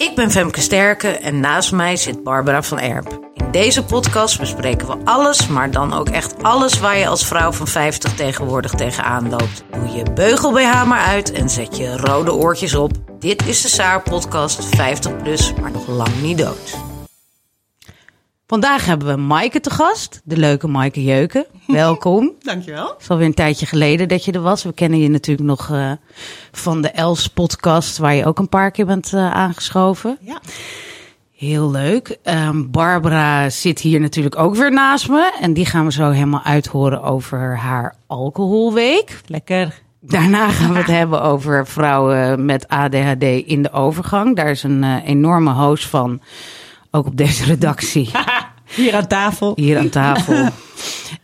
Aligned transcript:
Ik 0.00 0.14
ben 0.14 0.30
Femke 0.30 0.60
Sterke 0.60 1.08
en 1.08 1.40
naast 1.40 1.72
mij 1.72 1.96
zit 1.96 2.22
Barbara 2.22 2.62
van 2.62 2.78
Erp. 2.78 3.30
In 3.34 3.50
deze 3.50 3.84
podcast 3.84 4.38
bespreken 4.38 4.86
we 4.86 4.96
alles, 5.04 5.46
maar 5.46 5.70
dan 5.70 5.92
ook 5.92 6.08
echt 6.08 6.42
alles 6.42 6.80
waar 6.80 6.98
je 6.98 7.06
als 7.06 7.26
vrouw 7.26 7.52
van 7.52 7.66
50 7.66 8.14
tegenwoordig 8.14 8.72
tegenaan 8.72 9.30
loopt. 9.30 9.64
Doe 9.70 9.96
je 9.96 10.12
beugel 10.14 10.52
BH 10.52 10.84
maar 10.84 11.04
uit 11.04 11.32
en 11.32 11.50
zet 11.50 11.76
je 11.76 11.96
rode 11.96 12.32
oortjes 12.32 12.74
op. 12.74 12.92
Dit 13.18 13.46
is 13.46 13.62
de 13.62 13.68
Saar 13.68 14.02
podcast 14.02 14.64
50 14.64 15.16
plus, 15.16 15.54
maar 15.60 15.70
nog 15.70 15.86
lang 15.86 16.20
niet 16.22 16.38
dood. 16.38 16.89
Vandaag 18.50 18.84
hebben 18.86 19.08
we 19.08 19.16
Maaike 19.16 19.60
te 19.60 19.70
gast, 19.70 20.20
de 20.24 20.36
leuke 20.36 20.68
Maaike 20.68 21.04
Jeuken. 21.04 21.46
Welkom. 21.66 22.32
Dankjewel. 22.40 22.86
Het 22.86 23.00
is 23.00 23.10
alweer 23.10 23.26
een 23.26 23.34
tijdje 23.34 23.66
geleden 23.66 24.08
dat 24.08 24.24
je 24.24 24.32
er 24.32 24.40
was. 24.40 24.62
We 24.62 24.72
kennen 24.72 24.98
je 24.98 25.08
natuurlijk 25.08 25.48
nog 25.48 25.70
eh, 25.70 25.92
van 26.52 26.82
de 26.82 26.90
Els 26.90 27.28
podcast, 27.28 27.98
waar 27.98 28.14
je 28.14 28.24
ook 28.24 28.38
een 28.38 28.48
paar 28.48 28.70
keer 28.70 28.86
bent 28.86 29.12
eh, 29.12 29.30
aangeschoven. 29.30 30.18
Ja. 30.20 30.40
Heel 31.36 31.70
leuk. 31.70 32.18
Ehm, 32.22 32.70
Barbara 32.70 33.50
zit 33.50 33.80
hier 33.80 34.00
natuurlijk 34.00 34.38
ook 34.38 34.54
weer 34.54 34.72
naast 34.72 35.08
me. 35.08 35.36
En 35.40 35.52
die 35.52 35.66
gaan 35.66 35.84
we 35.84 35.92
zo 35.92 36.10
helemaal 36.10 36.42
uithoren 36.44 37.02
over 37.02 37.56
haar 37.56 37.94
alcoholweek. 38.06 39.20
Lekker. 39.26 39.82
Daarna 40.00 40.48
gaan 40.48 40.72
we 40.72 40.78
het 40.78 40.86
hebben 41.00 41.22
over 41.22 41.66
vrouwen 41.66 42.44
met 42.44 42.68
ADHD 42.68 43.22
in 43.22 43.62
de 43.62 43.72
overgang. 43.72 44.36
Daar 44.36 44.50
is 44.50 44.62
een 44.62 44.84
eh, 44.84 45.08
enorme 45.08 45.52
host 45.52 45.86
van, 45.86 46.20
ook 46.90 47.06
op 47.06 47.16
deze 47.16 47.44
redactie, 47.44 48.10
Hier 48.74 48.94
aan 48.94 49.06
tafel. 49.06 49.52
hier 49.56 49.78
aan 49.78 49.88
tafel. 49.88 50.48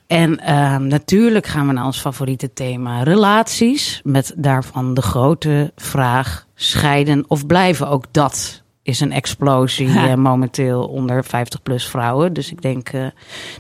En 0.07 0.39
ehm, 0.39 0.87
natuurlijk 0.87 1.47
gaan 1.47 1.67
we 1.67 1.73
naar 1.73 1.85
ons 1.85 2.01
favoriete 2.01 2.53
thema 2.53 3.03
relaties. 3.03 4.01
Met 4.05 4.33
daarvan 4.37 4.95
de 4.95 5.03
grote 5.03 5.73
vraag: 5.77 6.47
scheiden 6.55 7.25
of 7.29 7.47
blijven? 7.47 7.89
Ook 7.89 8.05
dat 8.11 8.63
is 8.83 9.01
een 9.01 9.13
explosie 9.13 9.89
eh, 9.89 10.15
momenteel 10.15 10.87
onder 10.87 11.25
50-plus 11.25 11.87
vrouwen. 11.87 12.33
Dus 12.33 12.51
ik 12.51 12.63
denk 12.63 12.89
eh, 12.89 13.07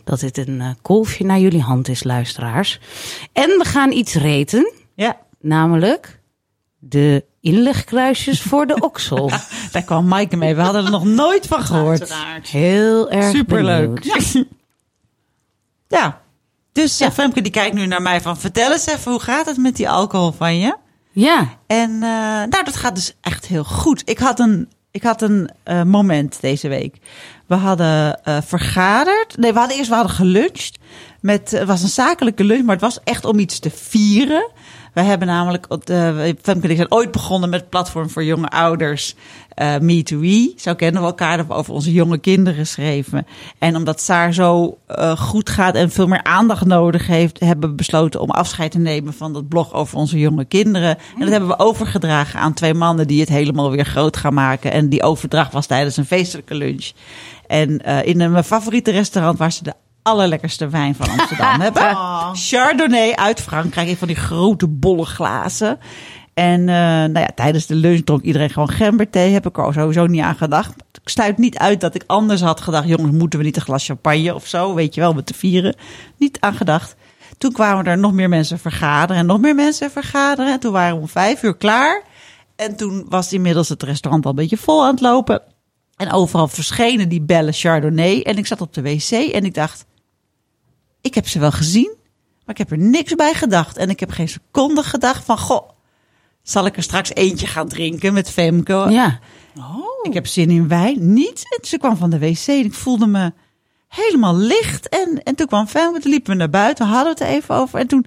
dat 0.05 0.21
dit 0.21 0.39
een 0.39 0.61
eh, 0.61 0.71
kolfje 0.83 1.25
naar 1.25 1.39
jullie 1.39 1.62
hand 1.62 1.89
is, 1.89 2.05
luisteraars. 2.05 2.81
En 3.33 3.49
we 3.49 3.65
gaan 3.65 3.93
iets 3.93 4.15
reten, 4.15 4.73
Ja, 4.95 5.17
namelijk 5.41 6.21
de 6.79 7.25
inlegkruisjes 7.47 8.42
voor 8.42 8.66
de 8.66 8.80
oksel. 8.91 9.30
daar 9.72 9.83
kwam 9.83 10.08
Maaike 10.08 10.36
mee. 10.36 10.55
We 10.55 10.62
hadden 10.62 10.84
er 10.84 10.91
nog 10.91 11.05
nooit 11.05 11.47
van 11.47 11.62
gehoord. 11.62 12.14
Heel 12.50 13.11
erg 13.11 13.36
Superleuk. 13.36 14.00
benieuwd. 14.00 14.33
Ja. 14.33 14.44
ja. 15.98 16.20
Dus 16.72 17.00
eh, 17.00 17.11
Femke 17.11 17.41
die 17.41 17.53
kijkt 17.53 17.75
nu 17.75 17.86
naar 17.86 18.03
mij 18.03 18.20
van... 18.20 18.36
Vertel 18.36 18.72
eens 18.72 18.86
even, 18.86 19.11
hoe 19.11 19.20
gaat 19.20 19.47
het 19.47 19.56
met 19.56 19.77
die 19.77 19.88
alcohol 19.88 20.33
van 20.33 20.58
je? 20.58 20.77
Ja, 21.12 21.48
En 21.66 21.91
eh, 21.92 22.00
nou, 22.48 22.64
dat 22.64 22.77
gaat 22.77 22.94
dus 22.94 23.14
echt 23.20 23.47
heel 23.47 23.64
goed. 23.64 24.03
Ik 24.05 24.19
had 24.19 24.41
een, 24.41 24.69
ik 24.91 25.03
had 25.03 25.22
een 25.22 25.50
eh, 25.62 25.83
moment 25.83 26.41
deze 26.41 26.69
week. 26.69 26.97
We 27.47 27.55
hadden 27.55 28.22
eh, 28.25 28.38
vergaderd. 28.44 29.36
Nee, 29.36 29.53
we 29.53 29.58
hadden 29.58 29.77
eerst 29.77 29.88
we 29.88 29.94
hadden 29.97 30.14
geluncht. 30.14 30.78
Met, 31.21 31.50
het 31.50 31.66
was 31.66 31.82
een 31.82 31.88
zakelijke 31.88 32.44
lunch, 32.44 32.65
maar 32.65 32.75
het 32.75 32.84
was 32.84 32.98
echt 33.04 33.25
om 33.25 33.38
iets 33.38 33.59
te 33.59 33.71
vieren. 33.71 34.50
We 34.97 35.03
hebben 35.03 35.29
namelijk, 35.29 35.67
uh, 35.91 36.33
Femke 36.43 36.77
zijn 36.77 36.93
ooit 36.93 37.11
begonnen 37.11 37.51
met 37.51 37.69
platform 37.69 38.11
voor 38.11 38.25
jonge 38.25 38.49
ouders. 38.49 39.15
eh 39.55 39.79
Me 39.79 40.03
to 40.03 40.19
We. 40.19 40.53
Zo 40.57 40.75
kennen 40.75 41.01
we 41.01 41.07
elkaar. 41.07 41.37
Dat 41.37 41.47
we 41.47 41.53
over 41.53 41.73
onze 41.73 41.93
jonge 41.93 42.19
kinderen 42.19 42.59
geschreven. 42.59 43.27
En 43.59 43.77
omdat 43.77 44.01
Saar 44.01 44.34
zo 44.34 44.79
eh, 44.87 45.17
goed 45.17 45.51
gaat 45.51 45.75
en 45.75 45.91
veel 45.91 46.07
meer 46.07 46.23
aandacht 46.23 46.65
nodig 46.65 47.07
heeft, 47.07 47.41
hebben 47.41 47.69
we 47.71 47.75
besloten 47.75 48.21
om 48.21 48.31
afscheid 48.31 48.71
te 48.71 48.79
nemen 48.79 49.15
van 49.15 49.33
dat 49.33 49.49
blog 49.49 49.73
over 49.73 49.99
onze 49.99 50.19
jonge 50.19 50.45
kinderen. 50.45 50.99
En 50.99 51.21
dat 51.21 51.28
hebben 51.28 51.49
we 51.49 51.59
overgedragen 51.59 52.41
aan 52.41 52.55
twee 52.55 52.75
mannen 52.75 53.07
die 53.07 53.21
het 53.21 53.28
helemaal 53.28 53.71
weer 53.71 53.87
groot 53.87 54.17
gaan 54.17 54.34
maken. 54.34 54.73
En 54.73 54.89
die 54.89 55.03
overdracht 55.03 55.53
was 55.53 55.67
tijdens 55.67 55.97
een 55.97 56.07
feestelijke 56.07 56.55
lunch. 56.55 56.91
En 57.47 57.84
eh, 57.84 58.07
in 58.07 58.17
mijn 58.31 58.45
favoriete 58.45 58.91
restaurant 58.91 59.39
waar 59.39 59.53
ze 59.53 59.63
de 59.63 59.73
allerlekkerste 60.06 60.69
wijn 60.69 60.94
van 60.94 61.09
Amsterdam 61.09 61.61
hebben. 61.67 61.97
Chardonnay 62.33 63.12
uit 63.12 63.41
Frankrijk 63.41 63.89
in 63.89 63.97
van 63.97 64.09
die 64.09 64.17
grote 64.17 64.69
bolle 64.69 65.05
glazen. 65.05 65.78
En 66.34 66.61
eh, 66.61 66.77
nou 66.77 67.19
ja, 67.19 67.31
tijdens 67.34 67.67
de 67.67 67.75
lunch 67.75 68.05
dronk 68.05 68.22
iedereen 68.22 68.50
gewoon 68.50 68.71
gemberthee. 68.71 69.33
Heb 69.33 69.47
ik 69.47 69.59
er 69.59 69.72
sowieso 69.72 70.06
niet 70.06 70.22
aan 70.22 70.34
gedacht. 70.34 70.75
Ik 71.03 71.09
sluit 71.09 71.39
niet 71.39 71.59
uit 71.59 71.81
dat 71.81 71.95
ik 71.95 72.05
anders 72.06 72.41
had 72.41 72.61
gedacht. 72.61 72.89
Jongens, 72.89 73.16
moeten 73.16 73.39
we 73.39 73.45
niet 73.45 73.56
een 73.56 73.62
glas 73.62 73.87
champagne 73.87 74.34
of 74.34 74.47
zo? 74.47 74.75
Weet 74.75 74.95
je 74.95 75.00
wel, 75.00 75.11
om 75.11 75.16
het 75.16 75.27
te 75.27 75.34
vieren. 75.34 75.75
Niet 76.16 76.41
aan 76.41 76.55
gedacht. 76.55 76.97
Toen 77.39 77.53
kwamen 77.53 77.84
er 77.84 77.99
nog 77.99 78.12
meer 78.12 78.28
mensen 78.28 78.59
vergaderen 78.59 79.16
en 79.16 79.27
nog 79.27 79.41
meer 79.41 79.55
mensen 79.55 79.91
vergaderen. 79.91 80.53
En 80.53 80.61
toen 80.61 80.72
waren 80.72 80.95
we 80.95 81.00
om 81.00 81.09
vijf 81.09 81.43
uur 81.43 81.56
klaar. 81.56 82.03
En 82.56 82.77
toen 82.77 83.06
was 83.09 83.33
inmiddels 83.33 83.69
het 83.69 83.83
restaurant 83.83 84.25
al 84.25 84.31
een 84.31 84.37
beetje 84.37 84.56
vol 84.56 84.84
aan 84.84 84.91
het 84.91 85.00
lopen. 85.00 85.43
En 85.97 86.12
overal 86.12 86.49
verschenen 86.49 87.09
die 87.09 87.22
bellen 87.22 87.53
Chardonnay. 87.53 88.21
En 88.21 88.39
ik 88.39 88.47
zat 88.47 88.61
op 88.61 88.75
de 88.75 88.83
wc 88.83 89.11
en 89.11 89.45
ik 89.45 89.55
dacht, 89.55 89.84
ik 91.06 91.15
heb 91.15 91.28
ze 91.28 91.39
wel 91.39 91.53
gezien, 91.53 91.94
maar 92.44 92.55
ik 92.55 92.59
heb 92.59 92.71
er 92.71 92.78
niks 92.78 93.15
bij 93.15 93.34
gedacht. 93.34 93.77
En 93.77 93.91
ik 93.91 94.00
heb 94.00 94.11
geen 94.11 94.28
seconde 94.28 94.83
gedacht 94.83 95.25
van, 95.25 95.39
goh, 95.39 95.69
zal 96.43 96.67
ik 96.67 96.77
er 96.77 96.83
straks 96.83 97.15
eentje 97.15 97.47
gaan 97.47 97.69
drinken 97.69 98.12
met 98.12 98.31
Femke? 98.31 98.87
ja. 98.91 99.19
Ik 100.03 100.15
heb 100.15 100.27
zin 100.27 100.50
in 100.50 100.69
wijn. 100.69 101.12
Niet. 101.12 101.56
En 101.59 101.69
ze 101.69 101.78
kwam 101.78 101.97
van 101.97 102.11
de 102.11 102.19
wc 102.19 102.47
en 102.47 102.65
ik 102.65 102.75
voelde 102.75 103.06
me 103.06 103.33
helemaal 103.89 104.37
licht. 104.37 104.89
En, 104.89 105.22
en 105.22 105.34
toen 105.34 105.47
kwam 105.47 105.66
Femke, 105.66 106.00
toen 106.00 106.11
liepen 106.11 106.33
we 106.33 106.39
naar 106.39 106.50
buiten, 106.50 106.87
hadden 106.87 107.15
we 107.15 107.19
het 107.25 107.28
er 107.33 107.37
even 107.37 107.55
over. 107.55 107.78
En 107.78 107.87
toen 107.87 108.06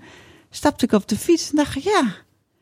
stapte 0.50 0.86
ik 0.86 0.92
op 0.92 1.08
de 1.08 1.18
fiets 1.18 1.50
en 1.50 1.56
dacht 1.56 1.76
ik, 1.76 1.84
ja, 1.84 2.04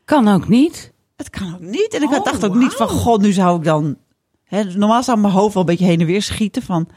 Kan 0.06 0.28
ook 0.28 0.48
niet. 0.48 0.94
het 1.16 1.30
kan 1.30 1.54
ook 1.54 1.60
niet. 1.60 1.94
En 1.94 2.02
ik 2.04 2.12
Oh, 2.12 2.24
dacht 2.24 2.46
ook 2.46 2.56
niet 2.56 2.74
van, 2.74 2.90
god, 2.90 3.22
nu 3.22 3.32
zou 3.32 3.58
ik 3.58 3.64
dan... 3.64 3.98
Hè, 4.44 4.64
normaal 4.64 5.04
zou 5.04 5.18
mijn 5.20 5.34
hoofd 5.34 5.54
wel 5.54 5.64
een 5.64 5.70
beetje 5.70 5.86
heen 5.86 6.00
en 6.00 6.06
weer 6.06 6.22
schieten 6.22 6.62
van... 6.62 6.88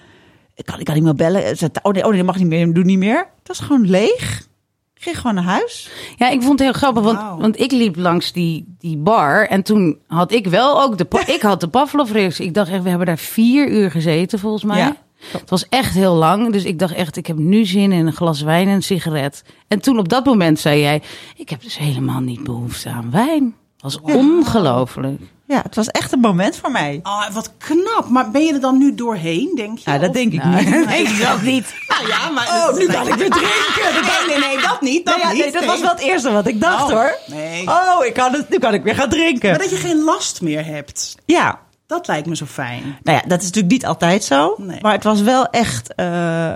Ik 0.61 0.67
kan, 0.67 0.79
ik 0.79 0.85
kan 0.85 0.95
niet 0.95 1.05
meer 1.05 1.15
bellen. 1.15 1.43
Oh 1.83 1.93
nee, 1.93 2.05
oh 2.05 2.09
nee, 2.09 2.17
dat 2.17 2.27
mag 2.27 2.39
niet 2.39 2.47
meer, 2.47 2.73
doe 2.73 2.85
niet 2.85 2.99
meer. 2.99 3.19
Het 3.19 3.49
was 3.49 3.59
gewoon 3.59 3.91
leeg. 3.91 4.49
Ik 4.95 5.03
ging 5.03 5.17
gewoon 5.17 5.35
naar 5.35 5.45
huis. 5.45 5.91
Ja, 6.17 6.29
ik 6.29 6.43
vond 6.43 6.59
het 6.59 6.61
heel 6.61 6.73
grappig, 6.73 7.03
want, 7.03 7.41
want 7.41 7.61
ik 7.61 7.73
liep 7.73 7.97
langs 7.97 8.33
die, 8.33 8.75
die 8.79 8.97
bar 8.97 9.47
en 9.47 9.63
toen 9.63 9.99
had 10.07 10.33
ik 10.33 10.47
wel 10.47 10.83
ook 10.83 10.99
de, 10.99 11.07
ik 11.37 11.43
had 11.43 11.61
de 11.61 11.69
Pavlov-reactie. 11.69 12.47
Ik 12.47 12.55
dacht 12.55 12.71
echt, 12.71 12.83
we 12.83 12.89
hebben 12.89 13.07
daar 13.07 13.19
vier 13.19 13.69
uur 13.69 13.91
gezeten 13.91 14.39
volgens 14.39 14.65
mij. 14.65 14.79
Ja. 14.79 14.97
Het 15.33 15.51
was 15.51 15.69
echt 15.69 15.95
heel 15.95 16.15
lang, 16.15 16.53
dus 16.53 16.65
ik 16.65 16.79
dacht 16.79 16.95
echt, 16.95 17.17
ik 17.17 17.27
heb 17.27 17.39
nu 17.39 17.65
zin 17.65 17.93
in 17.93 18.07
een 18.07 18.13
glas 18.13 18.41
wijn 18.41 18.69
en 18.69 18.75
een 18.75 18.83
sigaret. 18.83 19.45
En 19.69 19.81
toen 19.81 19.99
op 19.99 20.09
dat 20.09 20.25
moment 20.25 20.59
zei 20.59 20.81
jij, 20.81 21.03
ik 21.37 21.49
heb 21.49 21.63
dus 21.63 21.79
helemaal 21.79 22.21
niet 22.21 22.45
behoefte 22.45 22.89
aan 22.89 23.11
wijn. 23.11 23.55
Dat 23.77 23.93
was 23.93 24.15
ongelooflijk. 24.17 25.21
Ja, 25.51 25.61
het 25.63 25.75
was 25.75 25.89
echt 25.89 26.13
een 26.13 26.21
moment 26.21 26.57
voor 26.57 26.71
mij. 26.71 27.01
Ah, 27.03 27.31
wat 27.31 27.53
knap. 27.59 28.09
Maar 28.09 28.31
ben 28.31 28.45
je 28.45 28.53
er 28.55 28.61
dan 28.61 28.79
nu 28.79 28.95
doorheen, 28.95 29.53
denk 29.57 29.79
je? 29.79 29.91
Ja, 29.91 29.99
dat 29.99 30.09
Of- 30.09 30.15
denk 30.15 30.33
ik 30.33 30.45
Nou, 30.45 30.65
niet. 30.65 30.87
nee, 30.87 31.19
dat 31.19 31.43
niet. 31.43 31.75
Nou 31.89 32.09
ja, 32.09 32.29
maar... 32.31 32.47
Oh, 32.49 32.77
nu 32.77 32.87
kan 32.87 33.09
ik 33.09 33.15
weer 33.15 33.31
drinken. 33.31 34.03
Nee, 34.29 34.39
nee, 34.39 34.49
nee, 34.49 34.61
dat 34.63 34.81
niet. 34.81 35.07
Dat 35.07 35.15
Nee, 35.17 35.25
ja, 35.25 35.33
niet. 35.33 35.43
nee, 35.43 35.53
dat 35.53 35.65
was 35.65 35.81
wel 35.81 35.91
het 35.91 36.01
eerste 36.01 36.31
wat 36.33 36.47
ik 36.47 36.61
dacht 36.61 36.83
Oh, 36.83 36.89
hoor. 36.91 37.19
nee. 37.27 37.69
Oh, 37.69 38.05
ik 38.05 38.15
kan 38.15 38.33
het, 38.33 38.49
nu 38.49 38.59
kan 38.59 38.75
ik 38.75 38.83
weer 38.83 38.95
gaan 38.95 39.09
drinken. 39.09 39.51
Maar 39.51 39.59
dat 39.59 39.71
je 39.71 39.77
geen 39.77 40.05
last 40.05 40.41
meer 40.41 40.65
hebt. 40.65 41.15
Ja, 41.27 41.59
Dat 41.87 42.07
lijkt 42.07 42.27
me 42.27 42.37
zo 42.37 42.47
fijn. 42.47 42.99
nou 43.03 43.17
ja, 43.23 43.29
dat 43.29 43.39
is 43.39 43.45
natuurlijk 43.45 43.73
niet 43.73 43.87
altijd 43.87 44.25
zo. 44.25 44.55
Nee. 44.59 44.79
Maar 44.81 44.93
het 44.93 45.05
was 45.05 45.21
wel 45.21 45.47
echt... 45.47 45.95
eh, 45.95 46.55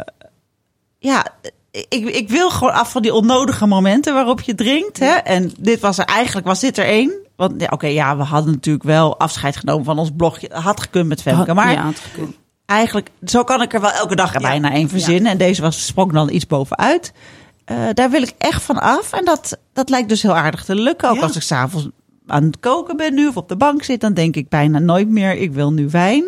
ja, 0.98 1.24
ik, 1.70 2.04
ik 2.08 2.28
wil 2.28 2.50
gewoon 2.50 2.72
af 2.72 2.90
van 2.90 3.02
die 3.02 3.14
onnodige 3.14 3.66
momenten 3.66 4.14
waarop 4.14 4.40
je 4.40 4.54
drinkt. 4.54 4.98
Hè? 4.98 5.12
En 5.14 5.52
dit 5.58 5.80
was 5.80 5.98
er 5.98 6.04
eigenlijk, 6.04 6.46
was 6.46 6.60
dit 6.60 6.78
er 6.78 6.84
één. 6.86 7.12
Want 7.36 7.60
ja, 7.60 7.68
oké, 7.70 7.86
ja, 7.86 8.16
we 8.16 8.22
hadden 8.22 8.52
natuurlijk 8.52 8.84
wel 8.84 9.18
afscheid 9.18 9.56
genomen 9.56 9.84
van 9.84 9.98
ons 9.98 10.10
blogje. 10.16 10.48
Had 10.52 10.80
gekund 10.80 11.08
met 11.08 11.22
Femke. 11.22 11.54
Maar 11.54 11.72
Ja, 11.72 11.82
had 11.82 11.98
gekund. 11.98 12.34
eigenlijk, 12.66 13.10
zo 13.24 13.44
kan 13.44 13.62
ik 13.62 13.72
er 13.74 13.80
wel 13.80 13.90
elke 13.92 14.16
dag 14.16 14.34
er 14.34 14.40
bijna 14.40 14.72
één 14.72 14.88
verzinnen. 14.88 15.32
En 15.32 15.38
deze 15.38 15.62
was 15.62 15.86
sprong 15.86 16.12
dan 16.12 16.30
iets 16.30 16.46
bovenuit. 16.46 17.12
Eh, 17.64 17.76
daar 17.94 18.10
wil 18.10 18.22
ik 18.22 18.32
echt 18.38 18.62
van 18.62 18.78
af. 18.80 19.12
En 19.12 19.24
dat, 19.24 19.58
dat 19.72 19.88
lijkt 19.90 20.08
dus 20.08 20.22
heel 20.22 20.36
aardig 20.36 20.64
te 20.64 20.74
lukken. 20.74 21.10
Ook 21.10 21.20
als 21.22 21.36
ik 21.36 21.42
s'avonds 21.42 21.88
aan 22.26 22.42
het 22.44 22.60
koken 22.60 22.96
ben 22.96 23.14
nu 23.14 23.26
of 23.28 23.36
op 23.36 23.48
de 23.48 23.56
bank 23.56 23.82
zit, 23.82 24.00
dan 24.00 24.14
denk 24.14 24.36
ik 24.36 24.48
bijna 24.48 24.78
nooit 24.78 25.08
meer, 25.08 25.34
ik 25.36 25.52
wil 25.52 25.72
nu 25.72 25.88
wijn. 25.90 26.24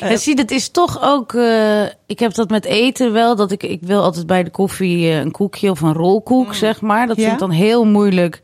Ja, 0.00 0.16
zie, 0.16 0.36
dat 0.36 0.50
is 0.50 0.68
toch 0.70 1.02
ook. 1.02 1.32
eh, 1.34 1.82
ik 2.06 2.18
heb 2.18 2.34
dat 2.34 2.50
met 2.50 2.64
eten 2.64 3.12
wel. 3.12 3.36
Dat 3.36 3.50
ik, 3.52 3.62
ik 3.62 3.80
wil 3.82 4.02
altijd 4.02 4.26
bij 4.26 4.42
de 4.44 4.50
koffie 4.50 5.10
eh, 5.10 5.18
een 5.18 5.30
koekje 5.30 5.70
of 5.70 5.80
een 5.80 5.92
rolkoek, 5.92 6.54
zeg 6.54 6.80
maar. 6.80 7.06
Dat 7.06 7.16
Ja. 7.16 7.22
vind 7.22 7.32
ik 7.34 7.38
dan 7.40 7.50
heel 7.50 7.84
moeilijk 7.84 8.40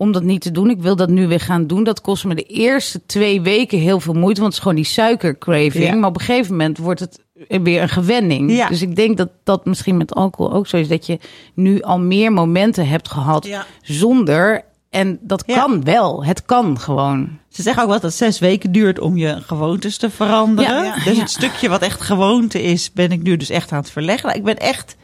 om 0.00 0.12
dat 0.12 0.22
niet 0.22 0.40
te 0.40 0.50
doen. 0.50 0.70
Ik 0.70 0.80
wil 0.80 0.96
dat 0.96 1.08
nu 1.08 1.26
weer 1.28 1.40
gaan 1.40 1.66
doen. 1.66 1.84
Dat 1.84 2.00
kost 2.00 2.24
me 2.24 2.34
de 2.34 2.42
eerste 2.42 3.00
twee 3.06 3.40
weken 3.40 3.78
heel 3.78 4.00
veel 4.00 4.12
moeite. 4.14 4.40
Want 4.40 4.52
het 4.52 4.52
is 4.52 4.58
gewoon 4.68 4.82
die 4.82 4.92
suikercraving. 4.92 5.84
Ja. 5.84 5.94
Maar 5.94 6.08
op 6.08 6.18
een 6.18 6.24
gegeven 6.24 6.50
moment 6.50 6.78
wordt 6.78 7.00
het 7.00 7.20
weer 7.62 7.82
een 7.82 7.88
gewenning. 7.88 8.52
Ja. 8.52 8.68
Dus 8.68 8.82
ik 8.82 8.96
denk 8.96 9.16
dat 9.16 9.28
dat 9.44 9.64
misschien 9.64 9.96
met 9.96 10.14
alcohol 10.14 10.52
ook 10.52 10.66
zo 10.66 10.76
is. 10.76 10.88
Dat 10.88 11.06
je 11.06 11.18
nu 11.54 11.82
al 11.82 11.98
meer 11.98 12.32
momenten 12.32 12.88
hebt 12.88 13.08
gehad 13.10 13.46
Ja. 13.46 13.66
zonder. 13.82 14.64
En 14.90 15.18
dat 15.22 15.42
Ja. 15.46 15.54
kan 15.54 15.84
wel. 15.84 16.24
Het 16.24 16.44
kan 16.44 16.78
gewoon. 16.80 17.38
Ze 17.48 17.62
zeggen 17.62 17.82
ook 17.82 17.88
wel 17.88 18.00
dat 18.00 18.10
het 18.10 18.18
zes 18.18 18.38
weken 18.38 18.72
duurt 18.72 18.98
om 19.00 19.16
je 19.16 19.36
gewoontes 19.40 19.96
te 19.96 20.10
veranderen. 20.10 20.74
Ja, 20.74 20.84
ja, 20.84 21.04
dus 21.04 21.14
ja. 21.14 21.20
het 21.20 21.30
stukje 21.30 21.68
wat 21.68 21.82
echt 21.82 22.00
gewoonte 22.00 22.62
is, 22.62 22.92
ben 22.92 23.12
ik 23.12 23.22
nu 23.22 23.36
dus 23.36 23.50
echt 23.50 23.72
aan 23.72 23.78
het 23.80 23.90
verleggen. 23.90 24.34
Ik 24.34 24.44
ben 24.44 24.56
echt 24.56 24.96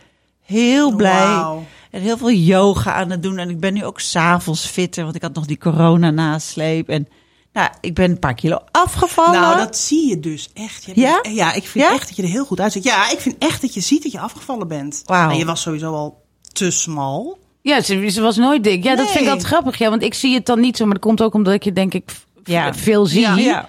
heel 0.44 0.96
blij. 0.96 1.12
Wauw. 1.26 1.64
En 1.90 2.00
heel 2.00 2.16
veel 2.16 2.30
yoga 2.30 2.92
aan 2.92 3.10
het 3.10 3.22
doen. 3.22 3.38
En 3.38 3.50
ik 3.50 3.60
ben 3.60 3.74
nu 3.74 3.84
ook 3.84 4.00
s'avonds 4.00 4.66
fitter, 4.66 5.04
want 5.04 5.16
ik 5.16 5.22
had 5.22 5.34
nog 5.34 5.46
die 5.46 5.58
corona 5.58 6.10
nasleep. 6.10 6.88
En 6.88 7.08
nou, 7.52 7.68
ik 7.80 7.94
ben 7.94 8.10
een 8.10 8.18
paar 8.18 8.34
kilo 8.34 8.58
afgevallen. 8.70 9.40
Nou, 9.40 9.56
dat 9.56 9.76
zie 9.78 10.08
je 10.08 10.20
dus 10.20 10.50
echt. 10.54 10.84
Je 10.84 10.92
Ja? 11.00 11.20
bent- 11.22 11.34
ja, 11.36 11.52
ik 11.52 11.66
vind 11.66 11.84
Ja? 11.84 11.92
echt 11.92 12.06
dat 12.08 12.16
je 12.16 12.22
er 12.22 12.28
heel 12.28 12.44
goed 12.44 12.60
uitziet. 12.60 12.84
Ja, 12.84 13.10
ik 13.10 13.18
vind 13.20 13.34
echt 13.38 13.60
dat 13.60 13.74
je 13.74 13.80
ziet 13.80 14.02
dat 14.02 14.12
je 14.12 14.20
afgevallen 14.20 14.68
bent. 14.68 15.02
Wauw. 15.04 15.30
En 15.30 15.36
je 15.36 15.44
was 15.44 15.60
sowieso 15.60 15.92
al 15.94 16.22
te 16.52 16.70
smal. 16.70 17.38
Ja, 17.62 17.80
ze, 17.82 18.08
ze 18.10 18.20
was 18.20 18.36
nooit 18.36 18.64
dik. 18.64 18.84
Ja, 18.84 18.96
dat 18.96 19.10
vind 19.10 19.24
ik 19.24 19.30
altijd 19.30 19.46
grappig. 19.46 19.78
Ja, 19.78 19.90
want 19.90 20.02
ik 20.02 20.14
zie 20.14 20.34
het 20.34 20.46
dan 20.46 20.60
niet 20.60 20.76
zo. 20.76 20.84
Maar 20.84 20.94
dat 20.94 21.02
komt 21.02 21.22
ook 21.22 21.34
omdat 21.34 21.54
ik 21.54 21.62
je 21.64 21.72
denk 21.72 21.94
ik 21.94 22.10
Ja. 22.44 22.74
veel 22.74 23.06
zie. 23.06 23.20
Ja. 23.20 23.36
Ja. 23.36 23.68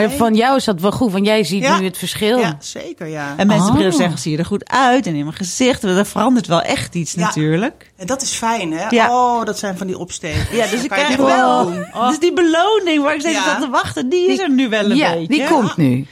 Maar 0.00 0.10
van 0.10 0.34
jou 0.34 0.56
is 0.56 0.64
dat 0.64 0.80
wel 0.80 0.92
goed. 0.92 1.12
Want 1.12 1.26
jij 1.26 1.44
ziet 1.44 1.62
Ja. 1.62 1.78
nu 1.78 1.84
het 1.84 1.98
verschil. 1.98 2.38
Ja, 2.38 2.56
zeker, 2.60 3.06
ja. 3.06 3.34
En 3.36 3.46
mensen 3.46 3.64
Oh. 3.66 3.70
beginnen 3.70 3.90
te 3.92 3.96
zeggen, 4.02 4.18
zie 4.18 4.32
je 4.32 4.38
er 4.38 4.44
goed 4.44 4.68
uit? 4.68 5.06
En 5.06 5.14
in 5.14 5.24
mijn 5.24 5.36
gezicht. 5.36 5.82
Dat 5.82 6.08
verandert 6.08 6.46
wel 6.46 6.62
echt 6.62 6.94
iets 6.94 7.12
Ja. 7.12 7.20
natuurlijk. 7.20 7.92
En 7.96 8.06
dat 8.06 8.22
is 8.22 8.30
fijn, 8.32 8.72
hè? 8.72 8.86
Ja. 8.88 9.10
Oh, 9.10 9.44
dat 9.44 9.58
zijn 9.58 9.78
van 9.78 9.86
die 9.86 9.98
opsteken. 9.98 10.56
Ja, 10.56 10.66
dus 10.66 10.82
ik 10.82 10.90
krijg 10.90 11.16
wel... 11.16 11.70
Dus 12.08 12.18
die 12.18 12.32
beloning 12.32 13.02
waar 13.02 13.14
ik 13.14 13.20
steeds 13.20 13.36
Ja. 13.44 13.54
aan 13.54 13.60
te 13.60 13.68
wachten, 13.68 14.08
die 14.08 14.30
is 14.30 14.38
er 14.38 14.50
nu 14.50 14.68
wel 14.68 14.90
een 14.90 14.96
Ja, 14.96 15.12
beetje. 15.12 15.28
die 15.28 15.44
komt 15.44 15.76
nu. 15.76 16.06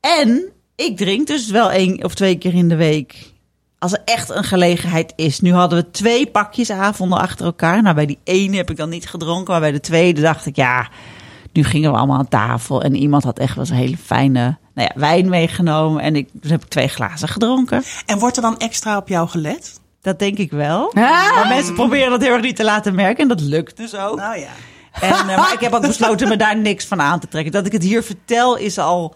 En 0.00 0.44
ik 0.76 0.96
drink 0.96 1.26
dus 1.26 1.50
wel 1.50 1.70
één 1.70 2.04
of 2.04 2.14
twee 2.14 2.38
keer 2.38 2.54
in 2.54 2.68
de 2.68 2.76
week. 2.76 3.32
Als 3.78 3.92
er 3.92 4.02
echt 4.04 4.30
een 4.30 4.44
gelegenheid 4.44 5.12
is. 5.16 5.40
Nu 5.40 5.52
hadden 5.52 5.78
we 5.78 5.90
twee 5.90 6.26
pakjes 6.26 6.70
avonden 6.70 7.18
achter 7.18 7.44
elkaar. 7.46 7.82
Nou, 7.82 7.94
bij 7.94 8.06
die 8.06 8.18
ene 8.24 8.56
heb 8.56 8.70
ik 8.70 8.76
dan 8.76 8.88
niet 8.88 9.08
gedronken. 9.08 9.50
Maar 9.52 9.60
bij 9.60 9.72
de 9.72 9.80
tweede 9.80 10.20
dacht 10.20 10.46
ik, 10.46 10.56
ja, 10.56 10.88
nu 11.54 11.64
gingen 11.64 11.90
we 11.90 11.96
allemaal 11.96 12.18
aan 12.18 12.28
tafel. 12.28 12.82
En 12.82 12.96
iemand 12.96 13.24
had 13.24 13.38
echt 13.38 13.56
wel 13.56 13.64
een 13.68 13.74
hele 13.74 13.96
fijne 13.96 14.56
nou 14.74 14.88
ja, 14.94 15.00
wijn 15.00 15.28
meegenomen. 15.28 16.02
En 16.02 16.16
ik, 16.16 16.28
dus 16.32 16.50
heb 16.50 16.62
ik 16.62 16.68
twee 16.68 16.88
glazen 16.88 17.28
gedronken. 17.28 17.82
En 18.06 18.18
wordt 18.18 18.36
er 18.36 18.42
dan 18.42 18.58
extra 18.58 18.96
op 18.96 19.08
jou 19.08 19.28
gelet? 19.28 19.80
Dat 20.00 20.18
denk 20.18 20.38
ik 20.38 20.50
wel. 20.50 20.92
Ah. 20.92 21.34
Maar 21.34 21.46
mensen 21.48 21.74
proberen 21.74 22.10
dat 22.10 22.22
heel 22.22 22.32
erg 22.32 22.42
niet 22.42 22.56
te 22.56 22.64
laten 22.64 22.94
merken. 22.94 23.22
En 23.22 23.28
dat 23.28 23.40
lukt 23.40 23.76
dus 23.76 23.94
ook. 23.94 24.16
Nou 24.16 24.38
ja. 24.38 24.50
En, 25.00 25.10
eh, 25.10 25.36
maar 25.36 25.52
ik 25.52 25.60
heb 25.60 25.72
ook 25.72 25.86
besloten 25.86 26.28
me 26.28 26.36
daar 26.36 26.56
niks 26.56 26.86
van 26.86 27.00
aan 27.00 27.20
te 27.20 27.28
trekken. 27.28 27.52
Dat 27.52 27.66
ik 27.66 27.72
het 27.72 27.82
hier 27.82 28.02
vertel 28.02 28.56
is 28.56 28.78
al 28.78 29.14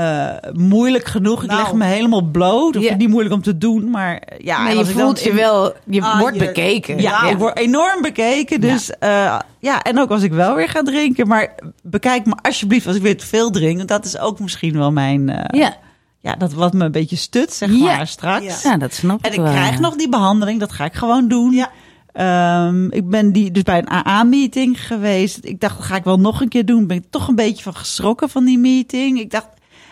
eh, 0.00 0.52
moeilijk 0.52 1.04
genoeg. 1.06 1.42
Ik 1.42 1.48
Nou. 1.50 1.62
leg 1.62 1.72
me 1.72 1.84
helemaal 1.84 2.22
bloot. 2.22 2.76
Of 2.76 2.82
Ja. 2.82 2.94
niet 2.94 3.08
moeilijk 3.08 3.34
om 3.34 3.42
te 3.42 3.58
doen. 3.58 3.90
Maar 3.90 4.16
eh, 4.16 4.38
ja, 4.44 4.68
en 4.68 4.74
je 4.76 4.80
ik 4.84 4.86
voelt 4.90 5.22
je 5.22 5.30
in- 5.30 5.36
wel, 5.36 5.72
je 5.84 6.02
Ah, 6.02 6.18
wordt 6.20 6.36
je- 6.38 6.44
bekeken. 6.44 7.00
Ja, 7.00 7.28
ik 7.28 7.36
word 7.38 7.56
enorm 7.58 8.02
bekeken. 8.02 8.60
Dus 8.60 8.90
ja. 9.00 9.42
ja, 9.58 9.82
en 9.82 9.98
ook 9.98 10.10
als 10.10 10.22
ik 10.22 10.32
wel 10.32 10.54
weer 10.54 10.68
ga 10.68 10.82
drinken. 10.82 11.28
Maar 11.28 11.54
bekijk 11.82 12.26
me 12.26 12.34
alsjeblieft 12.42 12.86
als 12.86 12.96
ik 12.96 13.02
weer 13.02 13.18
te 13.18 13.26
veel 13.26 13.50
drink. 13.50 13.76
Want 13.76 13.88
dat 13.88 14.04
is 14.04 14.18
ook 14.18 14.40
misschien 14.40 14.76
wel 14.78 14.92
mijn... 14.92 15.28
eh, 15.28 15.60
ja. 15.60 15.76
ja. 16.20 16.34
dat 16.34 16.52
wat 16.52 16.72
me 16.72 16.84
een 16.84 16.92
beetje 16.92 17.16
stut, 17.16 17.52
zeg 17.52 17.70
Ja. 17.70 17.78
maar, 17.96 18.06
straks. 18.06 18.62
Ja. 18.62 18.76
dat 18.76 18.92
snap 18.94 19.22
En 19.24 19.30
ik 19.30 19.36
ik 19.36 19.42
wel. 19.42 19.52
krijg 19.52 19.74
ja. 19.74 19.80
nog 19.80 19.96
die 19.96 20.08
behandeling, 20.08 20.60
dat 20.60 20.72
ga 20.72 20.84
ik 20.84 20.94
gewoon 20.94 21.28
doen. 21.28 21.50
Ja. 21.52 21.70
Ehm, 22.12 22.84
ik 22.90 23.08
ben 23.08 23.32
die, 23.32 23.50
dus 23.50 23.62
bij 23.62 23.78
een 23.78 23.90
AA-meeting 23.90 24.86
geweest. 24.86 25.38
Ik 25.42 25.60
dacht, 25.60 25.76
dat 25.76 25.86
ga 25.86 25.96
ik 25.96 26.04
wel 26.04 26.20
nog 26.20 26.40
een 26.40 26.48
keer 26.48 26.64
doen. 26.64 26.86
Ben 26.86 26.96
ik 26.96 27.04
toch 27.10 27.28
een 27.28 27.34
beetje 27.34 27.62
van 27.62 27.74
geschrokken 27.74 28.28
van 28.28 28.44
die 28.44 28.58
meeting. 28.58 29.20
Ik 29.20 29.30
dacht, 29.30 29.46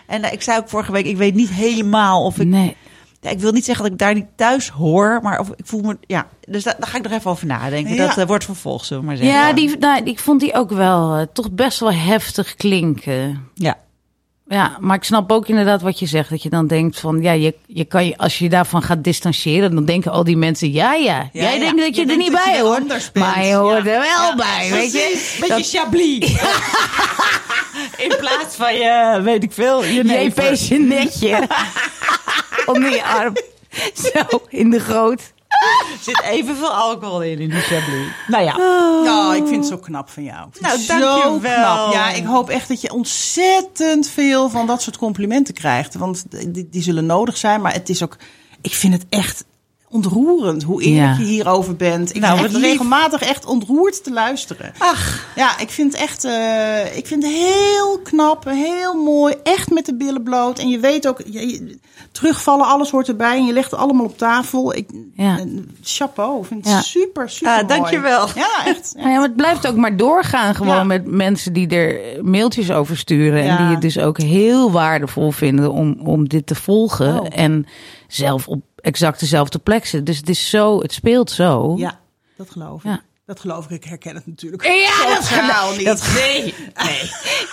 en 0.09 0.23
eh, 0.23 0.33
ik 0.33 0.41
zei 0.41 0.57
ook 0.57 0.69
vorige 0.69 0.91
week, 0.91 1.05
ik 1.05 1.17
weet 1.17 1.35
niet 1.35 1.49
helemaal 1.49 2.23
of 2.23 2.39
ik. 2.39 2.47
Nee. 2.47 2.75
Ja, 3.21 3.29
ik 3.29 3.39
wil 3.39 3.51
niet 3.51 3.65
zeggen 3.65 3.83
dat 3.83 3.93
ik 3.93 3.99
daar 3.99 4.13
niet 4.13 4.27
thuis 4.35 4.69
hoor, 4.69 5.19
maar 5.23 5.39
of 5.39 5.49
ik 5.49 5.65
voel 5.65 5.81
me. 5.81 5.97
Ja, 6.01 6.27
dus 6.47 6.63
daar, 6.63 6.75
daar 6.79 6.89
ga 6.89 6.97
ik 6.97 7.03
nog 7.03 7.11
even 7.11 7.31
over 7.31 7.47
nadenken. 7.47 7.95
Ja. 7.95 8.07
Dat 8.07 8.17
eh, 8.17 8.25
wordt 8.25 8.45
vervolgd, 8.45 8.85
zullen 8.85 9.03
we 9.03 9.09
maar 9.09 9.17
zeggen. 9.17 9.35
Ja, 9.35 9.53
die, 9.53 9.77
nou, 9.77 10.03
ik 10.03 10.19
vond 10.19 10.39
die 10.39 10.53
ook 10.53 10.69
wel 10.69 11.15
eh, 11.15 11.25
toch 11.33 11.51
best 11.51 11.79
wel 11.79 11.93
heftig 11.93 12.55
klinken. 12.55 13.49
Ja. 13.53 13.77
Ja, 14.47 14.77
maar 14.79 14.95
ik 14.95 15.03
snap 15.03 15.31
ook 15.31 15.47
inderdaad 15.47 15.81
wat 15.81 15.99
je 15.99 16.05
zegt. 16.05 16.29
Dat 16.29 16.43
je 16.43 16.49
dan 16.49 16.67
denkt 16.67 16.99
van, 16.99 17.21
ja, 17.21 17.31
je, 17.31 17.55
je 17.67 17.85
kan 17.85 18.05
je, 18.05 18.17
als 18.17 18.39
je 18.39 18.49
daarvan 18.49 18.81
gaat 18.81 19.03
distancieren, 19.03 19.75
dan 19.75 19.85
denken 19.85 20.11
al 20.11 20.23
die 20.23 20.37
mensen, 20.37 20.71
ja, 20.71 20.93
ja. 20.93 21.17
Ja, 21.17 21.29
jij 21.31 21.53
ja. 21.53 21.59
denkt 21.59 21.81
dat 21.81 21.95
je, 21.95 22.05
Je 22.05 22.11
er 22.11 22.17
niet 22.17 22.31
dat 22.31 22.43
bij 22.43 22.61
hoort. 22.61 23.11
Maar 23.13 23.45
je 23.45 23.53
hoort 23.53 23.87
er 23.87 23.99
wel 23.99 24.35
bij, 24.35 24.69
weet 24.71 24.91
je. 24.91 25.37
Beetje 25.39 25.77
chablis. 25.77 26.35
In 28.05 28.15
plaats 28.19 28.55
van 28.55 28.73
je, 28.73 29.19
weet 29.23 29.43
ik 29.43 29.51
veel, 29.51 29.83
je 29.83 30.03
je 30.69 30.79
netje 30.79 31.47
onder 32.73 32.91
je 32.91 33.03
arm. 33.03 33.33
Zo, 33.93 34.41
in 34.49 34.69
de 34.69 34.79
goot. 34.79 35.21
zit 36.01 36.21
evenveel 36.21 36.73
alcohol 36.73 37.21
in, 37.21 37.39
in 37.39 37.49
die 37.49 37.61
chablis. 37.61 38.07
Nou 38.27 38.43
ja. 38.43 38.55
Ja, 39.03 39.33
ik 39.33 39.47
vind 39.47 39.55
het 39.55 39.67
zo 39.67 39.77
knap 39.77 40.09
van 40.09 40.23
jou. 40.23 40.47
Nou, 40.59 40.77
het 40.77 40.87
dank 40.87 41.01
zo 41.01 41.37
knap. 41.37 41.93
Ja, 41.93 42.09
ik 42.09 42.25
hoop 42.25 42.49
echt 42.49 42.67
dat 42.67 42.81
je 42.81 42.93
ontzettend 42.93 44.09
veel 44.09 44.49
van 44.49 44.67
dat 44.67 44.81
soort 44.81 44.97
complimenten 44.97 45.53
krijgt. 45.53 45.95
Want 45.95 46.25
die, 46.53 46.69
die 46.69 46.81
zullen 46.81 47.05
nodig 47.05 47.37
zijn. 47.37 47.61
Maar 47.61 47.73
het 47.73 47.89
is 47.89 48.03
ook, 48.03 48.17
ik 48.61 48.73
vind 48.73 48.93
het 48.93 49.05
echt 49.09 49.45
ontroerend 49.91 50.63
hoe 50.63 50.81
eerlijk 50.81 51.17
Ja. 51.17 51.17
je 51.19 51.23
hierover 51.25 51.75
bent. 51.75 52.15
Ik 52.15 52.21
Nou, 52.21 52.35
ben 52.35 52.43
echt 52.45 52.53
lief. 52.53 52.63
regelmatig 52.63 53.21
echt 53.21 53.45
ontroerd 53.45 54.03
te 54.03 54.11
luisteren. 54.11 54.71
Ach, 54.77 55.25
Ja, 55.35 55.59
ik 55.59 55.69
vind 55.69 55.91
het 55.93 56.01
echt 56.01 56.23
eh, 56.23 56.97
ik 56.97 57.07
vind 57.07 57.23
het 57.23 57.31
heel 57.31 57.99
knap, 58.03 58.45
heel 58.45 58.93
mooi. 59.03 59.33
Echt 59.43 59.69
met 59.71 59.85
de 59.85 59.95
billen 59.95 60.23
bloot. 60.23 60.59
En 60.59 60.69
je 60.69 60.79
weet 60.79 61.07
ook, 61.07 61.21
je, 61.25 61.77
terugvallen, 62.11 62.65
alles 62.65 62.89
hoort 62.91 63.07
erbij. 63.07 63.37
En 63.37 63.45
je 63.45 63.53
legt 63.53 63.71
het 63.71 63.79
allemaal 63.79 64.05
op 64.05 64.17
tafel. 64.17 64.75
Ik, 64.75 64.89
Ja. 65.15 65.37
eh, 65.37 65.45
chapeau, 65.81 66.39
ik 66.39 66.45
vind 66.45 66.63
het 66.65 66.73
Ja. 66.73 66.81
super, 66.81 67.29
super 67.29 67.51
Ah, 67.53 67.55
mooi. 67.55 67.67
dankjewel. 67.67 68.27
Ja, 68.35 68.65
echt. 68.65 68.93
Nou 68.97 69.09
ja, 69.09 69.13
maar 69.15 69.23
het 69.27 69.35
blijft 69.35 69.67
ook 69.67 69.75
maar 69.75 69.97
doorgaan 69.97 70.55
gewoon 70.55 70.75
Ja. 70.75 70.83
met 70.83 71.05
mensen 71.05 71.53
die 71.53 71.67
er 71.67 71.99
mailtjes 72.25 72.71
over 72.71 72.97
sturen. 72.97 73.43
En 73.43 73.57
die 73.57 73.65
het 73.65 73.81
dus 73.81 73.99
ook 73.99 74.17
heel 74.17 74.71
waardevol 74.71 75.31
vinden 75.31 75.71
om, 75.71 75.99
om 76.03 76.27
dit 76.27 76.45
te 76.47 76.55
volgen. 76.55 77.19
Oh. 77.19 77.27
En 77.31 77.65
zelf 78.07 78.47
op 78.47 78.61
exact 78.81 79.19
dezelfde 79.19 79.59
plek 79.59 79.81
zitten. 79.85 80.03
Dus 80.05 80.17
het 80.17 80.29
is 80.29 80.49
zo, 80.49 80.79
het 80.81 80.93
speelt 80.93 81.31
zo. 81.31 81.73
Ja, 81.77 81.99
dat 82.37 82.49
geloof 82.49 82.83
ik. 82.83 82.89
Ja. 82.89 83.01
Dat 83.25 83.39
geloof 83.39 83.65
ik. 83.65 83.71
Ik 83.71 83.83
herken 83.83 84.15
het 84.15 84.27
natuurlijk. 84.27 84.63
Ja, 84.63 85.15
dat 85.15 85.29
Totaal 85.29 85.71
niet. 85.71 86.13
nee, 86.13 86.53
nee. 86.83 87.01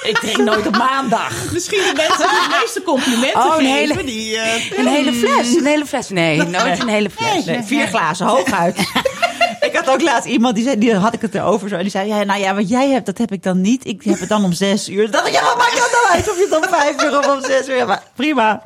Ik 0.03 0.19
drink 0.21 0.37
nooit 0.37 0.67
op 0.67 0.77
maandag. 0.77 1.33
Misschien 1.53 1.79
de 1.79 1.93
mensen 1.97 2.29
die 2.29 2.39
het 2.41 2.61
meeste 2.61 2.83
complimenten 2.83 3.41
Oh, 3.45 3.55
een 3.59 3.67
geven. 3.67 3.75
hele- 3.97 4.05
Die, 4.05 4.37
eh, 4.39 4.79
Een 4.79 4.87
hele 4.87 5.13
fles, 5.13 5.55
een 5.55 5.67
hele 5.67 5.87
fles. 5.87 6.09
Nee, 6.09 6.43
nooit 6.59 6.81
een 6.81 6.89
hele 6.89 7.11
fles. 7.11 7.45
Nee, 7.45 7.63
vier 7.63 7.87
glazen 7.87 8.27
hooguit. 8.27 8.77
ik 9.67 9.77
had 9.77 9.89
ook 9.89 10.03
laatst 10.03 10.29
iemand 10.29 10.55
die 10.55 10.65
zei, 10.65 10.79
die 10.79 10.95
had 10.95 11.15
ik 11.15 11.21
het 11.21 11.35
erover 11.35 11.69
zo. 11.69 11.75
En 11.75 11.83
die 11.83 11.91
zei, 11.91 12.09
ja, 12.09 12.25
nou 12.25 12.41
ja, 12.41 12.55
wat 12.55 12.69
jij 12.69 12.91
hebt, 12.91 13.07
dat 13.07 13.19
heb 13.19 13.33
ik 13.33 13.43
dan 13.43 13.61
niet. 13.61 13.87
Ik 13.87 14.03
heb 14.03 14.21
het 14.21 14.29
dan 14.29 14.45
om 14.45 14.53
zes 14.53 14.89
uur. 14.89 15.03
Dan 15.03 15.11
dacht 15.11 15.27
ik, 15.27 15.33
ja, 15.33 15.45
wat 15.45 15.57
maakt 15.57 15.77
dat 15.77 15.91
nou 16.03 16.15
uit? 16.15 16.31
Of 16.31 16.37
je 16.37 16.47
het 16.51 16.57
om 16.57 16.79
vijf 16.79 17.03
uur 17.03 17.19
of 17.19 17.35
om 17.35 17.43
zes 17.43 17.69
uur. 17.69 17.77
Ja, 17.77 17.85
maar 17.85 18.03
prima. 18.15 18.63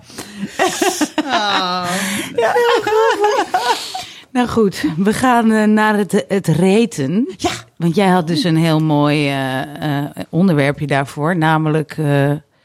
Nou 4.32 4.48
goed, 4.48 4.84
we 4.96 5.12
gaan 5.12 5.50
eh, 5.52 5.66
naar 5.66 5.96
het, 5.96 6.24
het 6.28 6.46
reten. 6.46 7.34
Ja. 7.36 7.50
Want 7.76 7.94
jij 7.94 8.08
had 8.08 8.26
dus 8.26 8.44
een 8.44 8.56
heel 8.56 8.80
mooi 8.80 9.28
eh, 9.28 10.02
eh, 10.02 10.10
onderwerpje 10.28 10.86
daarvoor. 10.86 11.36
Namelijk 11.36 11.96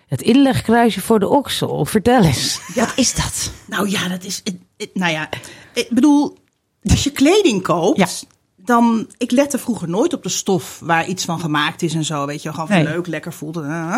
het 0.07 0.21
inlegkruisje 0.21 1.01
voor 1.01 1.19
de 1.19 1.27
oksel. 1.27 1.85
Vertel 1.85 2.23
eens. 2.23 2.59
Wat 2.75 2.93
is 2.95 3.13
dat? 3.13 3.51
nou 3.65 3.89
ja, 3.89 4.07
dat 4.07 4.23
is. 4.23 4.43
nou 4.93 5.11
ja, 5.11 5.29
ik 5.73 5.87
bedoel, 5.89 6.37
als 6.91 7.03
je 7.03 7.11
kleding 7.11 7.63
koopt. 7.63 7.97
Ja. 7.97 8.07
Dan, 8.55 9.07
ik 9.17 9.31
lette 9.31 9.57
vroeger 9.57 9.89
nooit 9.89 10.13
op 10.13 10.23
de 10.23 10.29
stof 10.29 10.79
waar 10.83 11.07
iets 11.07 11.25
van 11.25 11.39
gemaakt 11.39 11.81
is 11.81 11.93
en 11.93 12.05
zo. 12.05 12.25
Weet 12.25 12.41
je, 12.41 12.53
gewoon 12.53 12.69
Nee. 12.69 12.83
leuk, 12.83 13.07
lekker 13.07 13.33
voelt. 13.33 13.57
eh. 13.57 13.97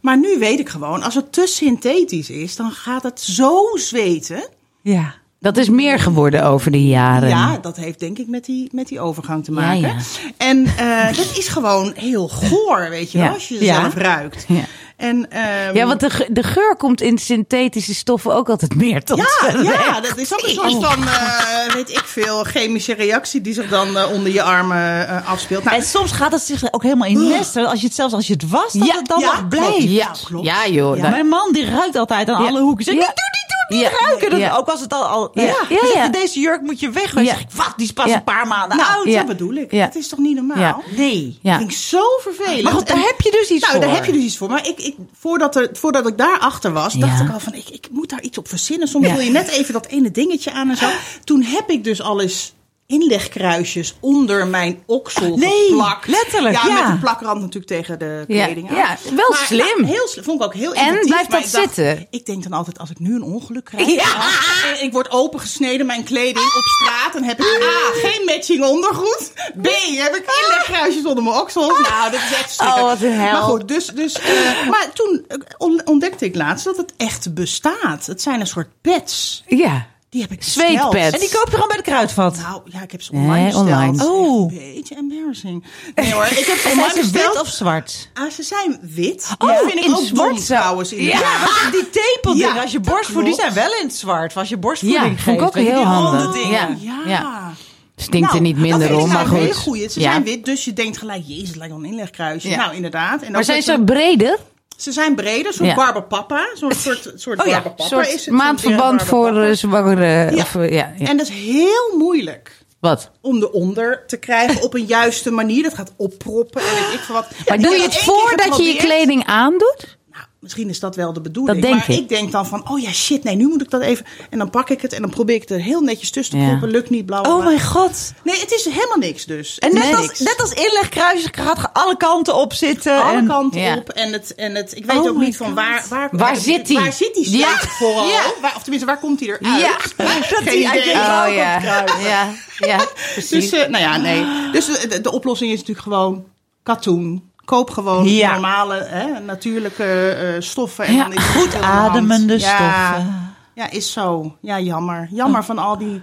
Maar 0.00 0.18
nu 0.18 0.38
weet 0.38 0.58
ik 0.58 0.68
gewoon, 0.68 1.02
als 1.02 1.14
het 1.14 1.32
te 1.32 1.46
synthetisch 1.46 2.30
is, 2.30 2.56
dan 2.56 2.70
gaat 2.70 3.02
het 3.02 3.20
zo 3.20 3.60
zweten. 3.74 4.48
Ja. 4.82 5.14
Dat 5.40 5.56
is 5.56 5.68
meer 5.68 5.98
geworden 5.98 6.44
over 6.44 6.70
de 6.70 6.86
jaren. 6.86 7.28
Ja, 7.28 7.58
dat 7.60 7.76
heeft 7.76 8.00
denk 8.00 8.18
ik 8.18 8.26
met 8.28 8.44
die, 8.44 8.68
met 8.72 8.88
die 8.88 9.00
overgang 9.00 9.44
te 9.44 9.52
maken. 9.52 9.80
Ja, 9.80 9.86
ja. 9.88 9.94
En 10.36 10.66
eh, 10.76 11.06
dat 11.16 11.30
is 11.38 11.48
gewoon 11.48 11.92
heel 11.96 12.28
goor, 12.28 12.86
weet 12.90 13.12
je 13.12 13.18
wel, 13.18 13.26
Ja. 13.26 13.32
als 13.32 13.48
je 13.48 13.64
Ja. 13.64 13.80
zelf 13.80 13.94
ruikt. 13.94 14.44
Ja. 14.48 14.60
En, 14.96 15.30
ehm, 15.30 15.76
Ja, 15.76 15.86
want 15.86 16.00
de, 16.00 16.10
ge- 16.10 16.28
de 16.32 16.42
geur 16.42 16.76
komt 16.76 17.00
in 17.00 17.18
synthetische 17.18 17.94
stoffen 17.94 18.34
ook 18.34 18.48
altijd 18.48 18.74
meer 18.74 19.04
tot 19.04 19.18
Ja, 19.18 19.60
ja, 19.62 20.00
dat 20.00 20.16
is 20.16 20.32
ook 20.32 20.42
een 20.42 20.48
soort 20.50 20.84
van, 20.84 21.06
eh, 21.08 21.74
weet 21.74 21.90
ik 21.90 22.02
veel, 22.04 22.44
chemische 22.44 22.94
reactie 22.94 23.40
die 23.40 23.54
zich 23.54 23.68
dan 23.68 23.96
eh, 23.98 24.12
onder 24.12 24.32
je 24.32 24.42
armen 24.42 25.08
eh, 25.08 25.28
afspeelt. 25.30 25.64
Nou, 25.64 25.76
En 25.76 25.82
soms 25.82 26.12
gaat 26.12 26.32
het 26.32 26.42
zich 26.42 26.72
ook 26.72 26.82
helemaal 26.82 27.08
in 27.08 27.28
nesten. 27.28 27.66
Als 27.68 27.80
je 27.80 27.86
het 27.86 27.94
zelfs 27.94 28.14
als 28.14 28.26
je 28.26 28.32
het 28.32 28.48
was, 28.48 28.72
dat 28.72 28.86
Ja, 28.86 28.94
het 28.96 29.06
dan 29.06 29.20
ja, 29.20 29.26
nog 29.26 29.34
klopt. 29.34 29.48
blijft. 29.48 29.82
Ja, 29.82 30.10
klopt. 30.24 30.46
ja 30.46 30.68
joh. 30.68 31.00
Mijn 31.00 31.26
man 31.26 31.52
die 31.52 31.64
ruikt 31.70 31.96
altijd 31.96 32.28
aan 32.28 32.42
Ja. 32.42 32.48
alle 32.48 32.60
hoeken. 32.60 32.84
Zeg, 32.84 32.94
doen, 32.94 33.02
niet 33.04 33.47
Ja, 33.68 33.90
ruiken. 34.00 34.30
Dat, 34.30 34.38
ja. 34.38 34.56
Ook 34.56 34.68
als 34.68 34.80
het 34.80 34.92
al... 34.92 35.02
al 35.04 35.30
Ja. 35.34 35.42
ja. 35.68 35.78
Ja. 35.94 36.08
deze 36.08 36.40
jurk 36.40 36.60
moet 36.62 36.80
je 36.80 36.90
weg. 36.90 37.12
Dan 37.14 37.24
Ja. 37.24 37.30
zeg 37.30 37.40
ik, 37.40 37.46
wat? 37.54 37.72
Die 37.76 37.86
is 37.86 37.92
pas 37.92 38.06
Ja. 38.06 38.14
een 38.14 38.24
paar 38.24 38.46
maanden 38.46 38.76
Nou, 38.76 38.90
oud. 38.92 39.04
Ja. 39.06 39.16
dat 39.18 39.26
bedoel 39.26 39.54
ik. 39.54 39.72
Ja. 39.72 39.84
Dat 39.86 39.94
is 39.94 40.08
toch 40.08 40.18
niet 40.18 40.34
normaal? 40.34 40.58
Ja. 40.58 40.80
Nee. 40.96 41.38
Ja. 41.42 41.50
Dat 41.50 41.58
vind 41.60 41.70
ik 41.72 41.76
zo 41.78 42.00
vervelend. 42.20 42.62
Maar 42.62 42.72
goed, 42.72 42.86
daar 42.86 42.96
En- 42.96 43.02
heb 43.02 43.20
je 43.20 43.30
dus 43.30 43.50
iets 43.50 43.60
nou, 43.60 43.72
voor. 43.72 43.80
daar 43.86 43.94
heb 43.94 44.04
je 44.04 44.12
dus 44.12 44.22
iets 44.22 44.36
voor. 44.36 44.48
Maar 44.48 44.66
ik, 44.68 44.78
ik, 44.80 44.94
voordat, 45.18 45.56
er, 45.56 45.68
voordat 45.72 46.06
ik 46.06 46.18
daarachter 46.18 46.72
was, 46.72 46.92
dacht 46.94 47.20
ik 47.20 47.30
al 47.32 47.40
van, 47.40 47.54
ik, 47.54 47.68
ik 47.68 47.88
moet 47.90 48.08
daar 48.10 48.22
iets 48.22 48.38
op 48.38 48.48
verzinnen. 48.48 48.88
Soms 48.88 49.06
Ja. 49.06 49.12
wil 49.14 49.22
je 49.24 49.30
net 49.30 49.48
even 49.48 49.72
dat 49.72 49.86
ene 49.86 50.10
dingetje 50.10 50.52
aan 50.52 50.70
en 50.70 50.76
zo. 50.76 50.86
Toen 51.24 51.42
heb 51.42 51.70
ik 51.70 51.84
dus 51.84 52.02
al 52.02 52.20
eens 52.20 52.52
inlegkruisjes 52.88 53.96
onder 54.00 54.46
mijn 54.46 54.82
oksel 54.86 55.36
Nee, 55.36 55.66
geplakt. 55.68 56.06
letterlijk, 56.06 56.54
Ja, 56.54 56.66
ja. 56.66 56.82
met 56.82 56.88
een 56.92 56.98
plakrand 56.98 57.40
natuurlijk 57.40 57.66
tegen 57.66 57.98
de 57.98 58.24
Ja, 58.28 58.44
kleding 58.44 58.70
aan. 58.70 58.76
ja, 58.76 58.96
wel 59.14 59.28
Maar, 59.30 59.38
slim. 59.46 59.66
nou, 59.80 59.86
heel 59.86 60.08
slim. 60.08 60.24
Vond 60.24 60.40
ik 60.40 60.46
ook 60.46 60.54
heel 60.54 60.74
En 60.74 60.84
blijft 61.06 61.08
maar 61.10 61.40
dat 61.40 61.46
ik 61.48 61.52
dacht, 61.52 61.74
zitten? 61.74 62.06
Ik 62.10 62.26
denk 62.26 62.42
dan 62.42 62.52
altijd, 62.52 62.78
als 62.78 62.90
ik 62.90 62.98
nu 62.98 63.14
een 63.14 63.22
ongeluk 63.22 63.64
krijg. 63.64 63.86
en 63.86 64.84
ik 64.84 64.92
word 64.92 65.10
opengesneden, 65.10 65.86
mijn 65.86 66.04
kleding 66.04 66.46
op 66.56 66.62
straat. 66.62 67.12
Dan 67.12 67.22
heb 67.22 67.38
ik 67.40 67.62
A, 67.62 68.08
geen 68.08 68.24
matching 68.24 68.64
ondergoed. 68.64 69.32
B, 69.62 69.66
heb 69.96 70.14
ik 70.16 70.24
inlegkruisjes 70.44 71.04
onder 71.04 71.24
mijn 71.24 71.36
oksels. 71.36 71.78
Nou, 71.88 72.10
dat 72.10 72.20
is 72.20 72.32
echt 72.32 72.54
verschrikkelijk. 72.54 72.76
Oh, 72.82 72.88
wat 72.88 73.02
een 73.02 73.12
hel. 73.12 73.32
Maar 73.32 73.42
goed, 73.42 73.68
dus, 73.68 73.86
dus, 73.86 74.12
eh, 74.20 74.68
maar 74.68 74.86
toen 74.94 75.24
eh, 75.28 75.36
on- 75.58 75.82
ontdekte 75.84 76.24
ik 76.24 76.34
laatst 76.34 76.64
dat 76.64 76.76
het 76.76 76.92
echt 76.96 77.34
bestaat. 77.34 78.06
Het 78.06 78.22
zijn 78.22 78.40
een 78.40 78.46
soort 78.46 78.68
pads. 78.82 79.42
Ja. 79.46 79.86
Die 80.10 80.20
heb 80.20 80.30
ik 80.32 80.42
Zweetpads. 80.42 80.90
besteld. 80.92 81.14
En 81.14 81.20
die 81.20 81.30
koop 81.30 81.44
je 81.44 81.50
gewoon 81.52 81.68
bij 81.68 81.76
de 81.76 81.82
kruidvat. 81.82 82.36
Nou, 82.36 82.60
ja, 82.64 82.82
ik 82.82 82.90
heb 82.92 83.02
ze 83.02 83.12
Nee, 83.14 83.22
online 83.22 83.44
besteld. 83.44 83.64
online. 83.66 84.04
Oh. 84.06 84.52
Een 84.52 84.58
beetje 84.74 84.94
embarrassing. 84.94 85.64
Nee 85.94 86.12
hoor, 86.12 86.24
ik 86.24 86.46
heb 86.46 86.58
online 86.72 86.92
ze 86.94 87.00
besteld. 87.00 87.32
wit 87.32 87.40
of 87.42 87.48
zwart? 87.48 88.10
Ah, 88.14 88.30
ze 88.30 88.42
zijn 88.42 88.78
wit. 88.82 89.30
Oh, 89.38 89.48
dat 89.48 89.58
vind 89.72 89.84
ik 89.84 89.90
ook 89.90 90.04
zwart 90.06 90.48
dom. 90.48 90.98
Ja. 90.98 91.20
Want 91.60 91.72
die 91.72 91.90
tepeldingen, 91.90 92.54
Ja, 92.54 92.62
als 92.62 92.72
je 92.72 92.80
borstvoeding, 92.80 93.34
die 93.36 93.44
zijn 93.44 93.54
wel 93.54 93.80
in 93.80 93.86
het 93.86 93.96
zwart. 93.96 94.36
Als 94.36 94.48
je 94.48 94.56
borstvoeding 94.56 95.04
Ja, 95.16 95.22
geeft. 95.22 95.40
ook 95.40 95.54
heel 95.54 95.82
handig. 95.82 96.50
Ja. 96.50 96.68
Ja. 96.80 97.00
Ja. 97.06 97.52
Stinkt 97.96 98.26
er 98.26 98.32
Nou, 98.32 98.40
niet 98.40 98.56
minder 98.56 98.96
om, 98.96 99.08
maar 99.08 99.24
nou 99.26 99.36
hele 99.38 99.52
goed. 99.54 99.62
goeie. 99.62 99.88
Ze 99.88 100.00
Ja. 100.00 100.10
zijn 100.10 100.24
wit, 100.24 100.44
dus 100.44 100.64
je 100.64 100.72
denkt 100.72 100.98
gelijk, 100.98 101.22
jezus, 101.26 101.48
het 101.48 101.56
lijkt 101.56 101.72
wel 101.74 101.82
een 101.84 101.90
inlegkruisje. 101.90 102.48
Ja. 102.48 102.56
Nou, 102.56 102.74
inderdaad. 102.74 103.22
En 103.22 103.32
Maar 103.32 103.44
zijn 103.44 103.62
ze 103.62 103.82
breder? 103.84 104.38
Ze 104.78 104.92
zijn 104.92 105.14
breder, 105.14 105.52
zo'n 105.52 105.66
Ja. 105.66 105.74
barbapapa. 105.74 106.48
Zo'n 106.54 106.72
soort, 106.72 107.12
soort 107.16 107.40
Oh 107.40 107.46
ja, 107.46 107.62
is 108.00 108.24
het. 108.24 108.34
maandverband 108.34 109.02
voor 109.02 109.42
eh, 109.42 109.52
zwangere... 109.54 110.06
Ja. 110.06 110.42
Of, 110.42 110.54
eh, 110.54 110.70
ja. 110.70 110.92
En 110.98 111.16
dat 111.16 111.28
is 111.28 111.34
heel 111.34 111.96
moeilijk. 111.96 112.56
Wat? 112.80 113.10
Om 113.20 113.36
eronder 113.42 114.04
te 114.06 114.16
krijgen 114.16 114.62
op 114.62 114.74
een 114.74 114.84
juiste 114.84 115.30
manier. 115.30 115.62
Dat 115.62 115.74
gaat 115.74 115.92
opproppen 115.96 116.60
en 116.60 116.66
weet 116.74 116.94
ik 116.94 117.00
veel 117.00 117.14
wat. 117.14 117.26
Maar 117.48 117.58
doe 117.58 117.74
je 117.76 117.82
het 117.82 117.96
voordat 117.96 118.56
je 118.56 118.62
je 118.62 118.76
kleding 118.76 119.24
aandoet? 119.26 119.97
Misschien 120.40 120.68
is 120.68 120.80
dat 120.80 120.96
wel 120.96 121.12
de 121.12 121.20
bedoeling. 121.20 121.60
Dat 121.60 121.70
denk 121.70 121.86
maar 121.86 121.96
ik. 121.96 122.02
ik. 122.02 122.08
denk 122.08 122.32
dan 122.32 122.46
van, 122.46 122.70
oh 122.70 122.80
ja, 122.80 122.92
shit, 122.92 123.24
nee, 123.24 123.36
nu 123.36 123.46
moet 123.48 123.62
ik 123.62 123.70
dat 123.70 123.80
even. 123.80 124.04
En 124.30 124.38
dan 124.38 124.50
pak 124.50 124.70
ik 124.70 124.80
het 124.80 124.92
en 124.92 125.00
dan 125.00 125.10
probeer 125.10 125.34
ik 125.34 125.40
het 125.40 125.50
er 125.50 125.60
heel 125.60 125.80
netjes 125.80 126.10
tussen 126.10 126.34
te 126.38 126.40
Ja. 126.44 126.48
proppen. 126.48 126.70
Lukt 126.70 126.90
niet, 126.90 127.06
bla 127.06 127.20
bla, 127.20 127.36
Oh 127.36 127.44
mijn 127.44 127.60
god. 127.62 128.12
Nee, 128.22 128.40
het 128.40 128.52
is 128.52 128.64
helemaal 128.64 128.96
niks 128.98 129.24
dus. 129.24 129.58
En 129.58 129.74
net 129.74 129.84
is 129.84 129.94
als, 129.94 130.18
net 130.18 130.40
als 130.40 130.52
inlegkruisjes 130.52 131.28
gaat 131.32 131.70
alle 131.72 131.96
kanten 131.96 132.36
op 132.36 132.52
zitten. 132.52 133.02
alle 133.02 133.16
en, 133.16 133.26
kanten 133.26 133.60
Ja. 133.60 133.76
op. 133.76 133.88
En 133.88 134.12
het, 134.12 134.34
en 134.34 134.54
het, 134.54 134.76
ik 134.76 134.84
weet 134.84 134.98
Oh 134.98 135.06
ook 135.06 135.16
niet 135.18 135.36
van 135.36 135.54
waar, 135.54 135.84
waar, 135.88 136.08
Waar 136.12 136.36
zit 136.36 136.66
die? 136.66 136.78
Waar 136.78 136.92
zit 136.92 137.10
slijt 137.14 137.28
Ja. 137.30 137.58
vooral? 137.58 138.08
Ja. 138.08 138.22
Waar, 138.40 138.52
of 138.56 138.60
tenminste, 138.62 138.86
waar 138.88 138.98
komt 138.98 139.18
die 139.18 139.28
eruit? 139.38 139.60
Ja. 139.60 139.76
Dat 140.30 140.52
die 140.52 140.68
uit 140.68 140.84
Oh 140.84 141.34
ja. 141.34 141.60
Ja, 142.00 142.34
ja, 142.58 142.86
precies. 143.12 143.50
Dus, 143.50 143.60
eh, 143.60 143.68
nou 143.68 143.82
ja, 143.84 143.96
nee. 143.96 144.50
Dus 144.52 144.66
de, 144.66 145.00
de 145.00 145.12
oplossing 145.12 145.50
is 145.50 145.58
natuurlijk 145.58 145.86
gewoon 145.86 146.24
katoen. 146.62 147.27
Koop 147.48 147.70
gewoon 147.70 148.08
Ja. 148.08 148.30
normale, 148.32 148.86
hè, 148.88 149.20
natuurlijke 149.20 150.10
eh, 150.10 150.40
stoffen. 150.40 150.84
En 150.84 150.94
Ja. 150.94 151.02
dan 151.02 151.12
is 151.12 151.22
het 151.22 151.36
Goed 151.42 151.62
ademende 151.62 152.38
ja, 152.38 152.38
stoffen. 152.38 153.34
Ja, 153.54 153.70
is 153.70 153.92
zo. 153.92 154.36
Ja, 154.40 154.60
jammer. 154.60 155.08
Jammer 155.10 155.44
van 155.44 155.58
al 155.58 155.78
die 155.78 156.02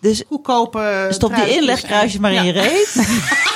Dus 0.00 0.22
goedkope 0.28 1.06
stop 1.10 1.34
die 1.34 1.54
inlegkruisjes 1.56 2.20
maar 2.20 2.32
in 2.32 2.44
je 2.44 2.52
reet. 2.52 2.94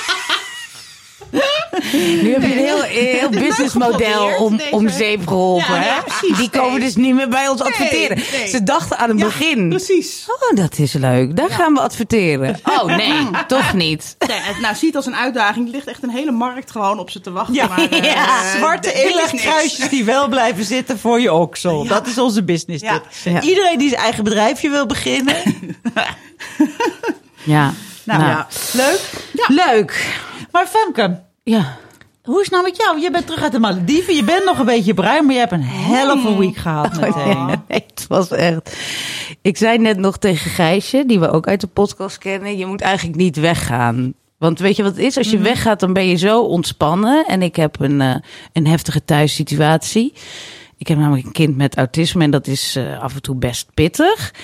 Nu 1.92 2.32
heb 2.32 2.42
je 2.42 2.46
een 2.46 2.64
heel, 2.64 2.82
heel 2.82 3.28
businessmodel 3.28 4.36
om, 4.38 4.60
om 4.70 4.88
zeep 4.88 5.26
geholpen. 5.26 5.74
Ja, 5.74 5.80
hè? 5.80 5.86
ja, 5.86 6.02
precies. 6.02 6.36
Die 6.36 6.50
komen 6.50 6.70
Nee. 6.70 6.80
dus 6.80 6.96
niet 6.96 7.14
meer 7.14 7.28
bij 7.28 7.48
ons 7.48 7.60
adverteren. 7.60 8.16
nee. 8.32 8.48
Ze 8.48 8.62
dachten 8.62 8.98
aan 8.98 9.08
het 9.08 9.18
Ja, 9.18 9.24
begin. 9.24 9.68
Precies. 9.68 10.26
Oh, 10.28 10.56
dat 10.56 10.78
is 10.78 10.92
leuk. 10.92 11.36
Daar 11.36 11.50
gaan 11.50 11.74
we 11.74 11.80
adverteren. 11.80 12.58
Oh, 12.80 12.96
nee, 12.96 13.12
toch 13.46 13.72
niet. 13.74 14.16
Ja, 14.18 14.26
het 14.34 14.60
nou, 14.60 14.74
ziet 14.74 14.96
als 14.96 15.06
een 15.06 15.16
uitdaging. 15.16 15.66
Er 15.66 15.72
ligt 15.74 15.86
echt 15.86 16.02
een 16.02 16.10
hele 16.10 16.30
markt 16.30 16.70
gewoon 16.70 16.98
op 16.98 17.10
ze 17.10 17.20
te 17.20 17.30
wachten. 17.30 17.54
Ja, 17.54 17.66
maar, 17.66 17.78
eh, 17.90 18.02
ja. 18.04 18.56
zwarte 18.56 18.92
inlegkruisjes 18.92 19.88
die 19.88 20.04
wel 20.04 20.28
blijven 20.28 20.64
zitten 20.64 20.98
voor 20.98 21.20
je 21.20 21.32
oksel. 21.32 21.86
Dat 21.86 22.06
is 22.06 22.18
onze 22.18 22.44
business 22.44 22.82
tip. 22.82 23.06
Ja. 23.24 23.30
Ja. 23.30 23.40
Iedereen 23.40 23.78
die 23.78 23.88
zijn 23.88 24.00
eigen 24.00 24.24
bedrijfje 24.24 24.70
wil 24.70 24.86
beginnen. 24.86 25.36
Ja. 27.44 27.72
Nou, 28.04 28.20
ja, 28.22 28.46
leuk. 28.72 29.00
Leuk. 29.46 30.06
Maar 30.52 30.66
Femke, 30.66 31.22
Ja. 31.50 31.76
hoe 32.22 32.40
is 32.40 32.48
nou 32.48 32.62
met 32.62 32.76
jou? 32.76 33.00
Je 33.00 33.10
bent 33.10 33.26
terug 33.26 33.42
uit 33.42 33.52
de 33.52 33.58
Malediven. 33.58 34.14
Je 34.14 34.24
bent 34.24 34.44
nog 34.44 34.58
een 34.58 34.64
beetje 34.64 34.94
bruin, 34.94 35.24
maar 35.24 35.34
je 35.34 35.40
hebt 35.40 35.52
een 35.52 35.62
hell 35.62 36.10
of 36.10 36.26
a 36.26 36.36
week 36.36 36.56
gehad 36.56 37.00
meteen. 37.00 37.46
Nee, 37.68 37.84
het 37.86 38.06
was 38.08 38.30
echt. 38.30 38.76
Ik 39.42 39.56
zei 39.56 39.78
net 39.78 39.98
nog 39.98 40.18
tegen 40.18 40.50
Gijsje, 40.50 41.06
die 41.06 41.20
we 41.20 41.30
ook 41.30 41.48
uit 41.48 41.60
de 41.60 41.66
podcast 41.66 42.18
kennen: 42.18 42.56
je 42.56 42.66
moet 42.66 42.80
eigenlijk 42.80 43.18
niet 43.18 43.36
weggaan. 43.36 44.14
Want 44.38 44.58
weet 44.58 44.76
je 44.76 44.82
wat 44.82 44.96
het 44.96 45.04
is? 45.04 45.16
Als 45.16 45.30
je 45.30 45.38
weggaat, 45.38 45.80
dan 45.80 45.92
ben 45.92 46.06
je 46.06 46.16
zo 46.16 46.40
ontspannen. 46.42 47.26
En 47.26 47.42
ik 47.42 47.56
heb 47.56 47.80
een, 47.80 48.00
eh, 48.00 48.16
een 48.52 48.66
heftige 48.66 49.04
thuissituatie. 49.04 50.12
Ik 50.76 50.88
heb 50.88 50.98
namelijk 50.98 51.26
een 51.26 51.32
kind 51.32 51.56
met 51.56 51.76
autisme 51.76 52.24
en 52.24 52.30
dat 52.30 52.46
is 52.46 52.76
eh, 52.76 53.02
af 53.02 53.14
en 53.14 53.22
toe 53.22 53.36
best 53.36 53.70
pittig. 53.74 54.34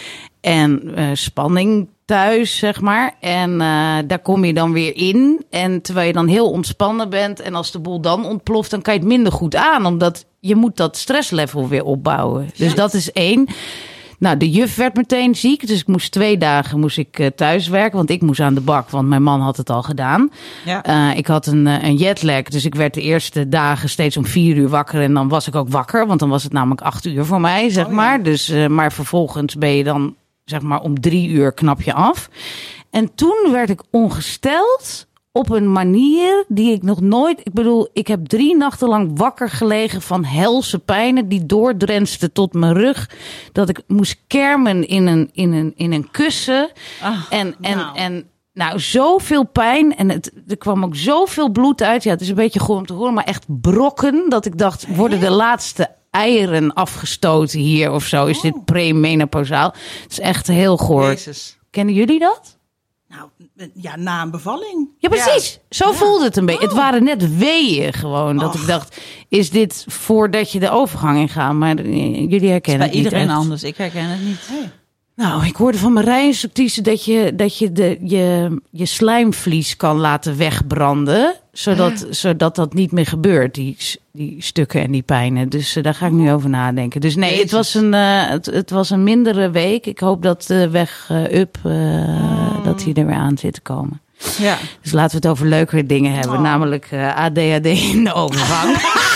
En 0.40 0.94
eh, 0.94 1.09
spanning 1.12 1.88
thuis, 2.12 2.59
zeg 2.59 2.81
maar. 2.81 3.14
En 3.21 3.61
eh, 3.61 3.97
daar 4.07 4.19
kom 4.23 4.45
je 4.45 4.54
dan 4.54 4.73
weer 4.73 4.97
in. 4.97 5.45
En 5.50 5.83
terwijl 5.83 6.07
je 6.07 6.12
dan 6.12 6.26
heel 6.26 6.50
ontspannen 6.50 7.11
bent 7.11 7.40
en 7.40 7.54
als 7.54 7.71
de 7.71 7.78
boel 7.78 8.00
dan 8.00 8.25
ontploft, 8.25 8.71
dan 8.71 8.83
kan 8.83 8.95
je 8.95 9.00
het 9.00 9.09
minder 9.09 9.33
goed 9.33 9.57
aan. 9.57 9.87
Omdat 9.87 10.26
je 10.40 10.57
moet 10.57 10.76
dat 10.76 10.97
stresslevel 10.97 11.69
weer 11.69 11.85
opbouwen. 11.85 12.50
Dus 12.57 12.75
dat 12.75 12.95
is 12.95 13.12
één. 13.12 13.47
Nou, 14.19 14.37
de 14.37 14.50
juf 14.50 14.76
werd 14.76 14.97
meteen 14.97 15.35
ziek, 15.35 15.66
dus 15.66 15.81
ik 15.81 15.87
moest 15.87 16.12
twee 16.12 16.38
dagen 16.38 16.81
moest 16.81 16.99
ik 16.99 17.19
eh, 17.19 17.26
thuis 17.26 17.69
werken, 17.69 17.97
want 17.97 18.11
ik 18.11 18.21
moest 18.21 18.40
aan 18.40 18.54
de 18.54 18.61
bak, 18.61 18.90
want 18.90 19.09
mijn 19.09 19.23
man 19.23 19.40
had 19.40 19.57
het 19.57 19.71
al 19.71 19.83
gedaan. 19.83 20.31
Ja. 20.64 20.83
Eh, 20.83 21.16
ik 21.19 21.26
had 21.26 21.47
een, 21.47 21.66
een 21.66 21.97
jetlag, 21.97 22.42
dus 22.42 22.64
ik 22.64 22.75
werd 22.75 22.95
de 22.95 23.02
eerste 23.02 23.49
dagen 23.49 23.88
steeds 23.88 24.16
om 24.16 24.26
vier 24.26 24.57
uur 24.57 24.69
wakker 24.69 25.02
en 25.02 25.14
dan 25.14 25.28
was 25.28 25.47
ik 25.47 25.54
ook 25.54 25.69
wakker, 25.69 26.07
want 26.07 26.21
dan 26.21 26.28
was 26.28 26.42
het 26.42 26.52
namelijk 26.52 26.81
acht 26.81 27.07
uur 27.07 27.25
voor 27.25 27.40
mij, 27.40 27.71
zeg 27.71 27.88
maar. 27.88 28.23
Dus, 28.23 28.52
maar 28.69 28.92
vervolgens 28.92 29.57
ben 29.57 29.71
je 29.76 29.85
dan, 29.85 30.14
zeg 30.44 30.62
maar, 30.62 30.80
om 30.80 31.00
drie 31.00 31.28
uur 31.28 31.52
knap 31.52 31.82
je 31.82 31.92
af. 31.92 32.30
En 32.90 33.14
toen 33.14 33.49
werd 33.50 33.70
ik 33.70 33.82
ongesteld 33.90 35.06
op 35.32 35.50
een 35.50 35.72
manier 35.72 36.44
die 36.49 36.72
ik 36.72 36.82
nog 36.82 37.00
nooit. 37.00 37.40
Ik 37.44 37.52
bedoel, 37.52 37.88
ik 37.92 38.06
heb 38.06 38.26
drie 38.26 38.56
nachten 38.56 38.88
lang 38.88 39.18
wakker 39.18 39.50
gelegen 39.50 40.02
van 40.02 40.25
helse 40.25 40.78
pijnen 40.78 41.28
die 41.28 41.46
doordrensten 41.46 42.32
tot 42.32 42.52
mijn 42.52 42.75
rug. 42.75 43.11
Dat 43.52 43.68
ik 43.68 43.82
moest 43.87 44.22
kermen 44.26 44.88
in 44.88 45.06
een, 45.06 45.30
in 45.32 45.52
een, 45.52 45.72
in 45.76 45.92
een 45.92 46.11
kussen. 46.11 46.70
en, 47.30 47.54
en, 47.61 47.76
nou. 47.76 47.96
en 47.96 48.30
nou, 48.52 48.80
zoveel 48.80 49.44
pijn. 49.44 49.96
En 49.96 50.11
het, 50.11 50.32
er 50.49 50.56
kwam 50.56 50.84
ook 50.84 50.96
zoveel 50.96 51.50
bloed 51.50 51.82
uit. 51.82 52.02
Ja, 52.02 52.11
het 52.11 52.20
is 52.20 52.28
een 52.28 52.34
beetje 52.34 52.61
goed 52.61 52.76
om 52.76 52.87
te 52.87 52.92
horen, 52.92 53.14
maar 53.14 53.25
echt 53.25 53.44
brokken. 53.46 54.25
Dat 54.28 54.46
ik 54.46 54.58
dacht, 54.58 54.96
worden 54.96 55.20
de 55.20 55.30
laatste 55.30 55.90
eieren 56.12 56.73
afgestoten 56.73 57.59
hier 57.59 57.92
of 57.92 58.04
zo? 58.04 58.26
Is 58.26 58.40
dit 58.40 58.64
premenopausaal? 58.64 59.75
Het 60.02 60.11
is 60.11 60.21
echt 60.21 60.47
heel 60.47 60.76
goor. 60.76 61.07
Jezus. 61.07 61.59
Kennen 61.71 61.95
jullie 61.95 62.19
dat? 62.19 62.59
Nou, 63.09 63.28
ja, 63.75 63.97
na 63.97 64.23
een 64.23 64.31
bevalling. 64.31 64.88
Ja, 64.99 65.09
precies. 65.09 65.59
Zo 65.71 65.92
voelde 65.92 66.25
het 66.25 66.37
een 66.37 66.47
beetje. 66.47 66.66
Het 66.66 66.75
waren 66.75 67.04
net 67.04 67.37
weeën 67.37 67.92
gewoon. 67.92 68.37
Dat 68.37 68.54
ik 68.54 68.66
dacht, 68.66 69.00
is 69.28 69.50
dit 69.50 69.85
voordat 69.88 70.52
je 70.52 70.61
de 70.61 70.71
overgang 70.71 71.19
ingaat? 71.19 71.54
Maar 71.54 71.76
eh, 71.76 72.31
jullie 72.31 72.50
herkennen 72.50 72.78
Bij 72.78 72.87
het 72.87 72.97
niet 72.97 73.04
iedereen 73.04 73.31
anders. 73.31 73.62
Ik 73.62 73.76
herken 73.76 74.09
het 74.09 74.25
niet. 74.25 74.71
Nou, 75.16 75.47
ik 75.47 75.57
hoorde 75.57 75.78
van 75.78 75.92
Marije 75.92 76.26
instructrice 76.26 76.83
dat 76.83 77.04
je, 77.04 77.33
dat 77.35 77.59
je 77.59 77.73
de, 77.73 77.99
je, 78.02 78.57
je 78.71 78.87
slijmvlies 78.87 79.76
kan 79.76 79.97
laten 79.97 80.37
wegbranden. 80.37 81.35
Zodat, 81.52 82.07
zodat 82.11 82.54
dat 82.54 82.75
niet 82.75 82.92
meer 82.92 83.07
gebeurt, 83.07 83.54
die, 83.54 83.76
die 84.12 84.37
stukken 84.38 84.83
en 84.83 84.90
die 84.90 85.02
pijnen. 85.02 85.49
Dus 85.49 85.76
eh, 85.76 85.83
daar 85.83 85.95
ga 85.95 86.07
ik 86.07 86.12
nu 86.12 86.33
over 86.33 86.50
nadenken. 86.50 87.00
Dus 87.00 87.16
nee, 87.16 87.40
het 87.40 87.50
was, 87.50 87.75
een, 87.75 87.95
eh, 87.95 88.28
het, 88.28 88.47
het 88.47 88.71
was 88.71 88.90
een 88.90 89.02
mindere 89.02 89.50
week. 89.50 89.87
Ik 89.87 89.99
hoop 89.99 90.23
dat 90.23 90.45
de 90.47 90.71
weg 90.71 91.07
eh, 91.09 91.40
up, 91.40 91.59
eh, 91.64 92.64
dat 92.64 92.78
die 92.78 92.95
er 92.95 93.07
weer 93.07 93.14
aan 93.14 93.38
zit 93.38 93.54
te 93.54 93.61
komen. 93.61 94.00
Ja. 94.38 94.57
Dus 94.83 94.92
laten 94.92 95.11
we 95.11 95.16
het 95.16 95.26
over 95.26 95.47
leukere 95.47 95.87
dingen 95.87 96.12
hebben. 96.12 96.42
Namelijk 96.42 96.87
eh, 96.90 97.16
ADHD 97.16 97.66
in 97.66 98.04
de 98.04 98.12
overgang. 98.12 98.76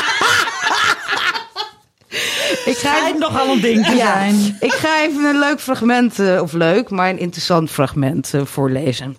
nogal 3.19 3.53
een 3.53 3.61
ding 3.61 3.87
te 3.87 3.95
ja, 3.95 4.13
zijn. 4.13 4.57
ik 4.61 4.73
ga 4.73 5.03
even 5.03 5.25
een 5.25 5.39
leuk 5.39 5.61
fragment, 5.61 6.19
eh, 6.19 6.43
of 6.43 6.53
leuk, 6.53 6.91
maar 6.91 7.11
een 7.11 7.19
interessant 7.19 7.71
fragment 7.71 8.35
eh, 8.35 8.45
voorlezen. 8.45 9.17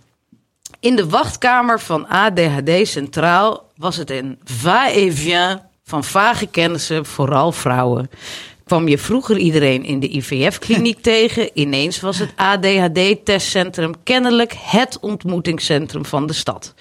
In 0.79 0.95
de 0.95 1.09
wachtkamer 1.09 1.79
van 1.79 2.07
ADHD 2.07 2.87
Centraal 2.87 3.71
was 3.75 3.95
het 3.95 4.11
een 4.11 4.39
va-et-vient 4.43 5.61
van 5.83 6.03
vage 6.03 6.47
kennissen, 6.47 7.05
vooral 7.05 7.51
vrouwen. 7.51 8.09
kwam 8.65 8.87
je 8.87 8.97
vroeger 8.97 9.37
iedereen 9.37 9.83
in 9.83 9.99
de 9.99 10.15
IVF-kliniek 10.15 11.01
tegen. 11.13 11.49
Ineens 11.53 11.99
was 11.99 12.19
het 12.19 12.33
ADHD-testcentrum 12.35 13.93
kennelijk 14.03 14.53
het 14.57 14.97
ontmoetingscentrum 14.99 16.05
van 16.05 16.27
de 16.27 16.33
stad. 16.33 16.73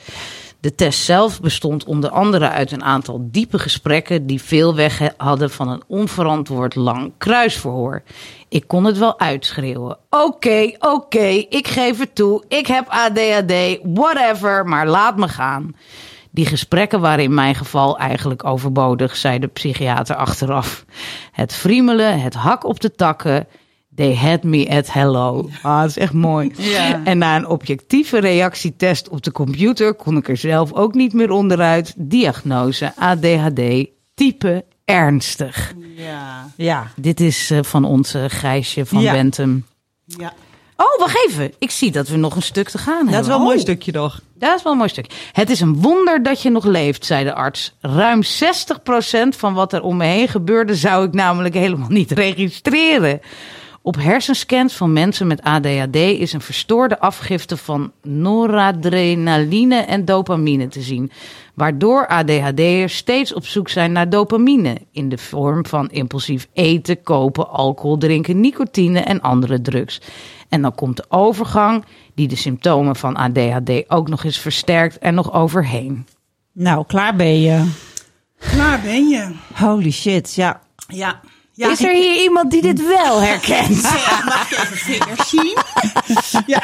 De 0.66 0.74
test 0.74 1.04
zelf 1.04 1.40
bestond 1.40 1.84
onder 1.84 2.10
andere 2.10 2.48
uit 2.48 2.70
een 2.70 2.84
aantal 2.84 3.28
diepe 3.30 3.58
gesprekken 3.58 4.26
die 4.26 4.42
veel 4.42 4.74
weg 4.74 5.00
hadden 5.16 5.50
van 5.50 5.68
een 5.68 5.82
onverantwoord 5.86 6.74
lang 6.74 7.12
kruisverhoor. 7.18 8.02
Ik 8.48 8.64
kon 8.66 8.84
het 8.84 8.98
wel 8.98 9.18
uitschreeuwen. 9.18 9.98
Oké, 10.10 10.72
oké, 10.78 11.26
ik 11.48 11.68
geef 11.68 11.98
het 11.98 12.14
toe. 12.14 12.44
Ik 12.48 12.66
heb 12.66 12.88
ADHD, 12.88 13.78
whatever, 13.82 14.64
maar 14.64 14.86
laat 14.86 15.16
me 15.16 15.28
gaan. 15.28 15.76
Die 16.30 16.46
gesprekken 16.46 17.00
waren 17.00 17.24
in 17.24 17.34
mijn 17.34 17.54
geval 17.54 17.98
eigenlijk 17.98 18.44
overbodig, 18.44 19.16
zei 19.16 19.38
de 19.38 19.46
psychiater 19.46 20.16
achteraf. 20.16 20.84
Het 21.32 21.54
friemelen, 21.54 22.20
het 22.20 22.34
hak 22.34 22.64
op 22.64 22.80
de 22.80 22.94
takken. 22.94 23.46
They 23.96 24.14
had 24.16 24.42
me 24.42 24.68
at 24.68 24.92
hello. 24.92 25.48
Ah, 25.62 25.80
dat 25.80 25.88
is 25.90 25.98
echt 25.98 26.12
mooi. 26.12 26.52
Ja. 26.58 27.00
En 27.04 27.18
na 27.18 27.36
een 27.36 27.48
objectieve 27.48 28.18
reactietest 28.20 29.08
op 29.08 29.22
de 29.22 29.32
computer 29.32 29.94
kon 29.94 30.16
ik 30.16 30.28
er 30.28 30.36
zelf 30.36 30.72
ook 30.72 30.94
niet 30.94 31.12
meer 31.12 31.30
onderuit. 31.30 31.94
Diagnose 31.96 32.92
ADHD, 32.96 33.86
type 34.14 34.64
ernstig. 34.84 35.74
Ja, 35.96 36.50
Ja. 36.56 36.86
Dit 36.96 37.20
is 37.20 37.50
eh, 37.50 37.58
van 37.62 37.84
onze 37.84 38.24
Gijsje 38.28 38.86
van 38.86 39.00
Ja. 39.00 39.12
Bentum. 39.12 39.64
ja. 40.04 40.32
Oh, 40.78 40.98
wacht 41.00 41.26
even. 41.28 41.52
Ik 41.58 41.70
zie 41.70 41.90
dat 41.90 42.08
we 42.08 42.16
nog 42.16 42.36
een 42.36 42.42
stuk 42.42 42.68
te 42.68 42.78
gaan 42.78 42.94
hebben. 42.94 43.12
Dat 43.12 43.20
is 43.22 43.26
wel 43.26 43.36
een 43.36 43.42
Oh. 43.42 43.48
mooi 43.48 43.60
stukje 43.60 43.92
nog. 43.92 44.20
Dat 44.34 44.56
is 44.56 44.62
wel 44.62 44.72
een 44.72 44.78
mooi 44.78 44.90
stuk. 44.90 45.06
Het 45.32 45.50
is 45.50 45.60
een 45.60 45.80
wonder 45.82 46.22
dat 46.22 46.42
je 46.42 46.50
nog 46.50 46.64
leeft, 46.64 47.04
zei 47.04 47.24
de 47.24 47.34
arts. 47.34 47.74
Ruim 47.80 48.22
60% 48.22 49.36
van 49.36 49.54
wat 49.54 49.72
er 49.72 49.82
om 49.82 49.96
me 49.96 50.04
heen 50.04 50.28
gebeurde, 50.28 50.74
zou 50.74 51.06
ik 51.06 51.12
namelijk 51.12 51.54
helemaal 51.54 51.88
niet 51.88 52.10
registreren. 52.10 53.20
Op 53.86 53.96
hersenscans 53.96 54.76
van 54.76 54.92
mensen 54.92 55.26
met 55.26 55.42
ADHD 55.42 55.96
is 55.96 56.32
een 56.32 56.40
verstoorde 56.40 56.98
afgifte 57.00 57.56
van 57.56 57.92
noradrenaline 58.02 59.76
en 59.76 60.04
dopamine 60.04 60.68
te 60.68 60.80
zien. 60.80 61.10
Waardoor 61.54 62.06
ADHD'ers 62.06 62.96
steeds 62.96 63.34
op 63.34 63.46
zoek 63.46 63.68
zijn 63.68 63.92
naar 63.92 64.08
dopamine. 64.08 64.76
In 64.92 65.08
de 65.08 65.18
vorm 65.18 65.66
van 65.66 65.90
impulsief 65.90 66.48
eten, 66.52 67.02
kopen, 67.02 67.50
alcohol 67.50 67.98
drinken, 67.98 68.40
nicotine 68.40 69.00
en 69.00 69.20
andere 69.20 69.60
drugs. 69.60 70.00
En 70.48 70.62
dan 70.62 70.74
komt 70.74 70.96
de 70.96 71.04
overgang, 71.08 71.84
die 72.14 72.28
de 72.28 72.36
symptomen 72.36 72.96
van 72.96 73.16
ADHD 73.16 73.70
ook 73.88 74.08
nog 74.08 74.24
eens 74.24 74.38
versterkt 74.38 74.98
en 74.98 75.14
nog 75.14 75.32
overheen. 75.32 76.06
Nou, 76.52 76.86
klaar 76.86 77.16
ben 77.16 77.40
je. 77.40 77.70
Klaar 78.38 78.80
ben 78.80 79.08
je. 79.08 79.34
Holy 79.54 79.90
shit, 79.90 80.34
ja. 80.34 80.60
Ja. 80.88 81.20
Ja 81.56 81.70
is 81.70 81.82
er 81.84 81.90
hier 81.92 82.22
iemand 82.26 82.50
die 82.50 82.62
dit 82.62 82.86
wel 82.86 83.20
herkent? 83.22 83.80
Ja, 83.82 84.22
mag 84.24 84.50
ik 84.50 84.58
even 84.58 84.76
vingers 84.76 85.28
zien? 85.28 85.56
Ja. 86.46 86.62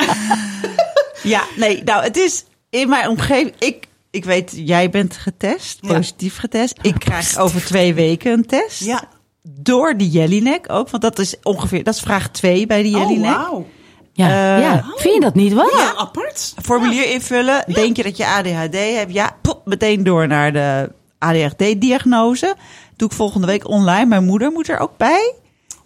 Ja, 1.22 1.42
nee, 1.56 1.82
nou, 1.84 2.02
het 2.02 2.16
is 2.16 2.44
in 2.70 2.88
mijn 2.88 3.08
omgeving. 3.08 3.54
Ik, 3.58 3.86
ik 4.10 4.24
weet, 4.24 4.52
jij 4.54 4.90
bent 4.90 5.16
getest, 5.16 5.80
positief 5.80 6.36
getest. 6.38 6.78
Ik 6.82 6.94
krijg 6.98 7.38
over 7.38 7.64
twee 7.64 7.94
weken 7.94 8.32
een 8.32 8.46
test. 8.46 8.84
Ja. 8.84 9.02
Door 9.42 9.96
de 9.96 10.08
Jellinek 10.10 10.72
ook, 10.72 10.90
want 10.90 11.02
dat 11.02 11.18
is 11.18 11.34
ongeveer, 11.42 11.82
dat 11.84 11.94
is 11.94 12.00
vraag 12.00 12.28
2 12.30 12.66
bij 12.66 12.82
de 12.82 12.88
Oh, 12.88 12.94
Jellinek. 13.00 13.30
wauw. 13.36 13.66
Ja, 14.12 14.26
Eh, 14.56 14.62
ja. 14.62 14.84
vind 14.96 15.14
je 15.14 15.20
dat 15.20 15.34
niet 15.34 15.52
wat? 15.52 15.72
Ja, 15.76 15.94
apart. 15.96 16.54
Formulier 16.62 17.10
invullen. 17.10 17.64
Denk 17.72 17.96
je 17.96 18.02
dat 18.02 18.16
je 18.16 18.26
ADHD 18.26 18.74
hebt? 18.96 19.12
Ja, 19.12 19.36
pop, 19.42 19.66
meteen 19.66 20.02
door 20.04 20.26
naar 20.26 20.52
de 20.52 20.92
ADHD-diagnose. 21.18 22.54
Doe 23.02 23.10
ik 23.10 23.16
volgende 23.16 23.46
week 23.46 23.68
online. 23.68 24.06
Mijn 24.06 24.24
moeder 24.24 24.50
moet 24.52 24.68
er 24.68 24.78
ook 24.78 24.96
bij. 24.96 25.34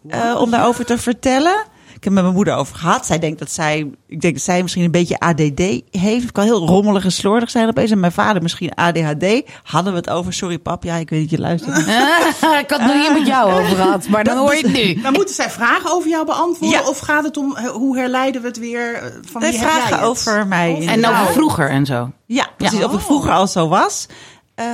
eh, 0.09 0.37
om 0.41 0.51
daarover 0.51 0.85
te 0.85 0.99
vertellen. 0.99 1.65
Ik 1.95 2.05
heb 2.05 2.13
met 2.13 2.23
mijn 2.23 2.35
moeder 2.35 2.55
over 2.55 2.77
gehad. 2.77 3.07
Zij 3.07 3.19
denkt 3.19 3.39
dat 3.39 3.51
zij, 3.51 3.91
ik 4.07 4.21
denk 4.21 4.35
dat 4.35 4.43
zij 4.43 4.63
misschien 4.63 4.85
een 4.85 4.91
beetje 4.91 5.19
ADD 5.19 5.59
heeft. 5.91 6.23
Het 6.23 6.33
kan 6.33 6.45
heel 6.45 6.67
rommelig 6.67 7.05
en 7.05 7.13
slordig 7.13 7.51
zijn 7.51 7.69
opeens. 7.69 7.91
En 7.91 8.01
mijn 8.01 8.13
vader 8.13 8.43
misschien 8.43 8.75
ADHD. 8.75 9.43
Hadden 9.63 9.93
we 9.93 9.99
het 9.99 10.11
over. 10.11 10.33
Sorry 10.33 10.59
pap, 10.59 10.83
ja, 10.85 10.95
ik 10.97 11.11
weet 11.11 11.21
dat 11.21 11.31
je 11.31 11.39
luistert. 11.39 11.79
ik 12.63 12.71
had 12.71 12.81
het 12.81 12.87
nog 12.87 12.95
niet 12.97 13.13
met 13.19 13.27
jou 13.27 13.53
over 13.53 13.77
gehad, 13.77 14.09
maar 14.09 14.25
dan 14.25 14.37
hoor 14.37 14.55
je 14.55 14.63
het 14.69 14.73
nu. 14.73 15.01
Maar 15.03 15.13
moeten 15.13 15.35
zij 15.35 15.51
vragen 15.51 15.93
over 15.93 16.09
jou 16.11 16.25
beantwoorden? 16.27 16.79
Ja. 16.81 16.89
Of 16.89 16.99
gaat 16.99 17.25
het 17.25 17.37
om 17.37 17.57
hoe 17.59 17.99
herleiden 17.99 18.41
we 18.43 18.47
het 18.49 18.59
weer 18.59 18.95
eh, 18.95 19.03
van 19.31 19.41
Nee, 19.41 19.51
wie 19.51 19.61
heb 19.61 19.69
jij 19.69 19.77
vragen 19.79 19.97
het? 19.99 20.07
over 20.09 20.47
mij. 20.47 20.87
En 20.87 21.07
over 21.07 21.33
vroeger 21.33 21.71
en 21.71 21.87
zo. 21.87 22.11
Ja, 22.27 22.47
precies. 22.57 22.85
Of 22.85 22.91
het 22.91 23.01
Oh. 23.01 23.07
vroeger 23.07 23.31
al 23.33 23.47
zo 23.47 23.69
was. 23.69 24.07
Eh, 24.57 24.65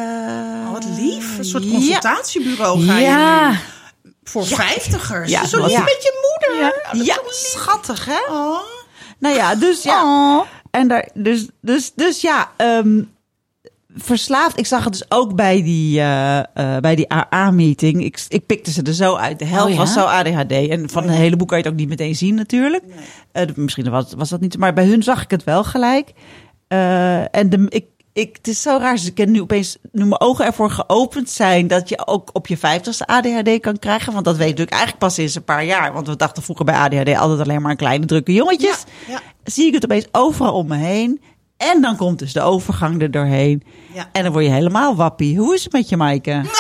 Oh, 0.67 0.73
wat 0.73 0.85
lief. 0.99 1.39
Een 1.39 1.45
soort 1.45 1.69
consultatiebureau 1.71 2.85
ga 2.85 2.97
je 2.99 3.05
Ja. 3.05 3.51
nu. 3.51 3.57
Voor 4.25 4.47
vijftigers. 4.47 5.31
Ja, 5.31 5.47
Zo 5.47 5.67
lief 5.67 5.79
met 5.79 6.03
je 6.03 6.39
moeder. 6.51 7.05
Ja, 7.07 7.19
schattig 7.29 8.05
hè? 8.05 8.33
Oh. 8.35 8.59
Nou 9.19 9.35
ja, 9.35 9.55
dus 9.55 9.83
ja. 9.83 10.03
Oh. 10.05 10.47
En 10.71 10.89
daar, 10.89 11.09
dus, 11.15 11.47
dus, 11.61 11.93
dus 11.95 12.21
ja, 12.21 12.51
ehm, 12.57 13.03
verslaafd. 13.95 14.59
Ik 14.59 14.67
zag 14.67 14.85
het 14.85 14.93
dus 14.93 15.05
ook 15.11 15.35
bij 15.35 15.63
die, 15.63 15.99
eh, 16.01 16.39
eh, 16.39 16.45
bij 16.81 16.95
die 16.95 17.13
AA-meeting. 17.13 18.05
Ik, 18.05 18.25
ik 18.29 18.47
pikte 18.47 18.71
ze 18.71 18.83
er 18.83 18.95
zo 18.95 19.15
uit. 19.15 19.39
De 19.39 19.45
helft 19.45 19.65
Oh 19.67 19.71
ja? 19.73 19.77
was 19.77 19.93
zo 19.93 20.01
ADHD. 20.05 20.53
En 20.53 20.91
van 20.91 21.03
een 21.03 21.09
heleboel 21.11 21.47
kan 21.47 21.59
je 21.59 21.65
het 21.65 21.73
ook 21.73 21.79
niet 21.79 21.89
meteen 21.89 22.15
zien 22.17 22.35
natuurlijk. 22.35 22.85
Misschien 23.55 23.91
was, 23.91 24.07
was 24.17 24.29
dat 24.29 24.41
niet. 24.41 24.59
Maar 24.59 24.73
bij 24.73 24.87
hun 24.87 25.03
zag 25.03 25.23
ik 25.23 25.31
het 25.31 25.45
wel 25.45 25.65
gelijk. 25.65 26.13
En 27.31 27.49
de, 27.51 27.67
ik, 27.69 27.85
ik, 28.13 28.37
het 28.37 28.49
is 28.49 28.63
zo 28.63 28.77
raar. 28.81 28.95
Dus 28.95 29.07
ik 29.07 29.15
ken 29.15 29.31
nu 29.31 29.41
opeens, 29.41 29.77
nu 29.93 30.05
mijn 30.05 30.21
ogen 30.21 30.45
ervoor 30.45 30.71
geopend 30.71 31.31
zijn, 31.31 31.67
dat 31.67 31.89
je 31.89 32.07
ook 32.07 32.31
op 32.33 32.47
je 32.47 32.57
vijftigste 32.57 33.07
ADHD 33.07 33.61
kan 33.61 33.79
krijgen. 33.79 34.13
Want 34.13 34.25
dat 34.25 34.37
weet 34.37 34.61
ik 34.61 34.71
eigenlijk 34.71 35.01
pas 35.01 35.15
sinds 35.15 35.35
een 35.35 35.45
paar 35.45 35.65
jaar. 35.65 35.93
Want 35.93 36.07
we 36.07 36.17
dachten 36.17 36.43
vroeger 36.43 36.65
bij 36.65 36.75
ADHD 36.75 37.17
altijd 37.17 37.41
alleen 37.41 37.63
maar 37.63 37.77
kleine 37.77 38.07
drukke 38.07 38.33
jongetjes. 38.33 38.85
Ja, 39.07 39.13
ja. 39.13 39.21
Zie 39.45 39.67
ik 39.67 39.75
het 39.75 39.85
opeens 39.85 40.07
overal 40.13 40.55
om 40.55 40.67
me 40.67 40.77
heen. 40.77 41.21
En 41.57 41.81
dan 41.81 41.97
komt 41.97 42.19
dus 42.19 42.33
de 42.33 42.41
overgang 42.41 43.03
er 43.03 43.11
doorheen. 43.11 43.63
Ja. 43.95 44.09
En 44.13 44.23
dan 44.23 44.33
word 44.33 44.45
je 44.45 44.51
helemaal 44.51 44.97
wappie. 44.97 45.39
Hoe 45.39 45.55
is 45.55 45.65
het 45.65 45.73
met 45.73 45.89
je, 45.89 45.97
Maaike? 45.97 46.41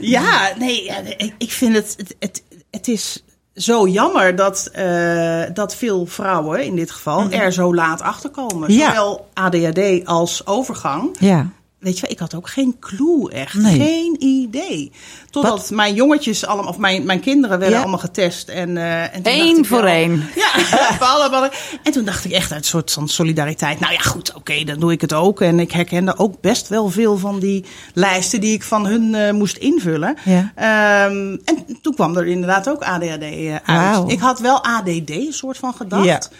Ja, 0.00 0.52
nee, 0.58 0.84
ik, 1.16 1.34
ik 1.38 1.50
vind 1.50 1.74
het, 1.74 1.94
het, 1.96 2.16
het, 2.18 2.42
het 2.70 2.88
is 2.88 3.24
zo 3.54 3.88
jammer 3.88 4.36
dat, 4.36 4.68
eh, 4.72 5.42
dat 5.52 5.74
veel 5.76 6.06
vrouwen 6.06 6.64
in 6.64 6.76
dit 6.76 6.90
geval 6.90 7.30
er 7.30 7.52
zo 7.52 7.74
laat 7.74 8.00
achter 8.00 8.30
komen. 8.30 8.72
Ja. 8.72 8.88
Zowel 8.88 9.28
ADHD 9.34 10.06
als 10.06 10.46
overgang. 10.46 11.16
Ja. 11.18 11.50
Weet 11.82 11.94
je 11.96 12.02
wel, 12.02 12.10
ik 12.10 12.18
had 12.18 12.34
ook 12.34 12.48
geen 12.48 12.76
clue 12.80 13.30
echt. 13.30 13.54
Nee. 13.54 13.78
Geen 13.78 14.16
idee. 14.18 14.92
Totdat 15.30 15.58
Wat? 15.58 15.70
mijn 15.70 15.94
jongetjes 15.94 16.46
allemaal, 16.46 16.70
of 16.70 16.78
mijn, 16.78 17.04
mijn 17.04 17.20
kinderen 17.20 17.58
werden 17.58 17.76
Ja. 17.76 17.82
allemaal 17.82 18.00
getest. 18.00 18.48
En, 18.48 18.76
eh, 18.76 19.02
en 19.02 19.22
toen 19.22 19.32
Eén 19.32 19.58
ik 19.58 19.64
voor 19.66 19.84
één. 19.84 20.24
Ja. 20.34 20.50
En 21.82 21.92
toen 21.92 22.04
dacht 22.04 22.24
ik 22.24 22.30
echt 22.32 22.52
uit 22.52 22.60
een 22.60 22.68
soort 22.68 22.90
van 22.92 23.08
solidariteit. 23.08 23.80
Nou 23.80 23.92
ja, 23.92 23.98
goed, 23.98 24.34
oké, 24.34 24.64
dan 24.64 24.80
doe 24.80 24.92
ik 24.92 25.00
het 25.00 25.12
ook. 25.12 25.40
En 25.40 25.60
ik 25.60 25.72
herkende 25.72 26.18
ook 26.18 26.40
best 26.40 26.68
wel 26.68 26.90
veel 26.90 27.18
van 27.18 27.38
die 27.38 27.64
lijsten 27.94 28.40
die 28.40 28.52
ik 28.54 28.62
van 28.62 28.86
hun 28.86 29.14
eh, 29.14 29.32
moest 29.32 29.56
invullen. 29.56 30.16
Ja. 30.24 30.52
Ehm, 30.54 31.36
en 31.44 31.78
toen 31.82 31.94
kwam 31.94 32.16
er 32.16 32.26
inderdaad 32.26 32.68
ook 32.68 32.82
ADHD 32.82 33.22
eh, 33.22 33.56
uit. 33.64 34.10
Ik 34.10 34.20
had 34.20 34.40
wel 34.40 34.64
ADD, 34.64 35.10
een 35.10 35.26
soort 35.32 35.58
van 35.58 35.74
gedacht. 35.74 36.30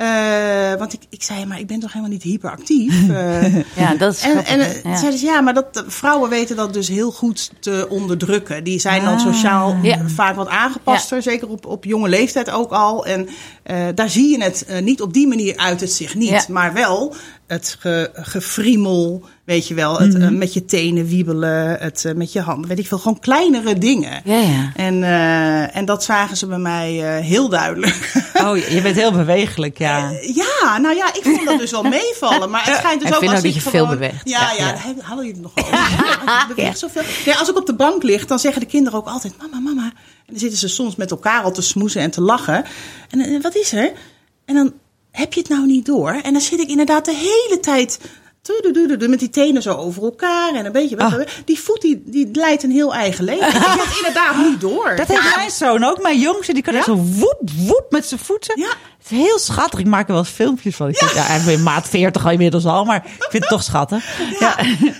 Eh, 0.00 0.74
want 0.78 0.92
ik, 0.92 1.00
ik 1.10 1.22
zei, 1.22 1.46
maar 1.46 1.58
ik 1.58 1.66
ben 1.66 1.80
toch 1.80 1.90
helemaal 1.92 2.12
niet 2.12 2.22
hyperactief? 2.22 2.94
Eh, 3.10 3.54
Ja, 3.76 3.94
dat 3.94 4.12
is 4.14 4.22
en, 4.22 4.30
grappig, 4.30 4.52
en 4.52 4.60
eh, 4.60 4.82
Ja. 4.84 4.96
zeiden 4.96 5.18
ze, 5.18 5.26
ja, 5.26 5.40
maar 5.40 5.54
dat, 5.54 5.84
vrouwen 5.86 6.30
weten 6.30 6.56
dat 6.56 6.72
dus 6.72 6.88
heel 6.88 7.10
goed 7.12 7.50
te 7.60 7.86
onderdrukken. 7.88 8.64
Die 8.64 8.78
zijn 8.78 9.04
dan 9.04 9.20
sociaal 9.20 9.76
Ja. 9.82 9.94
eh, 9.98 10.00
vaak 10.06 10.36
wat 10.36 10.48
aangepaster, 10.48 11.22
zeker 11.22 11.48
op, 11.48 11.66
op 11.66 11.84
jonge 11.84 12.08
leeftijd 12.08 12.50
ook 12.50 12.70
al. 12.72 13.06
En 13.06 13.28
eh, 13.62 13.76
daar 13.94 14.08
zie 14.10 14.28
je 14.30 14.42
het 14.42 14.66
niet 14.82 15.00
op 15.02 15.12
die 15.12 15.26
manier 15.28 15.56
uit 15.56 15.80
het 15.80 15.92
zich 15.92 16.14
niet. 16.14 16.28
Ja. 16.28 16.44
Maar 16.48 16.72
wel 16.72 17.14
het 17.50 17.76
ge, 17.80 18.10
gefriemel, 18.14 19.22
weet 19.44 19.68
je 19.68 19.74
wel. 19.74 19.98
Het 19.98 20.12
Mhm. 20.12 20.22
eh, 20.22 20.28
met 20.30 20.54
je 20.54 20.64
tenen 20.64 21.06
wiebelen, 21.06 21.76
het 21.80 22.04
eh, 22.04 22.14
met 22.14 22.32
je 22.32 22.40
handen, 22.40 22.68
weet 22.68 22.78
ik 22.78 22.86
veel. 22.86 22.98
Gewoon 22.98 23.18
kleinere 23.18 23.78
dingen. 23.78 24.20
Ja, 24.24 24.38
ja. 24.40 24.72
En, 24.74 25.02
eh, 25.02 25.76
en 25.76 25.84
dat 25.84 26.04
zagen 26.04 26.36
ze 26.36 26.46
bij 26.46 26.58
mij 26.58 26.92
heel 27.22 27.48
duidelijk. 27.48 28.12
Oh, 28.44 28.56
je 28.56 28.80
bent 28.82 28.96
heel 28.96 29.12
bewegelijk, 29.12 29.78
ja. 29.78 30.10
Ja, 30.34 30.78
nou 30.78 30.96
ja, 30.96 31.14
ik 31.14 31.22
vond 31.22 31.44
dat 31.44 31.58
dus 31.58 31.70
wel 31.70 31.82
meevallen. 31.82 32.50
Maar 32.50 32.64
het 32.64 32.76
schijnt 32.76 33.00
dus 33.00 33.08
Ik 33.08 33.14
ook 33.14 33.20
vind 33.20 33.32
als 33.32 33.40
ook 33.40 33.46
dat 33.46 33.56
ik 33.56 33.62
je 33.62 33.70
veel 33.70 33.86
beweegt. 33.86 34.28
Ja, 34.28 34.52
Ja, 34.58 34.74
ja, 34.74 35.14
jullie 35.16 35.32
het 35.32 35.40
nog 35.40 35.52
over. 35.54 35.72
Ja, 36.26 36.42
ik 36.48 36.54
beweeg 36.54 36.76
zoveel. 36.76 37.02
Ja, 37.24 37.38
als 37.38 37.48
ik 37.48 37.56
op 37.56 37.66
de 37.66 37.74
bank 37.74 38.02
lig, 38.02 38.26
dan 38.26 38.38
zeggen 38.38 38.60
de 38.60 38.66
kinderen 38.66 38.98
ook 38.98 39.06
altijd... 39.08 39.34
Mama, 39.38 39.58
mama. 39.58 39.84
En 39.84 39.92
dan 40.26 40.38
zitten 40.38 40.58
ze 40.58 40.68
soms 40.68 40.96
met 40.96 41.10
elkaar 41.10 41.42
al 41.42 41.52
te 41.52 41.62
smoezen 41.62 42.00
en 42.02 42.10
te 42.10 42.20
lachen. 42.20 42.64
En 43.10 43.42
wat 43.42 43.54
is 43.56 43.72
er? 43.72 43.92
En 44.44 44.54
dan 44.54 44.72
heb 45.10 45.32
je 45.32 45.40
het 45.40 45.48
nou 45.48 45.66
niet 45.66 45.86
door. 45.86 46.20
En 46.22 46.32
dan 46.32 46.42
zit 46.42 46.60
ik 46.60 46.68
inderdaad 46.68 47.04
de 47.04 47.14
hele 47.14 47.60
tijd 47.60 47.98
met 48.98 49.18
die 49.18 49.30
tenen 49.30 49.62
zo 49.62 49.74
over 49.74 50.02
elkaar 50.02 50.54
en 50.54 50.66
een 50.66 50.72
beetje. 50.72 50.98
Ah. 50.98 51.14
Die 51.44 51.58
voet 51.60 51.80
die, 51.80 52.02
die 52.04 52.28
leidt 52.32 52.62
een 52.62 52.70
heel 52.70 52.94
eigen 52.94 53.24
leven. 53.24 53.46
Ik 53.46 53.52
heb 53.52 53.84
het 53.86 53.96
inderdaad 54.06 54.36
niet 54.36 54.60
door. 54.60 54.96
Dat 54.96 55.06
heeft 55.06 55.36
mijn 55.36 55.50
zoon 55.50 55.84
ook. 55.84 56.02
Mijn 56.02 56.18
jongste, 56.18 56.52
die 56.52 56.62
kan 56.62 56.72
Ja? 56.72 56.78
echt 56.78 56.88
zo 56.88 56.96
woep, 56.96 57.40
woep 57.56 57.86
met 57.90 58.06
zijn 58.06 58.20
voeten. 58.20 58.60
Ja. 58.60 58.68
Het 58.68 59.10
is 59.10 59.18
heel 59.18 59.38
schattig. 59.38 59.78
Ik 59.78 59.86
maak 59.86 60.06
er 60.06 60.12
wel 60.12 60.22
eens 60.22 60.32
filmpjes 60.32 60.76
van. 60.76 60.88
Ik 60.88 60.96
vind, 60.96 61.10
ja, 61.12 61.22
hij 61.22 61.54
is 61.54 61.60
maat 61.60 61.88
40 61.88 62.24
al 62.24 62.30
inmiddels 62.30 62.64
al, 62.64 62.84
maar 62.84 62.96
ik 63.06 63.26
vind 63.30 63.42
het 63.42 63.48
toch 63.48 63.62
schattig. 63.62 64.04
Ja, 64.40 64.56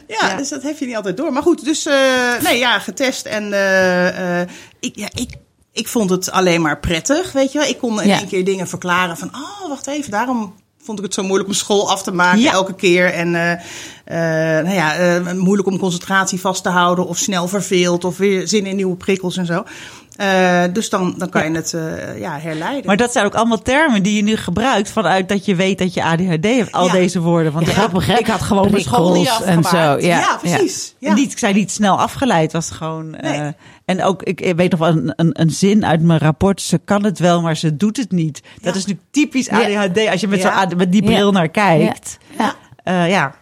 ja, 0.07 0.37
dus 0.37 0.49
dat 0.49 0.63
heb 0.63 0.79
je 0.79 0.87
niet 0.87 0.97
altijd 0.97 1.17
door. 1.17 1.33
Maar 1.33 1.43
goed, 1.43 1.65
dus 1.65 1.87
eh, 1.87 2.41
nee, 2.43 2.59
ja, 2.59 2.79
getest. 2.79 3.27
En 3.27 3.53
eh, 3.53 4.41
eh, 4.41 4.49
ik, 4.81 4.97
ja, 4.97 5.09
ik, 5.15 5.31
ik 5.73 5.89
vond 5.89 6.11
het 6.11 6.31
alleen 6.31 6.61
maar 6.63 6.79
prettig, 6.81 7.33
weet 7.33 7.53
je 7.53 7.59
wel. 7.59 7.69
Ik 7.69 7.79
kon 7.79 8.03
in 8.03 8.09
Ja. 8.09 8.19
één 8.19 8.29
keer 8.29 8.45
dingen 8.45 8.69
verklaren 8.69 9.17
van... 9.17 9.29
oh, 9.35 9.69
wacht 9.69 9.87
even, 9.87 10.11
daarom 10.11 10.55
vond 10.83 10.99
ik 10.99 11.05
het 11.05 11.15
zo 11.15 11.23
moeilijk 11.23 11.49
om 11.49 11.55
school 11.55 11.91
af 11.91 12.03
te 12.03 12.13
maken 12.13 12.41
Ja. 12.41 12.53
elke 12.53 12.75
keer. 12.75 13.13
En 13.13 13.35
eh, 13.35 13.53
eh, 14.05 14.65
nou 14.65 14.75
ja, 14.75 14.95
eh, 14.97 15.33
moeilijk 15.33 15.69
om 15.69 15.79
concentratie 15.79 16.41
vast 16.41 16.63
te 16.63 16.69
houden... 16.69 17.07
of 17.07 17.19
snel 17.19 17.49
verveeld 17.49 18.05
of 18.05 18.17
weer 18.17 18.49
zin 18.49 18.67
in 18.67 18.77
nieuwe 18.77 18.97
prikkels 18.97 19.37
en 19.37 19.47
zo. 19.47 19.65
Eh, 20.17 20.63
dus 20.73 20.89
dan, 20.91 21.15
dan 21.19 21.29
kan 21.29 21.51
je 21.51 21.57
het 21.57 21.75
eh, 21.75 22.19
ja, 22.19 22.39
herleiden. 22.39 22.87
Maar 22.87 22.97
dat 22.97 23.13
zijn 23.13 23.25
ook 23.27 23.35
allemaal 23.35 23.63
termen 23.63 24.03
die 24.03 24.17
je 24.17 24.23
nu 24.23 24.37
gebruikt 24.37 24.91
vanuit 24.91 25.29
dat 25.29 25.45
je 25.45 25.55
weet 25.55 25.79
dat 25.79 25.95
je 25.95 26.03
ADHD 26.05 26.45
hebt. 26.45 26.73
Al 26.73 26.87
Ja. 26.87 26.93
deze 26.93 27.21
woorden. 27.21 27.53
Want 27.53 27.67
Ja, 27.67 27.73
grappig, 27.73 28.07
hè? 28.07 28.19
ik 28.19 28.27
had 28.27 28.41
gewoon 28.43 28.71
mijn 28.71 28.83
school 28.83 29.13
niet 29.13 29.23
Prikkels 29.25 29.49
en 29.49 29.59
afgemaakt. 29.59 30.01
zo, 30.03 30.07
ja. 30.09 30.19
ja, 30.19 30.37
precies. 30.43 30.95
Ja. 30.99 31.15
Niet, 31.15 31.33
ik 31.33 31.39
zei 31.39 31.55
niet 31.55 31.71
snel 31.71 31.99
afgeleid, 31.99 32.53
was 32.53 32.71
gewoon. 32.71 33.15
eh, 33.15 33.41
Nee. 33.41 33.53
en 33.85 34.03
ook, 34.03 34.23
ik, 34.23 34.53
weet 34.57 34.71
nog 34.71 34.81
wel 34.81 34.89
een, 34.89 35.13
een, 35.17 35.41
een 35.41 35.51
zin 35.51 35.87
uit 35.87 36.03
mijn 36.03 36.19
rapport. 36.19 36.61
Ze 36.61 36.79
kan 36.79 37.05
het 37.05 37.19
wel, 37.19 37.41
maar 37.43 37.57
ze 37.57 37.77
doet 37.77 37.97
het 37.97 38.11
niet. 38.11 38.43
Dat 38.61 38.75
is 38.75 38.85
nu 38.85 38.99
typisch 39.11 39.49
ADHD 39.49 40.09
als 40.11 40.21
je 40.21 40.29
met, 40.29 40.43
Ja. 40.43 40.69
zo, 40.71 40.77
met 40.77 40.93
die 40.93 41.03
bril 41.03 41.27
Ja. 41.27 41.33
naar 41.33 41.49
kijkt. 41.49 42.19
Ja. 42.39 42.55
Ja. 42.85 43.05
ja. 43.05 43.35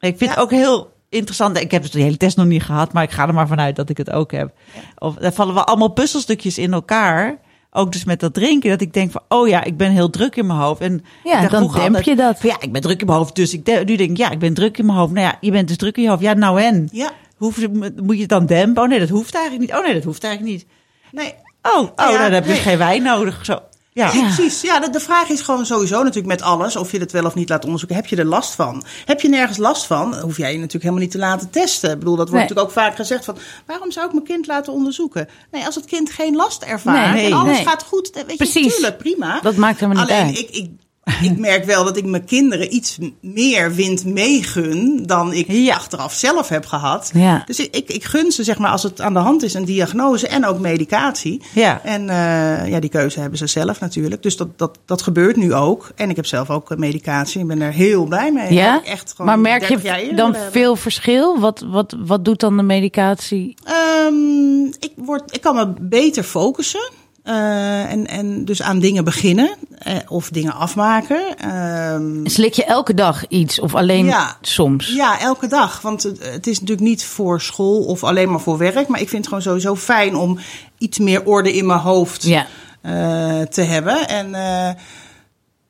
Ik 0.00 0.18
vind 0.18 0.30
het 0.30 0.38
ook 0.38 0.50
heel 0.50 0.92
interessant. 1.08 1.60
Ik 1.60 1.70
heb 1.70 1.82
dus 1.82 1.90
de 1.90 2.00
hele 2.00 2.16
test 2.16 2.36
nog 2.36 2.46
niet 2.46 2.62
gehad, 2.62 2.92
maar 2.92 3.02
ik 3.02 3.10
ga 3.10 3.26
er 3.28 3.34
maar 3.34 3.48
vanuit 3.48 3.76
dat 3.76 3.88
ik 3.88 3.96
het 3.96 4.10
ook 4.10 4.32
heb. 4.32 4.52
Of, 4.98 5.14
daar 5.14 5.32
vallen 5.32 5.54
wel 5.54 5.64
allemaal 5.64 5.88
puzzelstukjes 5.88 6.58
in 6.58 6.72
elkaar. 6.72 7.38
Ook 7.70 7.92
dus 7.92 8.04
met 8.04 8.20
dat 8.20 8.34
drinken, 8.34 8.70
dat 8.70 8.80
ik 8.80 8.92
denk 8.92 9.10
van, 9.10 9.22
oh 9.28 9.48
ja, 9.48 9.64
ik 9.64 9.76
ben 9.76 9.90
heel 9.90 10.10
druk 10.10 10.36
in 10.36 10.46
mijn 10.46 10.58
hoofd. 10.58 10.80
En 10.80 11.04
Ja, 11.24 11.40
dan 11.40 11.50
demp 11.60 11.74
altijd 11.74 12.04
je 12.04 12.16
dat. 12.16 12.38
van, 12.40 12.50
ja, 12.50 12.56
ik 12.60 12.72
ben 12.72 12.80
druk 12.82 13.00
in 13.00 13.06
mijn 13.06 13.18
hoofd, 13.18 13.34
dus 13.34 13.52
ik 13.54 13.64
de- 13.64 13.82
nu 13.86 13.96
denk 13.96 14.10
ik, 14.10 14.16
ja, 14.16 14.30
ik 14.30 14.38
ben 14.38 14.54
druk 14.54 14.78
in 14.78 14.86
mijn 14.86 14.98
hoofd. 14.98 15.12
Nou 15.12 15.26
ja, 15.26 15.36
je 15.40 15.50
bent 15.50 15.68
dus 15.68 15.76
druk 15.76 15.96
in 15.96 16.02
je 16.02 16.08
hoofd. 16.08 16.22
Ja, 16.22 16.32
nou 16.32 16.60
en? 16.62 16.88
Ja, 16.92 17.10
Hoef, 17.36 17.68
moet 18.02 18.14
je 18.14 18.20
het 18.20 18.28
dan 18.28 18.46
dempen? 18.46 18.82
Oh 18.82 18.88
nee, 18.88 18.98
dat 18.98 19.08
hoeft 19.08 19.34
eigenlijk 19.34 19.70
niet. 19.70 19.78
Oh 19.80 19.84
nee, 19.84 19.94
dat 19.94 20.04
hoeft 20.04 20.24
eigenlijk 20.24 20.54
niet. 20.54 20.66
nee. 21.12 21.34
Oh, 21.62 21.78
oh 21.82 21.90
Ja, 21.96 22.18
dan 22.22 22.32
heb 22.32 22.44
je 22.44 22.48
dus 22.50 22.58
nee. 22.58 22.68
geen 22.68 22.78
wijn 22.78 23.02
nodig. 23.02 23.44
Zo. 23.44 23.58
Ja. 23.98 24.12
Ja, 24.12 24.22
precies. 24.34 24.60
Ja, 24.60 24.80
de, 24.80 24.90
de 24.90 25.00
vraag 25.00 25.28
is 25.28 25.40
gewoon 25.40 25.66
sowieso 25.66 25.96
natuurlijk 25.98 26.26
met 26.26 26.42
alles, 26.42 26.76
of 26.76 26.92
je 26.92 26.98
het 26.98 27.12
wel 27.12 27.24
of 27.24 27.34
niet 27.34 27.48
laat 27.48 27.64
onderzoeken. 27.64 27.96
Heb 27.96 28.06
je 28.06 28.16
er 28.16 28.24
last 28.24 28.54
van? 28.54 28.84
Heb 29.04 29.20
je 29.20 29.28
nergens 29.28 29.58
last 29.58 29.86
van? 29.86 30.18
Hoef 30.18 30.36
jij 30.36 30.46
je 30.52 30.56
natuurlijk 30.58 30.82
helemaal 30.84 31.02
niet 31.02 31.10
te 31.10 31.18
laten 31.18 31.50
testen. 31.50 31.90
Ik 31.90 31.98
bedoel, 31.98 32.16
dat 32.16 32.28
wordt 32.28 32.32
Nee. 32.32 32.42
natuurlijk 32.54 32.68
ook 32.68 32.84
vaak 32.84 32.96
gezegd 32.96 33.24
van, 33.24 33.36
waarom 33.66 33.90
zou 33.92 34.06
ik 34.06 34.12
mijn 34.12 34.24
kind 34.24 34.46
laten 34.46 34.72
onderzoeken? 34.72 35.28
Nee, 35.50 35.64
als 35.66 35.74
het 35.74 35.84
kind 35.84 36.10
geen 36.10 36.36
last 36.36 36.62
ervaart 36.62 37.14
Nee, 37.14 37.26
en 37.26 37.32
alles 37.32 37.58
gaat 37.58 37.82
goed, 37.82 38.12
dan 38.14 38.22
weet 38.26 38.38
je, 38.38 38.44
Precies. 38.50 38.74
tuurlijk, 38.74 38.98
prima. 38.98 39.40
Dat 39.40 39.56
maakt 39.56 39.80
helemaal 39.80 40.02
niet 40.04 40.12
Alleen, 40.12 40.26
uit. 40.26 40.38
ik, 40.38 40.50
ik, 40.50 40.70
ik 41.30 41.38
merk 41.38 41.64
wel 41.64 41.84
dat 41.84 41.96
ik 41.96 42.04
mijn 42.04 42.24
kinderen 42.24 42.74
iets 42.74 42.98
meer 43.20 43.74
wind 43.74 44.04
meegun 44.04 45.02
dan 45.06 45.32
ik 45.32 45.46
Ja. 45.48 45.74
achteraf 45.74 46.12
zelf 46.12 46.48
heb 46.48 46.66
gehad. 46.66 47.10
Ja. 47.14 47.42
Dus 47.46 47.60
ik, 47.60 47.76
ik, 47.76 47.88
ik 47.90 48.04
gun 48.04 48.32
ze, 48.32 48.44
zeg 48.44 48.58
maar, 48.58 48.70
als 48.70 48.82
het 48.82 49.00
aan 49.00 49.12
de 49.12 49.18
hand 49.18 49.42
is, 49.42 49.54
een 49.54 49.64
diagnose 49.64 50.28
en 50.28 50.46
ook 50.46 50.58
medicatie. 50.58 51.42
Ja. 51.54 51.80
En 51.84 52.08
eh, 52.08 52.68
ja, 52.68 52.80
die 52.80 52.90
keuze 52.90 53.20
hebben 53.20 53.38
ze 53.38 53.46
zelf 53.46 53.80
natuurlijk. 53.80 54.22
Dus 54.22 54.36
dat, 54.36 54.58
dat, 54.58 54.78
dat 54.84 55.02
gebeurt 55.02 55.36
nu 55.36 55.54
ook. 55.54 55.90
En 55.94 56.10
ik 56.10 56.16
heb 56.16 56.26
zelf 56.26 56.50
ook 56.50 56.70
eh, 56.70 56.76
medicatie. 56.78 57.40
Ik 57.40 57.46
ben 57.46 57.60
er 57.60 57.72
heel 57.72 58.04
blij 58.04 58.32
mee. 58.32 58.52
Ja, 58.52 58.84
echt 58.84 59.10
gewoon 59.10 59.26
maar 59.26 59.38
merk 59.38 59.68
30 59.68 59.82
jaar 59.82 60.04
je 60.04 60.14
dan 60.14 60.36
veel 60.50 60.76
verschil? 60.76 61.40
Wat, 61.40 61.64
wat, 61.66 61.96
wat 61.98 62.24
doet 62.24 62.40
dan 62.40 62.56
de 62.56 62.62
medicatie? 62.62 63.54
Ehm, 63.64 64.64
ik, 64.64 64.92
word, 64.96 65.34
ik 65.34 65.40
kan 65.40 65.54
me 65.54 65.74
beter 65.80 66.22
focussen. 66.22 66.90
Eh, 67.28 67.90
en, 67.92 68.06
en 68.06 68.44
dus 68.44 68.62
aan 68.62 68.78
dingen 68.78 69.04
beginnen. 69.04 69.56
eh, 69.78 69.96
of 70.08 70.28
dingen 70.28 70.52
afmaken. 70.54 71.36
Ehm, 71.38 72.26
Slik 72.26 72.52
je 72.52 72.64
elke 72.64 72.94
dag 72.94 73.26
iets 73.28 73.60
of 73.60 73.74
alleen 73.74 74.04
Ja. 74.06 74.36
soms? 74.40 74.92
Ja, 74.94 75.20
elke 75.20 75.46
dag. 75.46 75.80
Want 75.80 76.02
het, 76.02 76.32
het 76.32 76.46
is 76.46 76.60
natuurlijk 76.60 76.88
niet 76.88 77.04
voor 77.04 77.40
school 77.40 77.84
of 77.84 78.04
alleen 78.04 78.30
maar 78.30 78.40
voor 78.40 78.58
werk. 78.58 78.88
Maar 78.88 79.00
ik 79.00 79.08
vind 79.08 79.18
het 79.18 79.26
gewoon 79.28 79.42
sowieso 79.42 79.76
fijn 79.76 80.16
om 80.16 80.38
iets 80.78 80.98
meer 80.98 81.24
orde 81.24 81.52
in 81.52 81.66
mijn 81.66 81.78
hoofd 81.80 82.22
Ja. 82.22 82.46
eh, 82.80 83.40
te 83.40 83.62
hebben. 83.62 84.08
En 84.08 84.30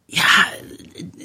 ja, 0.07 0.47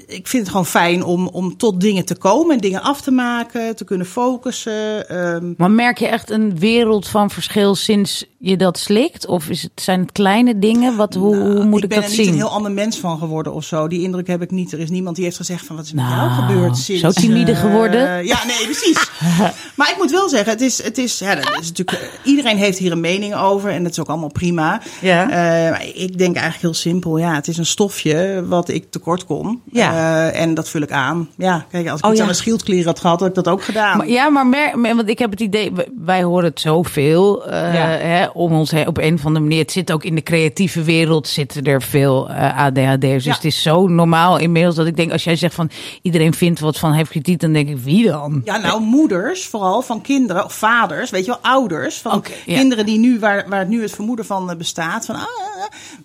ik 0.07 0.27
vind 0.27 0.41
het 0.43 0.49
gewoon 0.49 0.65
fijn 0.65 1.03
om, 1.03 1.27
om 1.27 1.57
tot 1.57 1.81
dingen 1.81 2.05
te 2.05 2.15
komen 2.15 2.55
en 2.55 2.61
dingen 2.61 2.81
af 2.81 3.01
te 3.01 3.11
maken, 3.11 3.75
te 3.75 3.83
kunnen 3.83 4.07
focussen. 4.07 5.09
ehm, 5.09 5.53
Maar 5.57 5.71
merk 5.71 5.97
je 5.97 6.07
echt 6.07 6.29
een 6.29 6.59
wereld 6.59 7.07
van 7.07 7.29
verschil 7.29 7.75
sinds 7.75 8.25
je 8.45 8.57
dat 8.57 8.77
slikt? 8.77 9.25
Of 9.27 9.49
is 9.49 9.61
het, 9.61 9.71
zijn 9.75 9.99
het 9.99 10.11
kleine 10.11 10.59
dingen? 10.59 10.95
Wat, 10.95 11.13
hoe, 11.13 11.35
hoe 11.35 11.63
moet 11.65 11.77
ik, 11.77 11.83
ik 11.83 11.89
ben 11.89 12.01
dat 12.01 12.09
er 12.11 12.15
niet 12.17 12.25
zien? 12.25 12.27
een 12.27 12.39
heel 12.39 12.49
ander 12.49 12.71
mens 12.71 12.97
van 12.99 13.17
geworden 13.17 13.53
of 13.53 13.63
zo. 13.63 13.87
Die 13.87 14.01
indruk 14.01 14.27
heb 14.27 14.41
ik 14.41 14.51
niet. 14.51 14.71
Er 14.73 14.79
is 14.79 14.89
niemand 14.89 15.15
die 15.15 15.25
heeft 15.25 15.37
gezegd 15.37 15.65
van 15.65 15.75
wat 15.75 15.85
is 15.85 15.93
met 15.93 16.03
Nou, 16.05 16.15
jou 16.15 16.31
gebeurd 16.31 16.77
sinds... 16.77 17.01
zo 17.01 17.11
timide 17.11 17.51
eh, 17.51 17.59
geworden? 17.59 18.25
ja, 18.25 18.37
nee, 18.45 18.65
precies. 18.65 19.09
maar 19.77 19.89
ik 19.89 19.95
moet 19.97 20.11
wel 20.11 20.29
zeggen, 20.29 20.51
het 20.51 20.61
is, 20.61 20.83
het 20.83 20.97
is, 20.97 21.19
ja, 21.19 21.35
dat 21.35 21.57
is 21.61 21.67
natuurlijk, 21.73 21.91
eh, 21.91 22.07
iedereen 22.23 22.57
heeft 22.57 22.77
hier 22.77 22.91
een 22.91 22.99
mening 22.99 23.35
over 23.35 23.69
en 23.69 23.83
dat 23.83 23.91
is 23.91 23.99
ook 23.99 24.07
allemaal 24.09 24.31
prima. 24.31 24.81
Ja. 25.01 25.23
Eh, 25.23 25.71
maar 25.71 25.85
ik 25.93 26.17
denk 26.17 26.33
eigenlijk 26.35 26.61
heel 26.61 26.73
simpel. 26.73 27.17
Ja, 27.17 27.33
het 27.35 27.47
is 27.47 27.57
een 27.57 27.65
stofje 27.65 28.43
wat 28.47 28.69
ik 28.69 28.91
tekort 28.91 29.25
kom. 29.25 29.61
Ja. 29.71 30.29
En 30.29 30.53
dat 30.53 30.69
vul 30.69 30.81
ik 30.81 30.91
aan. 30.91 31.29
Ja, 31.37 31.65
kijk, 31.71 31.87
als 31.89 31.99
ik 31.99 32.05
Oh, 32.05 32.11
iets 32.11 32.19
ja. 32.19 32.25
aan 32.25 32.31
mijn 32.31 32.43
schildklier 32.43 32.85
had 32.85 32.99
gehad, 32.99 33.19
had 33.19 33.29
ik 33.29 33.35
dat 33.35 33.47
ook 33.47 33.63
gedaan. 33.63 33.97
Maar, 33.97 34.09
ja, 34.09 34.29
maar 34.29 34.47
mer- 34.47 34.79
mer- 34.79 34.95
want 34.95 35.09
ik 35.09 35.19
heb 35.19 35.31
het 35.31 35.39
idee, 35.39 35.71
wij 36.05 36.23
horen 36.23 36.45
het 36.49 36.59
zoveel 36.59 37.49
Ja. 37.49 37.87
hè, 37.87 38.27
om 38.33 38.53
ons 38.53 38.71
heen 38.71 38.87
op 38.87 38.97
een 38.97 39.13
of 39.13 39.25
andere 39.25 39.45
manier. 39.45 39.61
Het 39.61 39.71
zit 39.71 39.91
ook 39.91 40.03
in 40.03 40.15
de 40.15 40.23
creatieve 40.23 40.83
wereld, 40.83 41.27
zitten 41.27 41.63
er 41.63 41.81
veel 41.81 42.29
eh 42.29 42.57
ADHD'ers. 42.57 42.99
Dus 43.13 43.23
Ja. 43.23 43.33
het 43.33 43.45
is 43.45 43.61
zo 43.61 43.87
normaal 43.87 44.37
inmiddels 44.37 44.75
dat 44.75 44.87
ik 44.87 44.95
denk, 44.95 45.11
als 45.11 45.23
jij 45.23 45.35
zegt 45.35 45.55
van 45.55 45.69
iedereen 46.01 46.33
vindt 46.33 46.59
wat 46.59 46.79
van 46.79 46.91
heeft 46.93 47.09
kritiek, 47.09 47.39
dan 47.39 47.53
denk 47.53 47.69
ik, 47.69 47.77
wie 47.77 48.07
dan? 48.07 48.41
Ja, 48.45 48.57
nou, 48.57 48.81
moeders 48.81 49.45
vooral 49.45 49.81
van 49.81 50.01
kinderen, 50.01 50.45
of 50.45 50.53
vaders, 50.53 51.09
weet 51.09 51.25
je 51.25 51.31
wel, 51.41 51.51
ouders 51.51 51.97
van 51.97 52.23
ja. 52.45 52.55
kinderen 52.55 52.85
die 52.85 52.99
nu, 52.99 53.19
waar, 53.19 53.45
waar 53.49 53.67
nu 53.67 53.81
het 53.81 53.91
vermoeden 53.91 54.25
van 54.25 54.49
eh, 54.49 54.57
bestaat, 54.57 55.05
van 55.05 55.15
ah, 55.15 55.21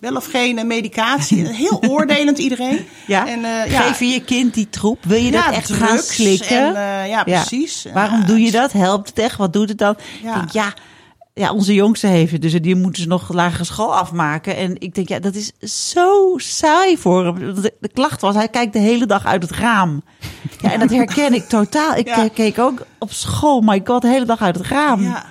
wel 0.00 0.16
of 0.16 0.26
geen 0.26 0.58
eh, 0.58 0.64
medicatie. 0.64 1.46
Heel 1.56 1.82
oordelend 1.88 2.38
iedereen. 2.38 2.86
Ja. 3.06 3.28
En, 3.28 3.44
eh, 3.44 3.70
ja, 3.70 3.80
Geef 3.80 3.98
je 3.98 4.06
je 4.06 4.20
kind 4.24 4.54
die 4.54 4.68
troep? 4.70 5.04
Wil 5.04 5.18
je 5.18 5.30
Ja, 5.30 5.44
dat 5.46 5.54
echt 5.54 5.66
drugs 5.66 5.82
gaan 5.82 5.98
slikken? 5.98 6.76
en, 6.76 7.02
eh, 7.02 7.08
ja, 7.08 7.22
precies. 7.24 7.86
Waarom 7.94 8.24
doe 8.26 8.40
je 8.40 8.50
dat? 8.50 8.72
Helpt 8.72 9.08
het 9.08 9.18
echt? 9.18 9.36
Wat 9.36 9.52
doet 9.52 9.68
het 9.68 9.78
dan? 9.78 9.96
Ja. 10.22 10.28
Ik 10.28 10.52
denk, 10.52 10.52
ja, 11.38 11.52
onze 11.52 11.74
jongste 11.74 12.06
heeft 12.06 12.32
het, 12.32 12.42
dus 12.42 12.52
die 12.60 12.74
moeten 12.76 13.02
ze 13.02 13.08
nog 13.08 13.32
lagere 13.32 13.64
school 13.64 13.94
afmaken. 13.96 14.56
En 14.56 14.80
ik 14.80 14.94
denk, 14.94 15.08
ja, 15.08 15.18
dat 15.18 15.34
is 15.34 15.52
zo 15.86 16.34
saai 16.36 16.96
voor 16.98 17.24
hem. 17.24 17.54
De, 17.54 17.74
de 17.80 17.88
klacht 17.88 18.20
was, 18.20 18.34
hij 18.34 18.48
kijkt 18.48 18.72
de 18.72 18.78
hele 18.78 19.06
dag 19.06 19.26
uit 19.26 19.42
het 19.42 19.52
raam. 19.52 20.02
Ja, 20.60 20.72
en 20.72 20.80
dat 20.80 20.90
herken 20.90 21.34
ik 21.34 21.44
totaal. 21.48 21.94
Ik 21.94 22.06
Ja. 22.08 22.24
eh, 22.24 22.30
keek 22.34 22.58
ook 22.58 22.86
op 22.98 23.12
school, 23.12 23.60
my 23.60 23.80
god, 23.84 24.02
de 24.02 24.08
hele 24.08 24.24
dag 24.24 24.42
uit 24.42 24.56
het 24.56 24.66
raam. 24.66 25.02
Ja. 25.02 25.24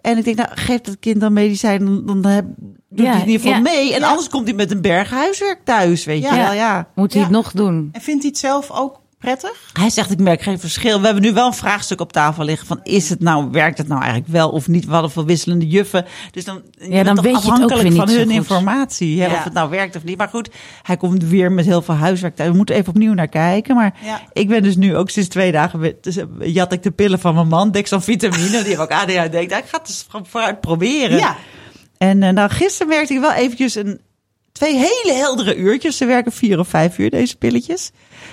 En 0.00 0.18
ik 0.18 0.24
denk, 0.24 0.36
nou, 0.36 0.48
geef 0.54 0.80
dat 0.80 0.96
kind 1.00 1.20
dan 1.20 1.32
medicijn, 1.32 1.84
dan, 1.84 2.22
dan 2.22 2.32
heb, 2.32 2.44
doet 2.88 3.06
Ja, 3.06 3.12
hij 3.12 3.20
in 3.20 3.26
ieder 3.28 3.40
geval 3.40 3.56
ja. 3.56 3.60
mee. 3.62 3.94
En 3.94 4.00
Ja. 4.00 4.08
anders 4.08 4.28
komt 4.28 4.46
hij 4.46 4.56
met 4.56 4.70
een 4.70 4.80
berg 4.80 5.10
huiswerk 5.10 5.60
thuis, 5.64 6.04
weet 6.04 6.22
Ja. 6.22 6.34
je 6.34 6.40
wel. 6.42 6.52
Ja. 6.52 6.88
Moet 6.94 7.12
hij 7.12 7.20
Ja. 7.22 7.26
het 7.28 7.36
nog 7.36 7.52
doen? 7.52 7.88
En 7.92 8.00
vindt 8.00 8.22
hij 8.22 8.30
het 8.30 8.40
zelf 8.40 8.70
ook 8.70 9.00
prettig? 9.24 9.70
Hij 9.72 9.90
zegt, 9.90 10.10
ik 10.10 10.18
merk 10.18 10.42
geen 10.42 10.58
verschil. 10.60 10.98
We 10.98 11.04
hebben 11.04 11.22
nu 11.22 11.32
wel 11.32 11.46
een 11.46 11.54
vraagstuk 11.54 12.00
op 12.00 12.12
tafel 12.12 12.44
liggen 12.44 12.66
van, 12.66 12.80
is 12.82 13.08
het 13.08 13.20
nou, 13.20 13.48
werkt 13.50 13.78
het 13.78 13.88
nou 13.88 14.00
eigenlijk 14.02 14.32
wel 14.32 14.50
of 14.50 14.68
niet? 14.68 14.84
We 14.84 14.92
hadden 14.92 15.10
veel 15.10 15.24
wisselende 15.24 15.66
juffen. 15.68 16.04
Dus 16.30 16.44
dan, 16.44 16.62
bent 16.78 17.04
dan 17.04 17.18
je 17.22 17.34
afhankelijk 17.34 17.92
van 17.94 18.08
hun 18.08 18.30
informatie, 18.30 19.20
hè, 19.20 19.26
Ja. 19.26 19.32
of 19.32 19.44
het 19.44 19.52
nou 19.52 19.70
werkt 19.70 19.96
of 19.96 20.04
niet. 20.04 20.16
Maar 20.18 20.28
goed, 20.28 20.50
hij 20.82 20.96
komt 20.96 21.24
weer 21.24 21.52
met 21.52 21.64
heel 21.64 21.82
veel 21.82 21.94
huiswerk. 21.94 22.36
We 22.36 22.52
moeten 22.52 22.74
even 22.74 22.88
opnieuw 22.88 23.12
naar 23.12 23.28
kijken. 23.28 23.74
Maar 23.74 23.94
Ja. 24.04 24.20
ik 24.32 24.48
ben 24.48 24.62
dus 24.62 24.76
nu 24.76 24.96
ook 24.96 25.10
sinds 25.10 25.28
twee 25.28 25.52
dagen, 25.52 25.94
dus, 26.00 26.16
eh, 26.16 26.24
jat 26.40 26.72
ik 26.72 26.82
de 26.82 26.90
pillen 26.90 27.18
van 27.18 27.34
mijn 27.34 27.48
man, 27.48 27.70
dexamfetamine, 27.70 28.62
die 28.62 28.78
ook 28.78 28.90
ADHD. 28.90 29.34
Ik 29.34 29.48
dacht, 29.48 29.62
ik 29.62 29.68
ga 29.68 30.18
het 30.18 30.28
vooruit 30.28 30.60
proberen. 30.60 31.18
Ja. 31.18 31.36
En 31.98 32.22
eh, 32.22 32.32
nou, 32.32 32.50
gisteren 32.50 32.88
merkte 32.88 33.14
ik 33.14 33.20
wel 33.20 33.32
eventjes 33.32 33.74
een, 33.74 34.00
twee 34.58 34.74
hele 34.76 35.12
heldere 35.18 35.56
uurtjes. 35.56 35.96
Ze 35.96 36.04
werken 36.06 36.32
vier 36.32 36.58
of 36.58 36.68
vijf 36.68 36.98
uur, 36.98 37.10
deze 37.10 37.36
pilletjes. 37.36 37.90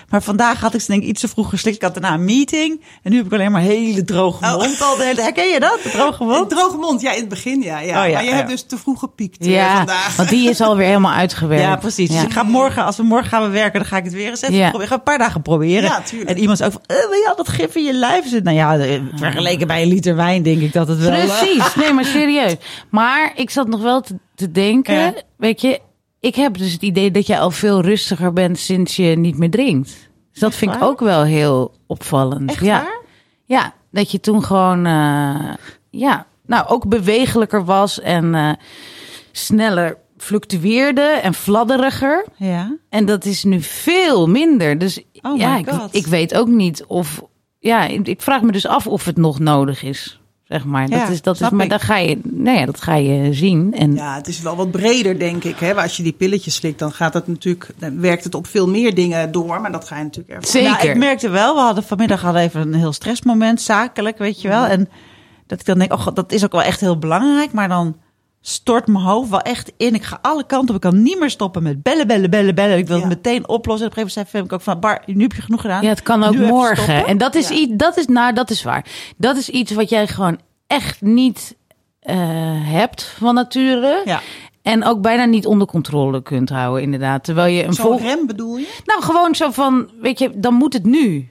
Maar 0.10 0.22
vandaag 0.24 0.60
had 0.60 0.74
ik 0.74 0.82
ze 0.82 0.92
denk 0.92 1.02
ik 1.04 1.08
iets 1.10 1.22
te 1.22 1.28
vroeg 1.28 1.50
geslikt. 1.50 1.76
Ik 1.76 1.82
had 1.82 1.94
daarna 1.94 2.14
een 2.14 2.26
meeting. 2.26 2.82
En 3.04 3.12
nu 3.12 3.18
heb 3.18 3.26
ik 3.26 3.34
alleen 3.34 3.52
maar 3.52 3.62
hele 3.62 4.04
droge 4.04 4.46
Oh. 4.46 4.58
mond 4.58 4.82
al 4.82 4.96
de 4.98 5.04
hele 5.04 5.22
Herken 5.22 5.48
je 5.48 5.60
dat? 5.60 5.80
De 5.84 5.90
droge 5.90 6.24
Een 6.24 6.30
mond? 6.30 6.50
droge 6.50 6.78
mond, 6.78 7.02
ja, 7.02 7.12
in 7.12 7.20
het 7.20 7.30
begin, 7.30 7.62
ja. 7.62 7.80
ja. 7.80 8.04
Oh, 8.04 8.08
ja, 8.10 8.14
maar 8.14 8.24
je 8.24 8.30
ja. 8.30 8.36
hebt 8.36 8.50
dus 8.50 8.64
te 8.64 8.78
vroeg 8.78 9.00
gepiekt 9.00 9.46
eh, 9.46 9.52
Ja, 9.54 9.76
vandaag. 9.78 10.16
want 10.16 10.30
die 10.30 10.50
is 10.50 10.62
alweer 10.62 10.88
helemaal 10.88 11.14
uitgewerkt. 11.14 11.64
Ja, 11.64 11.76
precies. 11.76 12.10
Dus 12.10 12.24
ik 12.24 12.32
ga 12.32 12.44
morgen, 12.44 12.86
als 12.86 12.98
we 12.98 13.04
morgen 13.04 13.30
gaan 13.30 13.42
we 13.44 13.50
werken, 13.50 13.80
dan 13.80 13.88
ga 13.90 13.98
ik 13.98 14.04
het 14.04 14.14
weer 14.14 14.30
eens 14.30 14.42
even 14.42 14.56
Ja. 14.56 14.70
proberen. 14.70 14.82
Ik 14.84 14.88
ga 14.92 14.96
een 14.96 15.04
paar 15.04 15.18
dagen 15.28 15.42
proberen. 15.42 15.84
Ja, 15.84 16.02
tuurlijk. 16.02 16.30
En 16.30 16.38
iemand 16.38 16.58
zei 16.58 16.72
ook 16.74 16.82
van, 16.88 16.98
eh, 16.98 17.04
wil 17.10 17.18
je 17.20 17.28
al 17.30 17.36
dat 17.36 17.50
gif 17.50 17.76
in 17.76 17.84
je 17.84 17.94
lijf 17.94 18.28
zit? 18.30 18.44
Nou 18.44 18.56
ja, 18.56 18.78
eh, 18.78 19.02
vergeleken 19.16 19.68
bij 19.68 19.82
een 19.82 19.88
liter 19.88 20.16
wijn 20.16 20.44
denk 20.44 20.62
ik 20.62 20.74
dat 20.74 20.88
het 20.88 21.00
wel... 21.00 21.12
Precies, 21.12 21.76
nee, 21.76 21.94
maar 21.94 22.06
serieus. 22.16 22.56
Maar 22.90 23.32
ik 23.36 23.50
zat 23.50 23.68
nog 23.68 23.82
wel 23.82 24.02
te, 24.02 24.16
te 24.36 24.52
denken, 24.52 24.94
Ja. 24.96 25.14
weet 25.38 25.62
je, 25.62 25.80
ik 26.22 26.36
heb 26.36 26.58
dus 26.58 26.72
het 26.72 26.82
idee 26.82 27.12
dat 27.12 27.28
jij 27.28 27.40
al 27.40 27.52
veel 27.52 27.82
rustiger 27.82 28.34
bent 28.34 28.60
sinds 28.60 28.96
je 28.96 29.18
niet 29.18 29.38
meer 29.38 29.50
drinkt. 29.50 30.10
Dus 30.32 30.40
dat 30.40 30.56
vind 30.56 30.76
ik 30.76 30.82
ook 30.82 31.00
wel 31.00 31.24
heel 31.24 31.74
opvallend. 31.88 32.50
Echt 32.50 32.64
ja. 32.64 32.82
waar? 32.82 33.02
Ja, 33.46 33.74
dat 33.92 34.12
je 34.12 34.20
toen 34.20 34.44
gewoon, 34.44 34.86
eh, 34.86 35.54
ja, 35.90 36.26
nou 36.46 36.68
ook 36.68 36.88
bewegelijker 36.88 37.66
was 37.66 38.00
en 38.00 38.36
eh, 38.36 38.52
sneller 39.32 39.98
fluctueerde 40.18 41.02
en 41.02 41.34
fladderiger. 41.34 42.26
Ja. 42.36 42.78
En 42.90 43.06
dat 43.06 43.26
is 43.26 43.44
nu 43.44 43.62
veel 43.62 44.28
minder. 44.28 44.78
Dus 44.78 45.04
Oh 45.22 45.38
ja, 45.38 45.54
my 45.54 45.60
ik, 45.60 45.70
God. 45.70 45.96
ik 45.96 46.08
weet 46.08 46.34
ook 46.34 46.48
niet 46.48 46.86
of, 46.86 47.24
ja, 47.60 47.84
ik 47.86 48.22
vraag 48.22 48.42
me 48.42 48.52
dus 48.52 48.68
af 48.68 48.88
of 48.88 49.06
het 49.06 49.18
nog 49.18 49.40
nodig 49.40 49.84
is. 49.84 50.21
Zeg 50.52 50.66
maar. 50.66 50.90
Ja, 50.90 51.00
dat 51.00 51.10
is, 51.10 51.22
dat 51.22 51.42
is, 51.42 51.50
maar 51.50 51.68
dan 51.68 51.80
ga 51.80 51.98
je, 51.98 52.20
nou 52.24 52.58
ja, 52.58 52.66
dat 52.66 52.82
ga 52.82 52.96
je 52.96 53.34
zien. 53.34 53.74
En 53.74 53.94
Ja, 53.94 54.16
het 54.16 54.28
is 54.28 54.42
wel 54.42 54.56
wat 54.56 54.72
breder, 54.72 55.20
denk 55.20 55.44
ik. 55.44 55.60
Hè? 55.60 55.76
Als 55.76 55.98
je 55.98 56.04
die 56.04 56.12
pilletjes 56.12 56.56
slikt, 56.56 56.80
dan 56.80 56.92
gaat 56.92 57.14
het 57.14 57.28
natuurlijk, 57.28 57.70
dan 57.78 58.00
werkt 58.00 58.24
het 58.24 58.36
op 58.36 58.48
veel 58.48 58.68
meer 58.68 58.96
dingen 58.96 59.32
door. 59.32 59.62
Maar 59.62 59.72
dat 59.72 59.88
ga 59.88 59.98
je 59.98 60.04
natuurlijk 60.04 60.34
ervaren. 60.34 60.52
zeker. 60.52 60.86
Nou, 60.86 60.90
ik 60.90 60.98
merkte 60.98 61.30
wel, 61.30 61.56
we 61.56 61.62
hadden 61.62 61.84
vanmiddag 61.84 62.22
hadden 62.22 62.42
even 62.42 62.62
een 62.62 62.74
heel 62.74 62.94
stressmoment, 62.94 63.62
zakelijk, 63.62 64.18
weet 64.18 64.42
je 64.42 64.48
wel. 64.48 64.66
En 64.66 64.90
dat 65.48 65.60
ik 65.60 65.66
dan 65.66 65.78
denk, 65.80 65.94
oh 65.94 66.00
god, 66.00 66.16
dat 66.16 66.32
is 66.32 66.44
ook 66.44 66.52
wel 66.52 66.64
echt 66.64 66.80
heel 66.80 66.98
belangrijk. 66.98 67.52
Maar 67.52 67.68
dan 67.68 67.96
stort 68.42 68.88
mijn 68.88 69.04
hoofd 69.06 69.30
wel 69.30 69.40
echt 69.42 69.72
in. 69.78 69.94
Ik 69.94 70.04
ga 70.04 70.20
alle 70.22 70.46
kanten 70.46 70.70
op. 70.70 70.84
Ik 70.84 70.90
kan 70.92 71.02
niet 71.02 71.20
meer 71.20 71.30
stoppen 71.30 71.64
met 71.64 71.84
bellen, 71.84 72.08
bellen, 72.08 72.30
bellen, 72.30 72.56
bellen. 72.56 72.78
Ik 72.78 72.88
wil 72.88 73.00
het 73.00 73.08
meteen 73.08 73.48
oplossen. 73.48 73.88
Op 73.88 73.98
een 73.98 74.04
gegeven 74.04 74.22
moment 74.24 74.30
zei 74.30 74.44
ik 74.46 74.54
ook 74.54 74.62
van, 74.62 74.80
Bar, 74.80 75.02
nu 75.06 75.22
heb 75.22 75.34
je 75.34 75.42
genoeg 75.42 75.62
gedaan. 75.62 75.82
Ja, 75.84 75.90
het 75.90 76.02
kan 76.04 76.24
ook 76.24 76.36
Nu 76.36 76.46
morgen. 76.46 77.06
En 77.06 77.18
dat 77.18 77.36
is 77.36 77.50
Ja. 77.50 77.56
iets, 77.56 77.72
dat 77.76 77.98
is, 77.98 78.06
nou, 78.08 78.34
dat 78.34 78.50
is 78.50 78.64
waar. 78.64 78.86
Dat 79.18 79.38
is 79.38 79.50
iets 79.50 79.72
wat 79.72 79.90
jij 79.90 80.08
gewoon 80.08 80.40
echt 80.68 81.02
niet 81.02 81.56
eh, 82.00 82.16
hebt 82.72 83.04
van 83.04 83.34
nature. 83.36 84.02
Ja. 84.06 84.22
En 84.62 84.84
ook 84.86 85.02
bijna 85.02 85.26
niet 85.26 85.46
onder 85.46 85.68
controle 85.68 86.22
kunt 86.22 86.50
houden, 86.50 86.82
inderdaad. 86.84 87.24
Terwijl 87.24 87.54
je 87.54 87.64
een 87.64 87.74
Zo'n 87.74 87.86
vol... 87.86 88.00
rem 88.00 88.28
bedoel 88.28 88.58
je? 88.58 88.80
Nou, 88.86 89.02
gewoon 89.04 89.36
zo 89.36 89.52
van, 89.52 89.90
weet 90.02 90.20
je, 90.20 90.32
dan 90.36 90.54
moet 90.54 90.74
het 90.74 90.86
nu. 90.86 91.30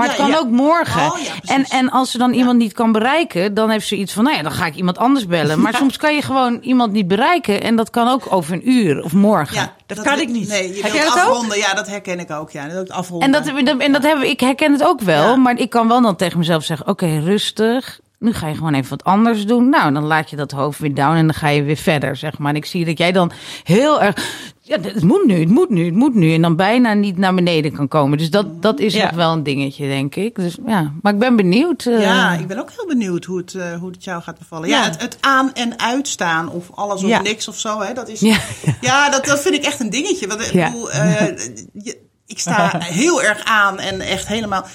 Maar 0.00 0.16
Ja, 0.16 0.22
het 0.22 0.22
kan 0.22 0.30
ja. 0.30 0.38
ook 0.38 0.50
morgen. 0.50 1.12
Oh, 1.12 1.18
ja, 1.18 1.54
en, 1.54 1.64
en 1.64 1.90
als 1.90 2.10
ze 2.10 2.18
dan 2.18 2.32
iemand 2.32 2.58
niet 2.58 2.72
kan 2.72 2.92
bereiken, 2.92 3.54
dan 3.54 3.70
heeft 3.70 3.86
ze 3.86 3.96
iets 3.96 4.12
van, 4.12 4.24
nou 4.24 4.36
ja, 4.36 4.42
dan 4.42 4.52
ga 4.52 4.66
ik 4.66 4.74
iemand 4.74 4.98
anders 4.98 5.26
bellen. 5.26 5.60
Maar 5.60 5.74
soms 5.74 5.96
kan 5.96 6.14
je 6.14 6.22
gewoon 6.22 6.58
iemand 6.62 6.92
niet 6.92 7.08
bereiken 7.08 7.62
en 7.62 7.76
dat 7.76 7.90
kan 7.90 8.08
ook 8.08 8.26
over 8.32 8.52
een 8.52 8.70
uur 8.70 9.02
of 9.04 9.12
morgen. 9.12 9.72
dat 9.86 10.02
kan 10.02 10.20
ik 10.20 10.28
niet. 10.28 10.48
Nee, 10.48 10.74
je 10.74 10.82
Herken 10.82 11.06
ook? 11.06 11.14
afronden. 11.16 11.58
Ja, 11.58 11.74
dat 11.74 11.86
herken 11.88 12.18
ik 12.20 12.30
ook. 12.30 12.50
Ja, 12.50 12.68
dat 12.68 12.78
ook 12.78 12.88
afronden. 12.96 13.32
En 13.34 13.44
dat, 13.64 13.78
en 13.78 13.92
dat 13.92 14.02
hebben, 14.02 14.28
ik 14.28 14.40
herken 14.40 14.72
het 14.72 14.84
ook 14.84 15.00
wel, 15.00 15.28
Ja. 15.28 15.36
maar 15.36 15.58
ik 15.58 15.70
kan 15.70 15.88
wel 15.88 16.00
dan 16.02 16.16
tegen 16.16 16.38
mezelf 16.38 16.64
zeggen: 16.64 16.86
Oké, 16.86 17.06
rustig. 17.24 18.00
Nu 18.20 18.32
ga 18.32 18.48
je 18.48 18.54
gewoon 18.54 18.74
even 18.74 18.90
wat 18.90 19.04
anders 19.04 19.46
doen. 19.46 19.68
Nou, 19.68 19.92
dan 19.92 20.04
laat 20.04 20.30
je 20.30 20.36
dat 20.36 20.50
hoofd 20.50 20.78
weer 20.78 20.94
down 20.94 21.16
en 21.16 21.26
dan 21.26 21.34
ga 21.34 21.48
je 21.48 21.62
weer 21.62 21.76
verder, 21.76 22.16
zeg 22.16 22.38
maar. 22.38 22.50
En 22.50 22.56
ik 22.56 22.64
zie 22.64 22.84
dat 22.84 22.98
jij 22.98 23.12
dan 23.12 23.32
heel 23.62 24.02
erg. 24.02 24.14
Ja, 24.60 24.80
het 24.80 25.02
moet 25.02 25.24
nu, 25.26 25.40
het 25.40 25.48
moet 25.48 25.70
nu, 25.70 25.84
het 25.84 25.94
moet 25.94 26.14
nu. 26.14 26.34
En 26.34 26.42
dan 26.42 26.56
bijna 26.56 26.92
niet 26.92 27.16
naar 27.16 27.34
beneden 27.34 27.72
kan 27.72 27.88
komen. 27.88 28.18
Dus 28.18 28.30
dat, 28.30 28.62
dat 28.62 28.78
is 28.80 28.94
Ja. 28.94 29.04
nog 29.04 29.14
wel 29.14 29.32
een 29.32 29.42
dingetje, 29.42 29.86
denk 29.88 30.14
ik. 30.14 30.34
Dus 30.34 30.56
ja, 30.66 30.92
maar 31.02 31.12
ik 31.12 31.18
ben 31.18 31.36
benieuwd. 31.36 31.86
eh, 31.86 32.00
Ja, 32.02 32.32
ik 32.32 32.46
ben 32.46 32.58
ook 32.58 32.70
heel 32.76 32.86
benieuwd 32.86 33.24
hoe 33.24 33.38
het, 33.38 33.54
eh, 33.54 33.72
hoe 33.78 33.90
het 33.90 34.04
jou 34.04 34.22
gaat 34.22 34.38
bevallen. 34.38 34.68
Ja, 34.68 34.76
Ja. 34.78 34.84
het, 34.84 35.00
het 35.00 35.16
aan- 35.20 35.52
en 35.54 35.78
uitstaan 35.78 36.48
of 36.50 36.70
alles 36.74 37.02
of 37.04 37.22
niks 37.22 37.48
of 37.48 37.58
zo. 37.58 37.80
Hè, 37.80 37.92
dat 37.94 38.08
is, 38.08 38.20
Ja. 38.20 38.36
ja, 38.80 39.10
dat, 39.10 39.24
dat 39.24 39.40
vind 39.42 39.54
ik 39.54 39.64
echt 39.64 39.80
een 39.80 39.90
dingetje. 39.90 40.26
Want 40.26 40.40
ik, 40.40 40.52
bedoel, 40.64 40.90
eh, 40.90 41.26
je- 41.72 41.98
ik 42.26 42.38
sta 42.38 42.78
heel 43.02 43.22
erg 43.22 43.44
aan 43.44 43.78
en 43.78 44.00
echt 44.00 44.26
helemaal... 44.26 44.66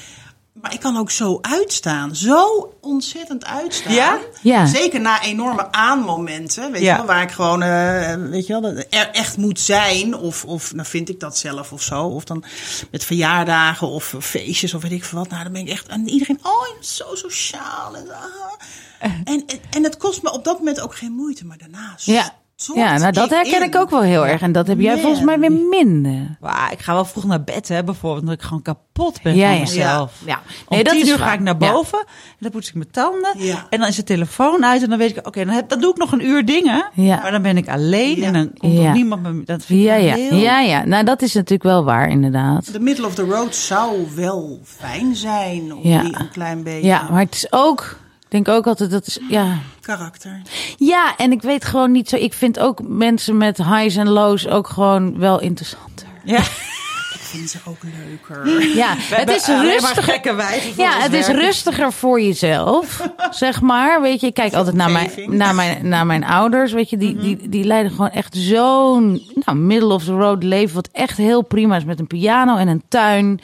Maar 0.62 0.74
ik 0.74 0.80
kan 0.80 0.98
ook 0.98 1.12
zo 1.12 1.38
uitstaan. 1.42 2.16
Zo 2.16 2.74
ontzettend 2.82 3.46
uitstaan. 3.46 3.94
Ja? 3.94 4.20
Ja. 4.42 4.66
Zeker 4.66 5.02
na 5.02 5.22
enorme 5.22 5.72
aanmomenten. 5.72 6.72
Weet 6.72 6.82
Ja. 6.82 6.92
je 6.92 6.98
wel, 6.98 7.06
waar 7.06 7.22
ik 7.22 7.32
gewoon 7.32 7.62
eh, 7.62 8.14
weet 8.16 8.48
je 8.48 8.62
wel, 8.62 8.72
er 8.90 9.10
echt 9.12 9.38
moet 9.38 9.60
zijn. 9.60 10.16
Of, 10.16 10.46
of 10.46 10.74
nou 10.74 10.88
vind 10.88 11.10
ik 11.10 11.20
dat 11.20 11.38
zelf 11.38 11.72
of 11.72 11.82
zo. 11.82 12.04
Of 12.04 12.24
dan 12.24 12.44
met 12.92 13.04
verjaardagen 13.04 13.88
of 13.88 14.16
feestjes 14.20 14.74
of 14.74 14.82
weet 14.82 14.92
ik 14.92 15.04
veel 15.06 15.20
wat. 15.20 15.30
Nou, 15.30 15.44
dan 15.44 15.52
ben 15.54 15.62
ik 15.62 15.70
echt 15.70 15.90
aan 15.90 16.08
iedereen. 16.08 16.40
Oh, 16.44 16.68
je 16.68 16.74
bent 16.74 16.86
zo 16.86 17.16
sociaal. 17.16 17.96
En, 17.96 18.08
ah. 18.12 19.12
en, 19.24 19.24
en, 19.48 19.60
en 19.70 19.84
het 19.84 19.98
kost 19.98 20.22
me 20.24 20.32
op 20.32 20.44
dat 20.44 20.58
moment 20.58 20.80
ook 20.82 20.96
geen 20.96 21.12
moeite. 21.12 21.46
Maar 21.46 21.58
daarna 21.58 21.94
ja. 21.98 22.36
Ja, 22.76 22.98
nou 22.98 23.12
dat 23.12 23.30
herken 23.30 23.56
in. 23.62 23.64
ik 23.64 23.76
ook 23.76 23.90
wel 23.90 24.02
heel 24.02 24.28
erg. 24.28 24.42
En 24.42 24.52
dat 24.52 24.68
heb 24.68 24.80
jij 24.80 24.94
Man. 24.94 25.02
volgens 25.02 25.24
mij 25.26 25.40
weer 25.40 25.52
minder. 25.52 26.38
Wauw, 26.40 26.72
ik 26.72 26.80
ga 26.80 26.94
wel 26.94 27.06
vroeg 27.06 27.24
naar 27.26 27.44
bed, 27.44 27.68
hè, 27.68 27.84
bijvoorbeeld. 27.84 28.22
Omdat 28.22 28.36
ik 28.36 28.42
gewoon 28.42 28.62
kapot 28.62 29.22
ben 29.22 29.36
Ja, 29.36 29.46
van 29.48 29.54
ja. 29.56 29.60
mezelf. 29.62 30.14
Ja. 30.26 30.42
Om 30.68 30.76
Nee, 30.76 30.84
dat 30.84 30.94
tien 30.94 31.02
is 31.02 31.10
uur 31.10 31.18
waar. 31.18 31.28
ga 31.28 31.34
ik 31.34 31.40
naar 31.40 31.56
Ja. 31.60 31.72
boven. 31.72 32.00
En 32.00 32.36
dan 32.40 32.52
poets 32.52 32.68
ik 32.68 32.74
mijn 32.76 32.92
tanden. 32.92 33.34
Ja. 33.38 33.66
En 33.70 33.80
dan 33.80 33.88
is 33.88 33.96
de 33.96 34.04
telefoon 34.04 34.66
uit. 34.66 34.84
En 34.84 34.90
dan 34.90 34.98
weet 34.98 35.18
ik, 35.18 35.28
oké, 35.28 35.46
dan, 35.68 35.80
doe 35.80 35.92
ik 35.92 35.98
nog 35.98 36.12
een 36.12 36.26
uur 36.26 36.46
dingen. 36.46 36.90
Ja. 36.94 37.20
Maar 37.22 37.32
dan 37.32 37.42
ben 37.42 37.58
ik 37.58 37.70
alleen. 37.70 38.16
Ja. 38.20 38.26
En 38.26 38.34
dan 38.34 38.54
komt 38.58 38.74
Ja. 38.78 38.84
er 38.88 38.92
niemand 38.94 39.22
me... 39.24 39.44
Dat 39.46 39.66
vind 39.66 39.80
ik 39.80 39.86
Ja, 39.86 39.96
ja, 39.96 40.14
heel... 40.16 40.36
ja, 40.38 40.60
ja. 40.60 40.86
Nou, 40.86 41.04
dat 41.04 41.22
is 41.22 41.34
natuurlijk 41.34 41.64
wel 41.64 41.84
waar, 41.84 42.10
inderdaad. 42.10 42.72
The 42.72 42.80
middle 42.80 43.06
of 43.06 43.16
the 43.16 43.24
road 43.26 43.56
zou 43.56 44.08
wel 44.16 44.60
fijn 44.64 45.16
zijn. 45.16 45.74
Of 45.76 45.84
Ja. 45.84 46.02
die 46.02 46.20
een 46.20 46.30
klein 46.32 46.64
beetje 46.64 46.88
Ja, 46.88 47.08
maar 47.12 47.20
het 47.22 47.36
is 47.36 47.48
ook, 47.52 48.00
denk 48.44 48.48
ook 48.58 48.68
altijd 48.68 48.92
dat 48.92 49.08
is, 49.08 49.20
ja. 49.30 49.58
karakter. 49.82 50.42
Ja, 50.78 51.14
en 51.18 51.32
ik 51.32 51.42
weet 51.42 51.66
gewoon 51.66 51.92
niet 51.92 52.10
zo. 52.10 52.16
Ik 52.16 52.34
vind 52.34 52.60
ook 52.60 52.80
mensen 52.88 53.38
met 53.38 53.58
highs 53.58 53.96
en 53.96 54.10
lows 54.10 54.48
ook 54.48 54.68
gewoon 54.68 55.18
wel 55.20 55.40
interessanter. 55.42 56.08
Ja. 56.24 56.40
Ik 56.40 57.42
vind 57.42 57.50
ze 57.50 57.58
ook 57.66 57.78
leuker. 57.84 58.68
Ja, 58.76 58.94
het 58.98 59.30
is 59.30 59.48
rustiger. 59.48 60.04
gekke 60.04 60.34
wijze 60.36 60.74
voor 60.74 60.84
Ja, 60.84 61.00
het 61.00 61.14
is 61.14 61.28
werken. 61.28 61.46
rustiger 61.46 61.94
voor 61.94 62.22
jezelf, 62.22 63.10
zeg 63.30 63.62
maar. 63.62 64.02
Weet 64.02 64.20
je, 64.22 64.28
ik 64.28 64.34
kijk 64.34 64.54
altijd 64.54 64.76
naar 64.76 64.92
mijn, 64.92 65.10
naar 65.28 65.56
mijn, 65.56 65.88
naar 65.88 66.06
mijn 66.06 66.24
ouders. 66.26 66.72
Weet 66.72 66.90
je, 66.90 66.96
Mhm. 66.98 67.06
die, 67.06 67.18
die, 67.38 67.50
die 67.50 67.64
leiden 67.64 67.92
gewoon 67.92 68.10
echt 68.10 68.36
zo'n 68.38 69.22
nou, 69.46 69.58
middle 69.58 69.94
of 69.94 70.04
the 70.04 70.12
road 70.14 70.44
leven. 70.44 70.76
Wat 70.76 70.90
echt 70.92 71.18
heel 71.18 71.42
prima 71.42 71.76
is 71.76 71.86
met 71.86 72.00
een 72.00 72.08
piano 72.08 72.56
en 72.58 72.68
een 72.68 72.84
tuin. 72.88 73.40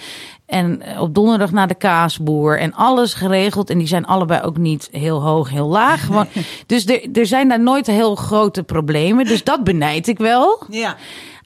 En 0.52 0.82
op 1.00 1.16
donderdag 1.16 1.52
naar 1.52 1.68
de 1.68 1.76
kaasboer. 1.76 2.60
En 2.60 2.74
alles 2.74 3.14
geregeld. 3.14 3.70
En 3.70 3.78
die 3.78 3.88
zijn 3.88 4.06
allebei 4.06 4.42
ook 4.42 4.58
niet 4.58 4.90
heel 4.92 5.22
hoog, 5.22 5.50
heel 5.50 5.68
laag. 5.68 6.06
Gewoon, 6.06 6.28
dus 6.66 6.86
er, 6.86 7.08
er 7.14 7.26
zijn 7.26 7.48
daar 7.48 7.60
nooit 7.60 7.88
heel 7.88 8.16
grote 8.16 8.64
problemen. 8.64 9.26
Dus 9.26 9.44
dat 9.44 9.64
benijd 9.64 10.08
ik 10.08 10.18
wel. 10.18 10.64
Ja. 10.70 10.96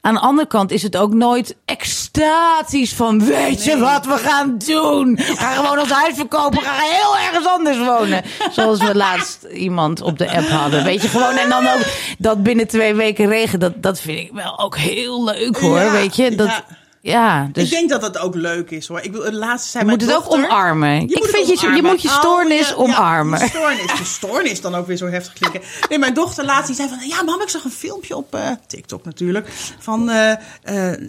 Aan 0.01 0.13
de 0.13 0.19
andere 0.19 0.47
kant 0.47 0.71
is 0.71 0.83
het 0.83 0.97
ook 0.97 1.13
nooit 1.13 1.55
extatisch 1.65 2.93
van 2.93 3.25
weet 3.25 3.63
je 3.63 3.77
wat 3.77 4.05
we 4.05 4.17
gaan 4.17 4.57
doen? 4.57 5.19
Gaan 5.19 5.55
gewoon 5.55 5.79
ons 5.79 5.91
huis 5.91 6.15
verkopen, 6.15 6.61
gaan 6.61 6.79
heel 6.79 7.17
ergens 7.27 7.47
anders 7.47 7.77
wonen. 7.77 8.23
Zoals 8.51 8.79
we 8.79 8.95
laatst 8.95 9.43
iemand 9.43 10.01
op 10.01 10.17
de 10.17 10.31
app 10.31 10.47
hadden. 10.47 10.83
Weet 10.83 11.01
je 11.01 11.07
gewoon, 11.07 11.35
en 11.35 11.49
dan 11.49 11.67
ook 11.67 11.85
dat 12.17 12.43
binnen 12.43 12.67
twee 12.67 12.93
weken 12.93 13.27
regen, 13.27 13.59
dat, 13.59 13.73
dat 13.81 13.99
vind 13.99 14.19
ik 14.19 14.29
wel 14.33 14.59
ook 14.59 14.77
heel 14.77 15.23
leuk 15.23 15.57
hoor. 15.57 15.79
Ja, 15.79 15.91
weet 15.91 16.15
je, 16.15 16.35
dat, 16.35 16.47
ja. 16.47 16.65
Ja, 17.05 17.49
dus 17.51 17.63
ik 17.63 17.69
denk 17.69 17.89
dat 17.89 18.01
dat 18.01 18.17
ook 18.17 18.35
leuk 18.35 18.71
is 18.71 18.87
hoor. 18.87 18.99
Ik 19.01 19.11
wil 19.11 19.23
het 19.23 19.33
laatste 19.33 19.69
zijn 19.69 19.85
je 19.85 19.91
moet 19.91 20.01
het 20.01 20.13
ook 20.15 20.31
omarmen. 20.33 21.07
Je 21.07 21.15
ik 21.15 21.23
vind 21.23 21.59
je, 21.59 21.67
je 21.75 21.81
moet 21.81 22.01
je 22.01 22.07
Oh, 22.07 22.15
stoornis 22.19 22.69
ja, 22.69 22.75
omarmen. 22.75 23.39
Ja, 23.39 23.47
stoornis. 23.47 23.97
De 23.97 24.05
stoornis 24.05 24.61
dan 24.61 24.75
ook 24.75 24.87
weer 24.87 24.97
zo 24.97 25.07
heftig 25.07 25.33
klinken. 25.33 25.61
Nee, 25.89 25.99
mijn 25.99 26.13
dochter 26.13 26.45
laatst 26.45 26.67
die 26.67 26.75
zei 26.75 26.89
van... 26.89 27.07
Ja, 27.07 27.23
mam, 27.23 27.41
ik 27.41 27.49
zag 27.49 27.63
een 27.63 27.71
filmpje 27.71 28.15
op 28.15 28.35
eh, 28.35 28.51
TikTok 28.67 29.05
natuurlijk. 29.05 29.47
Van 29.79 30.09
eh, 30.09 30.31
eh, 30.63 30.99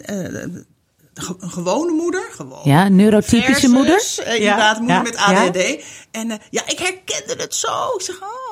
een 1.13 1.49
gewone 1.49 1.91
moeder. 1.91 2.27
Gewoon. 2.31 2.61
Ja, 2.63 2.87
neurotypische 2.89 3.51
Versus, 3.51 3.69
moeder. 3.71 4.03
eh, 4.23 4.35
inderdaad, 4.35 4.77
moeder 4.79 4.95
ja, 4.95 5.01
met 5.01 5.17
ADHD. 5.17 5.83
En 6.11 6.39
ja, 6.49 6.61
ik 6.67 6.79
herkende 6.79 7.43
het 7.43 7.55
zo. 7.55 7.93
Ik 7.97 8.01
zeg, 8.01 8.15
oh, 8.21 8.46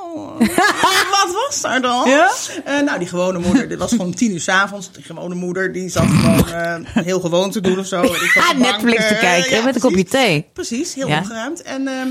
wat 1.12 1.34
was 1.48 1.62
daar 1.62 1.82
dan? 1.82 2.10
Ja? 2.10 2.32
Eh, 2.66 2.80
nou, 2.82 3.00
die 3.00 3.08
gewone 3.08 3.40
moeder, 3.40 3.68
dit 3.70 3.78
was 3.78 3.90
gewoon 3.92 4.14
tien 4.14 4.32
uur 4.32 4.40
s'avonds. 4.42 4.92
Die 4.92 5.04
gewone 5.04 5.36
moeder, 5.36 5.72
die 5.72 5.90
zat 5.90 6.06
gewoon 6.08 6.48
eh, 6.48 6.76
heel 7.04 7.20
gewoon 7.20 7.52
te 7.52 7.62
doen 7.62 7.80
of 7.80 7.86
zo. 7.86 8.02
op 8.02 8.16
Ah, 8.36 8.58
Netflix 8.58 9.08
te 9.08 9.14
eh, 9.14 9.20
kijken 9.20 9.58
ja, 9.58 9.64
met 9.64 9.76
een 9.76 9.82
kopje 9.82 10.04
thee. 10.04 10.46
Precies, 10.54 10.94
heel 10.94 11.08
Ja. 11.08 11.18
opgeruimd. 11.20 11.62
En, 11.62 11.88
ehm, 11.88 12.08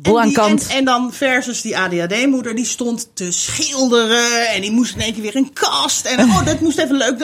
Boel 0.00 0.14
en, 0.16 0.20
aan 0.22 0.28
die- 0.28 0.36
kant. 0.36 0.66
En, 0.66 0.76
en 0.76 0.84
dan 0.84 1.12
versus 1.12 1.60
die 1.62 1.78
ADHD-moeder, 1.78 2.54
die 2.54 2.64
stond 2.64 3.08
te 3.14 3.32
schilderen. 3.32 4.48
En 4.48 4.60
die 4.60 4.70
moest 4.72 4.94
in 4.94 5.00
één 5.00 5.12
keer 5.12 5.22
weer 5.22 5.36
een 5.36 5.52
kast. 5.52 6.04
En 6.06 6.20
oh, 6.30 6.44
dat 6.44 6.60
moest 6.60 6.78
even 6.78 6.96
leuk. 6.96 7.18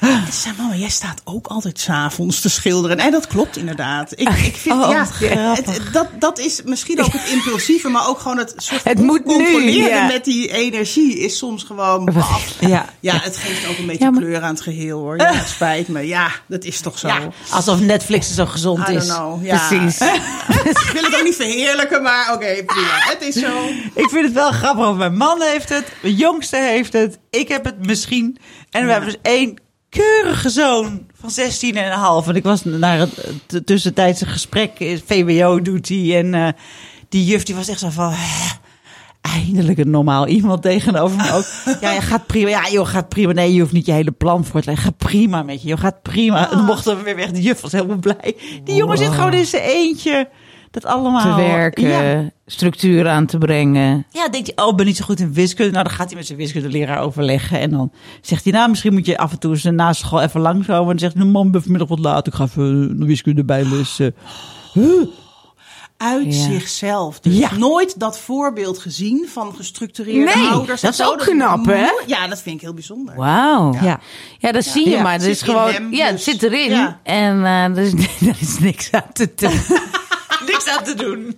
Ze 0.00 0.16
zei, 0.30 0.54
mama, 0.58 0.74
jij 0.74 0.88
staat 0.88 1.20
ook 1.24 1.46
altijd 1.46 1.80
s'avonds 1.80 2.40
te 2.40 2.48
schilderen. 2.48 2.98
En 2.98 3.10
dat 3.10 3.26
klopt 3.26 3.56
inderdaad. 3.56 4.12
Ik, 4.12 4.28
ik 4.28 4.56
vind, 4.56 4.74
Oh, 4.74 4.90
ja, 4.90 5.06
het, 5.54 5.80
dat, 5.92 6.06
dat 6.18 6.38
is 6.38 6.62
misschien 6.64 7.02
ook 7.04 7.12
het 7.12 7.28
impulsieve, 7.32 7.88
maar 7.88 8.08
ook 8.08 8.18
gewoon 8.18 8.38
het 8.38 8.54
soort 8.56 8.84
Het 8.84 8.98
moet 8.98 9.24
nu, 9.24 9.34
controleren 9.34 9.88
ja. 9.88 10.06
met 10.06 10.24
die 10.24 10.48
energie 10.52 11.18
is 11.18 11.38
soms 11.38 11.62
gewoon 11.62 12.04
baf. 12.04 12.54
Ja. 12.60 12.84
Ja, 13.00 13.18
het 13.22 13.36
geeft 13.36 13.66
ook 13.68 13.78
een 13.78 13.86
beetje 13.86 14.04
Ja, 14.04 14.10
maar- 14.10 14.22
kleur 14.22 14.42
aan 14.42 14.54
het 14.54 14.60
geheel 14.60 14.98
hoor. 14.98 15.16
Ja, 15.16 15.32
het 15.32 15.48
spijt 15.48 15.88
me. 15.88 16.06
Ja, 16.06 16.30
dat 16.46 16.64
is 16.64 16.80
toch 16.80 16.98
zo. 16.98 17.08
Alsof 17.50 17.80
Netflix 17.80 18.34
zo 18.34 18.46
gezond 18.46 18.88
is. 18.88 19.04
know. 19.06 19.46
Precies. 19.48 19.98
Ik 20.88 20.90
wil 20.92 21.02
het 21.02 21.16
ook 21.16 21.24
niet 21.24 21.34
verheerlijken, 21.36 21.76
maar 22.02 22.32
oké, 22.34 22.64
prima. 22.64 22.98
Het 22.98 23.22
is 23.22 23.34
zo. 23.34 23.68
Ik 24.02 24.08
vind 24.08 24.24
het 24.24 24.32
wel 24.32 24.52
grappig, 24.52 24.84
want 24.84 24.98
mijn 24.98 25.16
man 25.16 25.42
heeft 25.42 25.68
het, 25.68 25.92
mijn 26.02 26.14
jongste 26.14 26.56
heeft 26.56 26.92
het, 26.92 27.18
ik 27.30 27.48
heb 27.48 27.64
het 27.64 27.86
misschien. 27.86 28.38
En 28.70 28.84
we 28.84 28.92
hebben 28.92 29.10
dus 29.10 29.32
één 29.32 29.58
keurige 29.88 30.50
zoon 30.50 31.06
van 31.20 31.30
16 31.30 31.76
en 31.76 31.86
een 31.86 31.98
half. 31.98 32.28
En 32.28 32.36
ik 32.36 32.44
was 32.44 32.64
naar 32.64 32.98
het 32.98 33.66
tussentijdse 33.66 34.26
gesprek, 34.26 34.78
eh, 34.78 34.98
VWO 35.06 35.62
doet 35.62 35.88
hij. 35.88 36.18
En 36.18 36.34
eh, 36.34 36.48
die 37.08 37.24
juf 37.24 37.42
die 37.42 37.54
was 37.54 37.68
echt 37.68 37.80
zo 37.80 37.88
van... 37.90 38.12
"Hè?" 38.12 38.56
eindelijk 39.20 39.78
een 39.78 39.90
normaal 39.90 40.26
iemand 40.26 40.62
tegenover 40.62 41.16
me 41.16 41.32
ook. 41.32 41.44
Ja, 41.80 41.92
je 41.92 42.00
gaat 42.00 42.26
prima. 42.26 42.48
Ja, 42.48 42.68
joh, 42.70 42.86
gaat 42.86 43.08
prima. 43.08 43.32
Nee, 43.32 43.54
je 43.54 43.60
hoeft 43.60 43.72
niet 43.72 43.86
je 43.86 43.92
hele 43.92 44.10
plan 44.10 44.44
voor 44.44 44.60
te 44.60 44.66
leggen. 44.66 44.84
Gaat 44.84 44.96
prima 44.96 45.42
met 45.42 45.62
je. 45.62 45.68
Je 45.68 45.76
gaat 45.76 46.02
prima. 46.02 46.50
En 46.50 46.56
dan 46.56 46.66
mochten 46.66 46.96
we 46.96 47.02
weer 47.02 47.16
weg. 47.16 47.30
De 47.30 47.42
juf 47.42 47.60
was 47.60 47.72
helemaal 47.72 47.96
blij. 47.96 48.36
Die 48.64 48.74
jongen 48.74 48.98
zit 48.98 49.12
gewoon 49.12 49.32
in 49.32 49.46
zijn 49.46 49.62
eentje. 49.62 50.28
Dat 50.70 50.84
allemaal. 50.84 51.36
te 51.36 51.42
werken, 51.42 51.88
Ja. 51.88 52.30
structuur 52.46 53.08
aan 53.08 53.26
te 53.26 53.38
brengen. 53.38 54.06
Ja, 54.10 54.28
denkt 54.28 54.52
hij, 54.54 54.64
oh, 54.64 54.70
ik 54.70 54.76
ben 54.76 54.86
niet 54.86 54.96
zo 54.96 55.04
goed 55.04 55.20
in 55.20 55.32
wiskunde. 55.32 55.72
Nou, 55.72 55.84
dan 55.84 55.92
gaat 55.92 56.06
hij 56.06 56.16
met 56.16 56.26
zijn 56.26 56.38
wiskundeleraar 56.38 57.00
overleggen. 57.00 57.60
En 57.60 57.70
dan 57.70 57.92
zegt 58.20 58.44
hij, 58.44 58.52
nou, 58.52 58.68
misschien 58.70 58.92
moet 58.92 59.06
je 59.06 59.18
af 59.18 59.32
en 59.32 59.38
toe 59.38 59.50
eens 59.52 59.62
na 59.62 59.92
school 59.92 60.20
even 60.22 60.40
langskomen. 60.40 60.80
En 60.82 60.86
dan 60.88 60.98
zegt 60.98 61.12
hij, 61.14 61.22
nou, 61.22 61.32
man, 61.34 61.50
ben 61.50 61.62
vanmiddag 61.62 61.88
wat 61.88 61.98
laat. 61.98 62.26
Ik 62.26 62.34
ga 62.34 62.44
even 62.44 62.98
de 63.00 63.06
wiskunde 63.06 63.44
bijlessen. 63.44 64.14
Uit 65.96 66.34
Ja. 66.34 66.42
zichzelf. 66.42 67.20
Dus 67.20 67.36
Ja. 67.36 67.54
nooit 67.56 68.00
dat 68.00 68.18
voorbeeld 68.18 68.78
gezien 68.78 69.28
van 69.32 69.54
gestructureerde 69.56 70.32
Nee, 70.40 70.48
ouders. 70.48 70.80
dat 70.80 70.92
is 70.92 71.02
ook 71.02 71.18
knap, 71.18 71.64
hè? 71.66 71.86
Ja, 72.06 72.26
dat 72.28 72.42
vind 72.42 72.54
ik 72.56 72.60
heel 72.60 72.74
bijzonder. 72.74 73.16
Wauw. 73.16 73.72
Ja. 73.82 74.00
Ja. 74.38 74.52
dat 74.52 74.64
zie 74.64 74.88
je 74.88 74.98
maar. 75.02 75.12
Het 75.12 75.22
zit 75.22 75.30
is 75.30 75.42
gewoon, 75.42 75.70
hem, 75.70 75.94
ja, 75.94 76.04
het 76.06 76.14
dus. 76.14 76.24
zit 76.24 76.42
erin. 76.42 76.70
Ja. 76.70 77.00
En 77.02 77.44
eh, 77.44 77.64
er, 77.64 77.78
is, 77.78 77.92
er 78.28 78.36
is 78.40 78.58
niks 78.58 78.92
aan 78.92 79.12
te 79.12 79.32
doen. 79.34 79.50
Niks 80.46 80.68
aan 80.68 80.84
te 80.84 80.94
doen. 80.94 81.26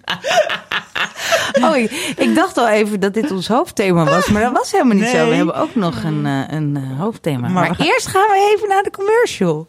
Oh, 1.62 1.76
ik, 1.76 1.90
ik 2.16 2.34
dacht 2.34 2.56
al 2.58 2.68
even 2.68 3.00
dat 3.00 3.14
dit 3.14 3.30
ons 3.30 3.48
hoofdthema 3.48 4.04
was, 4.04 4.28
maar 4.28 4.42
dat 4.42 4.52
was 4.52 4.72
helemaal 4.72 4.96
niet 4.96 5.08
zo. 5.08 5.28
We 5.28 5.34
hebben 5.34 5.54
ook 5.54 5.74
nog 5.74 6.02
een, 6.02 6.26
eh, 6.26 6.42
een 6.48 6.76
eh, 6.76 7.00
hoofdthema. 7.00 7.48
Maar, 7.48 7.68
Maar 7.68 7.80
eerst 7.86 8.06
gaan 8.06 8.28
we 8.28 8.54
even 8.56 8.68
naar 8.68 8.82
de 8.82 8.90
commercial. 8.90 9.68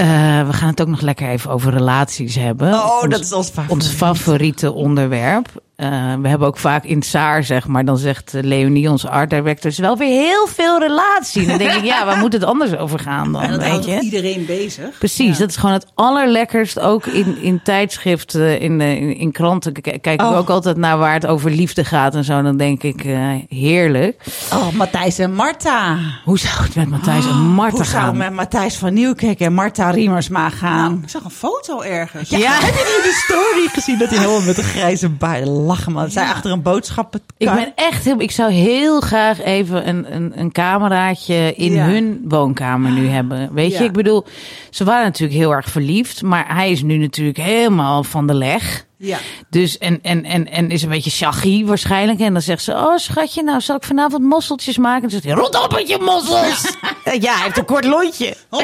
eh, 0.00 0.46
we 0.46 0.52
gaan 0.52 0.68
het 0.68 0.80
ook 0.80 0.88
nog 0.88 1.00
lekker 1.00 1.28
even 1.28 1.50
over 1.50 1.72
relaties 1.72 2.34
hebben. 2.34 2.72
Oh, 2.74 3.00
dat 3.02 3.12
Ons- 3.18 3.20
is 3.20 3.32
ons 3.32 3.48
favoriet. 3.48 3.70
Ons 3.72 3.88
favoriete 3.88 4.72
onderwerp. 4.72 5.48
Eh, 5.76 5.88
we 6.22 6.28
hebben 6.28 6.48
ook 6.48 6.58
vaak 6.58 6.84
in 6.84 7.02
Saar, 7.02 7.44
zeg 7.44 7.66
maar, 7.66 7.84
dan 7.84 7.98
zegt 7.98 8.34
eh, 8.34 8.42
Leonie, 8.42 8.90
onze 8.90 9.08
art 9.10 9.30
director, 9.30 9.70
is 9.70 9.78
wel 9.78 9.96
weer 9.96 10.20
heel 10.20 10.46
veel 10.46 10.78
relatie. 10.78 11.46
Dan 11.46 11.58
denk 11.58 11.72
ik, 11.72 11.84
ja, 11.84 12.04
waar 12.04 12.16
moet 12.18 12.32
het 12.32 12.44
anders 12.44 12.76
over 12.76 12.98
gaan 12.98 13.32
dan, 13.32 13.42
En 13.42 13.50
dat 13.50 13.60
weet 13.60 13.68
houdt 13.70 13.84
je? 13.84 14.00
iedereen 14.00 14.44
bezig. 14.46 14.98
Precies, 14.98 15.38
dat 15.38 15.48
is 15.48 15.56
gewoon 15.56 15.74
het 15.74 15.86
allerlekkerst. 15.94 16.80
Ook 16.80 17.06
in, 17.06 17.38
in 17.42 17.60
tijdschriften, 17.62 18.60
in, 18.60 18.80
in, 18.80 19.16
in 19.16 19.32
kranten 19.32 19.72
k- 19.72 19.82
kijk 19.82 20.06
ik 20.06 20.20
Oh. 20.22 20.36
ook 20.36 20.50
altijd 20.50 20.76
naar 20.76 20.98
waar 20.98 21.12
het 21.14 21.26
over 21.26 21.50
liefde 21.50 21.84
gaat 21.84 22.14
en 22.14 22.24
zo. 22.24 22.42
Dan 22.42 22.56
denk 22.56 22.82
ik, 22.82 23.02
heerlijk. 23.48 24.22
Oh, 24.52 24.70
Matthijs 24.72 25.18
en 25.18 25.32
Marta. 25.34 25.96
Hoe 26.24 26.38
zou 26.38 26.54
het 26.64 26.74
met 26.74 26.88
Matthijs 26.88 27.26
en 27.26 27.36
Marta 27.38 27.76
Hoe 27.76 27.84
zou 27.84 27.96
gaan? 27.98 28.08
het 28.08 28.16
met 28.18 28.32
Matthijs 28.32 28.76
van 28.76 28.94
Nieuwkerk 28.94 29.40
en 29.40 29.52
Marta 29.54 29.89
Riemersma 29.90 30.48
gaan? 30.50 31.00
Ik 31.02 31.08
zag 31.08 31.24
een 31.24 31.30
foto 31.30 31.80
ergens. 31.80 32.28
Ja. 32.28 32.52
Heb 32.52 32.74
je 32.74 33.00
die 33.02 33.12
story 33.12 33.68
gezien 33.72 33.98
dat 33.98 34.08
hij 34.08 34.18
helemaal 34.18 34.40
met 34.40 34.58
een 34.58 34.64
grijze 34.64 35.08
baard 35.08 35.46
lachen 35.46 35.92
man? 35.92 36.10
Zij 36.10 36.24
achter 36.26 36.50
een 36.50 36.62
boodschappen. 36.62 37.20
Ik 37.36 37.52
ben 37.54 37.72
echt 37.74 38.04
heel, 38.04 38.20
ik 38.20 38.30
zou 38.30 38.50
heel 38.52 39.00
graag 39.00 39.40
even 39.42 39.88
een, 39.88 40.14
een, 40.14 40.32
een 40.40 40.52
cameraatje 40.52 41.54
in 41.56 41.72
Ja. 41.72 41.84
hun 41.84 42.24
woonkamer 42.28 42.90
nu 42.90 43.08
hebben. 43.08 43.54
Weet 43.54 43.76
je, 43.78 43.84
ik 43.84 43.92
bedoel, 43.92 44.26
ze 44.70 44.84
waren 44.84 45.04
natuurlijk 45.04 45.38
heel 45.38 45.52
erg 45.52 45.68
verliefd, 45.70 46.22
maar 46.22 46.54
hij 46.54 46.70
is 46.70 46.82
nu 46.82 46.96
natuurlijk 46.96 47.38
helemaal 47.38 48.04
van 48.04 48.26
de 48.26 48.34
leg. 48.34 48.88
Ja. 49.02 49.18
Dus 49.50 49.78
en, 49.78 49.98
en, 50.02 50.24
en, 50.24 50.50
en 50.50 50.70
is 50.70 50.82
een 50.82 50.88
beetje 50.88 51.10
shaggy 51.10 51.64
waarschijnlijk. 51.64 52.20
En 52.20 52.32
dan 52.32 52.42
zegt 52.42 52.62
ze: 52.62 52.72
Oh, 52.72 52.96
schatje, 52.96 53.42
nou 53.42 53.60
zal 53.60 53.76
ik 53.76 53.82
vanavond 53.82 54.22
mosseltjes 54.22 54.76
maken? 54.78 54.94
En 55.02 55.08
dan 55.08 55.10
zegt 55.10 55.24
hij: 55.24 55.32
Rot 55.34 55.64
op 55.64 55.72
met 55.72 55.88
je 55.88 55.98
mossels! 55.98 56.62
Ja, 57.20 57.34
hij 57.34 57.44
heeft 57.44 57.56
een 57.58 57.64
kort 57.64 57.84
lontje. 57.84 58.36
Oh, 58.50 58.62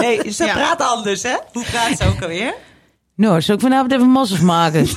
Nee, 0.00 0.32
ze 0.32 0.44
Ja. 0.44 0.52
praat 0.52 0.80
anders, 0.80 1.22
hè? 1.22 1.34
Hoe 1.52 1.64
praat 1.64 1.98
ze 1.98 2.04
ook 2.06 2.22
alweer? 2.22 2.54
Nou, 3.16 3.40
zal 3.42 3.54
ik 3.54 3.60
vanavond 3.60 3.92
even 3.92 4.06
mossels 4.08 4.40
maken? 4.40 4.86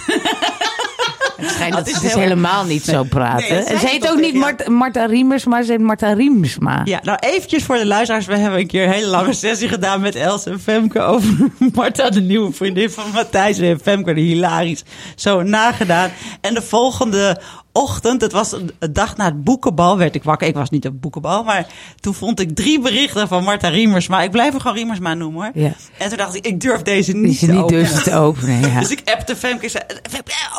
Het 1.41 1.49
schijnt 1.49 1.73
dat 1.75 1.86
Dat 1.86 2.04
is 2.04 2.10
heel- 2.13 2.19
helemaal 2.21 2.63
niet 2.65 2.84
zo 2.84 3.04
praten. 3.04 3.49
Nee, 3.54 3.63
ze 3.80 3.88
heet 3.88 4.10
ook 4.10 4.19
niet 4.19 4.34
Mart, 4.36 4.67
Marta 4.67 5.06
Riemers, 5.06 5.45
maar 5.45 5.63
ze 5.63 5.71
heet 5.71 5.82
Marta 5.82 6.13
Riemsma. 6.13 6.82
Ja, 6.84 6.99
nou 7.04 7.17
eventjes 7.21 7.63
voor 7.63 7.77
de 7.77 7.86
luisteraars. 7.86 8.25
We 8.25 8.38
hebben 8.38 8.60
een 8.60 8.67
keer 8.67 8.84
een 8.84 8.91
hele 8.91 9.08
lange 9.08 9.34
sessie 9.34 9.67
gedaan 9.69 10.01
met 10.01 10.15
Els 10.15 10.45
en 10.45 10.60
Femke 10.60 11.01
over 11.01 11.34
Marta, 11.73 12.10
de 12.10 12.21
nieuwe 12.21 12.54
vriendin 12.54 12.89
van 12.89 13.04
Matthijs. 13.13 13.58
En 13.58 13.80
Femke, 13.84 14.13
de 14.13 14.21
hilarisch, 14.21 14.84
zo 15.15 15.41
nagedaan. 15.43 16.10
En 16.41 16.54
de 16.54 16.62
volgende 16.62 17.41
ochtend, 17.72 18.22
het 18.22 18.32
was 18.32 18.52
een 18.52 18.72
een 18.80 18.94
dag 18.94 19.18
na 19.18 19.26
het 19.26 19.44
boekenbal, 19.44 19.98
werd 19.98 20.16
ik 20.16 20.24
wakker. 20.24 20.48
Ik 20.48 20.54
was 20.56 20.70
niet 20.70 20.86
op 20.86 20.92
het 20.92 21.02
boekenbal, 21.02 21.44
maar 21.44 21.68
toen 22.00 22.14
vond 22.14 22.40
ik 22.40 22.56
drie 22.56 22.80
berichten 22.80 23.28
van 23.28 23.44
Marta 23.44 23.68
Riemersma. 23.68 24.22
Ik 24.22 24.32
blijf 24.32 24.52
haar 24.52 24.62
gewoon 24.62 24.76
Riemersma 24.76 25.14
noemen 25.14 25.42
hoor. 25.44 25.64
Ja. 25.64 25.74
En 25.98 26.08
toen 26.10 26.18
dacht 26.18 26.36
ik, 26.36 26.46
ik 26.46 26.62
durf 26.62 26.82
deze 26.82 27.12
niet 27.16 27.40
te 27.40 27.46
niet 27.48 27.62
openen. 27.62 27.84
durven 27.84 28.04
te 28.04 28.16
openen. 28.16 28.60
Ja. 28.72 28.80
Dus 28.80 28.90
ik 28.90 29.02
appte 29.14 29.36
Femke. 29.36 29.66
Ik 29.66 29.72
zei, 29.72 29.84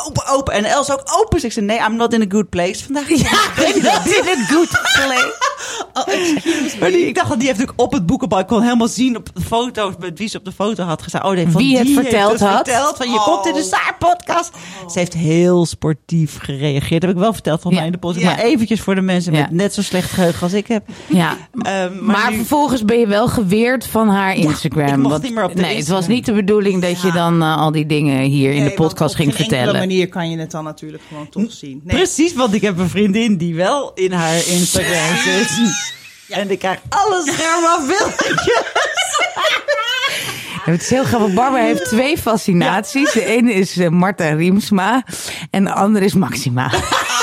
open, 0.05 0.27
open. 0.27 0.53
En 0.53 0.63
Els 0.65 0.91
ook, 0.91 1.01
open. 1.19 1.29
Dus 1.29 1.43
ik 1.43 1.51
zei, 1.51 1.65
nee, 1.65 1.79
I'm 1.79 1.95
not 1.95 2.13
in 2.13 2.21
a 2.21 2.25
good 2.29 2.49
place 2.49 2.83
vandaag. 2.83 3.09
Ja, 3.09 3.15
dat 3.55 4.05
is 4.05 4.19
het 4.25 4.47
goed 4.51 4.69
play. 4.93 5.31
Maar 6.79 6.89
die, 6.91 7.07
ik 7.07 7.15
dacht 7.15 7.29
dat 7.29 7.39
die 7.39 7.47
heeft 7.47 7.59
natuurlijk 7.59 7.81
op 7.87 7.91
het 7.91 8.05
boekenbal. 8.05 8.39
Ik 8.39 8.47
kon 8.47 8.61
helemaal 8.61 8.87
zien 8.87 9.15
op 9.17 9.29
de 9.33 9.41
foto's 9.41 9.93
met 9.99 10.17
wie 10.19 10.27
ze 10.27 10.37
op 10.37 10.45
de 10.45 10.51
foto 10.51 10.83
had 10.83 11.01
gestaan. 11.01 11.23
Oh, 11.25 11.31
nee, 11.31 11.47
van 11.47 11.61
Wie 11.61 11.77
het 11.77 11.85
die 11.85 11.95
verteld 11.95 12.29
heeft 12.29 12.41
het 12.41 12.49
had. 12.49 12.67
verteld. 12.67 12.97
Van 12.97 13.11
je 13.11 13.19
komt 13.25 13.45
in 13.47 13.53
de 13.53 13.63
Saar 13.63 13.95
podcast. 13.99 14.51
Ze 14.91 14.99
heeft 14.99 15.13
heel 15.13 15.65
sportief 15.65 16.37
gereageerd. 16.41 17.02
Heb 17.07 17.15
ik 17.15 17.21
wel 17.21 17.33
verteld 17.33 17.61
van 17.61 17.73
mij 17.73 17.85
in 17.85 17.91
de 17.91 17.97
podcast. 17.97 18.25
Maar 18.25 18.39
eventjes 18.39 18.81
voor 18.81 18.95
de 18.95 19.01
mensen 19.01 19.31
met 19.33 19.51
net 19.51 19.73
zo 19.73 19.81
slecht 19.81 20.11
geheugen 20.11 20.41
als 20.41 20.53
ik 20.53 20.67
heb. 20.67 20.83
Ja. 21.07 21.37
Ehm, 21.61 22.05
Maar, 22.05 22.29
nu- 22.31 22.35
vervolgens 22.37 22.85
ben 22.85 22.99
je 22.99 23.07
wel 23.07 23.27
geweerd 23.27 23.85
van 23.87 24.09
haar 24.09 24.35
Instagram. 24.35 25.01
want- 25.03 25.23
niet 25.23 25.33
meer 25.33 25.43
op 25.43 25.55
de 25.55 25.61
Nee, 25.61 25.77
het 25.77 25.87
was 25.87 26.07
niet 26.07 26.25
de 26.25 26.33
bedoeling 26.33 26.81
dat 26.81 27.01
je 27.01 27.11
dan 27.11 27.41
eh, 27.41 27.57
al 27.57 27.71
die 27.71 27.85
dingen 27.85 28.21
hier 28.21 28.51
in 28.53 28.63
de 28.63 28.71
podcast 28.71 29.11
op 29.11 29.15
ging 29.15 29.31
geen 29.31 29.39
enkele 29.41 29.55
vertellen. 29.59 29.79
manier 29.87 30.09
kan 30.09 30.29
je 30.29 30.37
het 30.37 30.51
dan 30.51 30.63
natuurlijk 30.63 31.03
gewoon 31.07 31.29
toch 31.29 31.51
zien. 31.51 31.81
Nee. 31.83 31.95
Precies, 31.97 32.33
want 32.33 32.53
ik 32.53 32.61
heb 32.61 32.77
een 32.79 32.89
vriendin 32.89 33.37
die 33.37 33.55
wel 33.55 33.91
in 33.95 34.11
haar 34.11 34.35
Instagram 34.35 35.15
zit. 35.23 35.49
En 36.29 36.51
ik 36.51 36.59
krijg 36.59 36.79
alle 36.89 37.23
schermafbeeldingen. 37.25 38.63
Het 40.63 40.81
is 40.81 40.89
heel 40.89 41.03
grappig. 41.03 41.33
Barbara 41.33 41.63
heeft 41.63 41.85
twee 41.85 42.17
fascinaties. 42.17 43.11
De 43.11 43.25
ene 43.25 43.53
is 43.53 43.77
eh, 43.77 43.89
Marta 43.89 44.29
Riemsma 44.29 45.03
en 45.49 45.63
de 45.63 45.73
andere 45.73 46.05
is 46.05 46.13
Maxima. 46.13 46.71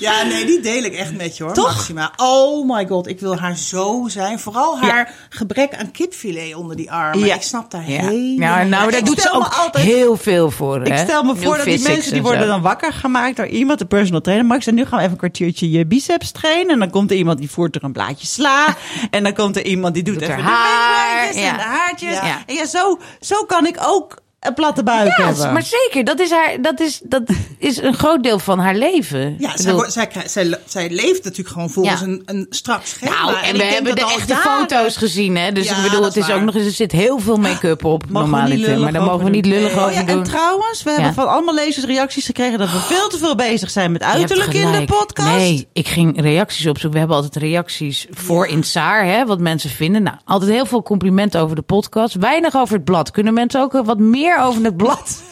Ja, 0.00 0.22
nee, 0.22 0.44
die 0.46 0.60
deel 0.60 0.82
ik 0.82 0.94
echt 0.94 1.16
met 1.16 1.36
je 1.36 1.42
hoor, 1.44 1.52
Toch? 1.52 1.74
Maxima. 1.74 2.12
Oh 2.16 2.76
my 2.76 2.86
god, 2.86 3.06
ik 3.08 3.20
wil 3.20 3.36
haar 3.36 3.56
zo 3.56 4.04
zijn. 4.08 4.38
Vooral 4.38 4.78
haar 4.80 5.14
gebrek 5.28 5.74
aan 5.74 5.90
kipfilet 5.90 6.54
onder 6.54 6.76
die 6.76 6.90
armen. 6.92 7.26
Ja. 7.26 7.34
Ik 7.34 7.42
snap 7.42 7.70
daar 7.70 7.90
Ja. 7.90 8.00
helemaal 8.08 8.56
Nou, 8.56 8.68
nou, 8.68 8.90
daar 8.90 9.04
doet 9.04 9.20
ze 9.20 9.30
ook 9.32 9.54
altijd- 9.54 9.84
heel 9.84 10.16
veel 10.16 10.50
voor. 10.50 10.80
Ik 10.86 10.92
hè? 10.92 10.98
stel 11.04 11.22
me 11.22 11.36
voor 11.36 11.56
dat 11.56 11.64
die 11.64 11.80
mensen 11.80 12.02
die 12.10 12.12
en 12.12 12.22
worden 12.22 12.46
dan 12.46 12.62
wakker 12.62 12.92
gemaakt 12.92 13.36
door 13.36 13.46
iemand, 13.46 13.78
de 13.78 13.84
personal 13.86 14.20
trainer. 14.20 14.46
Max, 14.46 14.66
en 14.66 14.74
nu 14.74 14.82
gaan 14.82 14.90
we 14.90 14.98
even 14.98 15.10
een 15.12 15.18
kwartiertje 15.18 15.70
je 15.70 15.86
biceps 15.86 16.30
trainen. 16.30 16.72
En 16.72 16.78
dan 16.78 16.90
komt 16.90 17.10
er 17.10 17.16
iemand 17.16 17.38
die 17.38 17.50
voert 17.50 17.76
er 17.76 17.84
een 17.84 17.92
blaadje 17.92 18.26
sla. 18.26 18.76
en 19.10 19.22
dan 19.22 19.34
komt 19.34 19.56
er 19.56 19.64
iemand 19.64 19.94
die 19.94 20.02
doet, 20.02 20.14
Doet 20.14 20.22
even 20.22 20.42
haar 20.42 21.34
ja. 21.34 21.50
en 21.50 21.56
de 21.56 21.62
haartjes. 21.62 22.12
Ja. 22.14 22.42
En 22.46 22.54
ja, 22.54 22.66
zo, 22.66 22.98
zo 23.20 23.44
kan 23.44 23.66
ik 23.66 23.76
ook 23.86 24.19
een 24.40 24.54
platte 24.54 24.82
buik 24.82 25.16
Ja, 25.16 25.24
hebben. 25.26 25.52
maar 25.52 25.62
zeker. 25.62 26.04
Dat 26.04 26.20
is, 26.20 26.30
haar, 26.30 26.56
dat, 26.62 26.80
is, 26.80 27.00
dat 27.04 27.22
is 27.58 27.76
een 27.82 27.94
groot 27.94 28.22
deel 28.22 28.38
van 28.38 28.58
haar 28.58 28.74
leven. 28.74 29.36
Ja, 29.38 29.56
zij, 29.56 29.72
bedoel, 29.72 29.90
zij, 29.90 30.06
krijgt- 30.06 30.30
zij, 30.30 30.58
zij 30.66 30.90
leeft 30.90 31.24
natuurlijk 31.24 31.48
gewoon 31.48 31.70
volgens 31.70 32.00
Ja. 32.00 32.06
een, 32.06 32.22
een 32.24 32.46
strak 32.50 32.84
schema. 32.86 33.10
nou, 33.24 33.36
en, 33.42 33.56
we 33.56 33.62
hebben 33.64 33.94
de 33.94 34.00
echte 34.00 34.32
jaren- 34.32 34.50
foto's 34.58 34.96
gezien, 34.96 35.36
hè? 35.36 35.52
Dus 35.52 35.68
Ja, 35.68 35.76
ik 35.76 35.82
bedoel, 35.82 36.04
het 36.04 36.16
is 36.16 36.30
ook 36.30 36.40
nog 36.42 36.54
eens, 36.54 36.64
er 36.64 36.70
zit 36.70 36.92
heel 36.92 37.18
veel 37.18 37.36
make-up 37.36 37.84
op, 37.84 38.02
lullig 38.12 38.78
Maar 38.78 38.92
daar 38.92 39.02
mogen 39.02 39.04
we 39.04 39.10
over 39.10 39.30
niet 39.30 39.44
doen. 39.44 39.52
lullig 39.52 39.72
Oh 39.76 39.82
over 39.82 39.92
ja, 39.94 40.02
doen. 40.02 40.16
En 40.18 40.22
trouwens, 40.22 40.82
we 40.82 40.90
hebben 40.90 41.08
Ja. 41.08 41.14
van 41.14 41.28
allemaal 41.28 41.54
lezers 41.54 41.84
reacties 41.86 42.26
gekregen 42.26 42.58
dat 42.58 42.70
we 42.70 42.78
veel 42.78 43.08
te 43.08 43.18
veel 43.18 43.34
bezig 43.34 43.70
zijn 43.70 43.92
met 43.92 44.02
uiterlijk 44.02 44.52
in 44.54 44.60
de 44.60 44.66
gelijk. 44.66 44.86
podcast. 44.90 45.28
Nee, 45.36 45.68
ik 45.72 45.88
ging 45.88 46.20
reacties 46.20 46.66
opzoeken. 46.66 46.90
We 46.92 46.98
hebben 46.98 47.16
altijd 47.16 47.36
reacties 47.36 48.06
voor 48.10 48.46
in 48.46 48.62
Saar, 48.62 49.04
hè, 49.04 49.26
wat 49.26 49.40
mensen 49.40 49.70
vinden. 49.70 50.02
Nou, 50.02 50.16
altijd 50.24 50.50
heel 50.50 50.66
veel 50.66 50.82
complimenten 50.82 51.40
over 51.40 51.56
de 51.56 51.62
podcast. 51.62 52.14
Weinig 52.14 52.56
over 52.56 52.74
het 52.74 52.84
blad. 52.84 53.10
Kunnen 53.10 53.34
mensen 53.34 53.60
ook 53.60 53.72
wat 53.84 53.98
meer 53.98 54.28
over 54.38 54.64
het 54.64 54.76
blad? 54.76 55.22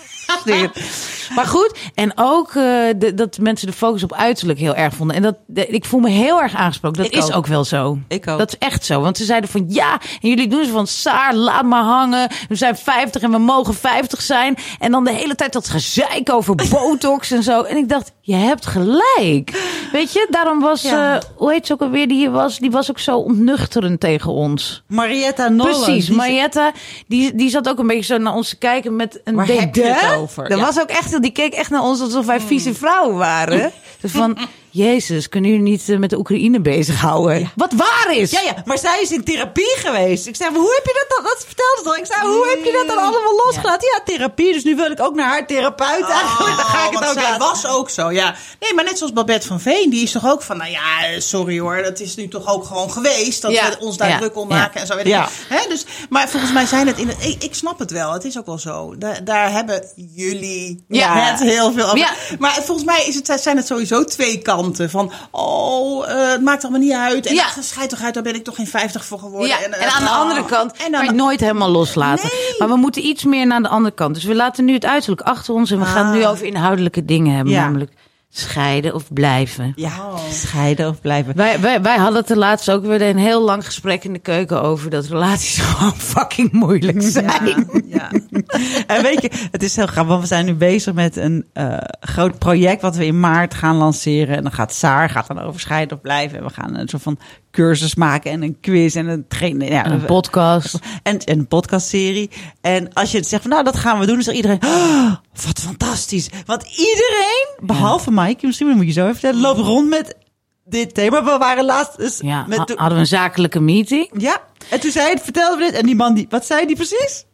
Maar 1.34 1.46
goed, 1.46 1.78
en 1.94 2.12
ook 2.16 2.48
eh, 2.48 2.62
de, 2.96 3.12
dat 3.14 3.38
mensen 3.38 3.66
de 3.66 3.72
focus 3.72 4.02
op 4.02 4.12
uiterlijk 4.14 4.58
heel 4.58 4.74
erg 4.74 4.94
vonden. 4.94 5.16
En 5.16 5.22
dat, 5.22 5.34
de- 5.46 5.66
ik 5.66 5.84
voel 5.84 6.00
me 6.00 6.08
heel 6.10 6.40
erg 6.42 6.54
aangesproken. 6.54 7.02
Dat 7.02 7.12
Ik 7.12 7.18
is 7.18 7.24
ook. 7.30 7.36
ook 7.36 7.46
wel 7.46 7.64
zo. 7.64 7.98
Ik 8.08 8.28
ook. 8.28 8.38
Dat 8.38 8.48
is 8.48 8.58
echt 8.58 8.84
zo. 8.84 9.00
Want 9.00 9.16
ze 9.16 9.24
zeiden 9.24 9.50
van 9.50 9.64
ja, 9.68 9.92
en 10.20 10.28
jullie 10.28 10.48
doen 10.48 10.64
ze 10.64 10.70
van 10.70 10.86
Saar, 10.86 11.34
laat 11.34 11.64
maar 11.64 11.82
hangen. 11.82 12.28
We 12.48 12.54
zijn 12.54 12.76
50 12.76 13.22
en 13.22 13.30
we 13.30 13.38
mogen 13.38 13.74
50 13.74 14.22
zijn. 14.22 14.56
En 14.78 14.90
dan 14.90 15.04
de 15.04 15.12
hele 15.12 15.34
tijd 15.34 15.52
dat 15.52 15.68
gezeik 15.68 16.32
over 16.32 16.54
botox 16.70 17.30
en 17.30 17.42
zo. 17.42 17.62
En 17.62 17.76
ik 17.76 17.88
dacht, 17.88 18.12
je 18.20 18.34
hebt 18.34 18.66
gelijk. 18.66 19.62
Weet 19.92 20.12
je, 20.12 20.26
daarom 20.30 20.60
was, 20.60 20.82
Ja. 20.82 21.14
eh, 21.14 21.22
hoe 21.36 21.52
heet 21.52 21.66
ze 21.66 21.72
ook 21.72 21.80
alweer 21.80 22.08
die 22.08 22.16
hier 22.16 22.30
was? 22.30 22.58
Die 22.58 22.70
was 22.70 22.90
ook 22.90 22.98
zo 22.98 23.16
ontnuchterend 23.18 24.00
tegen 24.00 24.32
ons. 24.32 24.82
Marietta 24.86 25.48
Nolle. 25.48 25.70
Precies, 25.84 26.06
die- 26.06 26.16
Marietta, 26.16 26.72
die, 27.06 27.34
die 27.34 27.50
zat 27.50 27.68
ook 27.68 27.78
een 27.78 27.86
beetje 27.86 28.14
zo 28.14 28.18
naar 28.18 28.34
ons 28.34 28.48
te 28.48 28.56
kijken 28.56 28.96
met 28.96 29.20
een 29.24 29.34
Waar 29.34 29.46
dédain. 29.46 29.64
heb 29.66 29.74
je 29.74 29.82
het 29.84 30.14
over? 30.18 30.48
Dat 30.48 30.58
Ja. 30.58 30.64
was 30.64 30.80
ook 30.80 30.88
echt, 30.88 31.17
die 31.20 31.32
keek 31.32 31.52
echt 31.52 31.70
naar 31.70 31.82
ons 31.82 32.00
alsof 32.00 32.26
wij 32.26 32.40
vieze 32.40 32.74
vrouwen 32.74 33.16
waren. 33.16 33.72
Dus 34.00 34.12
van, 34.12 34.38
Jezus, 34.70 35.28
kunnen 35.28 35.50
jullie 35.50 35.64
niet 35.70 35.88
eh, 35.88 35.98
met 35.98 36.10
de 36.10 36.18
Oekraïne 36.18 36.60
bezighouden? 36.60 37.50
Wat 37.56 37.72
waar 37.72 38.16
is? 38.16 38.30
Ja, 38.30 38.40
ja, 38.40 38.54
maar 38.64 38.78
zij 38.78 39.00
is 39.02 39.10
in 39.10 39.24
therapie 39.24 39.74
geweest. 39.78 40.26
Ik 40.26 40.36
zei, 40.36 40.50
maar 40.50 40.60
hoe 40.60 40.74
heb 40.74 40.84
je 40.84 41.04
dat 41.08 41.16
dan? 41.16 41.24
Dat 41.24 41.44
vertelde 41.46 41.80
ze 41.82 41.88
al. 41.88 41.96
Ik 41.96 42.06
zei, 42.06 42.26
hoe 42.36 42.48
heb 42.56 42.64
je 42.64 42.72
dat 42.72 42.86
dan 42.86 42.98
allemaal 43.04 43.42
losgelaten? 43.46 43.88
Ja. 43.92 44.02
therapie. 44.04 44.52
Dus 44.52 44.64
nu 44.64 44.76
wil 44.76 44.90
ik 44.90 45.00
ook 45.00 45.14
naar 45.14 45.28
haar 45.28 45.46
therapeut. 45.46 46.08
Eigenlijk, 46.08 46.56
dan 46.56 46.64
ga 46.64 46.86
ik 46.86 46.98
het 46.98 47.08
ook 47.08 47.14
laten. 47.14 47.38
was 47.38 47.66
ook 47.66 47.90
zo, 47.90 48.10
ja. 48.12 48.34
Nee, 48.60 48.74
maar 48.74 48.84
net 48.84 48.98
zoals 48.98 49.12
Babette 49.12 49.46
van 49.46 49.60
Veen, 49.60 49.90
die 49.90 50.02
is 50.02 50.12
toch 50.12 50.26
ook 50.30 50.42
van, 50.42 50.56
nou 50.56 50.70
ja, 50.70 51.20
sorry 51.20 51.58
hoor, 51.58 51.82
dat 51.82 52.00
is 52.00 52.16
nu 52.16 52.28
toch 52.28 52.46
ook 52.54 52.64
gewoon 52.64 52.90
geweest 52.90 53.42
dat 53.42 53.52
Ja. 53.52 53.68
we 53.70 53.78
ons 53.78 53.96
daar 53.96 54.08
Ja. 54.08 54.18
druk 54.18 54.36
om 54.36 54.48
Ja. 54.50 54.56
maken 54.56 54.80
en 54.80 54.86
zo. 54.86 54.94
Weet 54.94 55.04
ik. 55.04 55.10
Ja. 55.10 55.28
Hè, 55.48 55.68
dus, 55.68 55.84
maar 56.08 56.28
volgens 56.28 56.52
mij 56.52 56.66
zijn 56.66 56.86
het 56.86 56.98
in 56.98 57.08
het, 57.08 57.16
ik, 57.24 57.42
ik 57.44 57.54
snap 57.54 57.78
het 57.78 57.90
wel, 57.90 58.12
het 58.12 58.24
is 58.24 58.38
ook 58.38 58.46
wel 58.46 58.58
zo. 58.58 58.94
Daar, 58.98 59.24
daar 59.24 59.50
hebben 59.52 59.84
jullie 60.14 60.84
Ja. 60.88 61.18
het 61.18 61.40
heel 61.40 61.72
veel 61.72 61.84
over. 61.84 61.98
Ja. 61.98 62.10
Maar 62.38 62.54
volgens 62.64 62.84
mij 62.86 63.04
is 63.06 63.14
het, 63.14 63.40
zijn 63.40 63.56
het 63.56 63.66
sowieso 63.66 64.04
twee 64.04 64.38
kanten 64.38 64.56
van, 64.90 65.12
oh, 65.30 66.11
eh, 66.11 66.30
het 66.30 66.42
maakt 66.42 66.62
allemaal 66.62 66.80
niet 66.80 66.92
uit. 66.92 67.26
En 67.26 67.34
Ja. 67.34 67.44
schijt 67.61 67.90
toch 67.90 68.02
uit, 68.02 68.14
daar 68.14 68.22
ben 68.22 68.34
ik 68.34 68.44
toch 68.44 68.54
geen 68.54 68.66
50 68.66 69.04
voor 69.04 69.18
geworden. 69.18 69.48
Ja, 69.48 69.59
en, 69.62 69.72
en, 69.72 69.80
eh, 69.80 69.96
aan 69.96 70.02
de 70.04 70.09
oh. 70.11 70.18
andere 70.18 70.44
kant 70.44 70.72
En 70.72 70.92
kan 70.92 71.04
dan- 71.06 71.14
nooit 71.16 71.40
helemaal 71.40 71.70
loslaten. 71.70 72.28
Nee. 72.32 72.54
Maar 72.59 72.68
we 72.68 72.76
moeten 72.76 73.06
iets 73.06 73.24
meer 73.24 73.46
naar 73.46 73.62
de 73.62 73.68
andere 73.68 73.94
kant. 73.94 74.14
Dus 74.14 74.24
we 74.24 74.34
laten 74.34 74.64
nu 74.64 74.72
het 74.72 74.84
uiterlijk 74.84 75.20
achter 75.20 75.54
ons 75.54 75.70
en 75.70 75.78
we 75.78 75.84
gaan 75.84 76.06
het 76.06 76.14
nu 76.14 76.26
over 76.26 76.46
inhoudelijke 76.46 77.04
dingen 77.04 77.34
hebben. 77.34 77.52
Ja. 77.52 77.61
Namelijk 77.62 77.92
scheiden 78.30 78.94
of 78.94 79.12
blijven. 79.12 79.72
Ja, 79.76 80.16
scheiden 80.30 80.88
of 80.88 81.00
blijven. 81.00 81.36
Wij, 81.36 81.60
wij, 81.60 81.82
wij 81.82 81.96
hadden 81.96 82.20
het 82.20 82.30
er 82.30 82.36
laatst 82.36 82.70
ook 82.70 82.84
weer 82.84 83.02
een 83.02 83.18
heel 83.18 83.42
lang 83.42 83.64
gesprek 83.64 84.04
in 84.04 84.12
de 84.12 84.18
keuken 84.18 84.62
over 84.62 84.90
dat 84.90 85.06
relaties 85.06 85.58
gewoon 85.64 85.96
fucking 85.96 86.52
moeilijk 86.52 87.02
zijn. 87.02 87.82
Ja. 87.86 88.10
En 88.86 89.02
weet 89.02 89.22
je, 89.22 89.48
het 89.50 89.62
is 89.62 89.76
heel 89.76 89.86
grappig, 89.86 90.10
want 90.10 90.20
we 90.20 90.28
zijn 90.28 90.44
nu 90.46 90.54
bezig 90.54 90.94
met 90.94 91.16
een 91.16 91.46
eh, 91.52 91.76
groot 92.00 92.38
project 92.38 92.82
wat 92.82 92.96
we 92.96 93.06
in 93.06 93.20
maart 93.20 93.54
gaan 93.54 93.76
lanceren. 93.76 94.36
En 94.36 94.42
dan 94.42 94.52
gaat 94.52 94.74
Saar 94.74 95.10
gaat 95.10 95.26
dan 95.26 95.40
over 95.40 95.60
scheiden 95.60 95.96
of 95.96 96.02
blijven. 96.02 96.38
En 96.38 96.44
we 96.44 96.50
gaan 96.50 96.76
een 96.76 96.88
soort 96.88 97.02
van 97.02 97.18
cursus 97.64 97.94
maken 97.94 98.30
en 98.30 98.42
een 98.42 98.61
quiz 98.61 98.96
en 98.96 99.06
een 99.06 99.24
training. 99.28 99.70
Ja, 99.70 99.86
Een 99.86 100.04
podcast. 100.04 100.78
En, 101.02 101.18
en 101.18 101.38
een 101.38 101.46
podcastserie. 101.48 102.30
En 102.61 102.92
als 102.92 103.11
je 103.11 103.18
het 103.18 103.26
zegt 103.26 103.42
van 103.42 103.50
nou, 103.50 103.64
dat 103.64 103.76
gaan 103.76 103.98
we 103.98 104.06
doen, 104.06 104.18
is 104.18 104.26
er 104.26 104.34
iedereen. 104.34 104.59
"Oh, 104.64 105.14
wat 105.46 105.59
fantastisch. 105.61 106.28
Want 106.46 106.62
iedereen, 106.62 107.46
behalve 107.61 108.11
Mike, 108.11 108.46
misschien 108.46 108.68
moet 108.76 108.86
je 108.86 108.92
zo 108.92 109.00
even 109.02 109.12
vertellen, 109.12 109.40
loopt 109.40 109.61
rond 109.61 109.88
met 109.88 110.16
dit 110.64 110.94
thema. 110.94 111.24
We 111.24 111.36
waren 111.38 111.64
laatst 111.64 111.96
dus 111.98 112.18
Ja, 112.22 112.44
met 112.48 112.66
de- 112.66 112.74
hadden 112.76 112.94
we 112.94 113.00
een 113.00 113.06
zakelijke 113.06 113.61
meeting. 113.61 114.11
ja. 114.18 114.40
En 114.70 114.80
toen 114.80 114.90
zei 114.90 115.11
het, 115.11 115.22
vertelden 115.22 115.59
we 115.59 115.64
dit. 115.64 115.74
En 115.80 115.86
die 115.86 115.96
man, 115.96 116.14
die, 116.14 116.26
wat 116.28 116.46
zei 116.46 116.66
die 116.66 116.76
precies? 116.76 117.24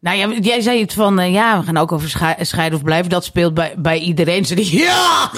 Nou 0.00 0.16
ja, 0.16 0.28
jij 0.40 0.60
zei 0.60 0.80
het 0.80 0.92
van, 0.92 1.18
eh, 1.18 1.32
ja, 1.32 1.58
we 1.58 1.64
gaan 1.66 1.76
ook 1.76 1.92
over 1.92 2.08
schei- 2.10 2.44
scheiden 2.44 2.78
of 2.78 2.84
blijven. 2.84 3.10
Dat 3.10 3.24
speelt 3.24 3.54
bij, 3.54 3.74
bij 3.78 3.98
iedereen. 3.98 4.44
Ze 4.44 4.54
die, 4.54 4.76
ja! 4.78 5.30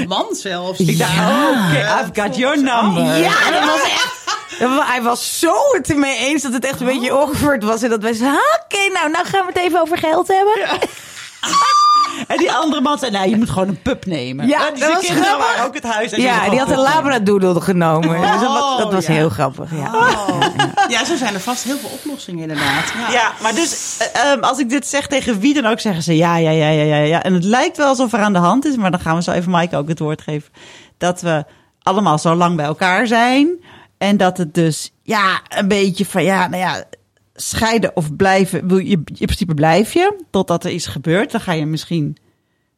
Een 0.00 0.08
man 0.08 0.26
zelfs. 0.34 0.78
Ik 0.80 0.98
dacht, 0.98 1.12
Ja. 1.14 1.28
oh, 1.28 1.66
oké, 1.68 1.78
I've 1.78 2.22
got 2.22 2.36
your 2.36 2.56
number. 2.62 3.18
Ja, 3.18 3.50
dat 3.50 3.64
was 3.64 3.80
echt. 3.82 4.16
Hij 4.88 5.02
was 5.02 5.38
zo 5.38 5.54
het 5.72 5.90
ermee 5.90 6.16
eens 6.18 6.42
dat 6.42 6.52
het 6.52 6.64
echt 6.64 6.80
een 6.80 6.86
beetje 6.86 7.10
awkward 7.12 7.62
was. 7.64 7.82
En 7.82 7.90
dat 7.90 8.02
wij 8.02 8.12
zeiden, 8.12 8.40
"Ah, 8.40 8.58
oké, 8.64 8.92
nou, 8.92 9.10
nou 9.10 9.26
gaan 9.26 9.46
we 9.46 9.52
het 9.52 9.62
even 9.62 9.80
over 9.80 9.98
geld 9.98 10.28
hebben. 10.28 10.54
En 12.26 12.36
die 12.36 12.52
andere 12.52 12.80
man 12.80 12.98
zei, 12.98 13.10
nou, 13.10 13.28
je 13.28 13.36
moet 13.36 13.50
gewoon 13.50 13.68
een 13.68 13.82
pup 13.82 14.06
nemen. 14.06 14.46
Ja, 14.46 14.66
En 14.66 14.72
dus 14.72 14.80
dat 14.80 14.92
was 14.92 15.04
kinderen 15.06 15.24
grappig. 15.24 15.46
waren 15.46 15.66
ook 15.66 15.74
het 15.74 15.84
huis. 15.84 16.12
en 16.12 16.20
Ja, 16.20 16.48
die 16.48 16.58
had 16.58 16.70
een 16.70 16.78
oh, 16.78 16.94
labradoodle 16.94 17.60
genomen. 17.60 18.20
Dus 18.20 18.40
dat 18.40 18.52
was, 18.52 18.78
dat 18.78 18.92
was 18.92 19.06
ja. 19.06 19.12
heel 19.12 19.28
grappig. 19.28 19.70
Ja. 19.70 19.94
Oh. 19.94 20.40
Ja, 20.88 21.04
zo 21.04 21.16
zijn 21.16 21.34
er 21.34 21.40
vast 21.40 21.64
heel 21.64 21.78
veel 21.78 21.90
oplossingen 21.90 22.42
inderdaad. 22.42 22.92
Ja. 22.98 23.12
Ja, 23.12 23.32
maar 23.42 23.54
dus 23.54 23.96
eh, 23.98 24.30
ehm, 24.30 24.40
als 24.40 24.58
ik 24.58 24.68
dit 24.68 24.86
zeg 24.86 25.06
tegen 25.06 25.40
wie 25.40 25.54
dan 25.54 25.66
ook, 25.66 25.80
zeggen 25.80 26.02
ze 26.02 26.16
ja, 26.16 26.36
ja, 26.36 26.50
ja, 26.50 26.68
ja, 26.68 26.82
ja, 26.82 26.96
ja. 26.96 27.22
En 27.22 27.34
het 27.34 27.44
lijkt 27.44 27.76
wel 27.76 27.86
alsof 27.86 28.12
er 28.12 28.20
aan 28.20 28.32
de 28.32 28.38
hand 28.38 28.64
is, 28.64 28.76
maar 28.76 28.90
dan 28.90 29.00
gaan 29.00 29.16
we 29.16 29.22
zo 29.22 29.30
even 29.30 29.50
Maaike 29.50 29.76
ook 29.76 29.88
het 29.88 29.98
woord 29.98 30.22
geven. 30.22 30.52
Dat 30.98 31.20
we 31.20 31.44
allemaal 31.82 32.18
zo 32.18 32.34
lang 32.34 32.56
bij 32.56 32.64
elkaar 32.64 33.06
zijn. 33.06 33.48
En 33.98 34.16
dat 34.16 34.38
het 34.38 34.54
dus, 34.54 34.92
ja, 35.02 35.40
een 35.48 35.68
beetje 35.68 36.06
van, 36.06 36.24
ja, 36.24 36.48
nou 36.48 36.62
ja, 36.62 36.84
scheiden 37.40 37.96
of 37.96 38.16
blijven. 38.16 38.68
Wil 38.68 38.78
je, 38.78 38.90
in 38.90 39.14
principe 39.14 39.54
blijf 39.54 39.92
je, 39.92 40.24
totdat 40.30 40.64
er 40.64 40.70
iets 40.70 40.86
gebeurt. 40.86 41.30
Dan 41.30 41.40
ga 41.40 41.52
je 41.52 41.66
misschien 41.66 42.16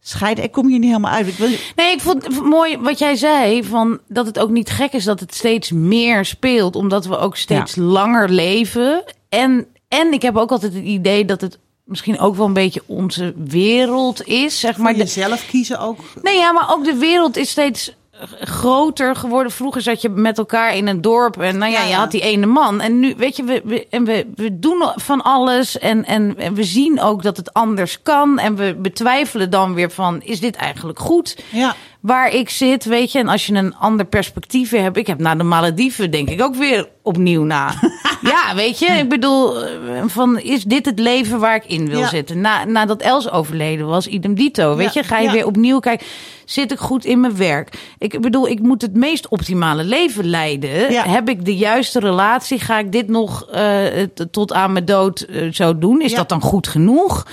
scheiden. 0.00 0.44
Ik 0.44 0.52
kom 0.52 0.68
hier 0.68 0.78
niet 0.78 0.88
helemaal 0.88 1.12
uit. 1.12 1.26
Ik 1.26 1.34
wil, 1.34 1.48
Nee, 1.76 1.92
ik 1.92 2.00
vond 2.00 2.24
het 2.24 2.42
mooi 2.42 2.78
wat 2.78 2.98
jij 2.98 3.16
zei. 3.16 3.64
Van 3.64 4.00
dat 4.08 4.26
het 4.26 4.38
ook 4.38 4.50
niet 4.50 4.70
gek 4.70 4.92
is 4.92 5.04
dat 5.04 5.20
het 5.20 5.34
steeds 5.34 5.70
meer 5.70 6.24
speelt. 6.24 6.76
Omdat 6.76 7.06
we 7.06 7.18
ook 7.18 7.36
steeds 7.36 7.76
langer 7.76 8.28
leven. 8.28 9.04
En, 9.28 9.66
en 9.88 10.12
ik 10.12 10.22
heb 10.22 10.36
ook 10.36 10.50
altijd 10.50 10.74
het 10.74 10.84
idee 10.84 11.24
dat 11.24 11.40
het 11.40 11.58
misschien 11.84 12.18
ook 12.18 12.36
wel 12.36 12.46
een 12.46 12.52
beetje 12.52 12.82
onze 12.86 13.34
wereld 13.36 14.26
is. 14.26 14.60
Zeg 14.60 14.76
Maar 14.76 14.96
jezelf 14.96 15.46
kiezen 15.46 15.78
ook. 15.78 15.98
Nee, 16.22 16.36
ja, 16.36 16.52
maar 16.52 16.70
ook 16.70 16.84
de 16.84 16.96
wereld 16.96 17.36
is 17.36 17.50
steeds 17.50 17.94
groter 18.40 19.16
geworden. 19.16 19.52
Vroeger 19.52 19.82
zat 19.82 20.02
je 20.02 20.08
met 20.08 20.38
elkaar 20.38 20.76
in 20.76 20.86
een 20.86 21.00
dorp 21.00 21.40
en 21.40 21.58
nou 21.58 21.72
ja, 21.72 21.80
Ja, 21.80 21.88
je 21.88 21.94
had 21.94 22.10
die 22.10 22.20
ene 22.20 22.46
man. 22.46 22.80
En 22.80 22.98
nu, 22.98 23.14
weet 23.16 23.36
je, 23.36 23.44
we, 23.44 23.62
we, 23.64 23.86
en 23.90 24.04
we, 24.04 24.26
we 24.34 24.58
doen 24.58 24.92
van 24.96 25.22
alles 25.22 25.78
en, 25.78 26.04
en, 26.04 26.38
en 26.38 26.54
we 26.54 26.64
zien 26.64 27.00
ook 27.00 27.22
dat 27.22 27.36
het 27.36 27.52
anders 27.52 28.02
kan. 28.02 28.38
En 28.38 28.56
we 28.56 28.74
betwijfelen 28.74 29.50
dan 29.50 29.74
weer 29.74 29.90
van, 29.90 30.22
is 30.22 30.40
dit 30.40 30.56
eigenlijk 30.56 30.98
goed? 30.98 31.36
Ja. 31.50 31.74
Waar 32.00 32.34
ik 32.34 32.50
zit, 32.50 32.84
weet 32.84 33.12
je, 33.12 33.18
en 33.18 33.28
als 33.28 33.46
je 33.46 33.54
een 33.54 33.76
ander 33.76 34.06
perspectief 34.06 34.70
hebt. 34.70 34.96
Ik 34.96 35.06
heb 35.06 35.18
na 35.18 35.34
de 35.34 35.42
Malediven 35.42 36.10
denk 36.10 36.28
ik 36.28 36.42
ook 36.42 36.54
weer 36.54 36.88
opnieuw 37.02 37.42
na. 37.44 37.72
ja, 38.32 38.54
weet 38.54 38.78
je, 38.78 38.86
ik 38.86 39.08
bedoel, 39.08 39.64
eh, 39.64 40.02
van 40.06 40.38
is 40.38 40.64
dit 40.64 40.86
het 40.86 40.98
leven 40.98 41.38
waar 41.38 41.54
ik 41.54 41.64
in 41.66 41.88
wil 41.88 41.98
Ja. 41.98 42.08
zitten? 42.08 42.40
Na, 42.40 42.64
nadat 42.64 43.00
Els 43.02 43.30
overleden 43.30 43.86
was, 43.86 44.06
idem 44.06 44.34
dito. 44.34 44.76
Weet 44.76 44.94
Ja, 44.94 45.00
je, 45.00 45.06
ga 45.08 45.18
je 45.18 45.26
ja. 45.26 45.32
weer 45.32 45.46
opnieuw 45.46 45.78
kijken. 45.78 46.06
Zit 46.44 46.72
ik 46.72 46.78
goed 46.78 47.04
in 47.04 47.20
mijn 47.20 47.36
werk? 47.36 47.94
Ik 47.98 48.20
bedoel, 48.20 48.48
ik 48.48 48.60
moet 48.60 48.82
het 48.82 48.94
meest 48.94 49.28
optimale 49.28 49.84
leven 49.84 50.26
leiden. 50.26 50.92
Heb 51.10 51.28
ik 51.28 51.44
de 51.44 51.56
juiste 51.56 51.98
relatie? 52.00 52.58
Ga 52.58 52.78
ik 52.78 52.92
dit 52.92 53.08
nog 53.08 53.46
eh, 53.46 53.84
tot 54.30 54.52
aan 54.52 54.72
mijn 54.72 54.84
dood 54.84 55.20
eh, 55.20 55.52
zo 55.52 55.78
doen? 55.78 56.00
Is 56.00 56.14
dat 56.14 56.28
dan 56.28 56.40
goed 56.40 56.68
genoeg? 56.68 57.26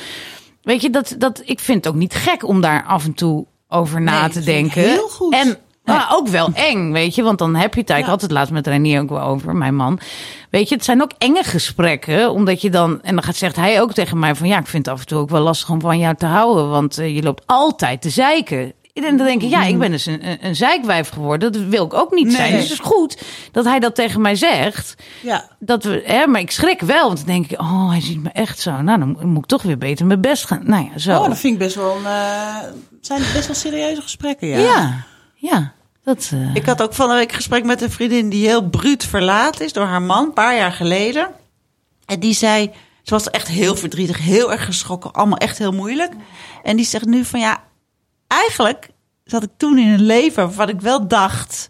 Weet 0.62 0.82
je, 0.82 0.90
dat, 0.90 1.16
dat, 1.18 1.42
ik 1.46 1.60
vind 1.60 1.84
het 1.86 1.94
ook 1.94 2.00
niet 2.00 2.14
gek 2.16 2.48
om 2.48 2.62
daar 2.62 2.84
af 2.88 3.06
en 3.06 3.14
toe 3.14 3.46
over 3.70 4.02
na 4.02 4.22
Nee, 4.22 4.30
te 4.30 4.44
denken. 4.44 4.82
heel 4.82 5.08
goed. 5.10 5.34
En 5.34 5.58
maar 5.84 6.08
ook 6.14 6.28
wel 6.28 6.50
eng, 6.54 6.92
weet 6.92 7.16
je. 7.16 7.24
Want 7.24 7.38
dan 7.38 7.56
heb 7.56 7.74
je 7.74 7.80
het 7.80 7.90
eigenlijk 7.90 8.06
Ja. 8.06 8.12
altijd 8.12 8.32
laatst 8.32 8.52
met 8.54 8.68
Renier 8.68 9.02
ook 9.02 9.10
wel 9.10 9.22
over, 9.22 9.56
mijn 9.56 9.76
man. 9.76 10.00
Weet 10.50 10.70
je, 10.70 10.76
het 10.76 10.84
zijn 10.86 11.02
ook 11.02 11.12
enge 11.18 11.44
gesprekken. 11.44 12.32
Omdat 12.32 12.62
je 12.62 12.70
dan, 12.70 13.02
en 13.02 13.14
dan 13.16 13.24
gaat, 13.24 13.36
zegt 13.36 13.56
hij 13.56 13.82
ook 13.82 13.94
tegen 13.94 14.20
mij 14.20 14.36
van... 14.36 14.48
ja, 14.48 14.60
ik 14.60 14.68
vind 14.68 14.86
het 14.86 14.94
af 14.96 15.02
en 15.02 15.08
toe 15.08 15.18
ook 15.20 15.30
wel 15.30 15.42
lastig 15.42 15.70
om 15.70 15.82
van 15.82 16.00
jou 16.00 16.16
te 16.16 16.26
houden. 16.26 16.70
Want 16.70 16.98
eh, 16.98 17.16
je 17.16 17.24
loopt 17.24 17.44
altijd 17.46 18.02
te 18.02 18.10
zeiken. 18.10 18.74
En 19.04 19.18
dan 19.18 19.26
denk 19.26 19.42
ik, 19.42 19.50
ja, 19.50 19.64
ik 19.64 19.78
ben 19.80 19.92
dus 19.92 20.06
een, 20.06 20.28
een, 20.28 20.38
een 20.42 20.56
zeikwijf 20.56 21.10
geworden. 21.10 21.52
Dat 21.52 21.62
wil 21.62 21.86
ik 21.86 21.94
ook 21.94 22.12
niet 22.14 22.32
zijn. 22.34 22.52
Nee. 22.52 22.60
Dus 22.60 22.70
het 22.70 22.80
is 22.80 22.86
goed 22.86 23.22
dat 23.52 23.66
hij 23.66 23.80
dat 23.80 23.96
tegen 23.96 24.22
mij 24.22 24.36
zegt. 24.36 24.96
Ja. 25.22 25.50
Dat 25.60 25.84
we, 25.84 26.02
hè, 26.06 26.28
maar 26.28 26.42
ik 26.42 26.52
schrik 26.52 26.82
wel, 26.82 27.06
want 27.08 27.18
dan 27.18 27.26
denk 27.28 27.52
ik, 27.52 27.60
oh, 27.60 27.90
hij 27.90 28.02
ziet 28.02 28.24
me 28.24 28.30
echt 28.30 28.60
zo. 28.60 28.82
Nou, 28.82 29.00
dan 29.00 29.18
moet 29.28 29.38
ik 29.44 29.46
toch 29.46 29.62
weer 29.62 29.78
beter 29.78 30.06
mijn 30.06 30.22
best 30.22 30.46
gaan. 30.46 30.62
Nou 30.64 30.90
ja, 30.94 30.98
zo. 31.00 31.20
Oh, 31.20 31.28
dat 31.28 31.38
vind 31.38 31.54
ik 31.54 31.60
best 31.60 31.76
wel 31.76 31.96
een, 31.98 32.06
eh, 32.06 32.56
zijn 33.02 33.22
best 33.34 33.48
wel 33.48 33.56
serieuze 33.56 34.02
gesprekken, 34.02 34.48
ja. 34.48 34.58
ja. 34.58 35.04
ja, 35.36 35.74
dat. 36.04 36.30
eh, 36.34 36.56
Ik 36.56 36.66
had 36.66 36.82
ook 36.82 36.94
van 36.94 37.10
de 37.10 37.16
week 37.16 37.30
een 37.30 37.36
gesprek 37.36 37.64
met 37.66 37.82
een 37.82 37.92
vriendin 37.92 38.30
die 38.30 38.48
heel 38.48 38.70
bruut 38.70 39.04
verlaat 39.04 39.60
is 39.60 39.74
door 39.74 39.86
haar 39.86 40.02
man, 40.02 40.26
een 40.26 40.34
paar 40.34 40.56
jaar 40.56 40.72
geleden. 40.72 41.28
En 42.06 42.20
die 42.20 42.34
zei, 42.34 42.72
Ze 43.04 43.14
was 43.14 43.30
echt 43.30 43.48
heel 43.48 43.76
verdrietig, 43.76 44.18
heel 44.18 44.52
erg 44.52 44.66
geschrokken, 44.66 45.12
allemaal 45.14 45.38
echt 45.38 45.58
heel 45.58 45.72
moeilijk. 45.72 46.12
En 46.64 46.76
die 46.76 46.86
zegt 46.86 47.06
nu 47.06 47.26
van 47.26 47.40
ja, 47.40 47.64
eigenlijk 48.28 48.90
zat 49.24 49.44
ik 49.44 49.50
toen 49.58 49.78
in 49.78 49.88
een 49.88 50.06
leven 50.06 50.44
waarvan 50.46 50.70
ik 50.70 50.82
wel 50.82 51.08
dacht... 51.08 51.70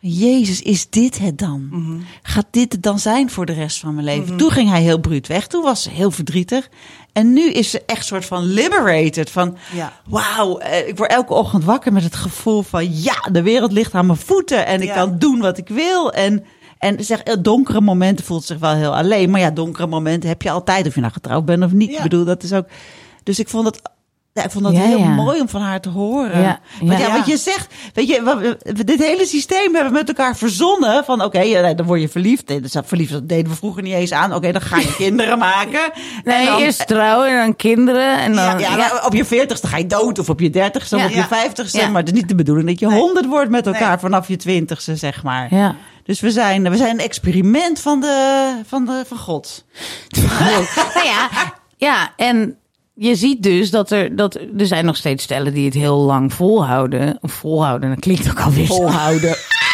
Jezus, 0.00 0.62
is 0.62 0.90
dit 0.90 1.18
het 1.18 1.38
dan? 1.38 1.68
Mhm. 1.70 1.96
Gaat 2.22 2.46
dit 2.50 2.72
het 2.72 2.82
dan 2.82 2.98
zijn 2.98 3.30
voor 3.30 3.46
de 3.46 3.52
rest 3.52 3.78
van 3.78 3.94
mijn 3.94 4.06
leven? 4.06 4.36
Toen 4.36 4.50
ging 4.50 4.70
hij 4.70 4.82
heel 4.82 4.98
bruut 5.00 5.26
weg. 5.26 5.46
Toen 5.46 5.62
was 5.62 5.82
ze 5.82 5.90
heel 5.90 6.10
verdrietig. 6.10 6.68
En 7.12 7.32
nu 7.32 7.50
is 7.50 7.70
ze 7.70 7.82
echt 7.86 8.06
soort 8.06 8.24
van 8.24 8.44
liberated. 8.44 9.30
Van, 9.30 9.56
Ja. 9.72 9.92
wauw, 10.08 10.58
eh, 10.58 10.88
ik 10.88 10.96
word 10.96 11.10
elke 11.10 11.34
ochtend 11.34 11.64
wakker 11.64 11.92
met 11.92 12.02
het 12.02 12.14
gevoel 12.14 12.62
van... 12.62 13.02
ja, 13.02 13.14
de 13.32 13.42
wereld 13.42 13.72
ligt 13.72 13.94
aan 13.94 14.06
mijn 14.06 14.18
voeten 14.18 14.66
en 14.66 14.80
ik 14.80 14.88
Ja. 14.88 14.94
kan 14.94 15.18
doen 15.18 15.38
wat 15.40 15.58
ik 15.58 15.68
wil. 15.68 16.12
En, 16.12 16.44
en 16.78 17.04
zeg, 17.04 17.20
eh, 17.22 17.34
donkere 17.40 17.80
momenten 17.80 18.24
voelt 18.24 18.44
zich 18.44 18.58
wel 18.58 18.74
heel 18.74 18.96
alleen. 18.96 19.30
Maar 19.30 19.40
ja, 19.40 19.50
donkere 19.50 19.86
momenten 19.86 20.28
heb 20.28 20.42
je 20.42 20.50
altijd, 20.50 20.86
of 20.86 20.94
je 20.94 21.00
nou 21.00 21.12
getrouwd 21.12 21.44
bent 21.44 21.62
of 21.64 21.72
niet. 21.72 21.90
Ja. 21.90 21.96
Ik 21.96 22.02
bedoel, 22.02 22.24
dat 22.24 22.42
is 22.42 22.52
ook... 22.52 22.66
Dus 23.22 23.38
ik 23.38 23.48
vond 23.48 23.64
dat... 23.64 23.80
Ja, 24.36 24.44
ik 24.44 24.50
vond 24.50 24.64
dat 24.64 24.72
Ja, 24.72 24.80
heel 24.80 24.98
ja. 24.98 25.08
mooi 25.08 25.40
om 25.40 25.48
van 25.48 25.60
haar 25.60 25.80
te 25.80 25.88
horen. 25.88 26.40
Ja, 26.40 26.58
Want 26.80 26.98
ja, 27.00 27.12
wat 27.12 27.26
je 27.26 27.36
zegt, 27.36 27.74
weet 27.94 28.08
je, 28.08 28.22
we- 28.22 28.84
dit 28.84 28.98
hele 29.02 29.26
systeem 29.26 29.74
hebben 29.74 29.92
we 29.92 29.98
met 29.98 30.08
elkaar 30.08 30.36
verzonnen. 30.36 31.04
Van 31.04 31.22
oké, 31.24 31.40
ja, 31.40 31.60
nee, 31.60 31.74
dan 31.74 31.86
word 31.86 32.00
je 32.00 32.08
verliefd. 32.08 32.48
Nee, 32.48 32.60
dat 32.60 32.82
verliefd 32.86 33.12
dat 33.12 33.28
deden 33.28 33.50
we 33.50 33.56
vroeger 33.56 33.82
niet 33.82 33.94
eens 33.94 34.12
aan. 34.12 34.34
Oké, 34.34 34.52
dan 34.52 34.60
ga 34.60 34.76
je 34.78 34.94
kinderen 35.04 35.38
maken. 35.38 35.90
Nee, 36.24 36.46
dan- 36.46 36.58
eerst 36.58 36.86
trouwen 36.86 37.28
en 37.28 37.36
dan 37.36 37.56
kinderen. 37.56 38.18
En 38.18 38.34
dan, 38.34 38.44
ja, 38.44 38.58
ja, 38.58 38.76
maar 38.76 39.04
op 39.06 39.12
je 39.14 39.24
veertigste 39.24 39.66
ga 39.66 39.76
je 39.76 39.86
dood 39.86 40.18
of 40.18 40.28
op 40.28 40.40
je 40.40 40.50
dertigste 40.50 40.96
of 40.96 41.04
op 41.04 41.10
je 41.10 41.24
vijftigste. 41.24 41.88
Maar 41.88 42.02
het 42.02 42.12
is 42.12 42.18
niet 42.20 42.28
de 42.28 42.34
bedoeling 42.34 42.68
dat 42.68 42.78
je 42.80 42.86
Nee. 42.86 42.98
honderd 43.00 43.26
wordt 43.26 43.50
met 43.50 43.66
elkaar 43.66 43.88
Nee. 43.88 43.98
vanaf 43.98 44.28
je 44.28 44.36
twintigste, 44.36 44.96
zeg 44.96 45.22
maar. 45.22 45.54
Ja. 45.54 45.74
Dus 46.04 46.20
we 46.20 46.30
zijn, 46.30 46.70
we 46.70 46.76
zijn 46.76 46.90
een 46.98 47.04
experiment 47.04 47.80
van, 47.80 48.00
de, 48.00 48.52
van, 48.66 48.84
de, 48.84 49.02
van 49.06 49.18
God. 49.18 49.64
nou 50.94 51.06
ja, 51.06 51.28
ja, 51.76 52.12
en 52.16 52.56
je 52.98 53.14
ziet 53.14 53.42
dus 53.42 53.70
dat 53.70 53.90
er, 53.90 54.16
dat 54.16 54.34
er 54.34 54.66
zijn 54.66 54.84
nog 54.84 54.96
steeds 54.96 55.24
stellen 55.24 55.54
die 55.54 55.64
het 55.64 55.74
heel 55.74 55.96
lang 55.96 56.32
volhouden. 56.32 57.18
Volhouden, 57.22 57.88
dat 57.88 57.98
klinkt 57.98 58.30
ook 58.30 58.40
alweer 58.40 58.66
zo. 58.66 58.88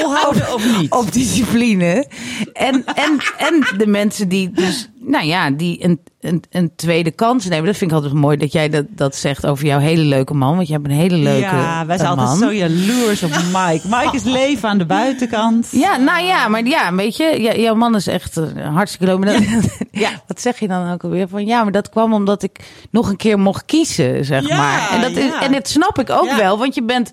Volhouden. 0.00 0.54
Of 0.54 0.78
niet? 0.78 0.90
Op 0.92 1.12
discipline. 1.12 2.06
En, 2.52 2.84
en, 2.94 3.18
en 3.38 3.66
de 3.78 3.86
mensen 3.86 4.28
die 4.28 4.50
dus, 4.50 4.90
nou 5.00 5.24
ja, 5.26 5.50
die 5.50 5.84
een, 5.84 6.00
een, 6.20 6.42
een 6.50 6.72
tweede 6.76 7.10
kans 7.10 7.44
nemen. 7.48 7.66
Dat 7.66 7.76
vind 7.76 7.90
ik 7.90 7.96
altijd 7.96 8.14
mooi 8.14 8.36
dat 8.36 8.52
jij 8.52 8.68
dat, 8.68 8.84
dat 8.88 9.16
zegt 9.16 9.46
over 9.46 9.64
jouw 9.66 9.78
hele 9.78 10.02
leuke 10.02 10.34
man. 10.34 10.54
Want 10.56 10.66
je 10.66 10.72
hebt 10.72 10.84
een 10.86 10.90
hele 10.92 11.16
leuke 11.16 11.40
ja, 11.40 11.86
wij 11.86 11.98
zijn 11.98 12.16
man. 12.16 12.18
altijd 12.26 12.38
zo 12.50 12.52
jaloers 12.56 13.22
op 13.22 13.30
Mike. 13.30 13.88
Mike 13.88 14.16
is 14.16 14.22
leven 14.22 14.68
aan 14.68 14.78
de 14.78 14.86
buitenkant. 14.86 15.68
Ja, 15.70 15.96
nou 15.96 16.24
ja, 16.24 16.48
maar 16.48 16.64
ja, 16.66 16.94
weet 16.94 17.16
je, 17.16 17.52
jouw 17.60 17.74
man 17.74 17.94
is 17.94 18.06
echt 18.06 18.36
eh, 18.36 18.74
hartstikke 18.74 19.18
leuk. 19.18 19.26
Dat- 19.26 19.70
Ja. 19.90 20.10
Wat 20.26 20.40
zeg 20.40 20.58
je 20.58 20.68
dan 20.68 20.92
ook 20.92 21.04
alweer? 21.04 21.28
Van 21.28 21.46
ja, 21.46 21.62
maar 21.62 21.72
dat 21.72 21.88
kwam 21.88 22.12
omdat 22.14 22.42
ik 22.42 22.58
nog 22.90 23.08
een 23.08 23.16
keer 23.16 23.38
mocht 23.38 23.64
kiezen, 23.64 24.24
zeg 24.24 24.48
Ja, 24.48 24.56
maar. 24.56 24.90
En 24.90 25.00
dat, 25.00 25.10
is, 25.10 25.24
ja. 25.24 25.42
en 25.42 25.52
dat 25.52 25.68
snap 25.68 25.98
ik 25.98 26.10
ook 26.10 26.24
Ja. 26.26 26.36
wel, 26.36 26.58
want 26.58 26.74
je 26.74 26.82
bent 26.82 27.10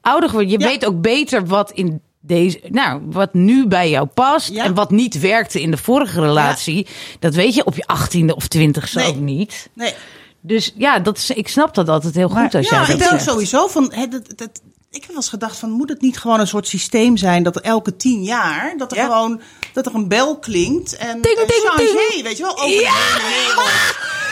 ouder 0.00 0.28
geworden. 0.28 0.52
Je 0.52 0.58
Ja. 0.60 0.66
weet 0.66 0.86
ook 0.86 1.00
beter 1.00 1.46
wat 1.46 1.70
in 1.70 2.00
deze, 2.24 2.60
nou, 2.68 3.00
wat 3.04 3.34
nu 3.34 3.66
bij 3.66 3.90
jou 3.90 4.06
past 4.06 4.48
Ja. 4.52 4.64
en 4.64 4.74
wat 4.74 4.90
niet 4.90 5.20
werkte 5.20 5.60
in 5.60 5.70
de 5.70 5.76
vorige 5.76 6.20
relatie. 6.20 6.86
Dat 7.18 7.34
weet 7.34 7.54
je 7.54 7.64
op 7.64 7.74
je 7.76 7.86
achttiende 7.86 8.34
of 8.36 8.48
twintigste 8.48 8.98
Nee. 8.98 9.08
ook 9.08 9.16
niet. 9.16 9.68
Nee. 9.74 9.94
Dus 10.40 10.72
ja, 10.76 10.98
dat 10.98 11.16
is, 11.16 11.30
ik 11.30 11.48
snap 11.48 11.74
dat 11.74 11.88
altijd 11.88 12.14
heel 12.14 12.28
goed 12.28 12.54
als 12.54 12.68
Ja, 12.68 12.76
jij 12.76 12.80
ik 12.82 12.86
dat 12.88 12.98
denk 12.98 13.10
zegt. 13.10 13.24
sowieso 13.24 13.66
van. 13.66 13.92
Hè, 13.94 14.06
dat, 14.06 14.32
dat, 14.36 14.60
ik 14.92 15.00
heb 15.00 15.06
wel 15.06 15.16
eens 15.16 15.28
gedacht 15.28 15.56
van 15.58 15.70
moet 15.70 15.88
het 15.88 16.00
niet 16.00 16.18
gewoon 16.18 16.40
een 16.40 16.46
soort 16.46 16.66
systeem 16.68 17.16
zijn 17.16 17.42
dat 17.42 17.56
er 17.56 17.62
elke 17.62 17.96
tien 17.96 18.22
jaar 18.22 18.74
dat 18.76 18.90
er 18.90 18.96
Ja. 18.96 19.04
gewoon 19.04 19.40
dat 19.72 19.86
er 19.86 19.94
een 19.94 20.08
bel 20.08 20.38
klinkt 20.38 20.96
en 20.96 21.20
Ding, 21.20 21.38
een 21.38 21.46
ding, 21.76 22.22
weet 22.22 22.36
je 22.36 22.42
wel, 22.42 22.52
over 22.56 22.68
de 22.68 22.74
hele 22.74 23.28
wereld. 23.34 23.70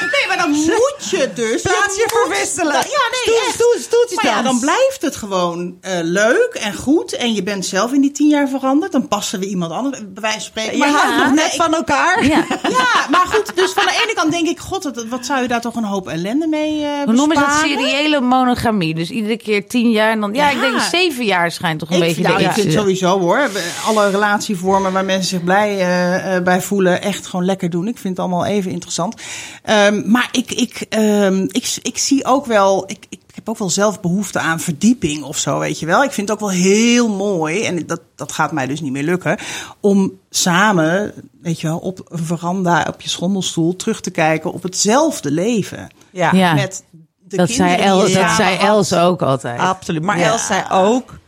Nee, 0.01 0.27
maar 0.29 0.37
dan 0.37 0.51
moet 0.51 0.95
je 1.11 1.31
dus. 1.35 1.63
Plaats 1.63 1.97
je 1.97 2.09
verwisselen. 2.09 2.73
Ja, 2.73 2.81
nee, 2.83 3.81
stoeltjes 3.81 4.15
Maar 4.23 4.25
ja, 4.25 4.43
dan 4.43 4.61
blijft 4.61 4.99
het 5.03 5.17
gewoon 5.17 5.77
eh, 5.81 5.99
leuk 6.03 6.51
en 6.61 6.75
goed. 6.75 7.13
En 7.13 7.35
je 7.35 7.43
bent 7.43 7.67
zelf 7.67 7.93
in 7.93 8.01
die 8.01 8.11
tien 8.11 8.29
jaar 8.29 8.49
veranderd. 8.49 8.93
Dan 8.93 9.09
passen 9.09 9.41
we 9.41 9.47
iemand 9.47 9.73
anders, 9.73 9.99
bij 9.99 10.23
wijze 10.23 10.37
van 10.39 10.47
spreken. 10.47 10.73
Je 10.73 10.79
Maar 10.79 10.89
houdt 10.89 11.17
ja, 11.17 11.25
nog 11.25 11.35
net 11.35 11.55
van 11.55 11.75
elkaar. 11.75 12.25
Ja. 12.25 12.45
Ja, 12.69 13.07
maar 13.11 13.27
goed. 13.27 13.57
Dus 13.57 13.73
van 13.73 13.85
de 13.85 14.01
ene 14.05 14.15
kant 14.15 14.33
denk 14.33 14.49
ik, 14.49 14.59
god, 14.59 14.85
wat, 14.85 15.05
wat 15.09 15.27
zou 15.27 15.43
je 15.43 15.49
daar 15.49 15.61
toch 15.61 15.75
een 15.75 15.85
hoop 15.85 16.09
ellende 16.09 16.47
mee 16.47 16.85
eh 16.85 16.91
We 17.05 17.13
noemen 17.13 17.37
ze 17.37 17.43
dat 17.43 17.53
besparen? 17.53 17.79
seriële 17.89 18.21
monogamie. 18.21 18.95
Dus 18.95 19.11
iedere 19.11 19.37
keer 19.37 19.67
tien 19.69 19.91
jaar 19.91 20.11
en 20.11 20.21
dan... 20.21 20.35
Ja, 20.35 20.50
ik 20.51 20.61
denk 20.61 20.81
zeven 20.81 21.25
jaar 21.25 21.51
schijnt 21.51 21.79
toch 21.79 21.89
een 21.89 21.97
Ik, 21.97 22.03
beetje 22.03 22.23
nou, 22.23 22.39
de 22.39 22.45
ik 22.45 22.53
vind 22.53 22.73
sowieso 22.73 23.19
hoor, 23.19 23.51
alle 23.85 24.11
relatievormen 24.11 24.93
waar 24.93 25.05
mensen 25.05 25.29
zich 25.29 25.45
blij 25.45 25.79
eh, 25.79 26.37
eh, 26.37 26.43
bij 26.43 26.61
voelen, 26.63 27.03
echt 27.03 27.27
gewoon 27.27 27.45
lekker 27.45 27.71
doen. 27.71 27.89
Ik 27.89 27.99
vind 27.99 28.17
het 28.17 28.27
allemaal 28.27 28.47
even 28.47 28.71
interessant. 28.71 29.15
Ehm, 29.63 30.11
maar 30.11 30.29
ik, 30.33 30.53
ik, 30.53 30.87
ehm, 30.89 31.43
ik, 31.43 31.79
ik 31.83 31.99
zie 31.99 32.25
ook 32.25 32.47
wel, 32.47 32.85
ik, 32.87 33.07
ik 33.09 33.21
heb 33.35 33.49
ook 33.49 33.59
wel 33.59 33.71
zelf 33.71 34.01
behoefte 34.01 34.39
aan 34.39 34.61
verdieping 34.61 35.23
of 35.23 35.39
zo, 35.39 35.59
weet 35.59 35.79
je 35.79 35.87
wel. 35.87 36.05
Ik 36.05 36.13
vind 36.13 36.29
het 36.29 36.41
ook 36.41 36.49
wel 36.49 36.59
heel 36.59 37.09
mooi, 37.09 37.65
en 37.65 37.87
dat, 37.87 38.01
dat 38.17 38.33
gaat 38.33 38.53
mij 38.53 38.67
dus 38.67 38.81
niet 38.81 38.93
meer 38.93 39.03
lukken, 39.03 39.39
om 39.81 40.13
samen, 40.31 41.13
weet 41.43 41.61
je 41.61 41.67
wel, 41.67 41.79
op 41.79 42.07
een 42.09 42.25
veranda, 42.25 42.87
op 42.89 43.01
je 43.01 43.09
schommelstoel, 43.09 43.77
terug 43.77 44.01
te 44.01 44.11
kijken 44.11 44.53
op 44.53 44.63
hetzelfde 44.63 45.31
leven. 45.31 45.89
Ja, 46.11 46.33
Ja. 46.33 46.55
Met 46.55 46.85
de 47.31 47.37
dat 47.37 47.51
zei, 47.51 47.69
kinderen 47.77 47.93
die 47.95 48.03
El, 48.03 48.09
je 48.09 48.15
dat 48.27 48.37
zei. 48.37 48.57
Els 48.59 48.93
ook 48.93 49.23
altijd. 49.23 49.61
absoluut. 49.61 50.03
Maar 50.03 50.19
Ja. 50.19 50.27
Els 50.31 50.47
zei 50.47 50.63
ook, 50.73 51.19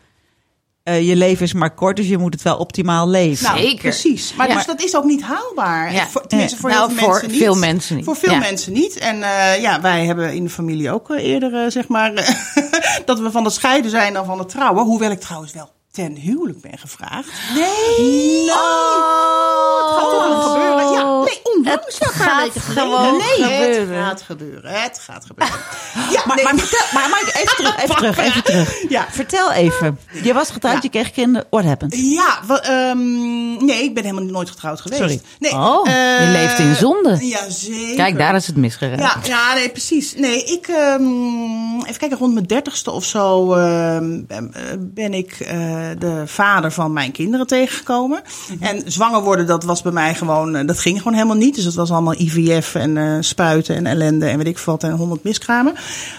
eh, 0.83 1.09
je 1.09 1.17
leven 1.17 1.45
is 1.45 1.53
maar 1.53 1.75
kort, 1.75 1.97
dus 1.97 2.07
je 2.09 2.19
moet 2.19 2.33
het 2.33 2.43
wel 2.43 2.57
optimaal 2.57 3.09
leven. 3.09 3.45
Nou, 3.47 3.59
Zeker. 3.59 3.79
precies. 3.81 4.35
Maar 4.35 4.49
Ja. 4.49 4.55
dus 4.55 4.67
dat 4.67 4.83
is 4.83 4.97
ook 4.97 5.05
niet 5.05 5.23
haalbaar. 5.23 5.93
Ja. 5.93 6.07
Voor, 6.07 6.27
tenminste, 6.27 6.59
voor 6.59 6.71
Nou, 6.71 6.89
heel 6.89 6.97
veel 6.99 7.05
voor 7.05 7.13
mensen 7.15 7.31
niet. 7.31 7.43
veel 7.43 7.55
mensen 7.57 7.97
niet. 7.97 8.05
Voor 8.05 8.17
veel 8.17 8.33
Ja. 8.33 8.39
mensen 8.39 8.73
niet. 8.73 8.97
En 8.99 9.23
eh, 9.23 9.61
ja, 9.61 9.81
wij 9.81 10.05
hebben 10.05 10.35
in 10.35 10.45
de 10.45 10.51
familie 10.51 10.91
ook 10.91 11.11
eh, 11.11 11.25
eerder, 11.25 11.71
zeg 11.73 11.89
maar, 11.89 12.13
dat 13.05 13.19
we 13.21 13.31
van 13.31 13.45
het 13.45 13.53
scheiden 13.53 13.91
zijn 13.91 14.13
dan 14.13 14.25
van 14.25 14.39
het 14.39 14.49
trouwen. 14.49 14.85
Hoewel 14.85 15.11
ik 15.11 15.21
trouwens 15.21 15.53
wel 15.53 15.71
ten 15.93 16.17
huwelijk 16.17 16.61
ben 16.61 16.79
gevraagd. 16.79 17.29
Nee! 17.55 18.41
Het 18.43 19.99
gaat 19.99 20.29
nog 20.29 20.53
gebeuren? 20.53 20.93
Ja, 20.93 21.21
nee, 21.25 21.41
onlangs. 21.43 21.99
Het 21.99 22.09
een 22.09 22.15
gaat 22.15 22.51
gewoon 22.59 23.17
nee, 23.17 23.43
gebeuren. 23.43 23.97
Het 23.97 24.05
gaat 24.07 24.23
gebeuren. 24.23 24.83
Het 24.83 24.99
gaat 24.99 25.25
gebeuren. 25.25 25.57
Ja, 26.11 26.23
Maar, 26.27 26.37
nee. 26.37 26.45
maar, 26.45 26.57
vertel, 26.59 26.87
maar 27.01 27.09
Mike, 27.09 27.39
even 27.43 27.57
terug, 27.65 27.83
even 27.83 27.97
terug, 27.97 28.19
even 28.19 28.43
terug. 28.45 28.85
Ja. 28.89 29.07
Vertel 29.11 29.53
even. 29.53 29.99
Je 30.23 30.33
was 30.35 30.51
getrouwd, 30.51 30.75
Ja. 30.75 30.81
je 30.83 30.89
kreeg 30.89 31.11
kinderen. 31.11 31.47
What 31.51 31.65
happened? 31.65 31.95
Ja, 31.97 32.41
ehm, 32.63 33.65
nee, 33.65 33.83
ik 33.83 33.95
ben 33.95 34.05
helemaal 34.05 34.25
nooit 34.25 34.51
getrouwd 34.51 34.81
geweest. 34.81 35.01
Sorry. 35.01 35.21
Nee, 35.39 35.53
Oh, 35.53 35.87
je 35.87 36.19
eh, 36.21 36.31
leeft 36.31 36.59
in 36.59 36.75
zonde. 36.75 37.27
Ja, 37.27 37.51
zeker. 37.51 37.97
Kijk, 37.97 38.19
daar 38.19 38.35
is 38.35 38.47
het 38.47 38.57
misgegaan. 38.57 38.99
Ja, 38.99 39.17
ja, 39.23 39.55
nee, 39.55 39.69
precies. 39.69 40.15
Nee, 40.15 40.45
ik, 40.45 40.69
ehm, 40.69 41.81
even 41.81 41.99
kijken, 41.99 42.19
rond 42.19 42.35
mijn 42.35 42.47
dertigste 42.47 42.91
of 42.91 43.05
zo 43.05 43.53
ehm, 43.55 44.23
ben- 44.27 44.55
eh, 44.55 44.63
ben 44.79 45.15
ik 45.15 45.33
eh, 45.41 45.82
de 45.99 46.23
vader 46.27 46.73
van 46.73 46.93
mijn 46.93 47.13
kinderen 47.13 47.47
tegengekomen. 47.47 48.23
En 48.61 48.83
zwanger 48.87 49.23
worden, 49.23 49.47
dat 49.47 49.65
was 49.65 49.83
bij 49.83 49.93
mij 49.93 50.15
gewoon, 50.15 50.57
eh, 50.57 50.67
dat 50.67 50.79
ging 50.79 50.99
gewoon 50.99 51.13
helemaal 51.13 51.37
niet. 51.37 51.55
Dus 51.55 51.65
het 51.65 51.75
was 51.75 51.91
allemaal 51.91 52.21
IVF 52.21 52.75
en 52.75 52.97
eh, 52.97 53.17
spuiten 53.21 53.77
en 53.77 53.87
ellende 53.87 54.27
en 54.27 54.37
weet 54.37 54.47
ik 54.47 54.59
wat 54.59 54.83
en 54.83 54.91
honderd 54.91 55.25
miskramen. 55.25 55.75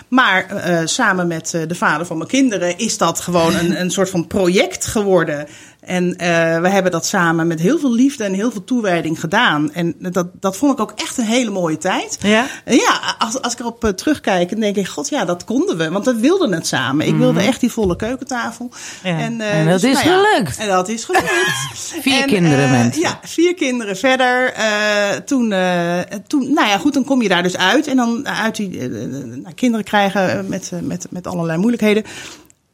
Maar 0.07 0.45
eh, 0.45 0.82
samen 0.86 1.28
met 1.28 1.49
de 1.68 1.76
vader 1.76 2.05
van 2.05 2.18
mijn 2.18 2.30
kinderen 2.30 2.78
is 2.78 2.97
dat 2.97 3.20
gewoon 3.20 3.55
een, 3.55 3.80
een 3.80 3.91
soort 3.91 4.09
van 4.09 4.28
project 4.28 4.86
geworden. 4.86 5.47
En 5.86 6.17
eh, 6.17 6.61
we 6.61 6.69
hebben 6.69 6.91
dat 6.91 7.05
samen 7.05 7.47
met 7.47 7.59
heel 7.59 7.79
veel 7.79 7.93
liefde 7.93 8.23
en 8.23 8.34
heel 8.34 8.51
veel 8.51 8.63
toewijding 8.63 9.19
gedaan. 9.19 9.71
En 9.73 9.95
dat, 9.99 10.27
dat 10.39 10.57
vond 10.57 10.73
ik 10.73 10.79
ook 10.79 10.91
echt 10.95 11.17
een 11.17 11.25
hele 11.25 11.49
mooie 11.49 11.77
tijd. 11.77 12.17
Ja? 12.21 12.47
En 12.65 12.75
Ja, 12.75 13.15
als, 13.17 13.41
als 13.41 13.53
ik 13.53 13.59
erop 13.59 13.84
eh, 13.84 13.89
terugkijk, 13.89 14.49
dan 14.49 14.59
denk 14.59 14.75
ik, 14.75 14.88
god 14.88 15.09
ja, 15.09 15.25
dat 15.25 15.43
konden 15.43 15.77
we. 15.77 15.89
Want 15.89 16.05
we 16.05 16.15
wilden 16.15 16.51
het 16.51 16.67
samen. 16.67 17.07
Ik 17.07 17.15
wilde 17.15 17.41
echt 17.41 17.59
die 17.59 17.71
volle 17.71 17.95
keukentafel. 17.95 18.71
Ja. 19.03 19.09
eh, 19.19 19.27
Mhm. 19.34 19.41
En 19.41 19.65
dat 19.67 19.84
is 19.84 19.93
nou 20.03 20.07
ja, 20.07 20.23
gelukt. 20.31 20.57
En 20.57 20.67
dat 20.67 20.89
is 20.89 21.03
gelukt. 21.03 21.31
Vier 22.01 22.21
En, 22.21 22.27
kinderen, 22.27 22.63
eh, 22.63 22.71
mensen. 22.71 23.01
Ja, 23.01 23.19
vier 23.23 23.53
kinderen 23.53 23.97
verder. 23.97 24.53
Eh, 24.53 25.09
toen, 25.25 25.51
eh, 25.51 25.99
toen, 26.27 26.53
nou 26.53 26.67
ja, 26.67 26.77
goed, 26.77 26.93
dan 26.93 27.03
kom 27.03 27.21
je 27.21 27.29
daar 27.29 27.43
dus 27.43 27.57
uit. 27.57 27.88
En 27.88 27.95
dan 27.95 28.27
uit 28.27 28.55
die 28.55 28.79
eh, 28.79 28.86
eh, 28.86 29.09
nou, 29.23 29.53
kinderen 29.55 29.86
krijgen 29.86 30.31
eh, 30.39 30.43
met, 30.47 30.69
eh, 30.73 30.79
met, 30.79 31.05
met 31.09 31.27
allerlei 31.27 31.57
moeilijkheden. 31.57 32.03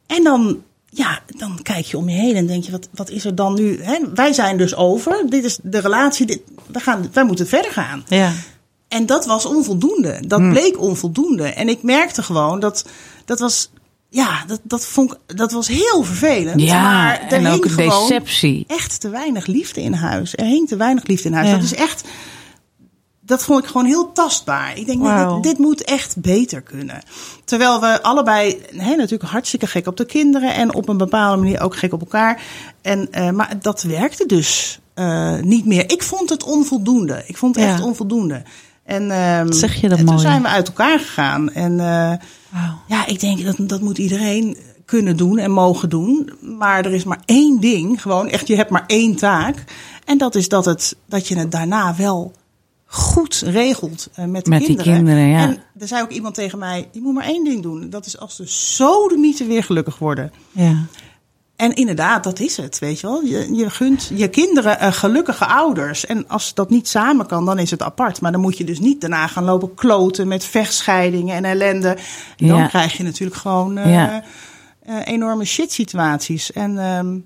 En 0.06 0.24
dan, 0.24 0.62
ja, 0.90 1.20
dan 1.26 1.58
kijk 1.62 1.84
je 1.86 1.96
om 1.98 2.08
je 2.08 2.16
heen 2.16 2.36
en 2.36 2.46
denk 2.46 2.64
je, 2.64 2.70
wat, 2.70 2.88
wat 2.94 3.10
is 3.10 3.24
er 3.24 3.34
dan 3.34 3.54
nu? 3.54 3.82
Hè? 3.82 3.98
Wij 4.14 4.32
zijn 4.32 4.56
dus 4.56 4.74
over. 4.74 5.22
Dit 5.28 5.44
is 5.44 5.58
de 5.62 5.78
relatie. 5.78 6.26
Dit, 6.26 6.40
we 6.66 6.80
gaan, 6.80 7.08
wij 7.12 7.24
moeten 7.24 7.46
verder 7.48 7.70
gaan. 7.72 8.04
Ja. 8.08 8.32
En 8.88 9.06
dat 9.06 9.26
was 9.26 9.44
onvoldoende. 9.46 10.22
Dat 10.26 10.38
Hmm. 10.40 10.50
bleek 10.50 10.80
onvoldoende. 10.80 11.44
En 11.44 11.68
ik 11.68 11.82
merkte 11.82 12.22
gewoon 12.22 12.60
dat 12.60 12.84
dat 13.24 13.38
was. 13.38 13.70
Ja, 14.12 14.44
dat, 14.46 14.60
dat, 14.62 14.86
vond 14.86 15.18
dat 15.26 15.52
was 15.52 15.68
heel 15.68 16.02
vervelend. 16.02 16.60
Ja, 16.60 16.82
maar 16.82 17.20
er 17.22 17.32
en 17.32 17.46
ook 17.46 17.64
hing 17.64 17.74
gewoon 17.74 18.08
deceptie. 18.08 18.64
echt 18.66 19.00
te 19.00 19.08
weinig 19.08 19.46
liefde 19.46 19.82
in 19.82 19.92
huis. 19.92 20.36
Er 20.36 20.44
hing 20.44 20.68
te 20.68 20.76
weinig 20.76 21.06
liefde 21.06 21.28
in 21.28 21.34
huis. 21.34 21.48
Ja. 21.48 21.54
Dat 21.54 21.64
is 21.64 21.74
echt. 21.74 22.04
Dat 23.30 23.44
vond 23.44 23.62
ik 23.64 23.70
gewoon 23.70 23.86
heel 23.86 24.12
tastbaar. 24.12 24.78
Ik 24.78 24.86
denk, 24.86 25.02
Wauw. 25.02 25.34
dit, 25.34 25.42
dit 25.42 25.58
moet 25.58 25.84
echt 25.84 26.16
beter 26.20 26.60
kunnen. 26.62 27.02
Terwijl 27.44 27.80
we 27.80 28.02
allebei 28.02 28.62
hè, 28.76 28.94
natuurlijk 28.96 29.30
hartstikke 29.30 29.66
gek 29.66 29.86
op 29.86 29.96
de 29.96 30.04
kinderen. 30.04 30.54
En 30.54 30.74
op 30.74 30.88
een 30.88 30.96
bepaalde 30.96 31.42
manier 31.42 31.60
ook 31.60 31.76
gek 31.76 31.92
op 31.92 32.00
elkaar. 32.00 32.42
En, 32.82 33.12
eh, 33.12 33.30
maar 33.30 33.56
dat 33.60 33.82
werkte 33.82 34.26
dus 34.26 34.80
eh, 34.94 35.38
niet 35.40 35.66
meer. 35.66 35.90
Ik 35.92 36.02
vond 36.02 36.30
het 36.30 36.42
onvoldoende. 36.44 37.22
Ik 37.26 37.36
vond 37.36 37.54
het 37.54 37.64
Ja. 37.64 37.70
echt 37.70 37.82
onvoldoende. 37.82 38.42
En, 38.84 39.10
ehm, 39.10 39.52
Zeg 39.52 39.80
je 39.80 39.88
dat 39.88 39.98
en 39.98 40.06
toen 40.06 40.18
zijn 40.18 40.42
we 40.42 40.48
uit 40.48 40.68
elkaar 40.68 40.98
gegaan. 40.98 41.50
En 41.52 41.80
eh, 41.80 42.12
ja, 42.86 43.06
ik 43.06 43.20
denk 43.20 43.44
dat 43.44 43.56
dat 43.68 43.80
moet 43.80 43.98
iedereen 43.98 44.56
kunnen 44.84 45.16
doen 45.16 45.38
en 45.38 45.50
mogen 45.50 45.88
doen. 45.88 46.32
Maar 46.40 46.84
er 46.84 46.92
is 46.92 47.04
maar 47.04 47.20
één 47.24 47.60
ding, 47.60 48.02
gewoon 48.02 48.28
echt, 48.28 48.46
je 48.46 48.56
hebt 48.56 48.70
maar 48.70 48.84
één 48.86 49.16
taak. 49.16 49.64
En 50.04 50.18
dat 50.18 50.34
is 50.34 50.48
dat, 50.48 50.64
het, 50.64 50.96
dat 51.06 51.28
je 51.28 51.38
het 51.38 51.50
daarna 51.52 51.94
wel 51.96 52.32
goed 52.92 53.42
regelt 53.46 54.08
eh, 54.14 54.24
met 54.24 54.44
de 54.44 54.50
Met 54.50 54.58
die 54.58 54.68
kinderen. 54.68 54.94
kinderen, 54.94 55.26
ja. 55.28 55.38
En 55.40 55.62
er 55.78 55.88
zei 55.88 56.02
ook 56.02 56.10
iemand 56.10 56.34
tegen 56.34 56.58
mij, 56.58 56.88
je 56.92 57.00
moet 57.00 57.14
maar 57.14 57.24
één 57.24 57.44
ding 57.44 57.62
doen. 57.62 57.90
Dat 57.90 58.06
is 58.06 58.18
als 58.18 58.36
de 58.36 58.46
sodemieten 58.46 59.46
weer 59.48 59.62
gelukkig 59.64 59.98
worden. 59.98 60.32
Ja. 60.52 60.74
En 61.56 61.74
inderdaad, 61.74 62.24
dat 62.24 62.38
is 62.40 62.56
het, 62.56 62.78
weet 62.78 63.00
je 63.00 63.06
wel. 63.06 63.22
Je, 63.22 63.54
je 63.54 63.70
gunt 63.70 64.10
je 64.14 64.28
kinderen 64.28 64.78
eh, 64.78 64.92
gelukkige 64.92 65.46
ouders. 65.46 66.06
En 66.06 66.28
als 66.28 66.54
dat 66.54 66.70
niet 66.70 66.88
samen 66.88 67.26
kan, 67.26 67.44
dan 67.44 67.58
is 67.58 67.70
het 67.70 67.82
apart. 67.82 68.20
Maar 68.20 68.32
dan 68.32 68.40
moet 68.40 68.58
je 68.58 68.64
dus 68.64 68.78
niet 68.78 69.00
daarna 69.00 69.26
gaan 69.26 69.44
lopen 69.44 69.74
kloten 69.74 70.28
met 70.28 70.44
vechtscheidingen 70.44 71.36
en 71.36 71.44
ellende. 71.44 71.88
En 72.36 72.46
dan 72.48 72.58
Ja. 72.58 72.66
krijg 72.66 72.96
je 72.96 73.02
natuurlijk 73.02 73.40
gewoon 73.40 73.74
Ja. 73.74 74.22
eh, 74.82 74.96
enorme 75.04 75.44
shit 75.44 75.72
situaties. 75.72 76.52
En 76.52 76.78
ehm, 76.78 77.18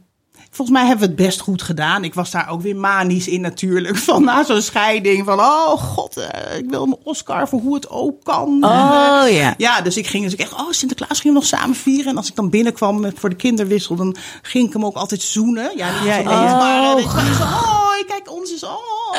volgens 0.51 0.78
mij 0.78 0.86
hebben 0.86 1.09
we 1.09 1.14
het 1.14 1.22
best 1.26 1.40
goed 1.40 1.62
gedaan. 1.62 2.05
Ik 2.05 2.14
was 2.14 2.30
daar 2.30 2.49
ook 2.49 2.62
weer 2.62 2.76
manisch 2.76 3.28
in 3.28 3.40
natuurlijk. 3.40 3.97
Van 4.07 4.24
na 4.24 4.45
zo'n 4.45 4.62
scheiding 4.62 5.24
van, 5.24 5.40
oh 5.40 5.70
god, 5.70 6.16
eh, 6.16 6.59
ik 6.59 6.70
wil 6.70 6.86
mijn 6.86 7.01
Oscar 7.03 7.49
voor 7.49 7.61
hoe 7.61 7.74
het 7.74 7.90
ook 7.90 8.24
kan. 8.24 8.64
Oh 8.64 9.24
ja. 9.28 9.55
Ja, 9.57 9.80
dus 9.80 9.97
ik 9.97 10.07
ging 10.07 10.24
dus 10.24 10.36
echt, 10.36 10.53
oh 10.53 10.70
Sinterklaas 10.70 11.20
gingen 11.20 11.36
we 11.36 11.42
nog 11.42 11.59
samen 11.61 11.76
vieren. 11.76 12.11
En 12.11 12.16
als 12.16 12.28
ik 12.28 12.34
dan 12.34 12.51
binnenkwam 12.51 13.01
met, 13.01 13.18
voor 13.18 13.30
de 13.30 13.36
kinderwissel, 13.36 13.97
dan 13.97 14.16
ging 14.42 14.66
ik 14.66 14.72
hem 14.72 14.84
ook 14.84 14.97
altijd 14.97 15.22
zoenen. 15.22 15.70
Ja, 15.76 15.88
lief, 16.03 16.24
maar 16.24 16.97
eh, 16.97 17.05
Oh. 17.40 17.84
Kijk, 18.07 18.30
ons 18.30 18.53
is, 18.53 18.62
oh. 18.62 19.12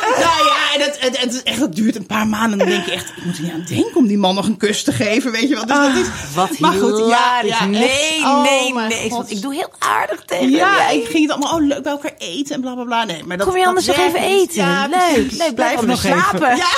Nou 0.00 0.44
ja, 0.46 0.74
en 0.74 0.80
het, 0.80 0.96
het, 1.00 1.20
het, 1.20 1.32
is 1.34 1.42
echt, 1.42 1.60
het 1.60 1.74
duurt 1.76 1.96
een 1.96 2.06
paar 2.06 2.26
maanden. 2.26 2.52
En 2.52 2.58
dan 2.58 2.68
denk 2.68 2.86
je 2.86 2.92
echt, 2.92 3.08
ik 3.16 3.24
moet 3.24 3.36
er 3.36 3.42
niet 3.42 3.52
aan 3.52 3.64
denken 3.68 3.96
om 3.96 4.06
die 4.06 4.18
man 4.18 4.34
nog 4.34 4.46
een 4.46 4.56
kus 4.56 4.82
te 4.82 4.92
geven, 4.92 5.32
weet 5.32 5.48
je 5.48 5.54
wel. 5.54 5.66
Dus 5.66 5.76
dat 5.76 5.94
is, 5.94 6.06
Wat 6.34 6.58
maar 6.58 6.72
goed, 6.72 6.98
ja, 6.98 7.40
ja, 7.42 7.60
echt. 7.60 7.66
nee, 7.68 8.20
Oh, 8.22 8.42
nee, 8.42 8.74
nee. 8.74 9.04
Ik, 9.04 9.12
God. 9.12 9.30
ik 9.30 9.42
doe 9.42 9.54
heel 9.54 9.72
aardig 9.78 10.24
tegen 10.24 10.50
Ja, 10.50 10.88
ik 10.88 11.06
ging 11.06 11.22
het 11.22 11.30
allemaal 11.30 11.58
oh, 11.58 11.66
leuk 11.66 11.82
bij 11.82 11.92
elkaar 11.92 12.14
eten 12.18 12.54
en 12.54 12.60
bla 12.60 12.74
bla 12.74 12.84
bla. 12.84 13.04
Nee, 13.04 13.24
maar 13.24 13.36
dat, 13.36 13.46
Kom 13.46 13.56
je 13.56 13.66
anders 13.66 13.86
nog 13.86 13.96
even 13.96 14.20
eten? 14.20 14.54
Ja, 14.54 14.86
leuk, 14.86 15.32
leuk. 15.32 15.54
Blijf 15.54 15.82
nog 15.82 16.04
even. 16.04 16.18
slapen. 16.18 16.56
Ja. 16.56 16.68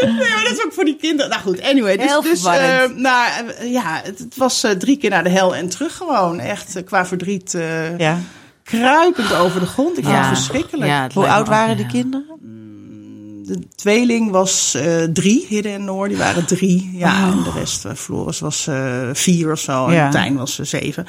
nee, 0.06 0.14
maar 0.18 0.42
dat 0.44 0.52
is 0.52 0.64
ook 0.64 0.72
voor 0.72 0.84
die 0.84 0.96
kinderen. 0.96 1.30
Nou 1.30 1.42
goed, 1.42 1.62
anyway. 1.62 1.96
Dus, 1.96 2.06
Heel 2.06 2.22
dus 2.22 2.44
eh, 2.44 2.84
nou, 2.94 3.52
ja, 3.62 4.00
het, 4.04 4.18
het 4.18 4.36
was 4.36 4.64
eh, 4.64 4.70
drie 4.70 4.96
keer 4.96 5.10
naar 5.10 5.24
de 5.24 5.30
hel 5.30 5.54
en 5.54 5.68
terug 5.68 5.96
gewoon. 5.96 6.40
Echt 6.40 6.76
eh, 6.76 6.84
qua 6.84 7.06
verdriet 7.06 7.56
ja. 7.98 8.20
Kruipend 8.68 9.34
over 9.34 9.60
de 9.60 9.66
grond. 9.66 9.98
Ik 9.98 10.04
vond 10.04 10.16
het 10.16 10.26
verschrikkelijk. 10.26 10.90
Ja, 10.90 11.02
het 11.02 11.12
Hoe 11.12 11.28
oud 11.28 11.48
waren 11.48 11.76
de 11.76 11.86
kinderen? 11.86 12.26
De 13.44 13.68
tweeling 13.74 14.30
was 14.30 14.74
eh, 14.74 15.02
drie, 15.02 15.46
Hidde 15.48 15.68
en 15.68 15.84
Noor, 15.84 16.08
die 16.08 16.16
waren 16.16 16.46
drie. 16.46 16.90
Ja, 16.94 17.30
en 17.30 17.42
de 17.42 17.50
rest, 17.50 17.84
eh, 17.84 17.92
Floris 17.94 18.40
was 18.40 18.66
eh, 18.66 19.08
vier 19.12 19.52
of 19.52 19.58
zo. 19.58 19.86
En. 19.86 20.10
Tijn 20.10 20.36
was 20.36 20.58
zeven. 20.58 21.06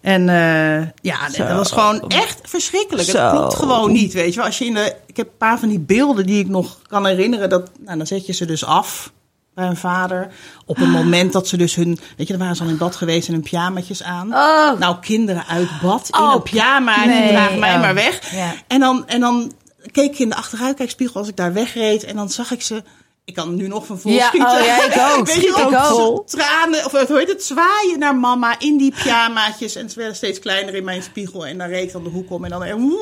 En 0.00 0.28
eh, 0.28 0.86
ja, 1.02 1.30
Zo. 1.30 1.46
dat 1.46 1.56
was 1.56 1.72
gewoon 1.72 2.08
echt 2.08 2.40
verschrikkelijk. 2.42 3.08
Zo. 3.08 3.18
Het 3.18 3.30
klopt 3.30 3.54
gewoon 3.54 3.92
niet, 3.92 4.12
weet 4.12 4.30
je 4.30 4.36
wel. 4.36 4.46
Als 4.46 4.58
je 4.58 4.64
in 4.64 4.74
de, 4.74 4.96
ik 5.06 5.16
heb 5.16 5.26
een 5.26 5.36
paar 5.36 5.58
van 5.58 5.68
die 5.68 5.80
beelden 5.80 6.26
die 6.26 6.38
ik 6.38 6.48
nog 6.48 6.78
kan 6.86 7.06
herinneren. 7.06 7.48
Dat, 7.48 7.70
nou, 7.84 7.96
dan 7.96 8.06
zet 8.06 8.26
je 8.26 8.32
ze 8.32 8.44
dus 8.44 8.64
af 8.64 9.12
bij 9.60 9.68
hun 9.68 9.76
vader. 9.76 10.28
Op 10.66 10.78
een 10.78 10.90
moment 10.90 11.32
dat 11.32 11.48
ze 11.48 11.56
dus 11.56 11.74
hun, 11.74 11.98
weet 12.16 12.26
je, 12.26 12.32
dan 12.32 12.38
waren 12.38 12.56
ze 12.56 12.62
al 12.62 12.68
in 12.68 12.76
bad 12.76 12.96
geweest 12.96 13.28
en 13.28 13.34
hun 13.34 13.42
pyjamaatjes 13.42 14.02
aan. 14.02 14.34
Oh. 14.34 14.78
Nou, 14.78 14.96
kinderen 15.00 15.46
uit 15.46 15.68
bad 15.82 16.08
in 16.08 16.20
Oh, 16.20 16.34
een 16.34 16.42
pyjama 16.42 17.02
en 17.02 17.08
nee, 17.08 17.28
draag 17.28 17.56
mij 17.56 17.74
oh. 17.74 17.80
maar 17.80 17.94
weg. 17.94 18.34
Ja. 18.34 18.54
En 18.66 18.80
dan, 18.80 19.08
en 19.08 19.20
dan 19.20 19.52
keek 19.92 20.12
ik 20.12 20.18
in 20.18 20.28
de 20.28 20.34
achteruitkijkspiegel 20.34 21.20
als 21.20 21.28
ik 21.28 21.36
daar 21.36 21.52
wegreed. 21.52 22.04
En 22.04 22.16
dan 22.16 22.30
zag 22.30 22.50
ik 22.50 22.62
ze. 22.62 22.82
Ik 23.30 23.36
kan 23.36 23.54
nu 23.54 23.66
nog 23.68 23.86
van 23.86 23.98
vol 24.00 24.12
Ja, 24.12 24.26
schieten. 24.26 24.50
oh 24.58 24.64
ja, 24.64 24.84
ik 24.84 24.94
ook. 25.18 25.26
Weet 25.26 25.34
je 25.40 25.46
Ik 25.48 25.56
ook. 25.92 26.28
Tranen, 26.28 26.84
of 26.84 26.92
hoe 27.08 27.18
heet 27.18 27.28
het, 27.28 27.44
zwaaien 27.44 27.98
naar 27.98 28.16
mama 28.16 28.54
in 28.58 28.76
die 28.76 28.94
pyjamaatjes. 29.02 29.74
En 29.74 29.90
ze 29.90 29.98
werden 29.98 30.16
steeds 30.16 30.38
kleiner 30.38 30.74
in 30.74 30.84
mijn 30.84 31.02
spiegel. 31.02 31.46
En 31.46 31.58
dan 31.58 31.68
reed 31.68 31.82
ik 31.86 31.92
dan 31.92 32.02
de 32.02 32.08
hoek 32.10 32.30
om. 32.30 32.44
En 32.44 32.50
dan, 32.50 32.64
en 32.64 32.92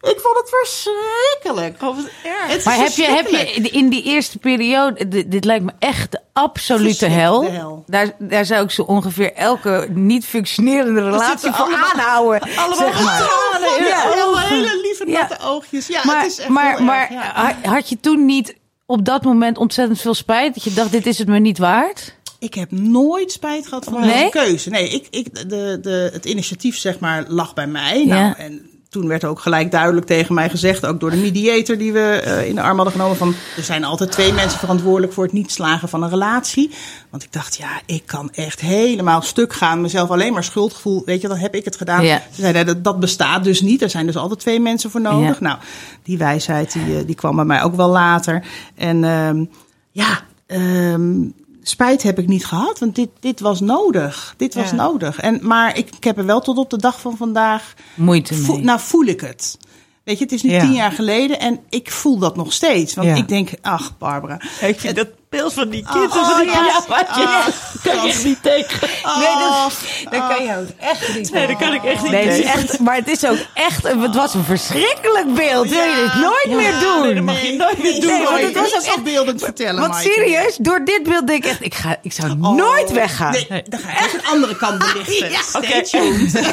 ik 0.00 0.20
vond 0.22 0.36
het 0.38 0.48
verschrikkelijk. 0.48 1.82
Oh, 1.82 1.96
wat 1.96 2.04
erg. 2.24 2.52
Het 2.52 2.64
Maar 2.64 2.76
heb 2.76 2.92
je, 2.92 3.04
heb 3.04 3.28
je 3.28 3.46
in 3.70 3.88
die 3.88 4.02
eerste 4.02 4.38
periode, 4.38 5.08
dit, 5.08 5.30
dit 5.30 5.44
lijkt 5.44 5.64
me 5.64 5.72
echt 5.78 6.12
de 6.12 6.20
absolute 6.32 7.06
hel. 7.06 7.84
Daar, 7.86 8.10
daar 8.18 8.44
zou 8.44 8.64
ik 8.64 8.70
zo 8.70 8.82
ongeveer 8.82 9.32
elke 9.32 9.86
niet 9.90 10.24
functionerende 10.26 11.02
relatie 11.02 11.52
voor 11.52 11.64
allemaal- 11.64 11.90
aanhouden. 11.92 12.40
Allemaal 12.56 12.76
zeg 12.76 13.04
maar. 13.04 13.18
tranen, 13.50 13.86
Ja, 13.86 14.38
hele 14.38 14.80
lieve 14.82 15.10
Ja. 15.10 15.20
natte 15.20 15.36
oogjes. 15.46 15.86
Ja, 15.86 16.00
maar 16.04 16.22
het 16.22 16.30
is 16.32 16.38
echt 16.38 16.48
maar, 16.48 16.82
maar 16.82 17.10
erg, 17.10 17.72
had 17.72 17.88
je 17.88 18.00
toen 18.00 18.24
niet 18.24 18.54
op 18.86 19.04
dat 19.04 19.24
moment 19.24 19.58
ontzettend 19.58 20.00
veel 20.00 20.14
spijt? 20.14 20.54
Dat 20.54 20.64
je 20.64 20.72
dacht, 20.72 20.92
dit 20.92 21.06
is 21.06 21.18
het 21.18 21.28
me 21.28 21.38
niet 21.38 21.58
waard? 21.58 22.14
Ik 22.38 22.54
heb 22.54 22.70
nooit 22.70 23.32
spijt 23.32 23.66
gehad 23.66 23.84
van 23.84 24.00
Nee? 24.00 24.12
deze 24.12 24.28
keuze. 24.30 24.70
Nee, 24.70 24.88
ik, 24.88 25.06
ik, 25.10 25.34
de, 25.48 25.78
de, 25.82 26.10
het 26.12 26.24
initiatief 26.24 26.76
zeg 26.78 26.98
maar 26.98 27.24
lag 27.28 27.54
bij 27.54 27.66
mij. 27.66 28.04
Nou, 28.04 28.20
Ja. 28.20 28.36
en 28.38 28.70
toen 28.92 29.06
werd 29.06 29.24
ook 29.24 29.40
gelijk 29.40 29.70
duidelijk 29.70 30.06
tegen 30.06 30.34
mij 30.34 30.50
gezegd, 30.50 30.86
ook 30.86 31.00
door 31.00 31.10
de 31.10 31.16
mediator 31.16 31.78
die 31.78 31.92
we 31.92 32.00
eh, 32.00 32.48
in 32.48 32.54
de 32.54 32.60
arm 32.60 32.76
hadden 32.76 32.92
genomen, 32.92 33.16
van 33.16 33.34
er 33.56 33.62
zijn 33.62 33.84
altijd 33.84 34.12
twee 34.12 34.32
mensen 34.32 34.58
verantwoordelijk 34.58 35.12
voor 35.12 35.24
het 35.24 35.32
niet 35.32 35.52
slagen 35.52 35.88
van 35.88 36.02
een 36.02 36.08
relatie. 36.08 36.70
Want 37.10 37.22
ik 37.22 37.32
dacht, 37.32 37.56
ja, 37.56 37.80
ik 37.86 38.02
kan 38.06 38.30
echt 38.30 38.60
helemaal 38.60 39.22
stuk 39.22 39.52
gaan, 39.52 39.80
mezelf 39.80 40.10
alleen 40.10 40.32
maar 40.32 40.44
schuldgevoel, 40.44 41.02
weet 41.04 41.20
je, 41.20 41.28
dan 41.28 41.36
heb 41.36 41.54
ik 41.54 41.64
het 41.64 41.76
gedaan. 41.76 42.04
Ja. 42.04 42.22
Ze 42.34 42.40
zeiden, 42.40 42.66
dat, 42.66 42.84
dat 42.84 43.00
bestaat 43.00 43.44
dus 43.44 43.60
niet. 43.60 43.82
Er 43.82 43.90
zijn 43.90 44.06
dus 44.06 44.16
altijd 44.16 44.40
twee 44.40 44.60
mensen 44.60 44.90
voor 44.90 45.00
nodig. 45.00 45.38
Ja. 45.38 45.46
Nou, 45.46 45.58
die 46.02 46.18
wijsheid 46.18 46.72
die, 46.72 46.98
eh, 46.98 47.06
die 47.06 47.14
kwam 47.14 47.36
bij 47.36 47.44
mij 47.44 47.62
ook 47.62 47.74
wel 47.74 47.88
later. 47.88 48.44
En 48.74 49.04
ehm, 49.04 49.44
ja, 49.90 50.20
ehm, 50.46 51.20
spijt 51.62 52.02
heb 52.02 52.18
ik 52.18 52.26
niet 52.28 52.46
gehad, 52.46 52.78
want 52.78 52.94
dit, 52.94 53.08
dit 53.20 53.40
was 53.40 53.60
nodig. 53.60 54.34
Dit 54.36 54.54
was 54.54 54.70
Ja. 54.70 54.76
nodig. 54.76 55.20
En, 55.20 55.38
maar 55.42 55.76
ik, 55.78 55.88
ik 55.96 56.04
heb 56.04 56.18
er 56.18 56.24
wel 56.26 56.40
tot 56.40 56.58
op 56.58 56.70
de 56.70 56.76
dag 56.76 57.00
van 57.00 57.16
vandaag. 57.16 57.74
Moeite 57.94 58.34
mee. 58.34 58.58
nou, 58.60 58.80
voel 58.80 59.04
ik 59.04 59.20
het. 59.20 59.58
Weet 60.04 60.18
je, 60.18 60.24
het 60.24 60.32
is 60.32 60.42
nu 60.42 60.50
Ja. 60.50 60.60
tien 60.60 60.72
jaar 60.72 60.92
geleden 60.92 61.40
en 61.40 61.60
ik 61.68 61.90
voel 61.90 62.18
dat 62.18 62.36
nog 62.36 62.52
steeds. 62.52 62.94
Want 62.94 63.08
Ja. 63.08 63.14
ik 63.14 63.28
denk, 63.28 63.50
ach, 63.60 63.98
Barbara. 63.98 64.40
Ik 64.60 64.80
vind 64.80 64.96
dat 64.96 65.08
beeld 65.32 65.52
van 65.52 65.68
die 65.68 65.82
Oh, 65.84 65.92
kinderen. 65.92 66.22
oh, 66.22 66.28
van 66.28 66.38
die 66.40 66.46
ja. 66.50 66.62
pyjamaatjes, 66.62 67.24
Ah, 67.26 67.46
kan 67.82 68.02
je 68.02 68.08
echt 68.08 68.24
niet 68.24 68.42
tegen. 68.42 68.78
Nee, 69.18 69.26
dat, 69.26 69.48
Oh, 69.48 69.66
dat 70.10 70.28
kan 70.28 70.44
je 70.44 70.56
ook 70.56 70.68
echt 70.90 71.14
niet. 71.14 71.32
Nee, 71.32 71.46
dat 71.46 71.56
kan 71.56 71.74
ik 71.74 71.84
echt 71.84 72.02
niet 72.02 72.10
Nee, 72.12 72.28
tegen. 72.28 72.52
echt, 72.52 72.78
maar 72.78 72.94
het 72.94 73.08
is 73.08 73.24
ook 73.26 73.36
echt, 73.54 73.84
een- 73.84 74.00
het 74.00 74.14
was 74.14 74.34
een 74.34 74.44
verschrikkelijk 74.44 75.34
beeld. 75.34 75.68
Wil 75.68 75.82
je 75.84 76.10
dit 76.12 76.22
nooit 76.22 76.46
meer 76.60 76.80
doen? 76.80 77.02
nee, 77.02 77.14
dat 77.14 77.24
mag 77.24 77.42
je 77.42 77.52
nooit 77.52 77.82
meer 77.82 78.00
doen. 78.00 78.10
Nee, 78.10 78.22
want 78.24 78.40
het 78.40 78.54
was 78.54 78.74
ook 78.74 78.82
echt 78.82 79.02
beeldend 79.02 79.42
vertellen. 79.42 79.80
Want 79.80 79.92
Maaike. 79.92 80.12
serieus, 80.12 80.56
door 80.56 80.84
dit 80.84 81.02
beeld 81.02 81.26
denk 81.26 81.44
ik 81.44 81.50
echt, 81.50 81.64
ik, 81.64 81.74
ga, 81.74 81.96
ik 82.02 82.12
zou 82.12 82.30
Oh. 82.30 82.54
nooit 82.54 82.90
weggaan. 82.92 83.32
Nee, 83.48 83.62
dan 83.68 83.80
ga 83.80 83.90
ik 83.90 84.06
even 84.06 84.18
een 84.18 84.26
andere 84.26 84.56
kant 84.56 84.78
belichten. 84.78 85.30
Ja, 85.36 85.40
Stay 85.42 85.60
oké. 85.62 85.82
tuned. 85.82 86.32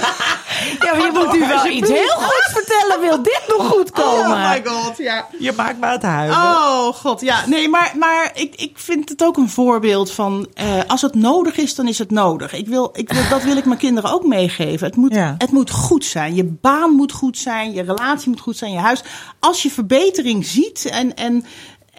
Ja, 0.80 0.94
maar 0.96 1.06
je 1.06 1.12
moet 1.14 1.36
u 1.36 1.48
wel 1.48 1.66
iets 1.68 1.90
heel 1.90 2.10
goeds 2.10 2.50
vertellen. 2.54 3.00
Wil 3.02 3.24
dit 3.24 3.42
nog 3.48 3.68
goed 3.68 3.92
komen? 3.92 4.32
Oh 4.32 4.50
my 4.50 4.62
god, 4.66 4.98
ja. 4.98 5.28
Je 5.40 5.52
maakt 5.52 5.80
me 5.80 5.86
aan 5.86 5.92
het 5.92 6.02
huilen. 6.02 6.38
Oh 6.38 6.88
god, 6.96 7.22
ja. 7.22 7.44
Nee, 7.46 7.70
maar, 7.70 7.92
maar 7.96 8.32
ik, 8.34 8.54
ik 8.56 8.69
vind 8.78 9.10
het 9.10 9.24
ook 9.24 9.38
een 9.38 9.50
voorbeeld 9.50 10.12
van... 10.12 10.48
eh, 10.54 10.80
als 10.88 11.02
het 11.02 11.16
nodig 11.16 11.58
is, 11.58 11.76
dan 11.76 11.88
is 11.88 11.98
het 11.98 12.12
nodig. 12.12 12.54
Ik 12.54 12.68
wil, 12.68 12.90
ik 12.94 13.12
wil, 13.14 13.30
dat 13.30 13.44
wil 13.44 13.58
ik 13.58 13.66
mijn 13.66 13.80
kinderen 13.80 14.12
ook 14.12 14.26
meegeven. 14.26 14.88
Het 14.88 14.96
moet, 14.96 15.14
Ja. 15.14 15.36
het 15.38 15.52
moet 15.52 15.70
goed 15.72 16.06
zijn. 16.06 16.36
Je 16.36 16.44
baan 16.46 16.92
moet 16.92 17.12
goed 17.12 17.38
zijn. 17.38 17.72
Je 17.74 17.82
relatie 17.82 18.30
moet 18.30 18.40
goed 18.40 18.58
zijn. 18.58 18.72
Je 18.72 18.78
huis. 18.78 19.04
Als 19.40 19.64
je 19.64 19.72
verbetering 19.72 20.46
ziet 20.46 20.86
en, 20.86 21.16
en, 21.16 21.46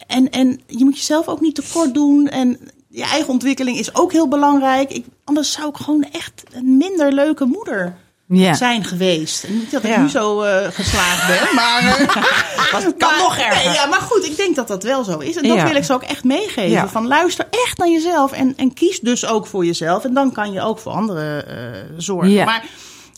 en, 0.07 0.31
en 0.31 0.61
je 0.67 0.85
moet 0.85 0.97
jezelf 0.97 1.29
ook 1.29 1.41
niet 1.41 1.55
tekort 1.55 1.95
doen... 1.95 2.29
En, 2.29 2.59
je 2.93 3.03
eigen 3.03 3.29
ontwikkeling 3.33 3.79
is 3.79 3.95
ook 3.95 4.13
heel 4.13 4.29
belangrijk. 4.29 4.91
Ik, 4.93 5.07
anders 5.25 5.53
zou 5.53 5.69
ik 5.69 5.77
gewoon 5.77 6.03
echt 6.13 6.43
een 6.53 6.77
minder 6.77 7.13
leuke 7.13 7.45
moeder 7.45 7.97
Ja. 8.33 8.55
zijn 8.55 8.85
geweest. 8.85 9.45
En 9.45 9.59
niet 9.59 9.71
dat 9.71 9.83
ik 9.85 9.91
Ja. 9.91 10.01
nu 10.01 10.09
zo 10.09 10.43
eh, 10.43 10.67
geslaagd 10.71 11.27
ben, 11.27 11.55
maar... 11.61 11.79
eh, 11.81 11.99
het 12.85 12.95
kan 12.99 13.11
maar- 13.11 13.19
nog 13.19 13.37
erger. 13.39 13.65
Nee, 13.65 13.75
ja, 13.75 13.87
maar 13.87 14.01
goed, 14.01 14.25
ik 14.25 14.37
denk 14.37 14.57
dat 14.57 14.69
dat 14.69 14.83
wel 14.83 15.05
zo 15.05 15.19
is. 15.19 15.37
En 15.37 15.43
dat 15.49 15.57
Ja. 15.57 15.67
wil 15.67 15.77
ik 15.77 15.85
ze 15.85 15.93
ook 15.93 16.03
echt 16.03 16.25
meegeven. 16.25 16.71
Ja. 16.71 16.89
Van 16.89 17.07
luister 17.07 17.47
echt 17.67 17.79
naar 17.79 17.89
jezelf 17.89 18.33
en, 18.33 18.53
en 18.57 18.75
kies 18.75 19.01
dus 19.01 19.27
ook 19.27 19.47
voor 19.47 19.65
jezelf. 19.65 20.05
En 20.05 20.15
dan 20.15 20.33
kan 20.33 20.53
je 20.53 20.63
ook 20.63 20.79
voor 20.79 20.93
anderen 20.93 21.49
eh, 21.49 21.81
zorgen. 21.97 22.31
Ja. 22.31 22.45
Maar 22.45 22.65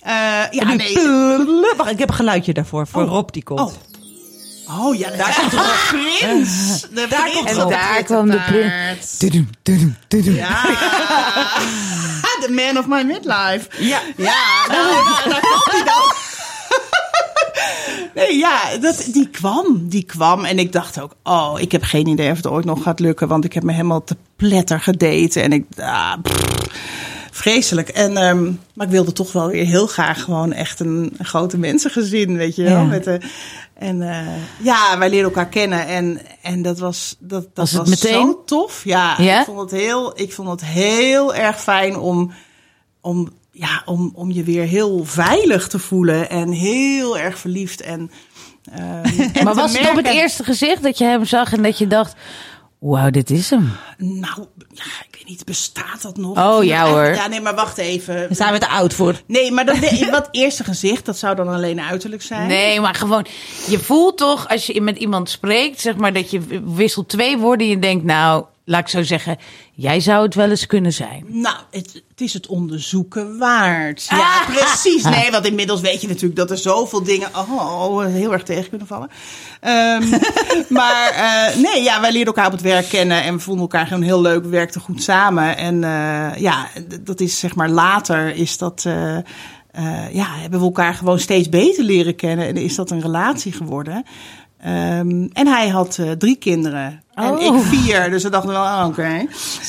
eh, 0.03 0.13
ja, 0.51 0.65
Nu- 0.65 0.77
nee. 0.77 1.75
Wacht, 1.77 1.91
ik 1.91 1.99
heb 1.99 2.09
een 2.09 2.15
geluidje 2.15 2.53
daarvoor. 2.53 2.87
Voor 2.87 3.05
Rob 3.05 3.29
die 3.33 3.43
komt. 3.45 3.61
Oh. 3.61 3.73
Oh 4.81 4.99
ja, 4.99 5.11
daar 5.11 5.37
komt 5.41 5.51
de 5.51 5.89
prins. 5.89 6.81
De 6.81 7.07
Daar 7.09 7.31
prins 7.31 7.35
komt 7.37 7.49
En 7.49 7.68
daar 7.68 8.03
kwam 8.03 8.31
de 8.31 8.41
prins. 8.41 9.16
Tudum, 9.16 9.51
tudum, 9.62 9.97
tudum. 10.09 10.35
Ja. 10.35 10.64
The 12.43 12.51
man 12.51 12.79
of 12.79 12.87
my 12.87 13.03
midlife. 13.03 13.68
Ja. 13.79 14.01
Ja, 14.16 14.66
nou, 14.68 15.05
nou, 15.05 15.29
daar 15.31 15.41
kwam 15.41 15.62
hij 15.64 15.85
dan. 15.85 16.12
Nee, 18.14 18.37
ja, 18.37 18.77
dat, 18.81 19.09
die 19.12 19.29
kwam. 19.29 19.89
Die 19.89 20.03
kwam. 20.03 20.45
En 20.45 20.59
ik 20.59 20.73
dacht 20.73 21.01
ook, 21.01 21.14
oh, 21.23 21.55
ik 21.61 21.73
heb 21.73 21.83
geen 21.83 22.07
idee 22.07 22.31
of 22.31 22.37
het 22.37 22.47
ooit 22.47 22.64
nog 22.64 22.83
gaat 22.83 23.01
lukken. 23.01 23.29
Want 23.29 23.45
ik 23.45 23.53
heb 23.53 23.62
me 23.62 23.73
helemaal 23.73 24.05
te 24.05 24.16
pletter 24.37 24.81
gedate. 24.81 25.41
En 25.41 25.53
ik, 25.53 25.64
ah, 25.77 26.12
pff. 26.23 27.12
Vreselijk. 27.35 27.89
En, 27.89 28.16
ehm, 28.16 28.53
maar 28.74 28.87
ik 28.87 28.93
wilde 28.93 29.12
toch 29.12 29.33
wel 29.33 29.49
weer 29.49 29.64
heel 29.64 29.87
graag 29.87 30.22
gewoon 30.22 30.53
echt 30.53 30.80
een, 30.80 31.16
grote 31.18 31.59
mensengezin, 31.59 32.37
weet 32.37 32.57
je 32.57 32.62
wel. 32.62 32.72
Ja. 32.72 32.85
Met 32.85 33.05
de, 33.05 33.20
en 33.74 34.03
eh, 34.03 34.26
ja, 34.59 34.99
wij 34.99 35.11
leerden 35.11 35.28
elkaar 35.28 35.49
kennen 35.49 35.87
en, 35.87 36.20
en 36.43 36.62
dat 36.62 36.78
was, 36.78 37.16
dat, 37.18 37.47
dat 37.55 37.70
Was 37.70 37.89
meteen? 37.89 38.26
zo 38.26 38.43
tof. 38.47 38.85
Ja, 38.85 39.14
Ja? 39.18 39.39
Ik, 39.39 39.45
vond 39.45 39.61
het 39.61 39.70
heel, 39.70 40.20
ik 40.20 40.33
vond 40.33 40.49
het 40.49 40.64
heel 40.64 41.35
erg 41.35 41.62
fijn 41.62 41.97
om, 41.97 42.33
om, 43.01 43.28
ja, 43.53 43.83
om, 43.85 44.12
om 44.14 44.30
je 44.30 44.43
weer 44.43 44.64
heel 44.64 45.05
veilig 45.05 45.68
te 45.68 45.78
voelen 45.78 46.30
en 46.30 46.51
heel 46.51 47.18
erg 47.18 47.39
verliefd. 47.39 47.80
En, 47.80 48.11
ehm, 48.72 49.20
en 49.39 49.45
Maar 49.45 49.55
was 49.55 49.78
het 49.78 49.91
op 49.91 49.97
het 49.97 50.07
eerste 50.07 50.45
gezicht 50.45 50.83
dat 50.83 50.99
je 50.99 51.05
hem 51.05 51.24
zag 51.24 51.53
en 51.53 51.62
dat 51.62 51.78
je 51.78 51.87
dacht... 51.87 52.14
Wauw, 52.83 53.11
dit 53.11 53.30
is 53.30 53.51
hem. 53.51 53.72
Nou, 53.99 54.47
ja, 54.68 54.85
ik 55.09 55.09
weet 55.11 55.26
niet, 55.26 55.45
bestaat 55.45 56.03
dat 56.03 56.16
nog? 56.16 56.39
Oh, 56.39 56.64
ja, 56.64 56.87
hoor. 56.87 57.05
Ja, 57.05 57.26
nee, 57.26 57.41
maar 57.41 57.55
wacht 57.55 57.78
even. 57.78 58.14
Daar 58.14 58.28
zijn 58.30 58.53
we 58.53 58.59
te 58.59 58.68
oud 58.68 58.95
voor. 58.95 59.22
Nee, 59.26 59.53
maar 59.53 59.66
dat, 59.66 59.78
wat 60.11 60.28
eerste 60.30 60.64
gezicht, 60.64 61.07
dat 61.07 61.18
zou 61.18 61.37
dan 61.37 61.49
alleen 61.49 61.80
uiterlijk 61.80 62.22
zijn. 62.22 62.49
Nee, 62.49 62.80
maar 62.80 62.95
gewoon, 62.95 63.26
je 63.68 63.78
voelt 63.78 64.16
toch 64.16 64.49
als 64.49 64.66
je 64.66 64.80
met 64.80 64.97
iemand 64.99 65.30
spreekt, 65.30 65.80
zeg 65.80 65.97
maar 65.97 66.12
dat 66.12 66.30
je 66.30 66.62
wisselt 66.64 67.09
twee 67.09 67.39
woorden 67.39 67.66
en 67.66 67.72
je 67.72 67.78
denkt, 67.78 68.05
nou, 68.05 68.45
laat 68.73 68.81
ik 68.81 68.89
zo 68.89 69.03
zeggen, 69.03 69.37
jij 69.73 70.01
zou 70.01 70.25
het 70.25 70.35
wel 70.35 70.51
eens 70.51 70.66
kunnen 70.66 70.93
zijn. 70.93 71.25
Nou, 71.29 71.57
het, 71.70 72.03
het 72.09 72.20
is 72.20 72.33
het 72.33 72.47
onderzoeken 72.47 73.39
waard. 73.39 74.07
Ja, 74.09 74.16
Ah. 74.41 74.47
precies. 74.55 75.03
Nee, 75.16 75.31
want 75.31 75.47
inmiddels 75.47 75.81
weet 75.81 76.01
je 76.01 76.09
natuurlijk 76.09 76.37
dat 76.37 76.51
er 76.51 76.59
zoveel 76.59 77.03
dingen 77.03 77.29
oh, 77.37 77.91
oh, 77.91 78.05
heel 78.05 78.33
erg 78.33 78.43
tegen 78.43 78.68
kunnen 78.68 78.87
vallen. 78.87 79.11
Ehm, 79.61 80.03
maar 80.79 81.11
eh, 81.11 81.57
nee, 81.57 81.83
ja, 81.83 82.01
wij 82.01 82.11
leerden 82.12 82.35
elkaar 82.35 82.47
op 82.47 82.53
het 82.53 82.61
werk 82.61 82.89
kennen 82.89 83.23
en 83.23 83.35
we 83.35 83.41
vonden 83.41 83.62
elkaar 83.62 83.87
gewoon 83.87 84.03
heel 84.03 84.20
leuk. 84.20 84.43
We 84.43 84.49
werkten 84.49 84.81
goed 84.81 85.03
samen. 85.03 85.57
En 85.57 85.85
eh, 85.85 86.41
ja, 86.41 86.68
dat 87.01 87.20
is 87.20 87.39
zeg 87.39 87.55
maar 87.55 87.70
later 87.70 88.35
is 88.35 88.59
dat. 88.59 88.85
eh, 88.87 89.18
ja, 90.12 90.27
hebben 90.41 90.59
we 90.59 90.64
elkaar 90.64 90.95
gewoon 90.95 91.18
steeds 91.18 91.49
beter 91.49 91.85
leren 91.85 92.16
kennen 92.16 92.47
en 92.47 92.57
is 92.57 92.75
dat 92.75 92.91
een 92.91 93.01
relatie 93.01 93.53
geworden. 93.53 94.05
Ehm, 94.63 95.27
en 95.33 95.47
hij 95.47 95.69
had 95.69 95.99
eh, 95.99 96.11
drie 96.11 96.37
kinderen. 96.37 97.03
En 97.15 97.31
Oh. 97.31 97.43
ik 97.43 97.63
vier. 97.63 98.11
Dus 98.11 98.23
we 98.23 98.29
dachten 98.31 98.51
wel, 98.51 98.63
oh, 98.63 98.85
oké. 98.89 99.27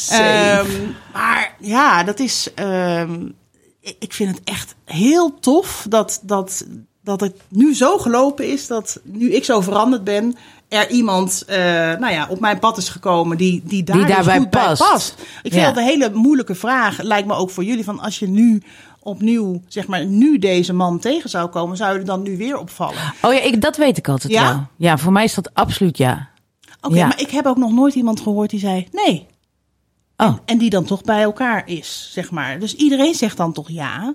Ehm, 0.09 0.67
maar 1.13 1.55
ja, 1.59 2.03
dat 2.03 2.19
is. 2.19 2.49
ehm, 2.55 3.25
ik- 3.81 3.95
ik 3.99 4.13
vind 4.13 4.29
het 4.37 4.41
echt 4.43 4.75
heel 4.85 5.39
tof 5.39 5.85
dat, 5.89 6.19
dat, 6.23 6.65
dat 7.03 7.19
het 7.19 7.35
nu 7.49 7.75
zo 7.75 7.97
gelopen 7.97 8.47
is. 8.51 8.67
Dat 8.67 8.99
nu 9.03 9.31
ik 9.33 9.43
zo 9.45 9.61
veranderd 9.61 10.03
ben. 10.03 10.35
Er 10.69 10.89
iemand 10.89 11.43
eh, 11.47 11.57
nou 11.99 12.09
ja, 12.11 12.27
op 12.29 12.39
mijn 12.39 12.59
pad 12.59 12.77
is 12.77 12.89
gekomen 12.89 13.37
die, 13.37 13.61
die, 13.65 13.83
daar 13.83 13.95
Die 13.97 14.05
dus 14.05 14.15
daarbij 14.15 14.37
goed 14.37 14.49
past. 14.49 14.79
bij 14.81 14.87
past. 14.91 15.15
Ik 15.43 15.51
vind 15.51 15.55
Ja. 15.55 15.67
dat 15.67 15.77
een 15.77 15.83
hele 15.83 16.09
moeilijke 16.13 16.55
vraag. 16.55 17.01
Lijkt 17.01 17.27
me 17.27 17.33
ook 17.33 17.49
voor 17.49 17.63
jullie. 17.63 17.83
Van 17.83 17.99
als 17.99 18.19
je 18.19 18.27
nu 18.27 18.61
opnieuw, 19.03 19.61
zeg 19.67 19.87
maar, 19.87 20.05
nu 20.05 20.37
deze 20.39 20.73
man 20.73 20.99
tegen 20.99 21.29
zou 21.29 21.49
komen, 21.49 21.77
zou 21.77 21.93
je 21.93 21.99
er 21.99 22.05
dan 22.05 22.21
nu 22.21 22.37
weer 22.37 22.57
opvallen? 22.57 22.97
Oh 23.21 23.33
ja, 23.33 23.41
ik, 23.41 23.61
dat 23.61 23.77
weet 23.77 23.97
ik 23.97 24.07
altijd 24.07 24.33
Ja? 24.33 24.49
wel. 24.49 24.67
Ja, 24.77 24.97
voor 24.97 25.11
mij 25.11 25.23
is 25.23 25.33
dat 25.33 25.53
absoluut 25.53 25.97
ja. 25.97 26.29
Oké, 26.81 26.95
Ja. 26.95 27.07
maar 27.07 27.19
ik 27.21 27.29
heb 27.29 27.45
ook 27.45 27.57
nog 27.57 27.71
nooit 27.71 27.95
iemand 27.95 28.19
gehoord 28.21 28.49
die 28.49 28.59
zei 28.59 28.87
nee. 28.91 29.25
Oh, 30.17 30.37
En 30.45 30.57
die 30.57 30.69
dan 30.69 30.83
toch 30.85 31.01
bij 31.01 31.21
elkaar 31.21 31.63
is, 31.67 32.09
zeg 32.11 32.31
maar. 32.31 32.59
Dus 32.59 32.75
iedereen 32.75 33.13
zegt 33.13 33.37
dan 33.37 33.53
toch 33.53 33.69
ja. 33.69 34.13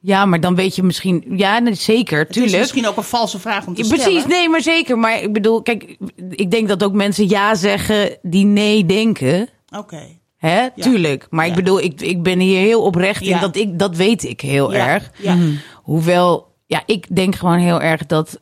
ja, 0.00 0.24
maar 0.24 0.40
dan 0.40 0.54
weet 0.54 0.76
je 0.76 0.82
misschien, 0.82 1.24
ja, 1.36 1.58
nee, 1.58 1.74
zeker, 1.74 2.18
Het 2.18 2.28
is 2.28 2.34
tuurlijk. 2.34 2.58
misschien 2.58 2.86
ook 2.88 2.96
een 2.96 3.02
valse 3.02 3.38
vraag 3.38 3.66
om 3.66 3.74
te 3.74 3.80
Ja, 3.80 3.86
stellen. 3.86 4.04
Precies, 4.04 4.26
nee, 4.26 4.48
maar 4.48 4.62
zeker. 4.62 4.98
Maar 4.98 5.22
ik 5.22 5.32
bedoel, 5.32 5.62
kijk, 5.62 5.96
ik 6.30 6.50
denk 6.50 6.68
dat 6.68 6.84
ook 6.84 6.92
mensen 6.92 7.28
ja 7.28 7.54
zeggen 7.54 8.18
die 8.22 8.44
nee 8.44 8.86
denken. 8.86 9.48
Oké. 9.76 10.02
Hè, 10.40 10.66
tuurlijk. 10.76 11.26
Maar 11.30 11.46
ik 11.46 11.54
bedoel, 11.54 11.80
ik, 11.80 12.00
ik 12.00 12.22
ben 12.22 12.38
hier 12.38 12.58
heel 12.60 12.82
oprecht 12.82 13.20
in 13.22 13.28
Ja. 13.28 13.40
dat 13.40 13.56
ik, 13.56 13.78
dat 13.78 13.96
weet 13.96 14.24
ik 14.24 14.40
heel 14.40 14.72
Ja. 14.72 14.86
erg. 14.88 15.10
Ja. 15.16 15.36
Hoewel, 15.82 16.54
ja, 16.66 16.82
ik 16.86 17.06
denk 17.16 17.34
gewoon 17.34 17.58
heel 17.58 17.80
erg 17.80 18.06
dat 18.06 18.40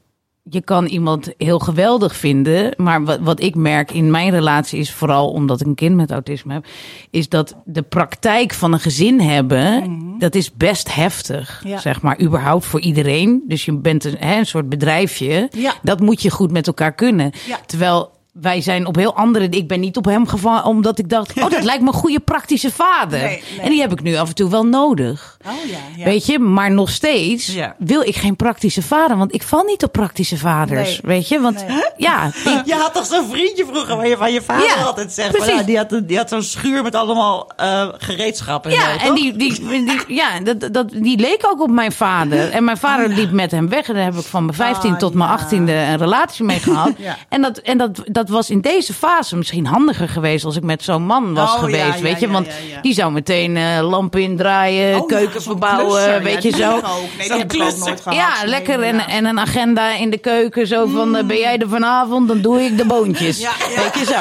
je 0.51 0.61
kan 0.61 0.87
iemand 0.87 1.33
heel 1.37 1.59
geweldig 1.59 2.17
vinden. 2.17 2.75
Maar 2.77 3.05
wat, 3.05 3.19
wat 3.21 3.41
ik 3.43 3.55
merk 3.55 3.91
in 3.93 4.11
mijn 4.11 4.31
relatie 4.31 4.79
is 4.79 4.93
vooral 4.93 5.31
omdat 5.31 5.61
ik 5.61 5.67
een 5.67 5.75
kind 5.75 5.95
met 5.97 6.11
autisme 6.11 6.53
heb, 6.53 6.67
is 7.11 7.29
dat 7.29 7.57
de 7.65 7.83
praktijk 7.83 8.53
van 8.55 8.73
een 8.73 8.81
gezin 8.81 9.21
hebben, 9.21 9.99
dat 10.19 10.35
is 10.35 10.53
best 10.53 10.95
heftig. 10.95 11.63
Ja. 11.67 11.79
Zeg 11.79 12.03
maar, 12.03 12.21
überhaupt 12.21 12.65
voor 12.67 12.81
iedereen. 12.81 13.43
Dus 13.49 13.65
je 13.65 13.79
bent 13.79 14.05
een, 14.05 14.17
hè, 14.19 14.39
een 14.39 14.47
soort 14.47 14.69
bedrijfje. 14.69 15.49
Ja. 15.57 15.75
Dat 15.83 16.01
moet 16.01 16.23
je 16.23 16.31
goed 16.31 16.51
met 16.53 16.67
elkaar 16.67 16.93
kunnen. 16.95 17.31
Ja. 17.49 17.59
Terwijl 17.67 18.11
wij 18.33 18.61
zijn 18.61 18.87
op 18.87 18.97
heel 18.97 19.15
andere. 19.17 19.49
Ik 19.49 19.69
ben 19.69 19.81
niet 19.81 19.97
op 19.97 20.05
hem 20.05 20.27
gevallen 20.27 20.65
omdat 20.65 20.99
ik 20.99 21.09
dacht: 21.09 21.37
oh, 21.43 21.51
dat 21.51 21.65
lijkt 21.71 21.83
me 21.83 21.89
een 21.89 21.95
goede 21.95 22.21
praktische 22.21 22.71
vader. 22.71 23.19
Nee, 23.21 23.43
nee. 23.57 23.61
En 23.61 23.71
die 23.71 23.81
heb 23.81 23.93
ik 23.93 24.03
nu 24.03 24.17
af 24.17 24.29
en 24.29 24.35
toe 24.35 24.51
wel 24.51 24.67
nodig. 24.67 25.37
Oh 25.47 25.71
ja, 25.71 25.79
ja. 25.97 26.05
Weet 26.05 26.27
je, 26.27 26.39
maar 26.39 26.71
nog 26.71 26.91
steeds 26.91 27.47
Ja. 27.47 27.75
wil 27.79 28.01
ik 28.03 28.17
geen 28.17 28.37
praktische 28.37 28.83
vader. 28.83 29.17
Want 29.17 29.35
ik 29.35 29.43
val 29.43 29.63
niet 29.63 29.85
op 29.85 29.93
praktische 29.93 30.37
vaders. 30.39 30.89
Nee. 30.89 31.17
Weet 31.17 31.29
je, 31.29 31.41
want 31.41 31.65
ja, 31.97 32.27
ik, 32.27 32.63
Je 32.65 32.75
had 32.75 32.95
toch 32.95 33.07
zo'n 33.07 33.29
vriendje 33.31 33.65
vroeger 33.67 33.97
waar 33.97 34.09
je 34.09 34.17
van 34.17 34.33
je 34.33 34.43
vader 34.43 34.85
altijd 34.87 35.13
zegt. 35.13 35.37
Van, 35.37 35.47
ja, 35.57 35.63
die 35.63 35.77
had, 35.77 36.01
die 36.05 36.17
had 36.17 36.29
zo'n 36.29 36.43
schuur 36.43 36.83
met 36.83 36.95
allemaal 36.95 37.51
eh 37.57 37.89
gereedschappen. 37.99 38.71
ja, 38.71 38.99
en 39.01 39.15
die, 39.15 39.37
die, 39.37 39.55
die, 39.69 40.01
ja, 40.09 40.41
dat, 40.41 40.73
dat, 40.75 40.91
die 40.91 41.19
leek 41.19 41.47
ook 41.47 41.61
op 41.61 41.71
mijn 41.71 41.93
vader. 41.93 42.51
En 42.51 42.65
mijn 42.65 42.77
vader 42.77 43.09
liep 43.09 43.31
met 43.31 43.51
hem 43.51 43.69
weg. 43.69 43.89
En 43.89 43.95
daar 43.95 44.05
heb 44.05 44.15
ik 44.15 44.25
van 44.27 44.45
mijn 44.45 44.57
15 44.57 44.93
Ah, 44.93 44.99
tot 44.99 45.15
mijn 45.15 45.31
ja. 45.31 45.47
18e 45.47 45.53
een 45.93 45.97
relatie 45.99 46.45
mee 46.45 46.59
gehad. 46.59 46.93
En, 47.29 47.43
dat, 47.43 47.59
en 47.59 47.79
dat, 47.79 48.03
dat 48.19 48.29
was 48.29 48.51
in 48.51 48.61
deze 48.61 48.95
fase 48.95 49.37
misschien 49.37 49.67
handiger 49.67 50.09
geweest 50.09 50.45
als 50.45 50.57
ik 50.57 50.63
met 50.63 50.83
zo'n 50.83 51.03
man 51.03 51.35
was 51.35 51.53
Oh, 51.55 51.59
geweest. 51.59 51.97
ja, 51.97 52.03
weet 52.03 52.21
je, 52.21 52.29
want 52.29 52.47
ja, 52.47 52.81
die 52.81 52.93
zou 52.95 53.13
meteen 53.13 53.57
eh, 53.57 53.89
lampen 53.89 54.21
indraaien, 54.23 55.01
Oh 55.01 55.07
keuken 55.07 55.43
verbouwen, 55.43 55.87
klusser. 56.03 56.23
weet 56.23 56.43
Ja, 56.43 56.49
je 56.49 56.57
zo. 56.57 56.81
Nee, 57.19 57.29
die 57.29 57.63
heb 57.63 57.77
nooit 57.79 58.01
gehad. 58.01 58.15
Ja, 58.19 58.33
lekker. 58.45 58.83
En, 58.83 58.99
en 59.01 59.25
een 59.25 59.39
agenda 59.41 59.91
in 59.97 60.11
de 60.11 60.19
keuken. 60.19 60.67
Zo 60.67 60.87
van, 60.87 61.17
eh, 61.17 61.25
ben 61.25 61.39
jij 61.39 61.59
er 61.59 61.69
vanavond? 61.69 62.29
Dan 62.29 62.41
doe 62.41 62.61
ik 62.63 62.77
de 62.77 62.85
boontjes. 62.85 63.39
Weet 63.77 63.99
je 63.99 64.05
zo. 64.05 64.13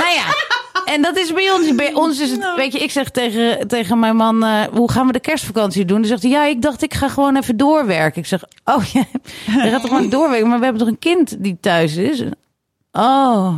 Nou 0.00 0.14
ja. 0.14 0.24
En 0.84 1.02
dat 1.02 1.16
is 1.18 1.32
bij 1.32 1.50
ons. 1.50 1.74
Bij 1.74 1.92
ons 1.94 2.20
is 2.20 2.30
het, 2.30 2.44
weet 2.56 2.72
je, 2.72 2.78
ik 2.78 2.90
zeg 2.90 3.10
tegen, 3.10 3.68
tegen 3.68 3.98
mijn 3.98 4.16
man, 4.16 4.44
eh, 4.44 4.60
hoe 4.72 4.90
gaan 4.90 5.06
we 5.06 5.12
de 5.12 5.20
kerstvakantie 5.20 5.84
doen? 5.84 5.96
Dan 5.98 6.06
zegt 6.06 6.22
hij, 6.22 6.30
ja, 6.30 6.44
ik 6.44 6.62
dacht 6.62 6.82
ik 6.82 6.94
ga 6.94 7.08
gewoon 7.08 7.36
even 7.36 7.56
doorwerken. 7.56 8.20
Ik 8.20 8.26
zeg, 8.28 8.42
oh 8.64 8.84
ja, 8.84 9.04
je 9.64 9.70
gaat 9.70 9.80
toch 9.80 9.90
gewoon 9.90 10.08
doorwerken? 10.08 10.48
Maar 10.48 10.58
we 10.58 10.64
hebben 10.64 10.82
toch 10.82 10.90
een 10.92 10.98
kind 10.98 11.36
die 11.38 11.58
thuis 11.60 11.96
is? 11.96 12.22
Oh. 12.92 13.54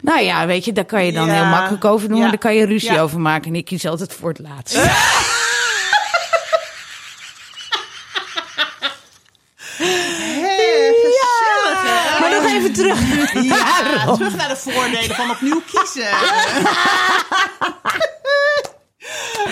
Nou 0.00 0.20
ja, 0.20 0.46
weet 0.46 0.64
je, 0.64 0.72
daar 0.72 0.84
kan 0.84 1.04
je 1.04 1.12
dan 1.12 1.26
Ja. 1.26 1.32
heel 1.32 1.44
makkelijk 1.44 1.84
over 1.84 2.08
doen. 2.08 2.18
Ja. 2.18 2.28
Daar 2.28 2.38
kan 2.38 2.54
je 2.54 2.64
ruzie 2.66 2.92
Ja. 2.92 3.00
over 3.00 3.20
maken. 3.20 3.48
En 3.50 3.54
ik 3.56 3.64
kies 3.64 3.86
altijd 3.86 4.12
voor 4.14 4.28
het 4.28 4.38
laatste. 4.38 4.90
Maar 12.20 12.30
nog 12.42 12.52
even 12.52 12.72
terug. 12.72 12.98
Ja, 13.44 14.14
terug 14.14 14.36
naar 14.36 14.48
de 14.48 14.56
voordelen 14.56 15.14
van 15.16 15.30
opnieuw 15.30 15.62
kiezen. 15.72 16.08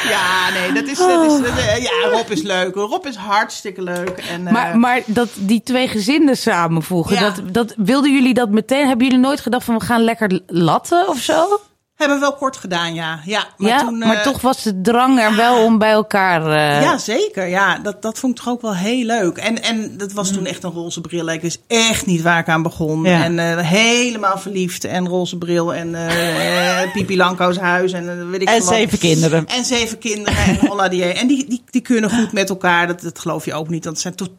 Ja, 0.08 0.27
nee, 0.72 0.82
dat 0.82 0.90
is, 0.90 0.98
dat 0.98 1.24
is, 1.24 1.38
dat- 1.48 1.58
eh, 1.58 1.82
ja, 1.82 2.08
Rob 2.10 2.30
is 2.30 2.42
leuk. 2.42 2.74
Rob 2.74 3.06
is 3.06 3.14
hartstikke 3.16 3.82
leuk. 3.82 4.08
En, 4.30 4.46
eh, 4.46 4.52
Maar, 4.52 4.78
maar 4.78 5.00
dat 5.06 5.28
die 5.34 5.62
twee 5.62 5.88
gezinnen 5.88 6.36
samenvoegen, 6.36 7.14
Ja. 7.14 7.20
dat, 7.20 7.42
dat, 7.54 7.74
wilden 7.76 8.12
jullie 8.12 8.34
dat 8.34 8.50
meteen? 8.50 8.86
Hebben 8.86 9.06
jullie 9.06 9.22
nooit 9.22 9.40
gedacht 9.40 9.64
van 9.64 9.78
we 9.78 9.84
gaan 9.84 10.02
lekker 10.02 10.40
latten 10.46 11.08
of 11.08 11.18
zo? 11.18 11.60
Hebben 11.98 12.16
we 12.16 12.22
wel 12.22 12.34
kort 12.34 12.56
gedaan, 12.56 12.94
ja. 12.94 13.20
Ja, 13.24 13.46
maar, 13.56 13.70
ja, 13.70 13.78
toen, 13.80 13.98
maar 13.98 14.16
eh, 14.16 14.22
toch 14.22 14.40
was 14.40 14.62
de 14.62 14.80
drang 14.80 15.18
er 15.20 15.36
wel 15.36 15.64
om 15.64 15.78
bij 15.78 15.90
elkaar. 15.90 16.46
eh, 16.46 16.82
Ja, 16.82 16.98
zeker. 16.98 17.46
Ja, 17.46 17.78
dat, 17.78 18.02
dat 18.02 18.18
vond 18.18 18.38
ik 18.38 18.44
toch 18.44 18.52
ook 18.54 18.62
wel 18.62 18.74
heel 18.74 19.04
leuk. 19.04 19.36
En, 19.36 19.62
en 19.62 19.96
dat 19.96 20.12
was 20.12 20.28
Mm. 20.30 20.36
toen 20.36 20.46
echt 20.46 20.62
een 20.64 20.70
roze 20.70 21.00
bril. 21.00 21.28
Ik 21.28 21.40
wist 21.40 21.60
echt 21.66 22.06
niet 22.06 22.22
waar 22.22 22.38
ik 22.38 22.48
aan 22.48 22.62
begon. 22.62 23.02
Ja. 23.02 23.24
En 23.24 23.38
eh, 23.38 23.66
helemaal 23.66 24.38
verliefd. 24.38 24.84
En 24.84 25.08
roze 25.08 25.38
bril. 25.38 25.74
En 25.74 25.96
Pipi 26.92 27.16
Lanko's 27.16 27.56
huis. 27.58 27.92
En 27.92 28.30
weet 28.30 28.42
ik 28.42 28.48
En 28.48 28.58
wat. 28.58 28.68
zeven 28.68 28.98
kinderen. 28.98 29.46
En 29.46 29.64
zeven 29.64 29.98
kinderen. 29.98 30.38
En 30.44 30.56
holla 30.66 30.88
die. 30.88 31.04
En 31.04 31.26
die, 31.26 31.48
die, 31.48 31.62
die 31.70 31.80
kunnen 31.82 32.10
goed 32.10 32.32
met 32.32 32.48
elkaar. 32.48 32.86
Dat, 32.86 33.00
dat 33.00 33.18
geloof 33.18 33.44
je 33.44 33.54
ook 33.54 33.68
niet. 33.68 33.84
Want 33.84 34.02
het 34.02 34.04
zijn 34.04 34.14
totaal 34.14 34.36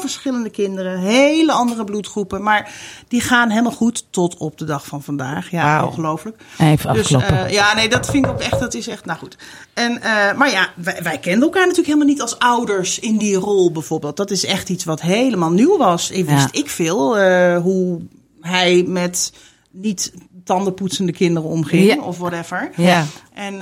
verschillende 0.00 0.50
kinderen. 0.50 0.98
Hele 0.98 1.52
andere 1.52 1.84
bloedgroepen. 1.84 2.42
Maar 2.42 2.72
die 3.08 3.20
gaan 3.20 3.50
helemaal 3.50 3.72
goed 3.72 4.04
tot 4.10 4.36
op 4.36 4.58
de 4.58 4.64
dag 4.64 4.86
van 4.86 5.02
vandaag. 5.02 5.50
Ja, 5.50 5.84
ongelooflijk. 5.84 6.40
Even 6.58 6.92
Dus, 6.92 7.12
eh, 7.12 7.50
ja, 7.50 7.74
nee, 7.74 7.88
dat 7.88 8.06
vind 8.10 8.24
ik 8.24 8.30
ook 8.30 8.40
echt, 8.40 8.60
dat 8.60 8.74
is 8.74 8.88
echt, 8.88 9.04
nou 9.04 9.18
goed. 9.18 9.36
En, 9.74 10.02
eh, 10.02 10.32
maar 10.36 10.50
ja, 10.50 10.68
wij, 10.74 11.00
wij 11.02 11.18
kenden 11.18 11.42
elkaar 11.42 11.60
natuurlijk 11.60 11.86
helemaal 11.88 12.08
niet 12.08 12.20
als 12.22 12.38
ouders 12.38 12.98
in 12.98 13.16
die 13.18 13.34
rol 13.36 13.72
bijvoorbeeld. 13.72 14.16
Dat 14.16 14.30
is 14.30 14.44
echt 14.44 14.68
iets 14.68 14.84
wat 14.84 15.00
helemaal 15.00 15.50
nieuw 15.50 15.76
was. 15.76 16.10
Ik 16.10 16.26
wist 16.28 16.48
Ja. 16.52 16.60
ik 16.60 16.70
veel 16.70 17.18
eh, 17.18 17.58
hoe 17.62 18.00
hij 18.40 18.84
met 18.86 19.32
niet 19.70 20.12
tandenpoetsende 20.44 21.12
kinderen 21.12 21.48
omging 21.50 21.86
Ja. 21.94 22.02
of 22.02 22.18
whatever. 22.18 22.70
Ja. 22.76 23.04
En 23.34 23.54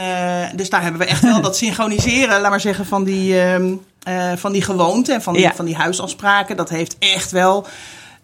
dus 0.56 0.70
daar 0.70 0.82
hebben 0.82 1.00
we 1.00 1.06
echt 1.06 1.22
wel 1.22 1.40
dat 1.48 1.56
synchroniseren, 1.56 2.40
laat 2.40 2.50
maar 2.50 2.60
zeggen, 2.60 2.86
van 2.86 3.04
die, 3.04 3.40
ehm, 3.40 3.74
eh, 4.04 4.32
van 4.36 4.52
die 4.52 4.62
gewoonte 4.62 5.12
en 5.12 5.22
van 5.22 5.32
die, 5.32 5.42
Ja. 5.42 5.52
van 5.54 5.64
die 5.64 5.76
huisafspraken. 5.76 6.56
Dat 6.56 6.68
heeft 6.68 6.96
echt 6.98 7.30
wel 7.30 7.66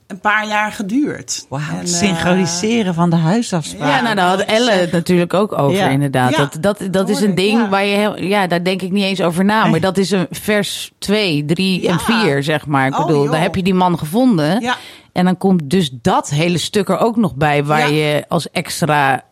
een 0.07 0.21
paar 0.21 0.47
jaar 0.47 0.73
geduurd. 0.73 1.47
Wauw, 1.49 1.63
En, 1.71 1.77
het 1.77 1.93
eh, 1.93 1.99
synchroniseren 1.99 2.95
van 2.95 3.11
de 3.11 3.17
huisafspraken. 3.17 3.95
Ja, 3.95 4.01
nou, 4.03 4.15
daar 4.17 4.29
had 4.29 4.41
Elle 4.41 4.71
het 4.71 4.93
natuurlijk 4.93 5.35
ook 5.35 5.59
over, 5.59 5.77
Ja. 5.79 5.89
inderdaad. 5.89 6.31
Ja, 6.31 6.37
dat 6.37 6.57
dat, 6.61 6.93
dat 6.93 7.09
is 7.09 7.21
een 7.21 7.35
ding 7.35 7.59
ja. 7.59 7.69
waar 7.69 7.85
je, 7.85 7.97
heel, 7.97 8.19
ja, 8.23 8.47
daar 8.47 8.65
denk 8.65 8.83
ik 8.83 8.91
niet 8.91 9.05
eens 9.05 9.21
over 9.23 9.45
na. 9.45 9.67
Maar 9.67 9.81
dat 9.81 9.97
is 9.99 10.11
een 10.11 10.27
vers 10.31 10.91
2, 10.99 11.45
3 11.45 11.89
en 11.89 12.01
Ja. 12.07 12.23
4, 12.23 12.43
zeg 12.43 12.67
maar. 12.67 12.87
Ik 12.87 12.99
Oh, 12.99 13.07
bedoel, 13.07 13.23
joh. 13.23 13.33
daar 13.33 13.41
heb 13.43 13.55
je 13.55 13.63
die 13.63 13.75
man 13.75 13.99
gevonden. 13.99 14.61
Ja. 14.61 14.77
En 15.13 15.25
dan 15.25 15.37
komt 15.37 15.71
dus 15.71 15.91
dat 16.03 16.31
hele 16.31 16.59
stuk 16.59 16.89
er 16.89 16.99
ook 16.99 17.17
nog 17.17 17.35
bij, 17.35 17.65
waar 17.65 17.93
Ja. 17.93 18.05
je 18.15 18.25
als 18.29 18.51
extra 18.51 19.23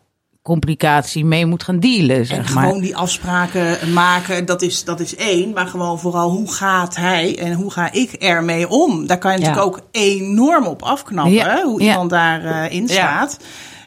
complicatie 0.49 1.25
mee 1.25 1.45
moet 1.45 1.63
gaan 1.63 1.79
dealen, 1.79 2.17
En 2.17 2.25
zeg 2.25 2.53
maar. 2.53 2.63
gewoon 2.63 2.81
die 2.81 2.95
afspraken 2.95 3.93
maken, 3.93 4.45
dat 4.45 4.61
is, 4.61 4.83
dat 4.83 4.99
is 4.99 5.15
één. 5.15 5.53
Maar 5.53 5.67
gewoon 5.67 5.99
vooral 5.99 6.29
hoe 6.29 6.53
gaat 6.53 6.95
hij 6.95 7.37
en 7.39 7.53
hoe 7.53 7.71
ga 7.71 7.91
ik 7.91 8.11
ermee 8.13 8.69
om? 8.69 9.07
Daar 9.07 9.17
kan 9.17 9.31
je 9.33 9.39
Ja. 9.39 9.47
natuurlijk 9.47 9.75
ook 9.77 9.83
enorm 9.91 10.65
op 10.65 10.81
afknappen, 10.83 11.33
Ja, 11.33 11.61
hoe 11.63 11.81
iemand 11.81 12.09
daarin 12.09 12.71
in 12.71 12.87
staat. 12.87 13.37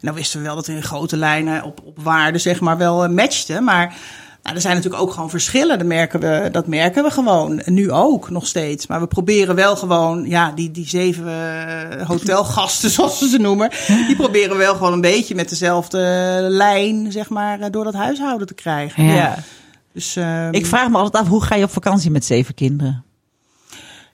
Nou 0.01 0.15
wisten 0.17 0.39
we 0.41 0.47
wel 0.47 0.55
dat 0.55 0.67
we 0.67 0.73
in 0.73 0.83
grote 0.83 1.17
lijnen 1.17 1.63
op, 1.63 1.81
op 1.85 1.99
waarde 2.03 2.39
zeg 2.39 2.61
maar 2.61 2.79
wel 2.79 3.05
eh, 3.05 3.11
matchten. 3.11 3.65
Maar 3.65 3.95
nou, 4.43 4.55
er 4.57 4.61
zijn 4.63 4.75
natuurlijk 4.77 5.03
ook 5.03 5.13
gewoon 5.13 5.31
verschillen. 5.31 5.79
Dat 5.79 5.87
merken, 5.87 6.21
we, 6.21 6.49
dat 6.53 6.67
merken 6.67 7.05
we 7.05 7.11
gewoon. 7.11 7.63
Nu 7.65 7.91
ook 7.91 8.31
nog 8.31 8.47
steeds. 8.47 8.87
Maar 8.87 9.01
we 9.01 9.07
proberen 9.07 9.55
wel 9.55 9.77
gewoon, 9.77 10.25
ja, 10.29 10.53
die, 10.55 10.71
die 10.71 10.89
zeven 10.89 11.27
eh, 11.27 12.07
hotelgasten, 12.07 12.91
zoals 12.97 13.19
ze 13.19 13.29
ze 13.29 13.39
noemen. 13.39 13.71
Die 13.87 14.17
proberen 14.17 14.51
we 14.51 14.57
wel 14.57 14.75
gewoon 14.75 14.93
een 14.93 15.01
beetje 15.01 15.35
met 15.35 15.49
dezelfde 15.49 15.99
lijn, 16.49 17.13
zeg 17.13 17.29
maar, 17.29 17.61
eh, 17.61 17.71
door 17.71 17.85
dat 17.85 17.95
huishouden 17.95 18.47
te 18.47 18.55
krijgen. 18.55 19.05
Ja. 19.05 19.15
Ja. 19.15 19.39
Dus 19.93 20.17
ehm, 20.17 20.49
Ik 20.53 20.67
vraag 20.67 20.89
me 20.89 20.97
altijd 20.99 21.23
af, 21.25 21.29
hoe 21.31 21.43
ga 21.43 21.55
je 21.55 21.65
op 21.65 21.73
vakantie 21.73 22.11
met 22.11 22.25
zeven 22.25 22.55
kinderen? 22.55 23.05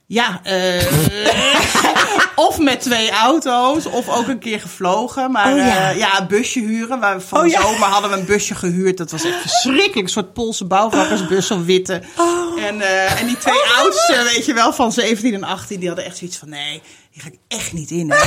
ja, 0.05 0.39
eh, 0.43 0.81
of 2.47 2.59
met 2.59 2.81
twee 2.81 3.11
auto's, 3.11 3.85
of 3.85 4.09
ook 4.09 4.27
een 4.27 4.39
keer 4.39 4.59
gevlogen. 4.61 5.31
Maar 5.31 5.51
Oh, 5.51 5.57
ja. 5.57 5.65
ja. 5.65 5.89
ja, 5.89 6.19
een 6.19 6.27
busje 6.27 6.59
huren. 6.59 6.99
Waar 6.99 7.21
van 7.21 7.37
Oh, 7.37 7.43
de 7.43 7.49
ja. 7.49 7.61
zomer 7.61 7.87
hadden 7.87 8.11
we 8.11 8.17
een 8.17 8.25
busje 8.25 8.55
gehuurd. 8.55 8.97
Dat 8.97 9.11
was 9.11 9.23
echt 9.23 9.41
verschrikkelijk. 9.41 9.95
Een 9.95 10.09
soort 10.09 10.33
Poolse 10.33 10.65
bouwvakkersbus, 10.65 11.47
zo'n 11.47 11.65
witte. 11.65 12.01
Oh. 12.17 12.63
En, 12.63 12.81
eh, 12.81 13.19
en 13.21 13.27
die 13.27 13.37
twee 13.37 13.61
oudsten, 13.77 14.23
weet 14.23 14.45
je 14.45 14.53
wel, 14.53 14.73
van 14.73 14.91
17 14.91 15.33
en 15.33 15.43
18, 15.43 15.79
die 15.79 15.87
hadden 15.87 16.05
echt 16.05 16.17
zoiets 16.17 16.37
van: 16.37 16.49
nee, 16.49 16.81
hier 17.11 17.23
ga 17.23 17.27
ik 17.27 17.39
echt 17.47 17.73
niet 17.73 17.91
in. 17.91 18.11
Hè. 18.11 18.17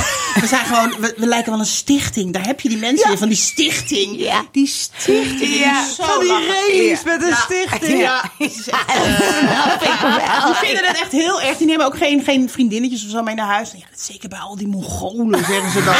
We 0.41 0.47
zijn 0.47 0.65
gewoon, 0.65 0.93
we, 0.99 1.13
we 1.17 1.25
lijken 1.27 1.51
wel 1.51 1.59
een 1.59 1.65
stichting. 1.65 2.33
Daar 2.33 2.45
heb 2.45 2.59
je 2.59 2.69
die 2.69 2.77
mensen 2.77 3.07
weer 3.07 3.17
van 3.17 3.27
die 3.27 3.37
stichting. 3.37 4.31
Die 4.51 4.67
stichting. 4.67 5.39
die 5.39 5.63
is 5.63 5.95
zo 5.95 6.03
van 6.03 6.19
die 6.19 6.47
rallies 6.47 7.03
met 7.03 7.23
een 7.23 7.35
stichting. 7.35 7.99
Ja, 7.99 8.23
eh, 8.37 8.47
die 10.45 10.55
vinden 10.55 10.85
het 10.87 10.99
echt 11.01 11.11
heel 11.11 11.41
erg. 11.41 11.57
Die 11.57 11.67
nemen 11.67 11.85
ook 11.85 11.97
geen, 11.97 12.23
geen 12.23 12.49
vriendinnetjes 12.49 13.03
of 13.05 13.09
zo 13.11 13.23
mee 13.23 13.35
naar 13.35 13.47
huis. 13.47 13.71
Ja, 13.71 13.85
dat 13.91 13.99
zeker 14.03 14.29
bij 14.29 14.39
al 14.39 14.57
die 14.57 14.67
Mongolen, 14.67 15.45
zeggen 15.45 15.71
ze 15.71 15.83
dan. 15.83 15.95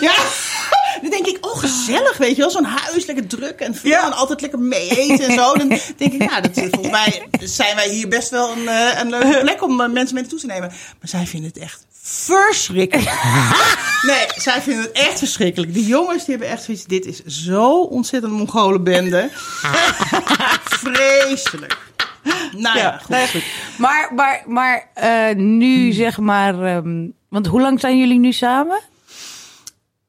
Ja. 0.08 0.14
Dan 1.02 1.10
denk 1.10 1.26
ik, 1.26 1.46
oh 1.46 1.58
gezellig, 1.58 2.16
weet 2.16 2.36
je 2.36 2.42
wel. 2.42 2.50
Zo'n 2.50 2.64
huis, 2.64 3.06
lekker 3.06 3.26
druk 3.26 3.60
en 3.60 3.74
veel. 3.74 4.02
En 4.02 4.12
altijd 4.12 4.40
lekker 4.40 4.58
mee 4.58 4.88
eten 4.88 5.28
en 5.28 5.34
zo. 5.34 5.54
Dan 5.54 5.68
denk 5.96 6.12
ik, 6.12 6.18
nou, 6.30 6.42
dat, 6.42 6.50
volgens 6.52 6.90
mij 6.90 7.28
zijn 7.40 7.76
wij 7.76 7.88
hier 7.88 8.08
best 8.08 8.30
wel 8.30 8.50
een, 8.50 8.68
eh, 8.68 9.00
een 9.00 9.08
leuke 9.08 9.38
plek 9.40 9.62
om 9.62 9.80
eh, 9.80 9.88
mensen 9.88 10.14
mee 10.14 10.22
naartoe 10.22 10.40
te 10.40 10.46
nemen. 10.46 10.68
Maar 10.68 11.08
zij 11.08 11.26
vinden 11.26 11.50
het 11.54 11.58
echt 11.62 11.86
verschrikkelijk. 12.02 13.14
Nee, 14.02 14.26
zij 14.36 14.62
vinden 14.62 14.82
het 14.82 14.92
echt 14.92 15.18
verschrikkelijk. 15.18 15.74
Die 15.74 15.86
jongens 15.86 16.24
die 16.24 16.34
hebben 16.34 16.48
echt 16.48 16.62
zoiets. 16.62 16.84
Dit 16.84 17.06
is 17.06 17.24
zo 17.24 17.80
ontzettend 17.80 18.32
Mongolenbende. 18.32 19.30
Vreselijk. 20.64 21.85
Nou 22.56 22.78
ja, 22.78 22.98
goed. 22.98 23.08
nee, 23.08 23.26
goed. 23.28 23.42
Maar, 23.78 24.10
maar, 24.14 24.42
maar 24.46 24.88
eh, 24.94 25.34
nu 25.36 25.92
zeg 25.92 26.18
maar... 26.18 26.62
ehm, 26.62 27.06
want 27.28 27.46
hoe 27.46 27.60
lang 27.60 27.80
zijn 27.80 27.98
jullie 27.98 28.18
nu 28.18 28.32
samen? 28.32 28.80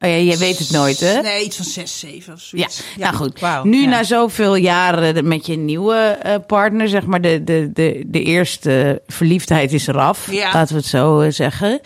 Oh 0.00 0.08
ja, 0.10 0.16
je 0.16 0.36
weet 0.36 0.58
het 0.58 0.70
nooit, 0.70 1.00
hè? 1.00 1.20
Nee, 1.22 1.44
iets 1.44 1.56
van 1.56 1.64
zes, 1.64 1.98
zeven 1.98 2.32
of 2.34 2.40
Ja, 2.40 2.46
zoiets. 2.68 2.82
nou 2.96 3.14
goed. 3.14 3.40
Nu 3.64 3.80
ja. 3.82 3.88
na 3.88 4.02
zoveel 4.02 4.54
jaren 4.54 5.28
met 5.28 5.46
je 5.46 5.56
nieuwe 5.56 5.96
eh, 6.22 6.34
partner, 6.46 6.88
zeg 6.88 7.06
maar, 7.06 7.20
de, 7.20 7.44
de, 7.44 7.70
de, 7.72 8.02
de 8.06 8.22
eerste 8.22 9.02
verliefdheid 9.06 9.72
is 9.72 9.86
eraf. 9.86 10.30
Ja. 10.32 10.52
Laten 10.52 10.74
we 10.74 10.80
het 10.80 10.88
zo 10.90 11.20
eh, 11.20 11.30
zeggen. 11.32 11.80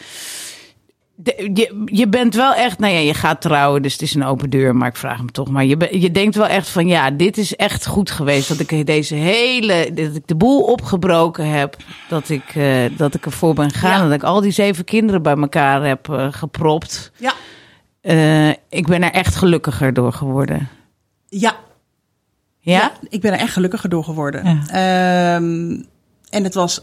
De- 1.14 1.50
je, 1.54 1.82
je 1.84 2.08
bent 2.08 2.34
wel 2.34 2.54
echt, 2.54 2.78
nou 2.78 2.92
ja, 2.92 2.98
je 2.98 3.14
gaat 3.14 3.40
trouwen, 3.40 3.82
dus 3.82 3.92
het 3.92 4.02
is 4.02 4.14
een 4.14 4.24
open 4.24 4.50
deur, 4.50 4.76
maar 4.76 4.88
ik 4.88 4.96
vraag 4.96 5.16
hem 5.16 5.32
toch. 5.32 5.48
Maar 5.50 5.64
je, 5.64 6.10
denkt 6.10 6.34
wel 6.36 6.46
echt 6.46 6.68
van, 6.68 6.86
ja, 6.86 7.10
dit 7.10 7.38
is 7.38 7.56
echt 7.56 7.86
goed 7.86 8.10
geweest. 8.10 8.48
Dat 8.48 8.58
ik 8.58 8.86
deze 8.86 9.14
hele, 9.14 9.90
dat 9.94 10.14
ik 10.14 10.26
de 10.26 10.34
boel 10.34 10.62
opgebroken 10.62 11.48
heb. 11.50 11.76
Dat 12.08 12.28
ik, 12.28 12.54
eh, 12.54 12.66
dat 12.96 13.14
ik 13.14 13.24
ervoor 13.26 13.54
ben 13.54 13.70
gegaan. 13.70 13.90
Ja. 14.02 14.04
Dat 14.04 14.12
ik 14.12 14.22
al 14.22 14.40
die 14.40 14.50
zeven 14.50 14.84
kinderen 14.84 15.22
bij 15.22 15.36
elkaar 15.36 15.84
heb 15.86 16.28
gepropt. 16.30 17.12
Ja. 17.16 17.32
Ik 18.68 18.86
ben 18.86 19.02
er 19.02 19.10
echt 19.12 19.34
gelukkiger 19.36 19.92
door 19.92 20.12
geworden. 20.12 20.68
Ja, 21.28 21.54
Ja? 22.60 22.92
ik 23.08 23.20
ben 23.20 23.32
er 23.32 23.38
echt 23.38 23.52
gelukkiger 23.52 23.88
door 23.88 24.04
geworden. 24.04 24.44
Ja. 24.44 25.36
En 26.30 26.44
het 26.44 26.54
was, 26.54 26.82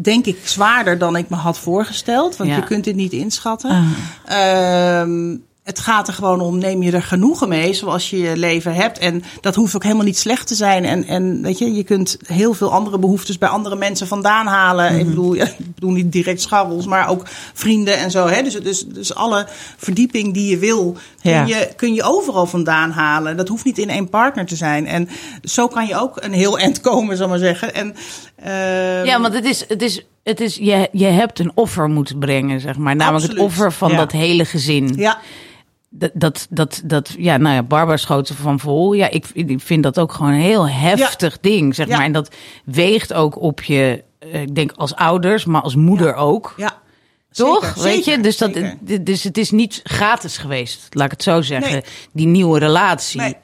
denk 0.00 0.26
ik, 0.26 0.38
zwaarder 0.44 0.98
dan 0.98 1.16
ik 1.16 1.28
me 1.28 1.36
had 1.36 1.58
voorgesteld. 1.58 2.36
Want 2.36 2.50
Ja. 2.50 2.56
je 2.56 2.64
kunt 2.64 2.84
dit 2.84 2.94
niet 2.94 3.12
inschatten. 3.12 3.70
Ah. 3.70 5.00
Ehm, 5.00 5.36
het 5.66 5.78
gaat 5.80 6.08
er 6.08 6.14
gewoon 6.14 6.40
om, 6.40 6.58
neem 6.58 6.82
je 6.82 6.92
er 6.92 7.02
genoegen 7.02 7.48
mee 7.48 7.72
zoals 7.74 8.10
je 8.10 8.18
je 8.18 8.36
leven 8.36 8.74
hebt. 8.74 8.98
En 8.98 9.22
dat 9.40 9.54
hoeft 9.54 9.74
ook 9.76 9.82
helemaal 9.82 10.04
niet 10.04 10.18
slecht 10.18 10.46
te 10.46 10.54
zijn. 10.54 10.84
En, 10.84 11.04
en 11.04 11.42
weet 11.42 11.58
je, 11.58 11.74
je 11.74 11.82
kunt 11.84 12.16
heel 12.26 12.54
veel 12.54 12.72
andere 12.72 12.98
behoeftes 12.98 13.38
bij 13.38 13.48
andere 13.48 13.76
mensen 13.76 14.06
vandaan 14.06 14.46
halen. 14.46 14.90
Mhm. 14.92 15.00
Ik, 15.00 15.06
bedoel, 15.06 15.34
ja, 15.34 15.44
ik 15.44 15.74
bedoel 15.74 15.90
niet 15.90 16.12
direct 16.12 16.40
scharrels, 16.40 16.86
maar 16.86 17.08
ook 17.08 17.22
vrienden 17.54 17.98
en 17.98 18.10
zo. 18.10 18.26
Hè? 18.26 18.42
Dus, 18.42 18.54
dus, 18.60 18.86
dus 18.86 19.14
alle 19.14 19.46
verdieping 19.76 20.34
die 20.34 20.50
je 20.50 20.58
wil, 20.58 20.96
kun, 21.22 21.30
Ja. 21.30 21.44
je, 21.46 21.68
kun 21.76 21.94
je 21.94 22.02
overal 22.02 22.46
vandaan 22.46 22.90
halen. 22.90 23.36
Dat 23.36 23.48
hoeft 23.48 23.64
niet 23.64 23.78
in 23.78 23.88
één 23.90 24.08
partner 24.08 24.46
te 24.46 24.56
zijn. 24.56 24.86
En 24.86 25.08
zo 25.42 25.68
kan 25.68 25.86
je 25.86 26.00
ook 26.00 26.16
een 26.20 26.32
heel 26.32 26.58
eind 26.66 26.80
komen, 26.80 27.16
zal 27.16 27.24
ik 27.24 27.30
maar 27.30 27.40
zeggen. 27.40 27.74
En, 27.74 27.94
ehm, 28.36 29.04
Ja, 29.06 29.20
want 29.20 29.34
het 29.34 29.44
is, 29.44 29.64
het 29.68 29.82
is, 29.82 30.04
het 30.24 30.40
is 30.40 30.56
je, 30.56 30.88
je 30.92 31.06
hebt 31.06 31.38
een 31.38 31.52
offer 31.54 31.88
moeten 31.88 32.18
brengen, 32.18 32.60
zeg 32.60 32.76
maar. 32.76 32.96
Namelijk 32.96 33.32
het 33.32 33.38
offer 33.42 33.72
van 33.72 33.90
Ja. 33.90 33.96
dat 33.96 34.12
hele 34.12 34.44
gezin. 34.44 34.92
Ja, 34.96 35.18
Dat, 35.90 36.10
dat, 36.14 36.46
dat, 36.50 36.82
dat, 36.84 37.14
ja, 37.18 37.36
nou 37.36 37.54
ja, 37.54 37.62
Barbara 37.62 37.96
schoot 37.96 38.28
er 38.28 38.34
van 38.34 38.60
vol. 38.60 38.92
Ja, 38.92 39.10
ik, 39.10 39.26
ik 39.32 39.60
vind 39.60 39.82
dat 39.82 39.98
ook 39.98 40.12
gewoon 40.12 40.32
een 40.32 40.40
heel 40.40 40.68
heftig 40.68 41.40
ding, 41.40 41.74
zeg 41.74 41.88
Ja. 41.88 41.96
maar. 41.96 42.04
En 42.04 42.12
dat 42.12 42.34
weegt 42.64 43.12
ook 43.12 43.40
op 43.40 43.62
je, 43.62 44.04
eh, 44.18 44.40
ik 44.42 44.54
denk 44.54 44.72
als 44.72 44.94
ouders, 44.94 45.44
maar 45.44 45.62
als 45.62 45.74
moeder 45.74 46.14
ook. 46.14 46.54
ja. 46.56 46.84
Toch? 47.30 47.64
Zeker, 47.66 47.82
Weet 47.82 48.04
je? 48.04 48.20
Dus, 48.20 48.36
dat, 48.38 48.50
zeker. 48.54 49.04
dus 49.04 49.22
het 49.22 49.38
is 49.38 49.50
niet 49.50 49.80
gratis 49.84 50.38
geweest, 50.38 50.86
laat 50.90 51.04
ik 51.04 51.10
het 51.10 51.22
zo 51.22 51.42
zeggen. 51.42 51.72
Nee. 51.72 51.82
Die 52.12 52.26
nieuwe 52.26 52.58
relatie. 52.58 53.20
Nee. 53.20 53.36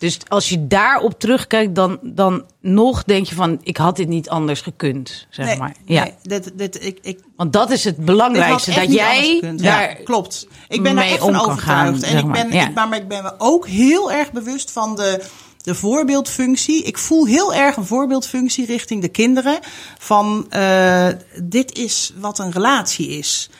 Dus 0.00 0.18
als 0.28 0.48
je 0.48 0.66
daarop 0.66 1.18
terugkijkt, 1.18 1.74
dan, 1.74 1.98
dan 2.02 2.44
nog 2.60 3.04
denk 3.04 3.26
je 3.26 3.34
van... 3.34 3.60
ik 3.62 3.76
had 3.76 3.96
dit 3.96 4.08
niet 4.08 4.28
anders 4.28 4.60
gekund, 4.60 5.26
zeg 5.30 5.46
nee, 5.46 5.56
maar. 5.58 5.74
Ja. 5.84 6.02
nee, 6.02 6.14
dit, 6.22 6.52
dit, 6.54 6.84
ik, 6.84 6.98
ik, 7.02 7.20
Want 7.36 7.52
dat 7.52 7.70
is 7.70 7.84
het 7.84 7.96
belangrijkste. 7.96 8.74
Dat 8.74 8.92
jij 8.92 9.40
daar... 9.56 9.90
ja, 9.90 9.94
klopt. 10.04 10.46
Ik 10.68 10.82
ben 10.82 10.94
daar 10.94 11.04
echt 11.04 11.18
van 11.18 11.36
overtuigd. 11.40 11.62
gaan, 11.62 12.02
en 12.02 12.18
ik 12.18 12.24
maar. 12.24 12.32
ben, 12.32 12.52
Ja. 12.52 12.68
ik, 12.68 12.74
maar 12.74 12.88
maar 12.88 12.98
ik 12.98 13.08
ben 13.08 13.22
me 13.22 13.34
ook 13.38 13.66
heel 13.66 14.12
erg 14.12 14.32
bewust 14.32 14.70
van 14.70 14.96
de, 14.96 15.24
de 15.62 15.74
voorbeeldfunctie. 15.74 16.82
Ik 16.82 16.98
voel 16.98 17.26
heel 17.26 17.54
erg 17.54 17.76
een 17.76 17.86
voorbeeldfunctie 17.86 18.66
richting 18.66 19.02
de 19.02 19.08
kinderen. 19.08 19.58
Van 19.98 20.46
eh, 20.50 21.08
dit 21.42 21.78
is 21.78 22.12
wat 22.16 22.38
een 22.38 22.50
relatie 22.50 23.08
is. 23.08 23.50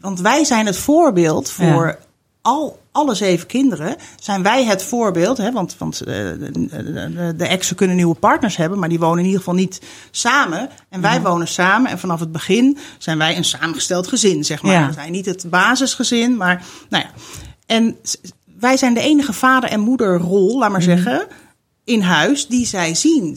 Want 0.00 0.20
wij 0.20 0.44
zijn 0.44 0.66
het 0.66 0.76
voorbeeld 0.76 1.50
voor 1.50 1.86
Ja. 1.86 1.98
al, 2.42 2.78
alle 2.98 3.14
zeven 3.14 3.46
kinderen. 3.46 3.96
Zijn 4.20 4.42
wij 4.42 4.64
het 4.64 4.82
voorbeeld. 4.82 5.38
Hè? 5.38 5.52
Want, 5.52 5.74
want 5.78 6.00
eh, 6.00 6.06
de, 6.06 6.50
de, 6.52 7.34
de 7.36 7.46
exen 7.46 7.76
kunnen 7.76 7.96
nieuwe 7.96 8.14
partners 8.14 8.56
hebben. 8.56 8.78
Maar 8.78 8.88
die 8.88 8.98
wonen 8.98 9.18
in 9.18 9.24
ieder 9.24 9.38
geval 9.38 9.54
niet 9.54 9.80
samen. 10.10 10.68
En 10.88 11.00
wij 11.00 11.20
wonen 11.20 11.48
samen. 11.48 11.90
En 11.90 11.98
vanaf 11.98 12.20
het 12.20 12.32
begin 12.32 12.78
zijn 12.98 13.18
wij 13.18 13.36
een 13.36 13.44
samengesteld 13.44 14.06
gezin. 14.06 14.44
Zeg 14.44 14.62
maar. 14.62 14.72
Ja. 14.72 14.86
We 14.86 14.92
zijn 14.92 15.12
niet 15.12 15.26
het 15.26 15.50
basisgezin. 15.50 16.36
Maar 16.36 16.64
nou 16.88 17.04
ja. 17.04 17.10
En 17.66 17.96
wij 18.58 18.76
zijn 18.76 18.94
de 18.94 19.00
enige 19.00 19.32
vader- 19.32 19.70
en 19.70 19.80
moederrol, 19.80 20.58
laat 20.58 20.70
maar 20.70 20.82
zeggen 20.82 21.26
in 21.88 22.00
huis 22.00 22.46
die 22.46 22.66
zij 22.66 22.94
zien. 22.94 23.36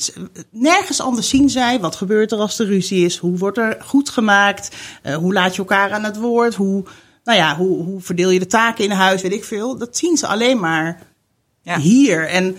Nergens 0.49 1.01
anders 1.01 1.30
zien 1.30 1.49
zij 1.49 1.80
wat 1.80 1.95
gebeurt 1.95 2.32
er 2.32 2.38
als 2.38 2.59
er 2.59 2.66
ruzie 2.66 3.05
is. 3.05 3.18
Hoe 3.18 3.38
wordt 3.38 3.57
er 3.57 3.78
goed 3.80 4.09
gemaakt? 4.09 4.76
Eh, 5.01 5.16
hoe 5.16 5.34
laat 5.34 5.51
je 5.51 5.59
elkaar 5.59 5.91
aan 5.91 6.03
het 6.03 6.18
woord? 6.18 6.55
Hoe, 6.55 6.84
nou 7.24 7.38
ja, 7.38 7.56
hoe, 7.56 7.84
hoe 7.84 8.02
verdeel 8.02 8.30
je 8.30 8.40
de 8.40 8.48
taken 8.48 8.84
in 8.84 8.92
huis? 8.92 9.22
Weet 9.22 9.34
ik 9.34 9.44
veel. 9.44 9.78
Dat 9.78 9.98
zien 9.98 10.18
ze 10.18 10.28
alleen 10.28 10.60
maar 10.60 11.00
Ja. 11.62 11.80
hier. 11.80 12.28
En, 12.28 12.58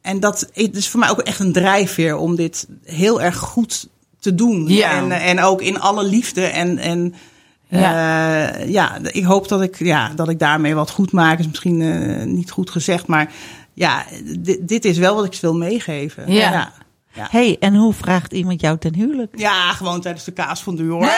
en 0.00 0.20
dat 0.20 0.50
is 0.52 0.88
voor 0.88 1.00
mij 1.00 1.10
ook 1.10 1.18
echt 1.20 1.40
een 1.40 1.52
drijfveer 1.52 2.16
om 2.16 2.36
dit 2.36 2.66
heel 2.84 3.22
erg 3.22 3.36
goed 3.36 3.88
te 4.18 4.34
doen. 4.34 4.68
Ja. 4.68 4.90
En, 4.90 5.10
en 5.12 5.40
ook 5.42 5.62
in 5.62 5.80
alle 5.80 6.04
liefde. 6.04 6.44
En, 6.44 6.78
en 6.78 7.14
ja. 7.68 8.56
ja, 8.66 8.98
ik 9.02 9.24
hoop 9.24 9.48
dat 9.48 9.62
ik, 9.62 9.78
ja, 9.78 10.12
dat 10.14 10.28
ik 10.28 10.38
daarmee 10.38 10.74
wat 10.74 10.90
goed 10.90 11.12
maak. 11.12 11.38
Is 11.38 11.48
misschien 11.48 11.82
eh, 11.82 12.26
niet 12.26 12.50
goed 12.50 12.70
gezegd, 12.70 13.06
maar 13.06 13.32
ja, 13.74 14.04
dit, 14.38 14.68
dit 14.68 14.84
is 14.84 14.98
wel 14.98 15.14
wat 15.14 15.24
ik 15.24 15.34
ze 15.34 15.40
wil 15.40 15.54
meegeven. 15.56 16.32
Ja. 16.32 16.50
ja. 16.50 16.72
Ja. 17.14 17.26
hey, 17.30 17.56
en 17.60 17.74
hoe 17.74 17.94
vraagt 17.94 18.32
iemand 18.32 18.60
jou 18.60 18.78
ten 18.78 18.94
huwelijk? 18.94 19.38
Ja, 19.38 19.72
gewoon 19.72 20.00
tijdens 20.00 20.24
de 20.24 20.32
kaasfondue 20.32 20.90
hoor. 20.90 21.10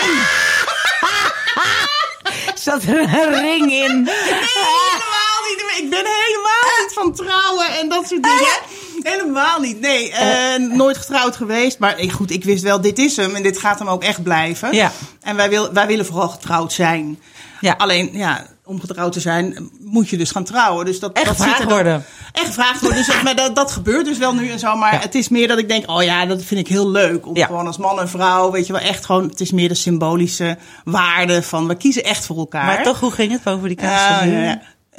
Zat 2.62 2.82
er 2.82 2.98
een 2.98 3.40
ring 3.40 3.72
in? 3.72 4.08
helemaal 4.08 5.38
niet. 5.48 5.82
Ik 5.82 5.90
ben 5.90 6.04
helemaal 6.04 6.82
niet 6.82 6.92
van 6.94 7.14
trouwen 7.14 7.78
en 7.78 7.88
dat 7.88 8.06
soort 8.08 8.22
dingen. 8.22 8.58
Helemaal 9.02 9.60
niet. 9.60 9.80
Nee, 9.80 10.12
eh, 10.12 10.56
nooit 10.56 10.96
getrouwd 10.96 11.36
geweest. 11.36 11.78
Maar 11.78 11.98
ik, 11.98 12.12
goed, 12.12 12.30
ik 12.30 12.44
wist 12.44 12.62
wel, 12.62 12.80
dit 12.80 12.98
is 12.98 13.16
hem 13.16 13.34
en 13.34 13.42
dit 13.42 13.58
gaat 13.58 13.78
hem 13.78 13.88
ook 13.88 14.02
echt 14.02 14.22
blijven. 14.22 14.74
Ja. 14.74 14.92
En 15.20 15.36
wij, 15.36 15.48
wil, 15.48 15.72
wij 15.72 15.86
willen 15.86 16.06
vooral 16.06 16.28
getrouwd 16.28 16.72
zijn. 16.72 17.20
Ja. 17.60 17.74
Alleen, 17.78 18.10
ja, 18.12 18.46
om 18.64 18.80
getrouwd 18.80 19.12
te 19.12 19.20
zijn 19.20 19.70
moet 19.80 20.08
je 20.08 20.16
dus 20.16 20.30
gaan 20.30 20.44
trouwen. 20.44 20.84
Dus 20.84 21.00
dat, 21.00 21.12
Echt 21.12 21.26
dat 21.26 21.36
gevraagd 21.36 21.64
worden. 21.64 22.04
Echt 22.32 22.46
gevraagd 22.46 22.80
worden. 22.80 22.98
Dus 22.98 23.06
dat, 23.06 23.22
maar 23.22 23.36
dat, 23.36 23.56
dat 23.56 23.72
gebeurt 23.72 24.04
dus 24.04 24.18
wel 24.18 24.34
nu 24.34 24.48
en 24.50 24.58
zo. 24.58 24.76
Maar 24.76 24.92
Ja. 24.92 24.98
het 25.00 25.14
is 25.14 25.28
meer 25.28 25.48
dat 25.48 25.58
ik 25.58 25.68
denk, 25.68 25.90
oh 25.90 26.02
ja, 26.02 26.26
dat 26.26 26.42
vind 26.42 26.60
ik 26.60 26.68
heel 26.68 26.90
leuk. 26.90 27.26
Om 27.26 27.36
Ja. 27.36 27.46
gewoon 27.46 27.66
als 27.66 27.76
man 27.78 28.00
en 28.00 28.08
vrouw, 28.08 28.50
weet 28.50 28.66
je 28.66 28.72
wel, 28.72 28.82
echt 28.82 29.04
gewoon... 29.04 29.28
Het 29.28 29.40
is 29.40 29.50
meer 29.52 29.68
de 29.68 29.74
symbolische 29.74 30.58
waarde 30.84 31.42
van, 31.42 31.66
we 31.68 31.74
kiezen 31.74 32.04
echt 32.04 32.26
voor 32.26 32.36
elkaar. 32.36 32.64
Maar 32.66 32.82
toch, 32.82 33.00
hoe 33.00 33.10
ging 33.10 33.32
het 33.32 33.42
boven 33.42 33.68
die 33.68 33.76
kaas? 33.76 34.00
Ja, 34.00 34.18
van 34.18 34.28
ja, 34.30 34.42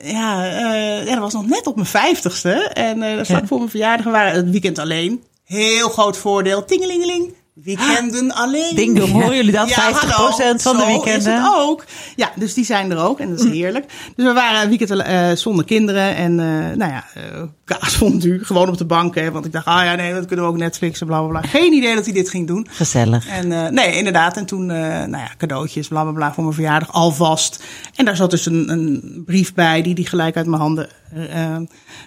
ja. 0.04 0.46
Eh, 0.46 1.06
ja, 1.06 1.12
dat 1.12 1.20
was 1.20 1.34
nog 1.34 1.48
net 1.48 1.68
op 1.68 1.76
mijn 1.76 1.88
vijftigste. 1.88 2.52
En 2.74 3.04
eh 3.04 3.16
dat 3.18 3.26
vlak 3.28 3.42
Ja. 3.42 3.48
voor 3.48 3.58
mijn 3.58 3.70
verjaardag. 3.70 4.06
We 4.06 4.12
waren 4.12 4.34
het 4.36 4.50
weekend 4.50 4.80
alleen. 4.80 5.24
Heel 5.44 5.90
groot 5.90 6.18
voordeel. 6.18 6.66
Tingelingeling. 6.66 7.34
Weekenden 7.54 8.32
alleen. 8.32 8.76
Ding 8.76 9.00
dong, 9.00 9.12
horen 9.12 9.36
jullie 9.36 9.52
dat? 9.52 9.72
50% 9.74 9.74
hallo. 9.74 10.58
van 10.58 10.78
de 10.78 10.86
weekenden. 10.86 11.18
is 11.18 11.26
het 11.26 11.56
ook. 11.56 11.86
Ja, 12.16 12.32
dus 12.36 12.54
die 12.54 12.66
zijn 12.66 12.92
er 12.92 12.98
ook. 12.98 13.20
En 13.20 13.30
dat 13.30 13.40
is 13.40 13.52
heerlijk. 13.52 13.86
Dus 14.16 14.26
we 14.26 14.34
waren 14.34 14.70
weekend 14.70 14.90
eh, 14.90 15.32
zonder 15.32 15.66
kinderen. 15.66 16.16
En 16.16 16.40
eh 16.40 16.78
nou 16.78 16.92
ja, 16.92 17.04
eh 17.14 17.44
kaasfondue. 17.66 18.40
Gewoon 18.44 18.70
op 18.70 18.78
de 18.78 18.86
bank. 18.86 19.16
Hè, 19.16 19.32
want 19.32 19.46
ik 19.46 19.52
dacht, 19.52 19.66
ah 19.66 19.84
ja, 19.84 19.96
nee, 19.96 20.14
dat 20.14 20.26
kunnen 20.26 20.46
we 20.46 20.52
ook 20.52 20.58
Netflixen, 20.58 21.08
bla, 21.08 21.20
bla, 21.20 21.28
bla. 21.28 21.50
Geen 21.50 21.74
idee 21.74 21.96
dat 21.96 22.06
hij 22.06 22.14
dit 22.14 22.30
ging 22.30 22.48
doen. 22.48 22.68
Gezellig. 22.70 23.28
En 23.28 23.52
eh, 23.52 23.70
nee, 23.70 23.98
inderdaad. 23.98 24.38
En 24.38 24.46
toen, 24.46 24.72
eh, 24.72 24.78
nou 24.78 25.18
ja, 25.18 25.30
cadeautjes, 25.38 25.88
bla 25.88 26.04
bla 26.04 26.12
bla 26.12 26.34
voor 26.34 26.44
mijn 26.44 26.56
verjaardag, 26.56 26.94
alvast. 26.94 27.64
En 27.96 28.06
daar 28.06 28.16
zat 28.16 28.30
dus 28.30 28.46
een, 28.46 28.70
een 28.70 29.24
brief 29.26 29.54
bij 29.54 29.82
die 29.82 29.96
die 29.96 30.08
gelijk 30.08 30.36
uit 30.36 30.48
mijn 30.48 30.62
handen 30.62 30.90
eh 31.30 31.58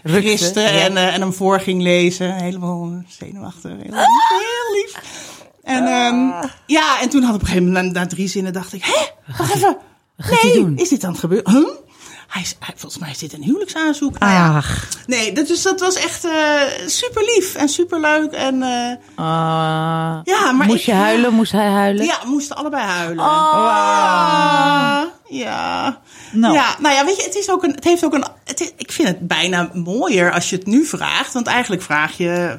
riste 0.02 0.60
ja. 0.60 0.68
en, 0.68 0.96
en 0.96 1.20
hem 1.20 1.32
voor 1.32 1.60
ging 1.60 1.82
lezen. 1.82 2.34
Helemaal 2.34 3.04
zenuwachtig. 3.08 3.70
Heel 3.70 3.90
lief. 3.90 4.28
Heel 4.28 4.82
lief. 4.82 5.00
En 5.62 5.86
ehm, 5.86 6.48
ja, 6.66 7.00
en 7.00 7.08
toen 7.08 7.22
had 7.22 7.34
op 7.34 7.40
een 7.40 7.46
gegeven 7.46 7.66
moment, 7.66 7.92
na, 7.92 8.00
na 8.00 8.06
drie 8.06 8.28
zinnen, 8.28 8.52
dacht 8.52 8.72
ik, 8.72 8.84
hè, 8.84 9.34
wacht 9.36 9.54
even. 9.54 9.76
Nee, 10.42 10.74
is 10.74 10.88
dit 10.88 11.04
aan 11.04 11.10
het 11.10 11.20
gebeuren? 11.20 11.52
Huh? 11.52 11.68
Hij 12.28 12.42
is, 12.42 12.56
hij- 12.60 12.74
volgens 12.76 13.00
mij 13.02 13.10
is 13.10 13.18
dit 13.18 13.32
een 13.32 13.42
huwelijksaanzoek. 13.42 14.18
Nou 14.18 14.32
ja, 14.32 14.56
Ach, 14.56 14.88
Nee, 15.06 15.32
dat, 15.32 15.46
dus 15.46 15.62
dat 15.62 15.80
was 15.80 15.94
echt 15.94 16.24
eh 16.24 16.60
super 16.86 17.22
lief 17.34 17.54
en 17.54 17.68
super 17.68 18.00
leuk. 18.00 18.32
En 18.32 18.62
eh, 18.62 18.92
Ah. 19.24 20.18
ja, 20.24 20.52
maar 20.52 20.66
Moest 20.66 20.78
ik- 20.78 20.84
je 20.86 20.92
huilen? 20.92 21.32
Moest 21.32 21.52
hij 21.52 21.68
huilen? 21.68 22.04
ja, 22.04 22.18
we 22.22 22.28
moesten 22.28 22.56
allebei 22.56 22.82
huilen. 22.84 23.24
Oh. 23.24 25.02
Ja. 25.28 26.00
Nou. 26.32 26.54
Ja, 26.54 26.74
nou 26.78 26.94
ja, 26.94 27.04
weet 27.04 27.16
je, 27.16 27.22
het, 27.22 27.34
is 27.36 27.50
ook 27.50 27.62
een, 27.62 27.70
het 27.74 27.84
heeft 27.84 28.04
ook 28.04 28.14
een. 28.14 28.24
Het 28.44 28.60
is- 28.60 28.72
ik 28.76 28.92
vind 28.92 29.08
het 29.08 29.26
bijna 29.28 29.70
mooier 29.72 30.32
als 30.32 30.50
je 30.50 30.56
het 30.56 30.66
nu 30.66 30.84
vraagt. 30.84 31.32
Want 31.32 31.46
eigenlijk 31.46 31.82
vraag 31.82 32.16
je. 32.16 32.56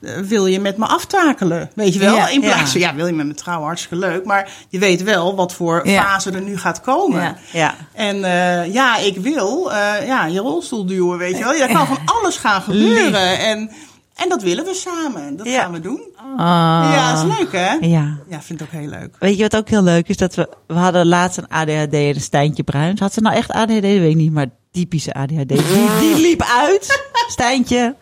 Eh, 0.00 0.16
Wil 0.18 0.46
je 0.46 0.60
met 0.60 0.76
me 0.76 0.86
aftakelen? 0.86 1.70
Weet 1.74 1.92
je 1.92 1.98
wel? 1.98 2.14
Ja, 2.14 2.28
In 2.28 2.40
plaats 2.40 2.58
ja. 2.60 2.66
van, 2.66 2.80
ja, 2.80 2.94
wil 2.94 3.06
je 3.06 3.12
met 3.12 3.26
me 3.26 3.34
trouwen? 3.34 3.66
Hartstikke 3.66 3.96
leuk. 3.96 4.24
Maar 4.24 4.50
je 4.68 4.78
weet 4.78 5.02
wel 5.02 5.34
wat 5.36 5.52
voor 5.52 5.88
Ja. 5.88 6.02
fase 6.02 6.30
er 6.30 6.40
nu 6.42 6.58
gaat 6.58 6.80
komen. 6.80 7.20
Ja, 7.22 7.36
ja. 7.52 7.74
En 7.92 8.24
eh, 8.24 8.72
ja, 8.72 8.96
ik 8.98 9.16
wil 9.16 9.72
eh, 9.72 10.06
ja, 10.06 10.26
je 10.26 10.38
rolstoel 10.40 10.86
duwen, 10.86 11.18
weet 11.18 11.38
je 11.38 11.44
wel. 11.44 11.54
Er 11.54 11.72
kan 11.72 11.86
van 11.86 11.98
alles 12.04 12.36
gaan 12.36 12.62
gebeuren. 12.62 13.38
En, 13.38 13.70
en 14.16 14.28
dat 14.28 14.42
willen 14.42 14.64
we 14.64 14.74
samen. 14.74 15.36
Dat 15.36 15.46
Ja. 15.46 15.60
gaan 15.60 15.72
we 15.72 15.80
doen. 15.80 16.00
Ah. 16.36 16.90
Ja, 16.94 17.12
is 17.14 17.38
leuk 17.38 17.52
hè? 17.52 17.72
ja. 17.80 18.16
Ja, 18.28 18.42
vind 18.42 18.60
ik 18.60 18.66
ook 18.66 18.80
heel 18.80 18.88
leuk. 18.88 19.16
Weet 19.18 19.36
je 19.36 19.42
wat 19.42 19.56
ook 19.56 19.68
heel 19.68 19.82
leuk 19.82 20.08
is? 20.08 20.16
Dat 20.16 20.34
we, 20.34 20.48
we 20.66 20.74
hadden 20.74 21.06
laatst 21.06 21.38
een 21.38 21.48
ADHD 21.48 21.92
en 21.92 22.14
een 22.14 22.20
Stijntje 22.20 22.62
Bruins. 22.62 23.00
Had 23.00 23.12
ze 23.12 23.20
nou 23.20 23.36
echt 23.36 23.50
ADHD? 23.50 23.72
Dat 23.72 23.80
weet 23.82 24.10
ik 24.10 24.16
niet, 24.16 24.32
maar 24.32 24.46
typische 24.72 25.12
ADHD. 25.14 25.48
Die, 25.48 25.62
die 26.00 26.16
liep 26.16 26.42
uit, 26.42 27.00
Stijntje. 27.28 27.94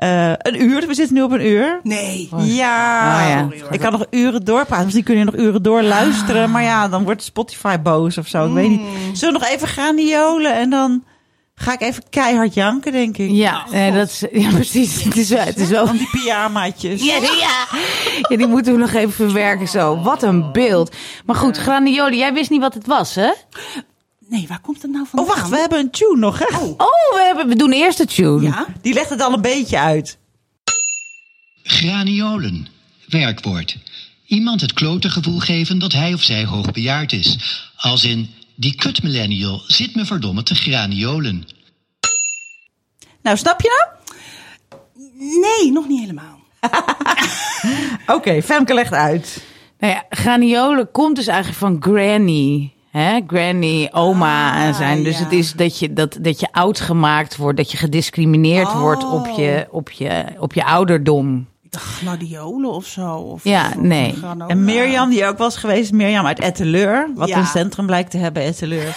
Eh, 0.00 0.32
een 0.38 0.62
uur, 0.62 0.86
we 0.86 0.94
zitten 0.94 1.14
nu 1.16 1.22
op 1.22 1.30
een 1.32 1.46
uur. 1.46 1.80
Nee. 1.82 2.28
Ja, 2.30 2.38
Oh, 2.40 2.46
ja. 2.46 3.40
Sorry, 3.42 3.60
hoor. 3.60 3.72
ik 3.72 3.80
kan 3.80 3.92
nog 3.92 4.06
uren 4.10 4.44
doorpraten. 4.44 4.84
Misschien 4.84 5.04
kun 5.04 5.16
je 5.18 5.24
nog 5.24 5.36
uren 5.36 5.62
doorluisteren. 5.62 6.50
Maar 6.50 6.62
ja, 6.62 6.88
dan 6.88 7.04
wordt 7.04 7.22
Spotify 7.22 7.78
boos 7.78 8.18
of 8.18 8.26
zo. 8.26 8.46
Ik 8.46 8.52
weet 8.54 8.68
niet. 8.68 8.80
Zullen 9.12 9.34
we 9.34 9.40
nog 9.40 9.48
even 9.48 9.68
gaan 9.68 9.94
niolen 9.94 10.54
en 10.54 10.70
dan 10.70 11.04
ga 11.54 11.72
ik 11.72 11.80
even 11.80 12.02
keihard 12.10 12.54
janken, 12.54 12.92
denk 12.92 13.16
ik. 13.18 13.30
Ja, 13.30 13.64
nee, 13.70 13.92
dat 13.92 14.08
is, 14.08 14.24
ja, 14.32 14.50
precies. 14.50 15.02
Het 15.04 15.16
is 15.16 15.28
wel, 15.28 15.44
het 15.44 15.56
is 15.58 15.68
wel 15.68 15.86
Van 15.86 15.96
die 15.96 16.08
pyjamaatjes. 16.10 17.04
Ja, 17.04 17.20
die- 17.20 17.36
ja. 17.38 17.66
ja, 18.28 18.36
die 18.36 18.46
moeten 18.46 18.72
we 18.72 18.78
nog 18.78 18.92
even 18.92 19.12
verwerken 19.12 19.68
zo. 19.68 20.02
Wat 20.02 20.22
een 20.22 20.52
beeld. 20.52 20.96
Maar 21.24 21.36
goed, 21.36 21.56
granioli, 21.56 22.16
jij 22.18 22.32
wist 22.32 22.50
niet 22.50 22.60
wat 22.60 22.74
het 22.74 22.86
was, 22.86 23.14
hè? 23.14 23.30
Nee, 24.30 24.46
waar 24.48 24.60
komt 24.60 24.82
het 24.82 24.90
nou 24.90 25.02
Oh, 25.04 25.10
vandaan? 25.10 25.26
wacht, 25.36 25.48
we 25.48 25.56
hebben 25.56 25.78
een 25.78 25.90
tune 25.90 26.16
nog, 26.18 26.38
hè? 26.38 26.56
Oh, 26.58 26.78
we, 27.14 27.22
hebben, 27.26 27.48
we 27.48 27.56
doen 27.56 27.72
eerst 27.72 27.98
de 27.98 28.06
tune. 28.06 28.42
Ja? 28.42 28.66
Die 28.82 28.92
legt 28.94 29.10
het 29.10 29.20
al 29.20 29.32
een 29.32 29.40
beetje 29.40 29.78
uit. 29.78 30.18
Graniolen. 31.62 32.66
Werkwoord. 33.08 33.76
Iemand 34.26 34.60
het 34.60 34.72
klote 34.72 35.10
gevoel 35.10 35.38
geven 35.38 35.78
dat 35.78 35.92
hij 35.92 36.14
of 36.14 36.22
zij 36.22 36.44
hoogbejaard 36.44 37.12
is. 37.12 37.36
Als 37.76 38.04
in, 38.04 38.30
die 38.54 38.74
kut 38.74 39.02
millennial 39.02 39.62
zit 39.66 39.94
me 39.94 40.04
verdomme 40.04 40.42
te 40.42 40.54
graniolen. 40.54 41.46
Nou, 43.22 43.36
snap 43.36 43.60
je 43.60 43.68
nou? 43.78 43.98
Nee, 45.40 45.72
nog 45.72 45.88
niet 45.88 46.00
helemaal. 46.00 46.38
Oké, 48.16 48.42
Femke 48.42 48.74
legt 48.74 48.92
uit. 48.92 49.44
Nou 49.78 49.92
ja, 49.92 50.04
graniolen 50.10 50.90
komt 50.90 51.16
dus 51.16 51.26
eigenlijk 51.26 51.58
van 51.58 51.76
granny. 51.80 52.72
Hè? 52.90 53.20
Granny, 53.26 53.88
oma 53.92 54.52
Ah, 54.52 54.66
en 54.66 54.74
zijn. 54.74 55.02
Dus 55.02 55.18
ja. 55.18 55.24
het 55.24 55.32
is 55.32 55.52
dat 55.52 55.78
je, 55.78 55.92
dat, 55.92 56.18
dat 56.20 56.40
je 56.40 56.48
oud 56.52 56.80
gemaakt 56.80 57.36
wordt, 57.36 57.56
dat 57.56 57.70
je 57.70 57.76
gediscrimineerd 57.76 58.66
Oh. 58.66 58.80
wordt 58.80 59.12
op 59.12 59.26
je, 59.26 59.66
op, 59.70 59.90
je, 59.90 60.24
op 60.38 60.52
je 60.52 60.64
ouderdom. 60.64 61.46
Gladiolen 61.78 62.70
of 62.70 62.86
zo. 62.86 63.10
Of, 63.14 63.44
Ja, 63.44 63.66
of- 63.68 63.74
nee. 63.82 64.14
En 64.46 64.64
Mirjam, 64.64 65.10
die 65.10 65.26
ook 65.26 65.38
was 65.38 65.56
geweest, 65.56 65.92
Mirjam 65.92 66.26
uit 66.26 66.40
Etteleur, 66.40 67.10
wat 67.14 67.28
Ja. 67.28 67.38
een 67.38 67.46
centrum 67.46 67.86
blijkt 67.86 68.10
te 68.10 68.16
hebben, 68.18 68.42
Etteleur. 68.42 68.94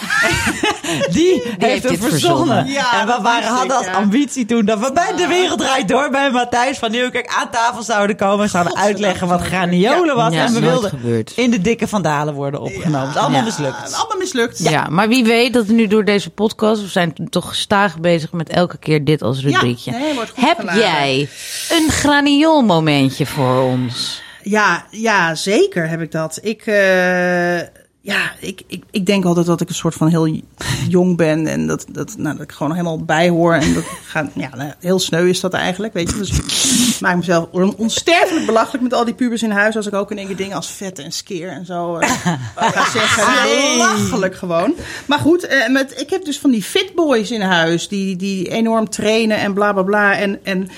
die, 1.10 1.42
heeft 1.44 1.60
heeft 1.60 1.82
het 1.88 1.98
verzonnen. 1.98 2.08
verzonnen. 2.08 2.66
Ja, 2.66 3.00
en 3.00 3.06
we 3.06 3.18
waren, 3.22 3.48
hadden 3.48 3.76
als 3.76 3.86
ambitie 3.86 4.46
toen 4.46 4.64
dat 4.64 4.78
we 4.78 4.92
bij 4.92 5.12
De 5.16 5.26
Wereld 5.26 5.58
Draait 5.58 5.88
Door 5.88 6.10
bij 6.10 6.30
Matthijs 6.30 6.78
van 6.78 6.90
Nieuwkerk 6.90 7.34
aan 7.40 7.50
tafel 7.50 7.82
zouden 7.82 8.16
komen. 8.16 8.42
en 8.44 8.50
zouden 8.50 8.76
uitleggen 8.76 9.28
wat 9.28 9.40
graniolen 9.40 10.16
was. 10.16 10.32
Ja, 10.34 10.44
en 10.44 10.52
we 10.52 10.60
wilden 10.60 10.90
gebeurd. 10.90 11.32
in 11.36 11.50
de 11.50 11.60
dikke 11.60 11.88
vandalen 11.88 12.34
worden 12.34 12.60
opgenomen. 12.60 13.00
Het 13.00 13.16
is 13.16 13.16
allemaal 13.22 13.38
Ja. 13.38 13.44
mislukt. 13.44 13.94
Allemaal 13.94 14.18
mislukt. 14.18 14.58
Ja. 14.58 14.86
maar 14.90 15.08
wie 15.08 15.24
weet 15.24 15.52
dat 15.52 15.66
nu 15.66 15.86
door 15.86 16.04
deze 16.04 16.30
podcast, 16.30 16.82
we 16.82 16.88
zijn 16.88 17.14
toch 17.30 17.48
gestaag 17.48 17.98
bezig 17.98 18.32
met 18.32 18.48
elke 18.48 18.76
keer 18.78 19.04
dit 19.04 19.22
als 19.22 19.40
rubriekje. 19.42 19.90
nee, 19.90 20.14
wordt 20.14 20.30
goed 20.30 20.44
Heb 20.44 20.58
geladen. 20.58 20.80
jij 20.82 21.28
een 21.70 21.90
graniool 21.90 22.62
momentje 22.66 23.26
voor 23.26 23.62
ons? 23.62 24.22
Ja, 24.42 24.84
ja, 24.90 25.34
zeker 25.34 25.88
heb 25.88 26.00
ik 26.00 26.12
dat. 26.12 26.38
Ik, 26.42 26.66
eh, 26.66 27.58
ja, 28.00 28.32
ik, 28.40 28.62
ik, 28.66 28.82
ik 28.90 29.06
denk 29.06 29.24
altijd 29.24 29.46
dat 29.46 29.60
ik 29.60 29.68
een 29.68 29.74
soort 29.74 29.94
van 29.94 30.08
heel 30.08 30.40
jong 30.88 31.16
ben. 31.16 31.46
En 31.46 31.66
dat, 31.66 31.84
dat, 31.88 32.14
nou, 32.18 32.36
dat 32.36 32.44
ik 32.44 32.52
gewoon 32.52 32.72
helemaal 32.72 33.04
bij 33.04 33.28
hoor. 33.28 33.54
En 33.54 33.74
dat 33.74 33.84
gaat, 34.12 34.30
ja, 34.34 34.50
nou, 34.56 34.72
heel 34.80 34.98
sneu 34.98 35.28
is 35.28 35.40
dat 35.40 35.52
eigenlijk, 35.52 35.92
weet 35.92 36.10
je. 36.10 36.16
Dus 36.16 36.30
ik 36.30 37.00
maak 37.00 37.16
mezelf 37.16 37.48
on- 37.50 37.76
onsterfelijk 37.76 38.46
belachelijk 38.46 38.82
met 38.82 38.92
al 38.94 39.04
die 39.04 39.14
pubers 39.14 39.42
in 39.42 39.50
huis. 39.50 39.76
Als 39.76 39.86
ik 39.86 39.94
ook 39.94 40.10
in 40.10 40.18
één 40.18 40.26
keer 40.26 40.36
dingen 40.36 40.56
als 40.56 40.70
vet 40.70 40.98
en 40.98 41.12
skeer 41.12 41.48
en 41.48 41.66
zo 41.66 41.96
eh, 41.96 42.10
ga 42.56 42.90
zeggen. 42.90 43.72
Belachelijk 43.72 44.34
gewoon. 44.36 44.74
Maar 45.06 45.18
goed, 45.18 45.46
eh, 45.46 45.68
met, 45.68 46.00
ik 46.00 46.10
heb 46.10 46.24
dus 46.24 46.38
van 46.38 46.50
die 46.50 46.62
fitboys 46.62 47.30
in 47.30 47.40
huis. 47.40 47.88
Die, 47.88 48.16
die 48.16 48.48
enorm 48.50 48.88
trainen 48.90 49.38
en 49.38 49.54
bla 49.54 49.72
bla 49.72 49.82
bla. 49.82 50.16
En, 50.16 50.44
en 50.44 50.68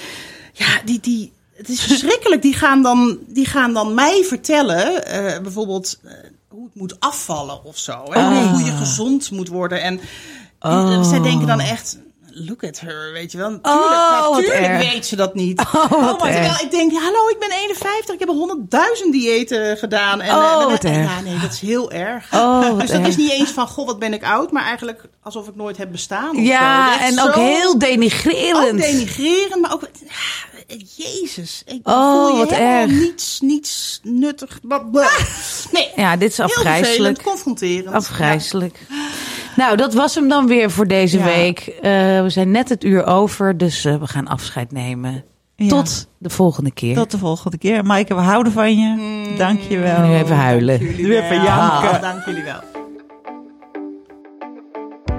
ja, 0.53 0.67
die, 0.85 1.01
die, 1.01 1.33
het 1.57 1.69
is 1.69 1.81
verschrikkelijk. 1.81 2.43
Die 2.43 2.55
gaan 2.55 2.83
dan, 2.83 3.19
die 3.27 3.47
gaan 3.47 3.73
dan 3.73 3.95
mij 3.95 4.25
vertellen, 4.25 5.07
eh, 5.07 5.41
bijvoorbeeld, 5.43 5.99
eh, 6.05 6.13
hoe 6.49 6.65
het 6.65 6.75
moet 6.75 7.01
afvallen 7.01 7.65
of 7.65 7.79
zo. 7.79 8.03
Hè? 8.11 8.29
Hoe, 8.39 8.49
hoe 8.49 8.65
je 8.65 8.73
gezond 8.73 9.31
moet 9.31 9.49
worden. 9.49 9.83
En 9.83 10.01
die- 10.59 11.05
zij 11.05 11.21
denken 11.21 11.47
dan 11.47 11.61
echt. 11.61 11.99
Look 12.39 12.65
at 12.65 12.81
her, 12.81 13.13
weet 13.13 13.33
je 13.33 13.39
wel. 13.39 13.51
Natuurlijk, 13.51 13.93
Oh, 13.93 14.37
natuurlijk 14.37 14.93
weet 14.93 15.07
ze 15.07 15.17
dat 15.17 15.35
niet. 15.35 15.61
Oh, 15.75 15.91
wat 15.91 16.01
maar 16.21 16.31
terwijl 16.33 16.55
ik 16.63 16.71
denk, 16.71 16.93
hallo, 16.93 17.29
ik 17.29 17.37
ben 17.39 17.51
51, 17.51 18.15
ik 18.15 18.21
heb 18.21 18.29
honderdduizend 18.29 19.13
diëten 19.13 19.77
gedaan. 19.77 20.21
En, 20.21 20.35
Oh, 20.37 20.63
en- 20.63 20.69
wat 20.71 20.85
en- 20.85 20.93
erg. 20.93 21.11
Ja, 21.11 21.21
nee, 21.21 21.39
dat 21.39 21.53
is 21.53 21.61
heel 21.61 21.91
erg. 21.91 22.33
Oh, 22.35 22.61
dus 22.79 22.91
dat 22.91 22.99
erg. 22.99 23.09
is 23.09 23.17
niet 23.17 23.31
eens 23.31 23.51
van, 23.51 23.69
goh, 23.69 23.87
wat 23.87 23.99
ben 23.99 24.13
ik 24.13 24.25
oud, 24.25 24.51
maar 24.53 24.65
eigenlijk 24.65 25.03
alsof 25.23 25.49
ik 25.49 25.55
nooit 25.57 25.77
heb 25.77 25.93
bestaan. 25.93 26.43
Ja, 26.43 27.01
en 27.01 27.21
ook 27.23 27.35
heel 27.35 27.79
denigrerend. 27.79 28.73
ook 28.73 28.81
denigrerend, 28.91 29.61
maar 29.61 29.73
ook... 29.73 29.83
ah, 29.83 30.77
Jezus. 30.97 31.63
Ik 31.67 31.81
Oh, 31.89 32.13
voel 32.27 32.37
je 32.39 32.45
wat 32.45 32.53
erg. 32.59 32.91
Niets, 32.91 33.41
niets 33.41 34.01
nuttig. 34.03 34.59
Blah. 34.63 35.19
Nee, 35.73 35.91
Ja, 35.97 36.17
dit 36.17 36.31
is 36.31 36.41
afgrijzelijk. 36.41 37.23
confronterend. 37.23 37.95
Afgrijzelijk. 37.95 38.79
Nou, 39.57 39.77
dat 39.77 39.95
was 39.95 40.15
hem 40.15 40.29
dan 40.29 40.47
weer 40.47 40.71
voor 40.71 40.87
deze 40.87 41.19
Ja. 41.19 41.25
week. 41.25 41.59
Eh, 41.59 41.91
we 42.23 42.27
zijn 42.29 42.51
net 42.51 42.69
het 42.69 42.85
uur 42.85 43.07
over, 43.07 43.57
dus 43.59 43.85
eh, 43.85 43.97
we 43.97 44.07
gaan 44.07 44.27
afscheid 44.29 44.73
nemen. 44.73 45.25
Ja. 45.57 45.69
Tot 45.69 46.09
de 46.19 46.31
volgende 46.31 46.71
keer. 46.71 46.95
Tot 46.95 47.11
de 47.11 47.19
volgende 47.19 47.59
keer. 47.59 47.85
Maaike, 47.85 48.15
we 48.15 48.21
houden 48.21 48.53
van 48.53 48.79
je. 48.79 49.25
Dank 49.39 49.61
je 49.61 49.79
wel. 49.79 50.01
Nu 50.07 50.15
even 50.15 50.37
huilen. 50.37 50.79
Jullie 50.79 51.07
Nu 51.07 51.17
even 51.17 51.43
janken. 51.43 52.01
Dank 52.01 52.25
jullie 52.25 52.43
wel. 52.43 52.61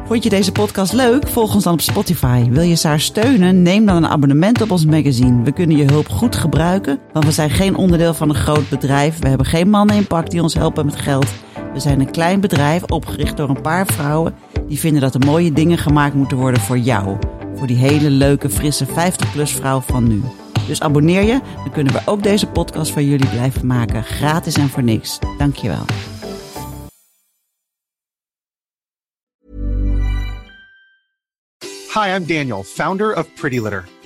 Vond 0.06 0.24
je 0.24 0.30
deze 0.30 0.52
podcast 0.52 0.94
leuk? 0.94 1.28
Volg 1.28 1.54
ons 1.54 1.64
dan 1.64 1.74
op 1.74 1.82
Spotify. 1.82 2.50
Wil 2.50 2.62
je 2.64 2.76
Saar 2.76 3.00
steunen? 3.00 3.62
Neem 3.62 3.86
dan 3.86 3.96
een 3.96 4.08
abonnement 4.08 4.62
op 4.62 4.72
ons 4.72 4.86
magazine. 4.86 5.44
We 5.44 5.52
kunnen 5.52 5.78
je 5.78 5.84
hulp 5.86 6.08
goed 6.10 6.36
gebruiken, 6.36 7.00
want 7.14 7.26
we 7.26 7.32
zijn 7.32 7.50
geen 7.50 7.76
onderdeel 7.76 8.14
van 8.14 8.30
een 8.30 8.36
groot 8.36 8.70
bedrijf. 8.70 9.20
We 9.20 9.28
hebben 9.28 9.46
geen 9.48 9.70
mannen 9.70 9.96
in 9.96 10.08
pak 10.08 10.30
die 10.30 10.42
ons 10.42 10.54
helpen 10.54 10.86
met 10.86 10.96
geld. 10.96 11.28
We 11.78 11.84
zijn 11.84 12.00
een 12.00 12.12
klein 12.12 12.40
bedrijf 12.40 12.84
opgericht 12.84 13.38
door 13.38 13.50
een 13.50 13.62
paar 13.62 13.86
vrouwen 13.86 14.36
die 14.68 14.80
vinden 14.80 15.02
dat 15.02 15.14
er 15.14 15.26
mooie 15.26 15.54
dingen 15.54 15.78
gemaakt 15.78 16.14
moeten 16.14 16.38
worden 16.38 16.62
voor 16.62 16.78
jou. 16.78 17.18
Voor 17.56 17.68
die 17.68 17.78
hele 17.78 18.10
leuke, 18.10 18.50
frisse 18.50 18.86
50-plus 18.86 19.52
vrouw 19.52 19.80
van 19.80 20.08
nu. 20.08 20.22
Dus 20.68 20.82
abonneer 20.82 21.22
je, 21.22 21.40
dan 21.56 21.72
kunnen 21.72 21.94
we 21.94 22.02
ook 22.06 22.24
deze 22.24 22.48
podcast 22.48 22.92
voor 22.92 23.02
jullie 23.02 23.30
blijven 23.30 23.68
maken. 23.68 24.04
Gratis 24.04 24.56
en 24.56 24.70
voor 24.70 24.84
niks. 24.84 25.20
Dankjewel. 25.38 25.86
Hi, 31.94 32.16
I'm 32.16 32.26
Daniel, 32.26 32.64
founder 32.64 33.18
of 33.18 33.34
Pretty 33.34 33.60
Litter. 33.60 33.97